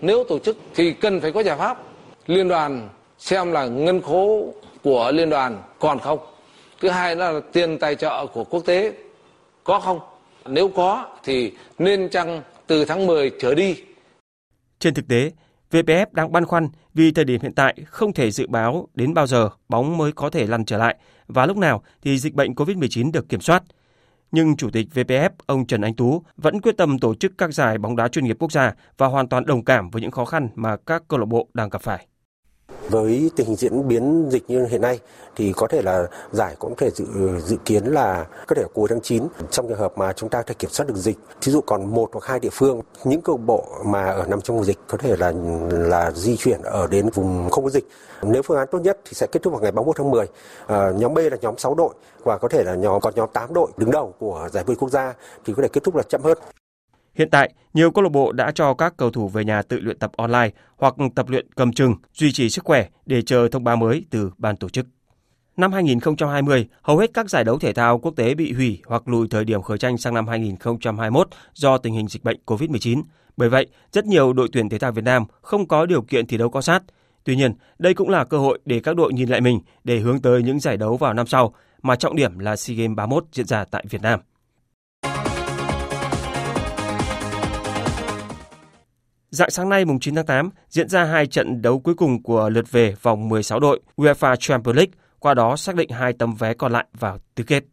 Nếu 0.00 0.24
tổ 0.28 0.38
chức 0.38 0.56
thì 0.74 0.92
cần 0.92 1.20
phải 1.20 1.32
có 1.32 1.40
giải 1.40 1.58
pháp. 1.58 1.78
Liên 2.26 2.48
đoàn 2.48 2.88
xem 3.18 3.52
là 3.52 3.66
ngân 3.66 4.02
khố 4.02 4.54
của 4.82 5.12
liên 5.14 5.30
đoàn 5.30 5.62
còn 5.78 5.98
không. 5.98 6.18
Thứ 6.80 6.88
hai 6.88 7.16
là 7.16 7.40
tiền 7.52 7.78
tài 7.78 7.94
trợ 7.94 8.26
của 8.26 8.44
quốc 8.44 8.62
tế 8.66 8.92
có 9.64 9.80
không. 9.80 10.00
Nếu 10.46 10.68
có 10.68 11.16
thì 11.24 11.52
nên 11.78 12.08
chăng 12.10 12.42
từ 12.66 12.84
tháng 12.84 13.06
10 13.06 13.30
trở 13.40 13.54
đi. 13.54 13.76
Trên 14.78 14.94
thực 14.94 15.08
tế, 15.08 15.30
VPF 15.70 16.06
đang 16.12 16.32
băn 16.32 16.44
khoăn 16.44 16.68
vì 16.94 17.12
thời 17.12 17.24
điểm 17.24 17.40
hiện 17.40 17.54
tại 17.54 17.76
không 17.86 18.12
thể 18.12 18.30
dự 18.30 18.46
báo 18.46 18.88
đến 18.94 19.14
bao 19.14 19.26
giờ 19.26 19.48
bóng 19.68 19.96
mới 19.96 20.12
có 20.12 20.30
thể 20.30 20.46
lăn 20.46 20.64
trở 20.64 20.78
lại 20.78 20.96
và 21.26 21.46
lúc 21.46 21.56
nào 21.56 21.82
thì 22.02 22.18
dịch 22.18 22.34
bệnh 22.34 22.54
COVID-19 22.54 23.12
được 23.12 23.28
kiểm 23.28 23.40
soát. 23.40 23.62
Nhưng 24.32 24.56
Chủ 24.56 24.70
tịch 24.70 24.88
VPF, 24.94 25.30
ông 25.46 25.66
Trần 25.66 25.80
Anh 25.80 25.94
Tú, 25.94 26.22
vẫn 26.36 26.60
quyết 26.60 26.76
tâm 26.76 26.98
tổ 26.98 27.14
chức 27.14 27.32
các 27.38 27.54
giải 27.54 27.78
bóng 27.78 27.96
đá 27.96 28.08
chuyên 28.08 28.24
nghiệp 28.24 28.36
quốc 28.38 28.52
gia 28.52 28.74
và 28.98 29.06
hoàn 29.06 29.28
toàn 29.28 29.46
đồng 29.46 29.64
cảm 29.64 29.90
với 29.90 30.02
những 30.02 30.10
khó 30.10 30.24
khăn 30.24 30.48
mà 30.54 30.76
các 30.76 31.02
câu 31.08 31.18
lạc 31.20 31.26
bộ 31.26 31.48
đang 31.54 31.68
gặp 31.68 31.82
phải. 31.82 32.06
Với 32.88 33.30
tình 33.36 33.46
hình 33.46 33.56
diễn 33.56 33.88
biến 33.88 34.26
dịch 34.30 34.44
như 34.48 34.66
hiện 34.66 34.80
nay 34.80 35.00
thì 35.36 35.52
có 35.56 35.66
thể 35.66 35.82
là 35.82 36.06
giải 36.32 36.56
cũng 36.58 36.74
có 36.74 36.86
thể 36.86 36.90
dự, 36.90 37.04
dự 37.38 37.56
kiến 37.64 37.84
là 37.84 38.26
có 38.46 38.54
thể 38.54 38.64
cuối 38.74 38.88
tháng 38.88 39.00
9 39.00 39.22
trong 39.50 39.68
trường 39.68 39.78
hợp 39.78 39.98
mà 39.98 40.12
chúng 40.12 40.28
ta 40.28 40.42
thể 40.42 40.54
kiểm 40.58 40.70
soát 40.70 40.86
được 40.88 40.96
dịch. 40.96 41.16
Thí 41.40 41.52
dụ 41.52 41.60
còn 41.60 41.94
một 41.94 42.08
hoặc 42.12 42.24
hai 42.24 42.40
địa 42.40 42.48
phương, 42.52 42.80
những 43.04 43.20
câu 43.22 43.36
bộ 43.36 43.64
mà 43.84 44.04
ở 44.04 44.26
nằm 44.26 44.40
trong 44.40 44.56
vùng 44.56 44.64
dịch 44.64 44.78
có 44.86 44.98
thể 44.98 45.16
là 45.16 45.32
là 45.70 46.10
di 46.10 46.36
chuyển 46.36 46.62
ở 46.62 46.86
đến 46.86 47.08
vùng 47.14 47.50
không 47.50 47.64
có 47.64 47.70
dịch. 47.70 47.88
Nếu 48.22 48.42
phương 48.42 48.58
án 48.58 48.68
tốt 48.70 48.78
nhất 48.78 48.98
thì 49.04 49.12
sẽ 49.14 49.26
kết 49.32 49.42
thúc 49.42 49.52
vào 49.52 49.62
ngày 49.62 49.72
31 49.72 49.96
tháng 49.96 50.10
10. 50.10 50.26
À, 50.26 50.30
ờ, 50.66 50.92
nhóm 50.92 51.14
B 51.14 51.18
là 51.18 51.36
nhóm 51.40 51.58
6 51.58 51.74
đội 51.74 51.94
và 52.24 52.38
có 52.38 52.48
thể 52.48 52.64
là 52.64 52.74
nhóm 52.74 53.00
còn 53.00 53.14
nhóm 53.14 53.28
8 53.32 53.54
đội 53.54 53.70
đứng 53.76 53.90
đầu 53.90 54.14
của 54.18 54.48
giải 54.52 54.64
vô 54.64 54.72
địch 54.72 54.78
quốc 54.78 54.90
gia 54.90 55.14
thì 55.44 55.52
có 55.56 55.62
thể 55.62 55.68
kết 55.68 55.84
thúc 55.84 55.96
là 55.96 56.02
chậm 56.02 56.22
hơn. 56.22 56.38
Hiện 57.16 57.30
tại, 57.30 57.52
nhiều 57.74 57.90
câu 57.90 58.04
lạc 58.04 58.12
bộ 58.12 58.32
đã 58.32 58.50
cho 58.50 58.74
các 58.74 58.96
cầu 58.96 59.10
thủ 59.10 59.28
về 59.28 59.44
nhà 59.44 59.62
tự 59.62 59.80
luyện 59.80 59.98
tập 59.98 60.10
online 60.16 60.50
hoặc 60.76 60.94
tập 61.14 61.28
luyện 61.28 61.46
cầm 61.56 61.72
chừng, 61.72 61.94
duy 62.14 62.32
trì 62.32 62.50
sức 62.50 62.64
khỏe 62.64 62.86
để 63.06 63.22
chờ 63.22 63.48
thông 63.52 63.64
báo 63.64 63.76
mới 63.76 64.04
từ 64.10 64.30
ban 64.38 64.56
tổ 64.56 64.68
chức. 64.68 64.86
Năm 65.56 65.72
2020, 65.72 66.68
hầu 66.82 66.98
hết 66.98 67.10
các 67.14 67.30
giải 67.30 67.44
đấu 67.44 67.58
thể 67.58 67.72
thao 67.72 67.98
quốc 67.98 68.16
tế 68.16 68.34
bị 68.34 68.52
hủy 68.52 68.82
hoặc 68.86 69.08
lùi 69.08 69.28
thời 69.28 69.44
điểm 69.44 69.62
khởi 69.62 69.78
tranh 69.78 69.98
sang 69.98 70.14
năm 70.14 70.28
2021 70.28 71.28
do 71.54 71.78
tình 71.78 71.94
hình 71.94 72.08
dịch 72.08 72.24
bệnh 72.24 72.38
COVID-19. 72.46 73.02
Bởi 73.36 73.48
vậy, 73.48 73.66
rất 73.92 74.06
nhiều 74.06 74.32
đội 74.32 74.48
tuyển 74.52 74.68
thể 74.68 74.78
thao 74.78 74.92
Việt 74.92 75.04
Nam 75.04 75.24
không 75.42 75.68
có 75.68 75.86
điều 75.86 76.02
kiện 76.02 76.26
thi 76.26 76.36
đấu 76.36 76.50
có 76.50 76.60
sát. 76.60 76.82
Tuy 77.24 77.36
nhiên, 77.36 77.54
đây 77.78 77.94
cũng 77.94 78.08
là 78.08 78.24
cơ 78.24 78.38
hội 78.38 78.58
để 78.64 78.80
các 78.80 78.96
đội 78.96 79.12
nhìn 79.12 79.28
lại 79.28 79.40
mình 79.40 79.60
để 79.84 79.98
hướng 79.98 80.20
tới 80.20 80.42
những 80.42 80.60
giải 80.60 80.76
đấu 80.76 80.96
vào 80.96 81.14
năm 81.14 81.26
sau, 81.26 81.54
mà 81.82 81.96
trọng 81.96 82.16
điểm 82.16 82.38
là 82.38 82.56
SEA 82.56 82.76
Games 82.76 82.96
31 82.96 83.24
diễn 83.32 83.46
ra 83.46 83.64
tại 83.64 83.84
Việt 83.90 84.02
Nam. 84.02 84.20
Dạng 89.30 89.50
sáng 89.50 89.68
nay 89.68 89.84
mùng 89.84 90.00
9 90.00 90.14
tháng 90.14 90.26
8 90.26 90.50
diễn 90.68 90.88
ra 90.88 91.04
hai 91.04 91.26
trận 91.26 91.62
đấu 91.62 91.78
cuối 91.78 91.94
cùng 91.94 92.22
của 92.22 92.48
lượt 92.48 92.72
về 92.72 92.94
vòng 93.02 93.28
16 93.28 93.60
đội 93.60 93.80
UEFA 93.96 94.36
Champions 94.36 94.76
League, 94.76 94.92
qua 95.18 95.34
đó 95.34 95.56
xác 95.56 95.74
định 95.74 95.90
hai 95.90 96.12
tấm 96.12 96.34
vé 96.34 96.54
còn 96.54 96.72
lại 96.72 96.86
vào 96.98 97.18
tứ 97.34 97.44
kết. 97.44 97.64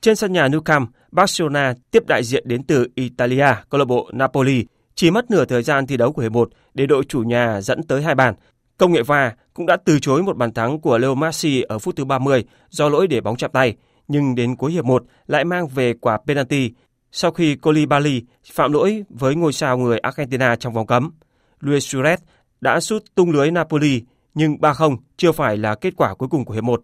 Trên 0.00 0.16
sân 0.16 0.32
nhà 0.32 0.48
Nou 0.48 0.60
Camp, 0.60 0.90
Barcelona 1.12 1.74
tiếp 1.90 2.06
đại 2.06 2.24
diện 2.24 2.44
đến 2.46 2.62
từ 2.62 2.86
Italia, 2.94 3.46
câu 3.70 3.78
lạc 3.78 3.84
bộ 3.84 4.10
Napoli, 4.12 4.64
chỉ 4.94 5.10
mất 5.10 5.30
nửa 5.30 5.44
thời 5.44 5.62
gian 5.62 5.86
thi 5.86 5.96
đấu 5.96 6.12
của 6.12 6.22
hiệp 6.22 6.32
1 6.32 6.50
để 6.74 6.86
đội 6.86 7.04
chủ 7.04 7.22
nhà 7.22 7.60
dẫn 7.60 7.82
tới 7.82 8.02
hai 8.02 8.14
bàn. 8.14 8.34
Công 8.76 8.92
nghệ 8.92 9.02
VAR 9.02 9.32
cũng 9.54 9.66
đã 9.66 9.76
từ 9.84 9.98
chối 9.98 10.22
một 10.22 10.36
bàn 10.36 10.54
thắng 10.54 10.80
của 10.80 10.98
Leo 10.98 11.14
Messi 11.14 11.62
ở 11.62 11.78
phút 11.78 11.96
thứ 11.96 12.04
30 12.04 12.44
do 12.70 12.88
lỗi 12.88 13.06
để 13.06 13.20
bóng 13.20 13.36
chạm 13.36 13.50
tay, 13.50 13.76
nhưng 14.08 14.34
đến 14.34 14.56
cuối 14.56 14.72
hiệp 14.72 14.84
1 14.84 15.04
lại 15.26 15.44
mang 15.44 15.68
về 15.68 15.94
quả 16.00 16.18
penalty 16.26 16.70
sau 17.12 17.30
khi 17.30 17.56
Koulibaly 17.56 18.22
phạm 18.52 18.72
lỗi 18.72 19.04
với 19.08 19.34
ngôi 19.34 19.52
sao 19.52 19.78
người 19.78 19.98
Argentina 19.98 20.56
trong 20.56 20.72
vòng 20.72 20.86
cấm. 20.86 21.10
Luis 21.60 21.94
Suarez 21.94 22.16
đã 22.60 22.80
sút 22.80 23.04
tung 23.14 23.30
lưới 23.30 23.50
Napoli, 23.50 24.02
nhưng 24.34 24.56
3-0 24.56 24.96
chưa 25.16 25.32
phải 25.32 25.56
là 25.56 25.74
kết 25.74 25.94
quả 25.96 26.14
cuối 26.14 26.28
cùng 26.28 26.44
của 26.44 26.54
hiệp 26.54 26.64
1. 26.64 26.82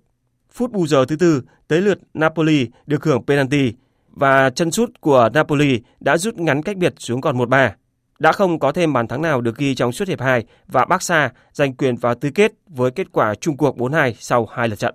Phút 0.52 0.72
bù 0.72 0.86
giờ 0.86 1.04
thứ 1.04 1.16
tư, 1.16 1.42
tới 1.68 1.80
lượt 1.80 1.98
Napoli 2.14 2.66
được 2.86 3.04
hưởng 3.04 3.22
penalty 3.26 3.72
và 4.10 4.50
chân 4.50 4.70
sút 4.70 5.00
của 5.00 5.28
Napoli 5.34 5.80
đã 6.00 6.18
rút 6.18 6.34
ngắn 6.34 6.62
cách 6.62 6.76
biệt 6.76 6.94
xuống 6.98 7.20
còn 7.20 7.38
1-3. 7.38 7.70
Đã 8.18 8.32
không 8.32 8.58
có 8.58 8.72
thêm 8.72 8.92
bàn 8.92 9.08
thắng 9.08 9.22
nào 9.22 9.40
được 9.40 9.56
ghi 9.56 9.74
trong 9.74 9.92
suốt 9.92 10.08
hiệp 10.08 10.20
2 10.20 10.44
và 10.66 10.84
Barca 10.84 11.30
giành 11.52 11.74
quyền 11.74 11.96
vào 11.96 12.14
tứ 12.14 12.30
kết 12.34 12.52
với 12.68 12.90
kết 12.90 13.06
quả 13.12 13.34
chung 13.34 13.56
cuộc 13.56 13.76
4-2 13.78 14.12
sau 14.18 14.46
hai 14.46 14.68
lượt 14.68 14.78
trận. 14.78 14.94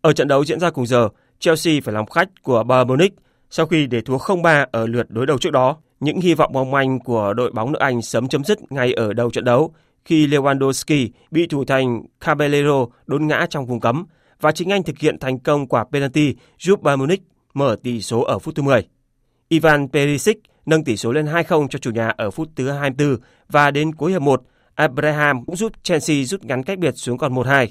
Ở 0.00 0.12
trận 0.12 0.28
đấu 0.28 0.44
diễn 0.44 0.60
ra 0.60 0.70
cùng 0.70 0.86
giờ, 0.86 1.08
Chelsea 1.38 1.74
phải 1.84 1.94
làm 1.94 2.06
khách 2.06 2.28
của 2.42 2.62
Bayern 2.62 2.88
Munich 2.88 3.14
sau 3.50 3.66
khi 3.66 3.86
để 3.86 4.00
thua 4.00 4.16
0-3 4.16 4.66
ở 4.72 4.86
lượt 4.86 5.10
đối 5.10 5.26
đầu 5.26 5.38
trước 5.38 5.52
đó, 5.52 5.76
những 6.00 6.20
hy 6.20 6.34
vọng 6.34 6.52
mong 6.52 6.70
manh 6.70 6.98
của 6.98 7.34
đội 7.34 7.50
bóng 7.52 7.72
nước 7.72 7.78
Anh 7.80 8.02
sớm 8.02 8.28
chấm 8.28 8.44
dứt 8.44 8.72
ngay 8.72 8.92
ở 8.92 9.12
đầu 9.12 9.30
trận 9.30 9.44
đấu 9.44 9.74
khi 10.04 10.26
Lewandowski 10.26 11.08
bị 11.30 11.46
thủ 11.46 11.64
thành 11.64 12.02
Caballero 12.20 12.86
đốn 13.06 13.26
ngã 13.26 13.46
trong 13.50 13.66
vùng 13.66 13.80
cấm 13.80 14.06
và 14.40 14.52
chính 14.52 14.72
anh 14.72 14.82
thực 14.82 14.98
hiện 14.98 15.18
thành 15.18 15.38
công 15.38 15.66
quả 15.66 15.84
penalty 15.92 16.34
giúp 16.58 16.82
Bayern 16.82 17.00
Munich 17.00 17.22
mở 17.54 17.76
tỷ 17.82 18.00
số 18.02 18.22
ở 18.22 18.38
phút 18.38 18.54
thứ 18.54 18.62
10. 18.62 18.88
Ivan 19.48 19.88
Perisic 19.88 20.38
nâng 20.66 20.84
tỷ 20.84 20.96
số 20.96 21.12
lên 21.12 21.26
2-0 21.26 21.68
cho 21.68 21.78
chủ 21.78 21.90
nhà 21.90 22.08
ở 22.08 22.30
phút 22.30 22.48
thứ 22.56 22.70
24 22.70 23.16
và 23.48 23.70
đến 23.70 23.94
cuối 23.94 24.10
hiệp 24.10 24.22
1, 24.22 24.42
Abraham 24.74 25.44
cũng 25.44 25.56
giúp 25.56 25.72
Chelsea 25.82 26.24
rút 26.24 26.44
ngắn 26.44 26.62
cách 26.62 26.78
biệt 26.78 26.92
xuống 26.96 27.18
còn 27.18 27.34
1-2. 27.34 27.66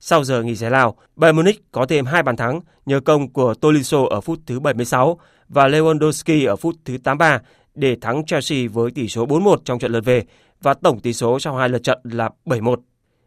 Sau 0.00 0.24
giờ 0.24 0.42
nghỉ 0.42 0.54
giải 0.54 0.70
lao, 0.70 0.96
Bayern 1.16 1.36
Munich 1.36 1.72
có 1.72 1.86
thêm 1.86 2.06
hai 2.06 2.22
bàn 2.22 2.36
thắng 2.36 2.60
nhờ 2.86 3.00
công 3.00 3.32
của 3.32 3.54
Tolisso 3.54 3.98
ở 4.10 4.20
phút 4.20 4.38
thứ 4.46 4.60
76 4.60 5.18
và 5.48 5.68
Lewandowski 5.68 6.48
ở 6.48 6.56
phút 6.56 6.74
thứ 6.84 6.98
83 7.04 7.40
để 7.74 7.96
thắng 8.00 8.26
Chelsea 8.26 8.58
với 8.72 8.90
tỷ 8.90 9.08
số 9.08 9.26
4-1 9.26 9.56
trong 9.64 9.78
trận 9.78 9.92
lượt 9.92 10.04
về 10.04 10.22
và 10.62 10.74
tổng 10.74 11.00
tỷ 11.00 11.12
số 11.12 11.38
sau 11.38 11.56
hai 11.56 11.68
lượt 11.68 11.82
trận 11.82 11.98
là 12.02 12.30
7-1. 12.46 12.76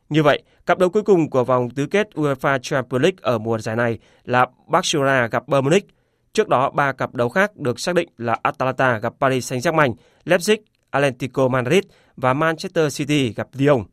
Như 0.09 0.23
vậy, 0.23 0.43
cặp 0.65 0.77
đấu 0.77 0.89
cuối 0.89 1.03
cùng 1.03 1.29
của 1.29 1.43
vòng 1.43 1.69
tứ 1.69 1.85
kết 1.85 2.09
UEFA 2.15 2.59
Champions 2.61 3.01
League 3.03 3.17
ở 3.21 3.37
mùa 3.37 3.59
giải 3.59 3.75
này 3.75 3.99
là 4.25 4.45
Barcelona 4.67 5.27
gặp 5.27 5.47
Bayern 5.47 5.65
Munich. 5.65 5.87
Trước 6.33 6.47
đó, 6.47 6.69
ba 6.69 6.91
cặp 6.91 7.15
đấu 7.15 7.29
khác 7.29 7.55
được 7.55 7.79
xác 7.79 7.95
định 7.95 8.09
là 8.17 8.37
Atalanta 8.43 8.97
gặp 8.97 9.13
Paris 9.19 9.53
Saint-Germain, 9.53 9.93
Leipzig, 10.25 10.57
Atlético 10.89 11.47
Madrid 11.47 11.83
và 12.17 12.33
Manchester 12.33 12.97
City 12.97 13.33
gặp 13.33 13.47
Lyon. 13.53 13.83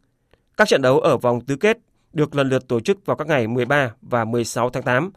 Các 0.56 0.68
trận 0.68 0.82
đấu 0.82 1.00
ở 1.00 1.16
vòng 1.16 1.40
tứ 1.40 1.56
kết 1.56 1.78
được 2.12 2.34
lần 2.34 2.48
lượt 2.48 2.68
tổ 2.68 2.80
chức 2.80 3.06
vào 3.06 3.16
các 3.16 3.26
ngày 3.26 3.46
13 3.46 3.94
và 4.02 4.24
16 4.24 4.70
tháng 4.70 4.82
8. 4.82 5.10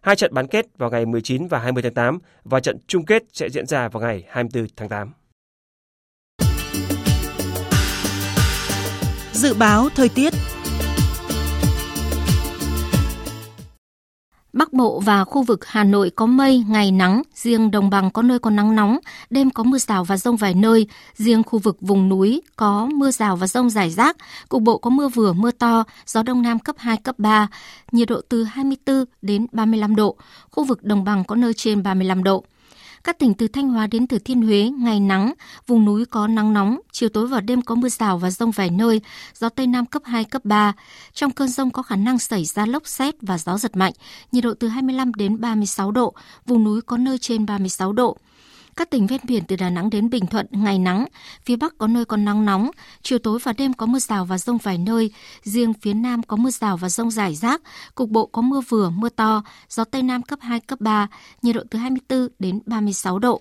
Hai 0.00 0.16
trận 0.16 0.34
bán 0.34 0.46
kết 0.46 0.66
vào 0.78 0.90
ngày 0.90 1.06
19 1.06 1.48
và 1.48 1.58
20 1.58 1.82
tháng 1.82 1.94
8 1.94 2.18
và 2.44 2.60
trận 2.60 2.76
chung 2.86 3.04
kết 3.04 3.22
sẽ 3.32 3.48
diễn 3.50 3.66
ra 3.66 3.88
vào 3.88 4.02
ngày 4.02 4.24
24 4.28 4.66
tháng 4.76 4.88
8. 4.88 5.12
Dự 9.32 9.54
báo 9.54 9.88
thời 9.94 10.08
tiết 10.08 10.32
Bắc 14.52 14.72
Bộ 14.72 15.00
và 15.00 15.24
khu 15.24 15.42
vực 15.42 15.66
Hà 15.66 15.84
Nội 15.84 16.10
có 16.10 16.26
mây, 16.26 16.64
ngày 16.68 16.90
nắng, 16.90 17.22
riêng 17.34 17.70
đồng 17.70 17.90
bằng 17.90 18.10
có 18.10 18.22
nơi 18.22 18.38
có 18.38 18.50
nắng 18.50 18.74
nóng, 18.74 18.98
đêm 19.30 19.50
có 19.50 19.62
mưa 19.62 19.78
rào 19.78 20.04
và 20.04 20.16
rông 20.16 20.36
vài 20.36 20.54
nơi, 20.54 20.86
riêng 21.14 21.42
khu 21.42 21.58
vực 21.58 21.76
vùng 21.80 22.08
núi 22.08 22.42
có 22.56 22.88
mưa 22.94 23.10
rào 23.10 23.36
và 23.36 23.46
rông 23.46 23.70
rải 23.70 23.90
rác, 23.90 24.16
cục 24.48 24.62
bộ 24.62 24.78
có 24.78 24.90
mưa 24.90 25.08
vừa 25.08 25.32
mưa 25.32 25.50
to, 25.50 25.84
gió 26.06 26.22
đông 26.22 26.42
nam 26.42 26.58
cấp 26.58 26.76
2, 26.78 26.96
cấp 26.96 27.18
3, 27.18 27.48
nhiệt 27.92 28.08
độ 28.08 28.20
từ 28.28 28.44
24 28.44 29.04
đến 29.22 29.46
35 29.52 29.96
độ, 29.96 30.16
khu 30.50 30.64
vực 30.64 30.84
đồng 30.84 31.04
bằng 31.04 31.24
có 31.24 31.36
nơi 31.36 31.54
trên 31.54 31.82
35 31.82 32.24
độ. 32.24 32.44
Các 33.04 33.18
tỉnh 33.18 33.34
từ 33.34 33.48
Thanh 33.48 33.68
Hóa 33.68 33.86
đến 33.86 34.06
Thừa 34.06 34.18
Thiên 34.18 34.42
Huế, 34.42 34.70
ngày 34.78 35.00
nắng, 35.00 35.32
vùng 35.66 35.84
núi 35.84 36.04
có 36.04 36.26
nắng 36.26 36.52
nóng, 36.52 36.80
chiều 36.92 37.08
tối 37.08 37.26
và 37.26 37.40
đêm 37.40 37.62
có 37.62 37.74
mưa 37.74 37.88
rào 37.88 38.18
và 38.18 38.30
rông 38.30 38.50
vài 38.50 38.70
nơi, 38.70 39.00
gió 39.34 39.48
Tây 39.48 39.66
Nam 39.66 39.86
cấp 39.86 40.02
2, 40.04 40.24
cấp 40.24 40.44
3. 40.44 40.72
Trong 41.12 41.30
cơn 41.30 41.48
rông 41.48 41.70
có 41.70 41.82
khả 41.82 41.96
năng 41.96 42.18
xảy 42.18 42.44
ra 42.44 42.66
lốc 42.66 42.86
xét 42.86 43.14
và 43.22 43.38
gió 43.38 43.58
giật 43.58 43.76
mạnh, 43.76 43.92
nhiệt 44.32 44.44
độ 44.44 44.54
từ 44.54 44.68
25 44.68 45.14
đến 45.14 45.40
36 45.40 45.90
độ, 45.90 46.14
vùng 46.46 46.64
núi 46.64 46.80
có 46.82 46.96
nơi 46.96 47.18
trên 47.18 47.46
36 47.46 47.92
độ. 47.92 48.16
Các 48.80 48.90
tỉnh 48.90 49.06
ven 49.06 49.20
biển 49.24 49.44
từ 49.48 49.56
Đà 49.56 49.70
Nẵng 49.70 49.90
đến 49.90 50.10
Bình 50.10 50.26
Thuận 50.26 50.46
ngày 50.50 50.78
nắng, 50.78 51.06
phía 51.44 51.56
Bắc 51.56 51.78
có 51.78 51.86
nơi 51.86 52.04
còn 52.04 52.24
nắng 52.24 52.44
nóng, 52.44 52.70
chiều 53.02 53.18
tối 53.18 53.38
và 53.42 53.52
đêm 53.52 53.72
có 53.72 53.86
mưa 53.86 53.98
rào 53.98 54.24
và 54.24 54.38
rông 54.38 54.58
vài 54.58 54.78
nơi, 54.78 55.10
riêng 55.42 55.72
phía 55.74 55.94
Nam 55.94 56.22
có 56.22 56.36
mưa 56.36 56.50
rào 56.50 56.76
và 56.76 56.88
rông 56.88 57.10
rải 57.10 57.34
rác, 57.34 57.62
cục 57.94 58.10
bộ 58.10 58.26
có 58.26 58.42
mưa 58.42 58.60
vừa, 58.68 58.90
mưa 58.90 59.08
to, 59.08 59.42
gió 59.68 59.84
Tây 59.84 60.02
Nam 60.02 60.22
cấp 60.22 60.38
2, 60.42 60.60
cấp 60.60 60.80
3, 60.80 61.08
nhiệt 61.42 61.56
độ 61.56 61.62
từ 61.70 61.78
24 61.78 62.28
đến 62.38 62.60
36 62.66 63.18
độ. 63.18 63.40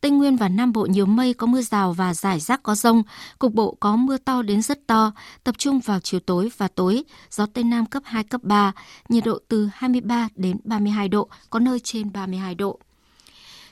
Tây 0.00 0.10
Nguyên 0.10 0.36
và 0.36 0.48
Nam 0.48 0.72
Bộ 0.72 0.86
nhiều 0.86 1.06
mây 1.06 1.34
có 1.34 1.46
mưa 1.46 1.62
rào 1.62 1.92
và 1.92 2.14
rải 2.14 2.40
rác 2.40 2.62
có 2.62 2.74
rông, 2.74 3.02
cục 3.38 3.54
bộ 3.54 3.76
có 3.80 3.96
mưa 3.96 4.16
to 4.16 4.42
đến 4.42 4.62
rất 4.62 4.86
to, 4.86 5.12
tập 5.44 5.54
trung 5.58 5.80
vào 5.80 6.00
chiều 6.00 6.20
tối 6.20 6.50
và 6.56 6.68
tối, 6.68 7.04
gió 7.30 7.46
Tây 7.46 7.64
Nam 7.64 7.86
cấp 7.86 8.02
2, 8.06 8.24
cấp 8.24 8.42
3, 8.44 8.72
nhiệt 9.08 9.24
độ 9.24 9.38
từ 9.48 9.68
23 9.72 10.28
đến 10.34 10.56
32 10.64 11.08
độ, 11.08 11.28
có 11.50 11.58
nơi 11.58 11.80
trên 11.80 12.12
32 12.12 12.54
độ. 12.54 12.78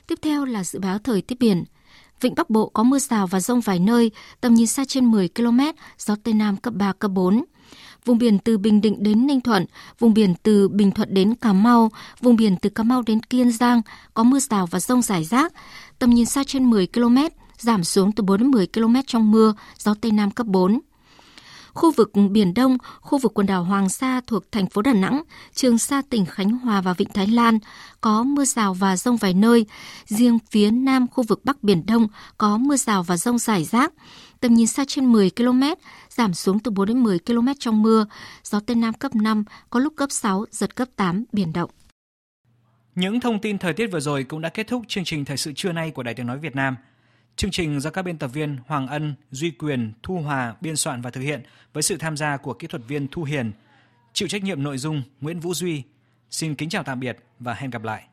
Tiếp 0.07 0.19
theo 0.21 0.45
là 0.45 0.63
dự 0.63 0.79
báo 0.79 0.99
thời 0.99 1.21
tiết 1.21 1.39
biển. 1.39 1.63
Vịnh 2.21 2.35
Bắc 2.35 2.49
Bộ 2.49 2.69
có 2.69 2.83
mưa 2.83 2.99
rào 2.99 3.27
và 3.27 3.39
rông 3.39 3.61
vài 3.61 3.79
nơi, 3.79 4.11
tầm 4.41 4.53
nhìn 4.53 4.67
xa 4.67 4.85
trên 4.85 5.11
10 5.11 5.29
km, 5.35 5.59
gió 5.97 6.15
Tây 6.23 6.33
Nam 6.33 6.57
cấp 6.57 6.73
3, 6.73 6.93
cấp 6.93 7.11
4. 7.11 7.43
Vùng 8.05 8.17
biển 8.17 8.39
từ 8.39 8.57
Bình 8.57 8.81
Định 8.81 9.03
đến 9.03 9.27
Ninh 9.27 9.41
Thuận, 9.41 9.65
vùng 9.99 10.13
biển 10.13 10.33
từ 10.43 10.67
Bình 10.67 10.91
Thuận 10.91 11.13
đến 11.13 11.35
Cà 11.35 11.53
Mau, 11.53 11.91
vùng 12.21 12.35
biển 12.35 12.57
từ 12.61 12.69
Cà 12.69 12.83
Mau 12.83 13.01
đến 13.01 13.19
Kiên 13.19 13.51
Giang 13.51 13.81
có 14.13 14.23
mưa 14.23 14.39
rào 14.39 14.65
và 14.65 14.79
rông 14.79 15.01
rải 15.01 15.23
rác, 15.23 15.53
tầm 15.99 16.09
nhìn 16.09 16.25
xa 16.25 16.43
trên 16.47 16.69
10 16.69 16.87
km, 16.87 17.17
giảm 17.57 17.83
xuống 17.83 18.11
từ 18.11 18.23
4 18.23 18.39
đến 18.39 18.51
10 18.51 18.67
km 18.67 18.95
trong 19.07 19.31
mưa, 19.31 19.53
gió 19.77 19.93
Tây 20.01 20.11
Nam 20.11 20.31
cấp 20.31 20.47
4. 20.47 20.79
Khu 21.75 21.91
vực 21.91 22.11
Biển 22.31 22.53
Đông, 22.53 22.77
khu 23.01 23.17
vực 23.17 23.33
quần 23.33 23.47
đảo 23.47 23.63
Hoàng 23.63 23.89
Sa 23.89 24.21
thuộc 24.27 24.51
thành 24.51 24.67
phố 24.67 24.81
Đà 24.81 24.93
Nẵng, 24.93 25.23
Trường 25.53 25.77
Sa 25.77 26.01
tỉnh 26.09 26.25
Khánh 26.25 26.49
Hòa 26.49 26.81
và 26.81 26.93
Vịnh 26.93 27.09
Thái 27.13 27.27
Lan 27.27 27.59
có 28.01 28.23
mưa 28.23 28.45
rào 28.45 28.73
và 28.73 28.97
rông 28.97 29.17
vài 29.17 29.33
nơi. 29.33 29.65
Riêng 30.05 30.39
phía 30.51 30.71
Nam 30.71 31.07
khu 31.07 31.23
vực 31.23 31.45
Bắc 31.45 31.63
Biển 31.63 31.85
Đông 31.85 32.07
có 32.37 32.57
mưa 32.57 32.75
rào 32.75 33.03
và 33.03 33.17
rông 33.17 33.37
rải 33.37 33.63
rác. 33.63 33.93
Tầm 34.39 34.53
nhìn 34.53 34.67
xa 34.67 34.85
trên 34.87 35.11
10 35.11 35.29
km, 35.29 35.63
giảm 36.09 36.33
xuống 36.33 36.59
từ 36.59 36.71
4 36.71 36.87
đến 36.87 37.03
10 37.03 37.19
km 37.19 37.47
trong 37.59 37.81
mưa. 37.81 38.05
Gió 38.43 38.59
Tây 38.59 38.75
Nam 38.75 38.93
cấp 38.93 39.15
5, 39.15 39.43
có 39.69 39.79
lúc 39.79 39.93
cấp 39.95 40.11
6, 40.11 40.45
giật 40.51 40.75
cấp 40.75 40.87
8, 40.95 41.23
biển 41.31 41.53
động. 41.53 41.69
Những 42.95 43.19
thông 43.19 43.39
tin 43.39 43.57
thời 43.57 43.73
tiết 43.73 43.87
vừa 43.87 43.99
rồi 43.99 44.23
cũng 44.23 44.41
đã 44.41 44.49
kết 44.49 44.67
thúc 44.67 44.81
chương 44.87 45.03
trình 45.03 45.25
Thời 45.25 45.37
sự 45.37 45.51
trưa 45.55 45.71
nay 45.71 45.91
của 45.91 46.03
Đài 46.03 46.13
Tiếng 46.13 46.27
Nói 46.27 46.39
Việt 46.39 46.55
Nam. 46.55 46.75
Chương 47.37 47.51
trình 47.51 47.79
do 47.79 47.89
các 47.89 48.01
biên 48.01 48.17
tập 48.17 48.27
viên 48.27 48.57
Hoàng 48.67 48.87
Ân, 48.87 49.15
Duy 49.31 49.51
Quyền, 49.51 49.93
Thu 50.03 50.17
Hòa 50.17 50.55
biên 50.61 50.75
soạn 50.75 51.01
và 51.01 51.09
thực 51.09 51.21
hiện 51.21 51.43
với 51.73 51.83
sự 51.83 51.97
tham 51.97 52.17
gia 52.17 52.37
của 52.37 52.53
kỹ 52.53 52.67
thuật 52.67 52.81
viên 52.87 53.07
Thu 53.07 53.23
Hiền. 53.23 53.51
Chịu 54.13 54.27
trách 54.27 54.43
nhiệm 54.43 54.63
nội 54.63 54.77
dung 54.77 55.03
Nguyễn 55.21 55.39
Vũ 55.39 55.53
Duy. 55.53 55.83
Xin 56.29 56.55
kính 56.55 56.69
chào 56.69 56.83
tạm 56.83 56.99
biệt 56.99 57.17
và 57.39 57.53
hẹn 57.53 57.69
gặp 57.69 57.83
lại. 57.83 58.03